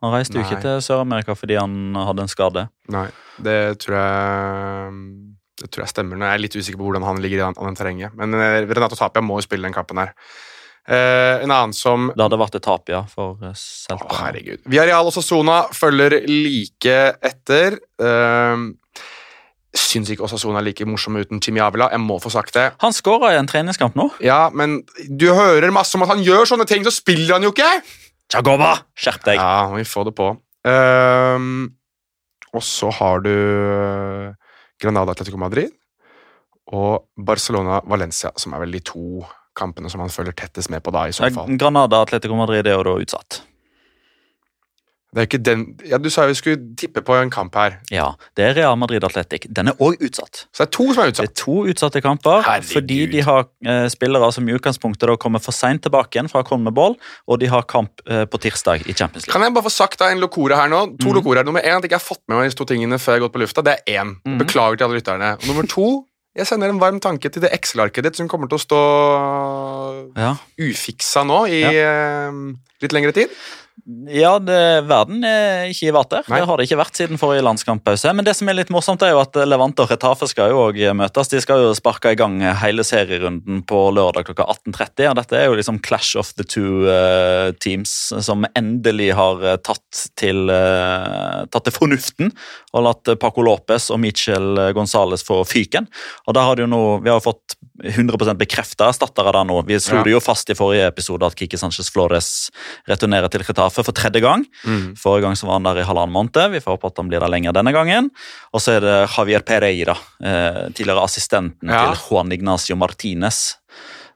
Han 0.00 0.12
reiste 0.14 0.38
jo 0.38 0.44
ikke 0.46 0.60
til 0.64 0.78
Sør-Amerika 0.84 1.34
fordi 1.36 1.58
han 1.60 1.94
hadde 1.94 2.22
en 2.24 2.30
skade. 2.32 2.68
Nei, 2.88 3.08
det 3.44 3.58
tror 3.82 3.98
jeg 3.98 4.94
Det 5.60 5.68
tror 5.70 5.82
jeg 5.84 5.92
stemmer. 5.92 6.16
Nå 6.16 6.24
er 6.24 6.38
jeg 6.38 6.44
litt 6.46 6.56
usikker 6.56 6.78
på 6.80 6.86
hvordan 6.88 7.04
han 7.04 7.18
ligger 7.20 7.42
i 7.42 7.44
an- 7.50 7.58
an 7.60 7.76
terrenget. 7.76 8.14
Men 8.16 8.32
eh, 8.32 8.62
Renato 8.70 8.96
Tapia 8.96 9.20
må 9.20 9.36
jo 9.36 9.44
spille 9.44 9.68
den 9.68 9.74
kampen 9.76 9.98
her. 10.00 10.14
Eh, 10.88 11.42
en 11.44 11.50
annen 11.52 11.74
som 11.76 12.08
Det 12.16 12.22
hadde 12.24 12.38
vært 12.40 12.56
et 12.56 12.64
tap, 12.64 12.88
ja, 12.88 13.02
for 13.12 13.36
eh, 13.44 13.52
Å, 13.92 13.98
herregud. 14.22 14.62
Villarreal 14.64 15.04
og 15.10 15.12
Sassona 15.12 15.66
følger 15.76 16.16
like 16.32 16.96
etter. 17.20 17.76
Eh, 18.00 18.64
syns 19.76 20.08
ikke 20.10 20.24
Osasona 20.26 20.58
er 20.58 20.66
like 20.66 20.86
morsom 20.88 21.14
uten 21.20 21.38
Jimmy 21.44 21.60
Avila. 21.62 21.90
Jeg 21.92 22.00
må 22.02 22.16
få 22.24 22.32
sagt 22.32 22.56
det. 22.56 22.70
Han 22.82 22.96
skåra 22.96 23.34
i 23.34 23.38
en 23.38 23.46
treningskamp 23.46 23.94
nå. 24.00 24.08
Ja, 24.24 24.48
men 24.50 24.80
du 25.06 25.28
hører 25.36 25.70
masse 25.70 25.94
om 25.94 26.02
at 26.08 26.10
han 26.16 26.24
gjør 26.26 26.48
sånne 26.48 26.66
ting, 26.66 26.82
så 26.88 26.90
spiller 26.96 27.36
han 27.36 27.44
jo 27.46 27.52
ikke! 27.54 27.68
Jagoba! 28.30 28.76
Skjerp 28.94 29.26
deg! 29.26 29.40
Ja, 29.40 29.66
vi 29.74 29.84
får 29.88 30.10
det 30.10 30.14
på. 30.18 30.30
Um, 30.66 31.70
og 32.54 32.62
så 32.66 32.90
har 32.94 33.22
du 33.24 33.30
eh, 33.32 34.54
Granada 34.82 35.14
Atletico 35.14 35.38
Madrid 35.40 35.70
og 36.70 37.06
Barcelona 37.18 37.80
Valencia, 37.90 38.32
som 38.38 38.54
er 38.54 38.64
vel 38.64 38.74
de 38.74 38.82
to 38.86 39.22
kampene 39.58 39.90
som 39.90 40.02
han 40.02 40.12
følger 40.12 40.34
tettest 40.38 40.70
med 40.70 40.82
på 40.82 40.92
da, 40.94 41.06
i 41.10 41.14
så 41.14 41.30
fall. 41.34 41.50
Granada 41.58 42.02
Atletico 42.04 42.38
Madrid 42.38 42.66
er 42.66 42.78
jo 42.78 42.86
da 42.86 42.96
utsatt. 43.02 43.40
Det 45.12 45.18
er 45.18 45.26
ikke 45.26 45.38
den 45.42 45.62
Ja, 45.90 45.98
Du 45.98 46.08
sa 46.10 46.22
jo 46.22 46.28
vi 46.28 46.34
skulle 46.38 46.58
tippe 46.78 47.02
på 47.02 47.16
en 47.20 47.30
kamp 47.30 47.54
her, 47.58 47.78
Ja, 47.90 48.12
Det 48.36 48.44
er 48.44 48.54
Real 48.54 48.76
Madrid 48.78 49.02
Atletic. 49.02 49.46
Den 49.50 49.68
er 49.68 49.72
òg 49.82 49.96
utsatt. 50.00 50.46
så 50.54 50.62
det 50.64 50.68
er 50.68 50.70
to 50.76 50.86
som 50.94 51.02
er 51.02 51.10
utsatt? 51.10 51.26
Det 51.26 51.30
er 51.30 51.44
to 51.44 51.56
utsatte 51.66 52.00
kamper 52.02 52.42
Herregud. 52.46 52.72
fordi 52.72 52.98
de 53.10 53.20
har 53.26 53.44
eh, 53.66 53.88
spillere 53.88 54.32
som 54.32 54.48
i 54.48 54.52
utgangspunktet 54.54 55.08
da 55.08 55.16
kommer 55.16 55.40
for 55.42 55.52
seint 55.52 55.82
tilbake 55.82 56.14
igjen 56.14 56.30
fra 56.30 56.42
Conmebol, 56.46 56.94
og 57.26 57.40
de 57.40 57.46
har 57.50 57.62
kamp 57.62 58.00
eh, 58.06 58.24
på 58.26 58.38
tirsdag 58.38 58.86
i 58.86 58.92
Champions 58.94 59.26
League. 59.26 59.32
Kan 59.32 59.42
jeg 59.42 59.52
bare 59.54 59.64
få 59.66 59.70
sagt 59.74 59.98
da 59.98 60.10
en 60.10 60.20
lokore 60.20 60.54
her 60.54 60.68
nå? 60.68 60.96
To 61.00 61.08
Mhm. 61.12 61.34
her. 61.34 61.44
Nummer 61.44 61.60
én 61.60 61.76
at 61.76 61.82
jeg 61.82 61.90
ikke 61.90 61.98
har 61.98 62.06
fått 62.14 62.22
med 62.28 62.38
meg 62.38 62.46
disse 62.50 62.56
to 62.58 62.64
tingene 62.64 62.94
før 62.98 63.14
jeg 63.14 63.20
har 63.20 63.28
gått 63.28 63.34
på 63.34 63.42
lufta. 63.42 63.62
Det 63.64 63.74
er 63.86 63.98
én. 64.04 64.16
Mm. 64.24 64.38
Beklager 64.38 64.76
til 64.78 64.84
alle 64.86 65.00
lytterne. 65.00 65.32
Og 65.42 65.46
nummer 65.48 65.66
to 65.66 66.06
jeg 66.36 66.46
sender 66.46 66.68
en 66.70 66.78
varm 66.78 67.00
tanke 67.00 67.28
til 67.28 67.42
det 67.42 67.50
Excel-arket 67.50 68.04
ditt 68.04 68.14
som 68.16 68.28
kommer 68.28 68.46
til 68.48 68.56
å 68.56 68.62
stå 68.62 68.80
Ja, 70.16 70.36
ufiksa 70.60 71.24
nå 71.26 71.40
i 71.50 71.62
eh, 71.66 72.30
litt 72.82 72.92
lengre 72.94 73.12
tid. 73.16 73.28
Ja 74.10 74.34
det, 74.42 74.84
verden 74.86 75.24
er 75.24 75.70
ikke 75.70 75.88
i 75.88 75.94
vater. 75.94 76.26
Nei. 76.28 76.40
Det 76.40 76.48
har 76.50 76.60
det 76.60 76.66
ikke 76.66 76.78
vært 76.78 76.98
siden 76.98 77.20
forrige 77.20 77.44
landskamppause. 77.46 78.12
Men 78.16 78.26
det 78.26 78.34
som 78.36 78.50
er 78.50 78.58
litt 78.58 78.72
morsomt, 78.72 79.02
er 79.02 79.14
jo 79.14 79.22
at 79.22 79.38
Levante 79.48 79.84
og 79.84 79.90
Retafe 79.90 80.28
skal 80.30 80.52
jo 80.52 80.60
også 80.66 80.92
møtes. 80.98 81.30
De 81.32 81.40
skal 81.42 81.64
jo 81.64 81.72
sparke 81.76 82.12
i 82.12 82.18
gang 82.18 82.38
hele 82.60 82.84
serierunden 82.86 83.62
på 83.68 83.80
lørdag 83.96 84.28
klokka 84.28 84.46
18.30. 84.52 85.08
Og 85.10 85.16
dette 85.20 85.38
er 85.38 85.48
jo 85.48 85.56
liksom 85.58 85.80
clash 85.86 86.18
of 86.20 86.32
the 86.38 86.46
two 86.46 86.84
uh, 86.86 87.50
teams 87.62 87.94
som 88.20 88.44
endelig 88.58 89.10
har 89.16 89.42
eh, 89.46 89.58
tatt 89.64 90.04
til, 90.20 90.50
uh, 90.52 91.46
tatt 91.50 91.66
til 91.66 91.74
fornuften 91.74 92.34
og 92.76 92.86
latt 92.86 93.14
Paco 93.22 93.44
Lopez 93.46 93.88
og 93.90 94.02
Michel 94.02 94.60
Gonzales 94.76 95.24
få 95.26 95.40
fyken. 95.48 95.88
Og 96.28 96.36
der 96.36 96.46
har 96.46 96.58
det 96.58 96.66
jo 96.66 96.72
nå, 96.74 96.82
Vi 97.00 97.10
har 97.10 97.18
jo 97.18 97.30
fått 97.30 97.56
100% 97.82 98.36
bekrefta 98.40 98.88
erstattere 98.90 99.32
der 99.32 99.44
nå. 99.48 99.60
Vi 99.66 99.78
slo 99.80 99.98
Ja. 99.98 100.02
det 100.04 100.12
jo 100.12 100.20
fast 100.20 100.50
i 100.50 100.54
forrige 100.54 100.86
episode 100.86 101.24
at 101.26 101.34
Kiki 101.34 101.56
Sanchez 101.56 101.88
Flores 101.90 102.50
returnerer 102.88 103.28
til 103.30 103.40
Retafe 103.40 103.82
for 103.84 103.92
tredje 103.92 104.20
gang. 104.20 104.44
Forrige 104.96 105.22
gang 105.22 105.36
så 105.36 105.46
var 105.46 105.54
han 105.60 105.62
der 105.64 105.80
i 105.80 105.86
halvannen 105.86 106.12
måned. 106.12 106.50
Vi 106.52 106.60
får 106.60 106.76
håpe 106.76 106.86
at 106.86 106.96
han 106.96 107.08
blir 107.08 107.20
der 107.20 107.28
lenger 107.32 107.52
denne 107.52 107.72
gangen. 107.72 108.10
Og 108.52 108.60
så 108.60 108.76
er 108.76 108.80
det 108.80 109.10
Javier 109.16 109.40
Pereira, 109.40 109.96
eh, 110.22 110.68
tidligere 110.76 111.02
assistenten 111.04 111.68
Ja. 111.68 111.92
til 111.94 112.02
Juan 112.10 112.30
Ignacio 112.32 112.76
Martinez. 112.76 113.54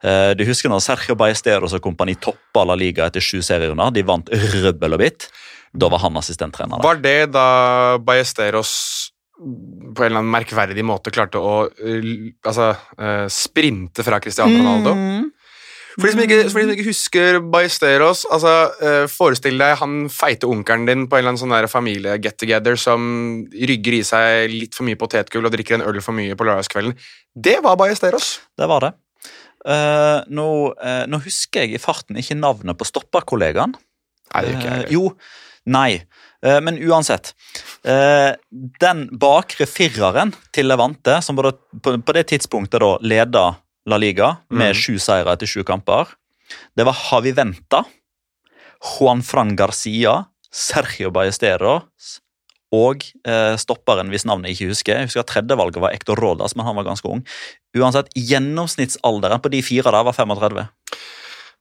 Eh, 0.02 0.34
du 0.34 0.44
husker 0.44 0.68
når 0.68 0.82
Sergio 0.82 1.14
Ballesteros 1.16 1.72
og 1.72 1.80
kompani 1.80 2.14
toppa 2.20 2.64
La 2.66 2.74
Liga 2.74 3.06
etter 3.06 3.20
sju 3.20 3.40
serierunder? 3.40 3.90
De 3.92 4.02
vant 4.02 4.28
røbbel 4.28 4.92
og 4.92 4.98
bitt. 5.00 5.28
Da 5.76 5.88
var 5.88 5.98
han 5.98 6.14
assistenttrener. 6.14 6.80
Var 6.82 6.96
det 7.02 7.32
da 7.32 7.98
Ballesteros 7.98 9.03
på 9.34 10.04
en 10.04 10.10
eller 10.10 10.20
annen 10.20 10.32
merkverdig 10.32 10.84
måte 10.86 11.12
klarte 11.14 11.40
å 11.42 11.54
eh, 11.66 12.34
altså, 12.46 12.70
eh, 12.98 13.24
sprinte 13.32 14.04
fra 14.06 14.20
Cristiano 14.22 14.60
Ronaldo? 14.60 14.94
Mm. 14.94 15.30
For 15.94 16.08
de 16.08 16.14
som 16.14 16.22
ikke, 16.24 16.38
for 16.50 16.58
de 16.58 16.64
som 16.64 16.72
ikke 16.74 16.86
husker 16.88 17.36
Bajesteros 17.54 18.24
altså, 18.34 18.54
eh, 18.82 19.04
forestill 19.10 19.60
deg 19.60 19.76
han 19.78 20.08
feite 20.10 20.48
onkelen 20.50 20.88
din 20.88 21.06
på 21.06 21.18
en 21.18 21.22
eller 21.22 21.34
annen 21.34 21.42
sånn 21.42 21.70
familie-get-together 21.70 22.78
som 22.80 23.06
rygger 23.54 23.98
i 24.00 24.02
seg 24.06 24.54
litt 24.54 24.74
for 24.74 24.86
mye 24.88 24.98
potetgull 24.98 25.46
og 25.46 25.54
drikker 25.54 25.78
en 25.78 25.86
øl 25.86 26.00
for 26.02 26.16
mye 26.16 26.34
på 26.38 26.46
lørdagskvelden. 26.48 26.96
Det 27.34 27.60
var 27.62 27.78
Bajesteros. 27.78 28.36
Det 28.58 28.70
var 28.70 28.88
det. 28.88 28.92
Uh, 29.64 30.20
nå, 30.34 30.48
uh, 30.76 31.04
nå 31.08 31.22
husker 31.24 31.64
jeg 31.64 31.78
i 31.78 31.80
farten 31.80 32.18
ikke 32.20 32.36
navnet 32.36 32.76
på 32.76 32.84
stopperkollegaen. 32.84 33.72
Nei, 34.34 34.42
det 34.42 34.50
er 34.50 34.58
ikke 34.58 34.74
jeg 34.74 34.84
Uh, 34.84 34.92
jo, 34.92 35.04
nei. 35.72 36.02
Eh, 36.44 36.60
men 36.60 36.78
uansett. 36.78 37.32
Eh, 37.84 38.34
den 38.80 39.06
bakre 39.20 39.66
fireren 39.70 40.34
til 40.52 40.68
Levante, 40.68 41.20
som 41.24 41.36
på, 41.38 41.52
på 41.82 42.16
det 42.16 42.26
tidspunktet 42.32 42.82
da 42.84 42.94
leda 43.00 43.44
La 43.88 43.98
Liga 44.00 44.36
med 44.50 44.74
Mm. 44.74 44.80
sju 44.80 44.98
seire 44.98 45.32
etter 45.32 45.46
sju 45.48 45.62
kamper, 45.64 46.12
det 46.76 46.84
var 46.86 46.96
Havi 47.08 47.32
Venta, 47.36 47.84
Juan 48.84 49.22
Fran 49.24 49.56
Garcia, 49.56 50.26
Sergio 50.54 51.10
Ballesteros 51.10 52.20
og 52.74 53.04
eh, 53.26 53.54
stopperen 53.60 54.10
hvis 54.10 54.24
navnet 54.26 54.50
jeg 54.50 54.56
ikke 54.58 54.72
husker. 54.72 54.98
Jeg 54.98 55.08
husker 55.08 55.22
at 55.24 55.30
Tredjevalget 55.30 55.80
var 55.82 55.94
Ektor 55.94 56.18
Rodas, 56.20 56.54
men 56.56 56.66
han 56.66 56.76
var 56.76 56.86
ganske 56.86 57.08
ung. 57.08 57.24
Uansett, 57.76 58.10
Gjennomsnittsalderen 58.18 59.40
på 59.42 59.50
de 59.52 59.62
fire 59.62 59.90
der 59.94 60.04
var 60.06 60.12
35. 60.16 60.66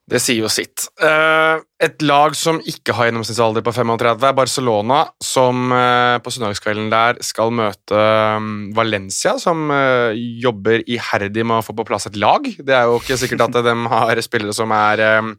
Det 0.03 0.19
sier 0.19 0.41
jo 0.41 0.49
sitt. 0.51 0.83
Eh, 0.99 1.61
et 1.83 2.03
lag 2.03 2.33
som 2.35 2.57
ikke 2.67 2.95
har 2.97 3.07
gjennomsnittsalder 3.07 3.63
på 3.63 3.71
35, 3.71 4.25
er 4.27 4.35
Barcelona, 4.35 4.97
som 5.23 5.71
eh, 5.71 6.17
på 6.19 6.33
søndagskvelden 6.35 6.89
der 6.91 7.21
skal 7.23 7.53
møte 7.55 7.95
eh, 7.95 8.49
Valencia, 8.75 9.37
som 9.39 9.71
eh, 9.71 10.17
jobber 10.43 10.83
iherdig 10.83 11.45
med 11.47 11.61
å 11.61 11.63
få 11.63 11.75
på 11.77 11.85
plass 11.87 12.09
et 12.11 12.19
lag. 12.19 12.43
Det 12.43 12.75
er 12.75 12.89
jo 12.91 12.99
ikke 12.99 13.19
sikkert 13.21 13.45
at 13.47 13.61
de 13.63 13.77
har 13.95 14.23
spillere 14.25 14.55
som 14.55 14.75
er 14.75 15.05
eh, 15.07 15.31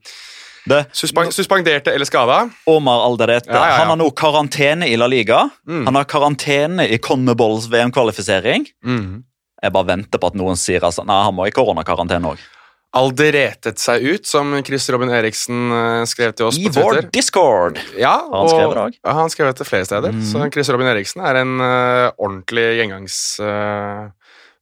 Det, 0.64 0.80
suspen 0.96 1.28
suspenderte 1.28 1.92
eller 1.92 2.08
skada. 2.08 2.40
Omar 2.64 3.04
Alderete 3.04 3.52
Ja, 3.52 3.60
ja, 3.60 3.68
ja. 3.68 3.78
Han 3.82 3.92
har 3.92 4.00
nå 4.00 4.08
karantene 4.16 4.88
i 4.88 4.96
La 4.96 5.10
Liga. 5.12 5.44
Mm. 5.68 5.84
Han 5.90 6.00
har 6.00 6.08
karantene 6.08 6.88
i 6.88 6.96
Conmeballs 7.04 7.68
VM-kvalifisering. 7.68 8.64
Mm. 8.80 9.26
Jeg 9.60 9.76
bare 9.76 9.92
venter 9.92 10.20
på 10.20 10.32
at 10.32 10.40
noen 10.40 10.56
sier 10.56 10.84
altså, 10.88 11.04
nei, 11.04 11.20
han 11.28 11.36
må 11.36 11.44
i 11.48 11.52
koronakarantene 11.52 12.32
òg. 12.32 12.40
Alderetet 12.94 13.80
seg 13.82 14.04
ut, 14.06 14.26
som 14.28 14.52
Chris 14.66 14.86
Robin 14.94 15.10
Eriksen 15.10 15.72
eh, 15.74 16.02
skrev 16.06 16.34
til 16.38 16.48
oss 16.48 16.58
I 16.60 16.68
på 16.68 16.76
vår 16.76 17.00
Twitter. 17.00 17.10
Discord! 17.16 17.80
Ja, 17.98 18.16
han 18.30 18.50
skrevet 18.52 18.78
det? 18.78 19.00
Ja, 19.00 19.16
han 19.18 19.32
skrev 19.32 19.50
det 19.50 19.66
flere 19.66 19.88
steder. 19.88 20.14
Mm. 20.14 20.26
Så 20.30 20.44
Chris 20.54 20.70
Robin 20.70 20.90
Eriksen 20.92 21.24
er 21.26 21.40
en 21.42 21.56
uh, 21.58 22.12
ordentlig 22.14 22.68
gjengangs... 22.80 23.18
eh, 23.42 24.12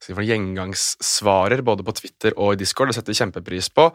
vi 0.03 0.11
si, 0.11 0.25
gjengangssvarer 0.27 1.61
både 1.63 1.85
på 1.87 1.93
Twitter 1.95 2.33
og 2.35 2.55
i 2.55 2.59
Discord. 2.59 2.89
Det 2.91 2.97
setter 2.97 3.13
vi 3.13 3.19
kjempepris 3.21 3.69
på. 3.71 3.85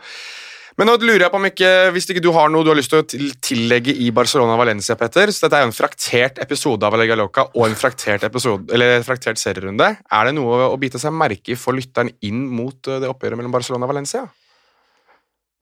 Men 0.79 0.87
nå 0.87 0.95
lurer 1.03 1.25
jeg 1.25 1.33
på 1.33 1.39
om 1.41 1.47
ikke, 1.49 1.69
hvis 1.91 2.07
ikke 2.13 2.23
du 2.23 2.31
har 2.37 2.51
noe 2.55 2.63
du 2.63 2.71
har 2.71 2.79
lyst 2.79 2.93
til 2.93 3.01
å 3.03 3.07
tillegge 3.43 3.91
i 3.99 4.13
Barcelona-Valencia, 4.15 4.95
Petter, 5.01 5.33
så 5.35 5.47
dette 5.49 5.59
er 5.59 5.65
jo 5.65 5.71
en 5.73 5.75
fraktert 5.75 6.39
episode 6.45 6.87
av 6.87 6.95
Alega 6.95 7.17
Loca 7.19 7.49
og 7.51 7.65
en 7.67 7.75
fraktert, 7.79 8.23
episode, 8.29 8.71
eller 8.77 9.03
fraktert 9.07 9.41
serierunde. 9.43 9.89
Er 9.99 10.29
det 10.31 10.37
noe 10.39 10.69
å 10.71 10.77
bite 10.79 11.01
seg 11.03 11.17
merke 11.19 11.57
i 11.57 11.59
for 11.59 11.75
lytteren 11.75 12.13
inn 12.23 12.45
mot 12.47 12.79
eh, 12.87 13.01
det 13.03 13.11
oppgjøret 13.11 13.41
mellom 13.41 13.57
Barcelona 13.59 13.89
og 13.89 13.93
Valencia? 13.97 14.23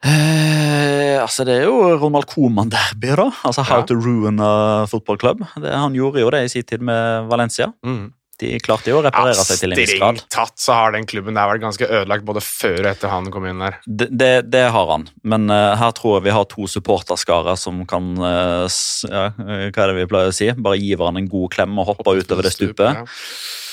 Eh, 0.04 1.16
altså 1.22 1.46
Det 1.48 1.54
er 1.62 1.64
jo 1.64 1.96
Ronald 1.96 2.28
Coman-derby, 2.30 3.14
da. 3.16 3.30
Altså 3.48 3.64
How 3.64 3.80
Ja. 3.80 3.86
to 3.88 3.94
ruin 3.96 4.38
a 4.40 4.84
football 4.86 5.16
club. 5.16 5.40
Det, 5.56 5.72
han 5.72 5.94
gjorde 5.96 6.20
jo 6.20 6.30
det 6.30 6.44
i 6.44 6.48
sin 6.52 6.62
tid 6.68 6.84
med 6.84 7.28
Valencia. 7.32 7.72
Mm. 7.82 8.12
De 8.42 8.50
klarte 8.60 8.90
jo 8.92 8.98
å 9.00 9.04
reparere 9.06 9.38
seg 9.46 9.62
til 9.62 9.72
en 9.72 9.80
viss 9.80 9.94
grad. 9.96 10.18
Strengt 10.20 10.32
tatt 10.34 10.60
så 10.60 10.74
har 10.76 10.92
den 10.96 11.06
klubben 11.08 11.38
der 11.38 11.48
vært 11.48 11.62
ganske 11.64 11.88
ødelagt 11.88 12.26
både 12.28 12.42
før 12.44 12.78
og 12.82 12.90
etter 12.92 13.12
han 13.12 13.30
kom 13.32 13.46
inn 13.48 13.62
der. 13.64 13.78
Det, 13.86 14.08
det, 14.12 14.30
det 14.52 14.64
har 14.74 14.90
han, 14.92 15.06
men 15.24 15.48
uh, 15.52 15.74
her 15.80 15.94
tror 15.96 16.18
jeg 16.18 16.26
vi 16.28 16.34
har 16.36 16.48
to 16.52 16.68
supporterskarer 16.70 17.56
som 17.60 17.84
kan 17.88 18.12
uh, 18.20 18.64
s- 18.68 19.06
ja, 19.08 19.28
eh, 19.40 19.66
Hva 19.72 19.86
er 19.86 19.92
det 19.92 19.98
vi 20.02 20.08
pleier 20.12 20.32
å 20.32 20.36
si? 20.36 20.50
Bare 20.56 20.80
gi 20.80 20.92
hverandre 20.94 21.24
en 21.24 21.30
god 21.32 21.52
klem 21.56 21.78
og 21.80 21.92
hoppe 21.94 22.16
utover 22.20 22.44
det 22.48 22.52
stupet. 22.56 23.00
Ja. 23.02 23.06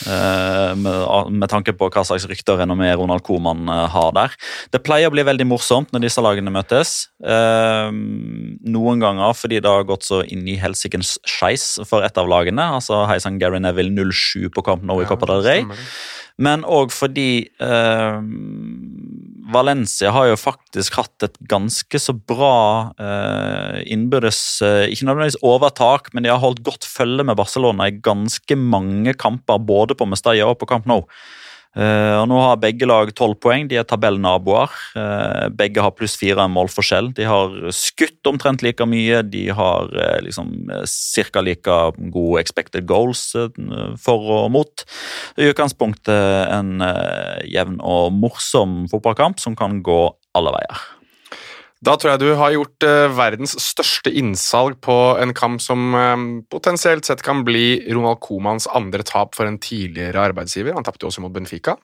Uh, 0.04 0.74
med, 0.76 1.30
med 1.40 1.48
tanke 1.52 1.72
på 1.80 1.88
hva 1.94 2.02
slags 2.04 2.26
rykter 2.28 2.58
renommé 2.60 2.90
Ronald 3.00 3.24
Koeman 3.24 3.70
uh, 3.72 3.86
har 3.94 4.10
der. 4.18 4.34
Det 4.74 4.82
pleier 4.84 5.08
å 5.08 5.14
bli 5.14 5.24
veldig 5.24 5.46
morsomt 5.48 5.94
når 5.96 6.04
disse 6.08 6.24
lagene 6.24 6.52
møtes. 6.52 7.06
Uh, 7.24 7.88
noen 7.94 9.00
ganger 9.04 9.36
fordi 9.38 9.62
det 9.64 9.72
har 9.72 9.86
gått 9.88 10.04
så 10.08 10.22
inn 10.28 10.44
i 10.50 10.58
helsikens 10.60 11.16
skeis 11.30 11.68
for 11.88 12.04
et 12.04 12.20
av 12.20 12.28
lagene. 12.28 12.66
altså 12.80 13.04
Heisan 13.08 13.40
Gary 13.40 13.62
Neville 13.64 13.94
07 14.12 14.50
på 14.56 14.66
kamp 14.66 14.84
nå 14.86 15.02
i 15.02 15.08
Copa 15.10 15.30
del 15.30 15.46
Rey. 15.46 15.66
Men 16.42 16.64
òg 16.66 16.90
fordi 16.94 17.46
eh, 17.62 18.22
Valencia 19.54 20.10
har 20.16 20.32
jo 20.32 20.40
faktisk 20.40 20.98
hatt 20.98 21.26
et 21.28 21.36
ganske 21.50 22.00
så 22.02 22.16
bra 22.16 22.94
eh, 22.98 23.84
innbyrdes 23.94 24.40
eh, 24.66 24.88
Ikke 24.90 25.10
nødvendigvis 25.10 25.42
overtak, 25.46 26.10
men 26.14 26.26
de 26.26 26.32
har 26.34 26.42
holdt 26.42 26.64
godt 26.66 26.88
følge 26.90 27.26
med 27.28 27.38
Barcelona 27.38 27.90
i 27.90 28.00
ganske 28.02 28.58
mange 28.58 29.14
kamper, 29.20 29.62
både 29.62 29.98
på 30.00 30.10
Mestalla 30.10 30.50
og 30.50 30.58
på 30.62 30.70
Camp 30.74 30.90
Nou. 30.90 31.04
Eh, 31.74 32.16
og 32.20 32.28
Nå 32.30 32.38
har 32.38 32.60
begge 32.62 32.86
lag 32.86 33.10
tolv 33.18 33.40
poeng, 33.42 33.66
de 33.70 33.80
er 33.82 33.88
tabellnaboer. 33.90 34.74
Eh, 35.00 35.48
begge 35.58 35.82
har 35.82 35.96
pluss 35.98 36.16
fire 36.20 36.46
målforskjell. 36.52 37.12
De 37.18 37.26
har 37.28 37.56
skutt 37.74 38.30
omtrent 38.30 38.62
like 38.66 38.86
mye, 38.90 39.24
de 39.26 39.48
har 39.56 39.90
eh, 39.98 40.20
liksom 40.28 40.54
ca. 40.70 41.42
like 41.42 41.78
gode 42.14 42.42
expected 42.42 42.86
goals 42.88 43.32
for 44.02 44.34
og 44.34 44.50
mot. 44.54 44.86
I 45.38 45.50
utgangspunktet 45.50 46.52
en 46.54 46.84
jevn 47.50 47.80
og 47.82 48.14
morsom 48.16 48.84
fotballkamp 48.92 49.42
som 49.42 49.58
kan 49.58 49.82
gå 49.86 50.02
alle 50.38 50.54
veier. 50.54 50.84
Da 51.84 51.96
tror 52.00 52.14
jeg 52.14 52.22
du 52.22 52.30
har 52.40 52.54
gjort 52.54 52.86
eh, 52.88 53.12
verdens 53.12 53.56
største 53.60 54.12
innsalg 54.16 54.78
på 54.84 54.96
en 55.20 55.34
kamp 55.36 55.60
som 55.64 55.96
eh, 55.98 56.22
potensielt 56.54 57.08
sett 57.08 57.24
kan 57.26 57.42
bli 57.44 57.84
Ronald 57.90 58.22
Comans 58.24 58.70
andre 58.72 59.04
tap 59.08 59.36
for 59.36 59.50
en 59.50 59.60
tidligere 59.60 60.22
arbeidsgiver. 60.30 60.78
Han 60.78 60.86
tapte 60.88 61.04
jo 61.04 61.12
også 61.12 61.26
mot 61.26 61.34
Benfica. 61.34 61.76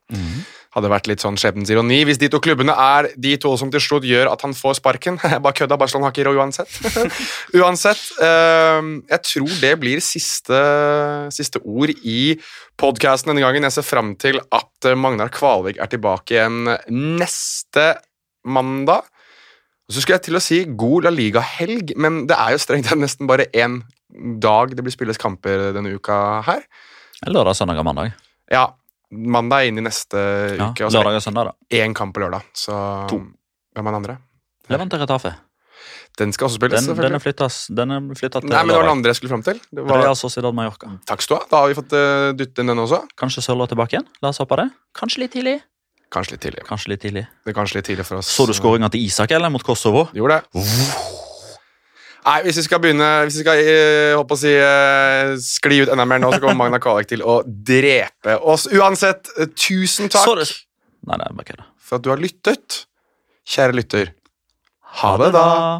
Hadde 0.75 0.91
vært 0.93 1.09
litt 1.09 1.23
sånn 1.23 1.39
skjebnens 1.41 1.71
ironi 1.73 2.03
hvis 2.07 2.21
de 2.21 2.29
to 2.31 2.39
klubbene 2.43 2.75
er 2.79 3.09
de 3.19 3.33
to 3.41 3.55
som 3.59 3.71
til 3.73 3.83
slutt 3.83 4.07
gjør 4.07 4.31
at 4.31 4.45
han 4.45 4.55
får 4.55 4.79
sparken. 4.79 5.19
Bare 5.43 5.57
kødda, 5.57 5.79
Barcelona 5.81 6.07
har 6.07 6.15
ikke 6.15 6.29
råd 6.29 6.39
uansett. 6.45 6.79
uansett, 7.59 8.05
eh, 8.23 8.79
jeg 9.11 9.23
tror 9.33 9.59
det 9.65 9.75
blir 9.83 10.03
siste, 10.05 10.63
siste 11.35 11.63
ord 11.65 11.91
i 12.07 12.37
podkasten 12.79 13.33
denne 13.33 13.43
gangen. 13.43 13.67
Jeg 13.67 13.81
ser 13.81 13.89
fram 13.89 14.15
til 14.21 14.39
at 14.47 14.93
Magnar 14.95 15.33
Kvalvik 15.33 15.81
er 15.81 15.91
tilbake 15.91 16.37
igjen 16.37 16.77
neste 17.19 17.97
mandag. 18.47 19.09
Og 19.89 19.95
Så 19.95 20.03
skulle 20.03 20.19
jeg 20.19 20.27
til 20.27 20.37
å 20.37 20.41
si 20.43 20.59
god 20.77 21.07
La 21.07 21.11
Liga-helg, 21.13 21.95
men 21.97 22.27
det 22.29 22.37
er 22.37 22.53
jo 22.53 22.59
strengt 22.61 22.85
tatt 22.89 22.99
nesten 23.01 23.25
bare 23.29 23.47
én 23.57 23.79
dag 24.41 24.75
det 24.77 24.83
blir 24.85 24.93
spilles 24.93 25.17
kamper 25.21 25.71
denne 25.73 25.91
uka 25.97 26.41
her. 26.45 26.61
Lørdag, 27.25 27.57
søndag 27.57 27.81
og 27.81 27.87
mandag. 27.89 28.13
Ja, 28.53 28.67
mandag 29.09 29.65
er 29.65 29.71
inn 29.71 29.81
i 29.81 29.85
neste 29.85 30.21
Ja, 30.57 30.69
uke, 30.69 30.85
og 30.87 30.93
lørdag 30.93 31.17
og 31.19 31.25
søndag, 31.25 31.49
da. 31.49 31.77
én 31.81 31.93
kamp 31.97 32.13
på 32.15 32.21
lørdag. 32.21 32.45
Så 32.53 32.73
To. 33.09 33.17
hvem 33.75 33.87
er 33.87 33.89
den 33.91 33.99
andre? 34.03 34.17
Levante 34.69 34.99
Retafe. 35.01 35.33
Den 36.19 36.33
skal 36.33 36.49
også 36.49 36.59
spilles, 36.59 36.85
Den, 36.85 36.85
den 36.85 36.91
er 36.91 36.95
selvfølgelig. 36.95 37.21
flyttas, 37.25 37.57
den 37.73 37.91
er 37.95 37.99
flyttet 38.17 38.41
til 38.43 38.49
Nei, 38.51 38.61
men 38.61 38.67
det 38.73 38.75
var 38.77 38.83
den 38.89 38.91
andre 38.97 39.09
jeg 39.09 39.15
skulle 39.15 39.33
fram 39.33 39.43
til. 39.45 39.59
Det 39.73 39.85
var, 39.87 40.01
Real 40.03 40.15
Sociedad 40.19 40.53
Mallorca. 40.53 40.89
takk 41.07 41.21
skal 41.23 41.37
du 41.37 41.41
ha. 41.41 41.47
Da 41.49 41.61
har 41.63 41.67
vi 41.71 41.77
fått 41.77 41.93
uh, 41.95 42.29
dytte 42.37 42.61
inn 42.61 42.69
den 42.73 42.81
også. 42.85 43.01
Kanskje 43.17 43.41
Sørloth 43.45 43.71
tilbake 43.73 43.95
igjen? 43.97 44.07
La 44.21 44.29
oss 44.33 44.41
håpe 44.41 44.57
det. 44.59 44.67
Kanskje 44.99 45.23
litt 45.23 45.33
tidlig. 45.33 45.57
Kanskje 46.09 46.33
litt 46.35 46.41
tidlig. 46.41 46.63
Kanskje 46.65 46.89
litt 46.93 47.01
tidlig. 47.05 47.25
Det 47.45 47.51
er 47.51 47.55
kanskje 47.57 47.75
litt 47.79 47.85
tidlig 47.85 48.05
for 48.07 48.17
oss. 48.17 48.29
Så 48.33 48.47
du 48.49 48.53
skåringa 48.57 48.89
til 48.89 49.03
Isak 49.05 49.31
eller 49.35 49.51
mot 49.53 49.61
Kosovo? 49.63 50.07
Gjorde 50.17 50.39
det. 50.39 50.63
Nei, 52.25 52.41
hvis 52.43 52.57
vi 52.59 52.63
skal 52.65 52.81
begynne 52.83 53.07
Hvis 53.25 53.37
vi 53.39 53.43
skal 53.45 53.61
eh, 53.63 54.13
håper 54.17 54.35
å 54.35 54.39
si, 54.41 54.51
eh, 54.51 55.35
skli 55.39 55.77
ut 55.85 55.91
enda 55.93 56.05
mer 56.09 56.19
nå, 56.21 56.33
så 56.33 56.41
kommer 56.43 56.57
Magna 56.65 56.81
Kalek 56.83 57.07
til 57.13 57.21
å 57.23 57.39
drepe 57.45 58.35
oss. 58.41 58.67
Uansett, 58.75 59.29
eh, 59.39 59.47
tusen 59.55 60.09
takk 60.11 60.27
det- 60.41 60.49
Nei, 61.07 61.15
nei, 61.17 61.29
bare 61.31 61.45
kødda. 61.47 61.65
for 61.79 61.95
at 61.95 62.01
du 62.01 62.09
har 62.09 62.17
lyttet. 62.17 62.85
Kjære 63.47 63.73
lytter, 63.79 64.11
ha 64.99 65.17
det, 65.17 65.31
da. 65.33 65.79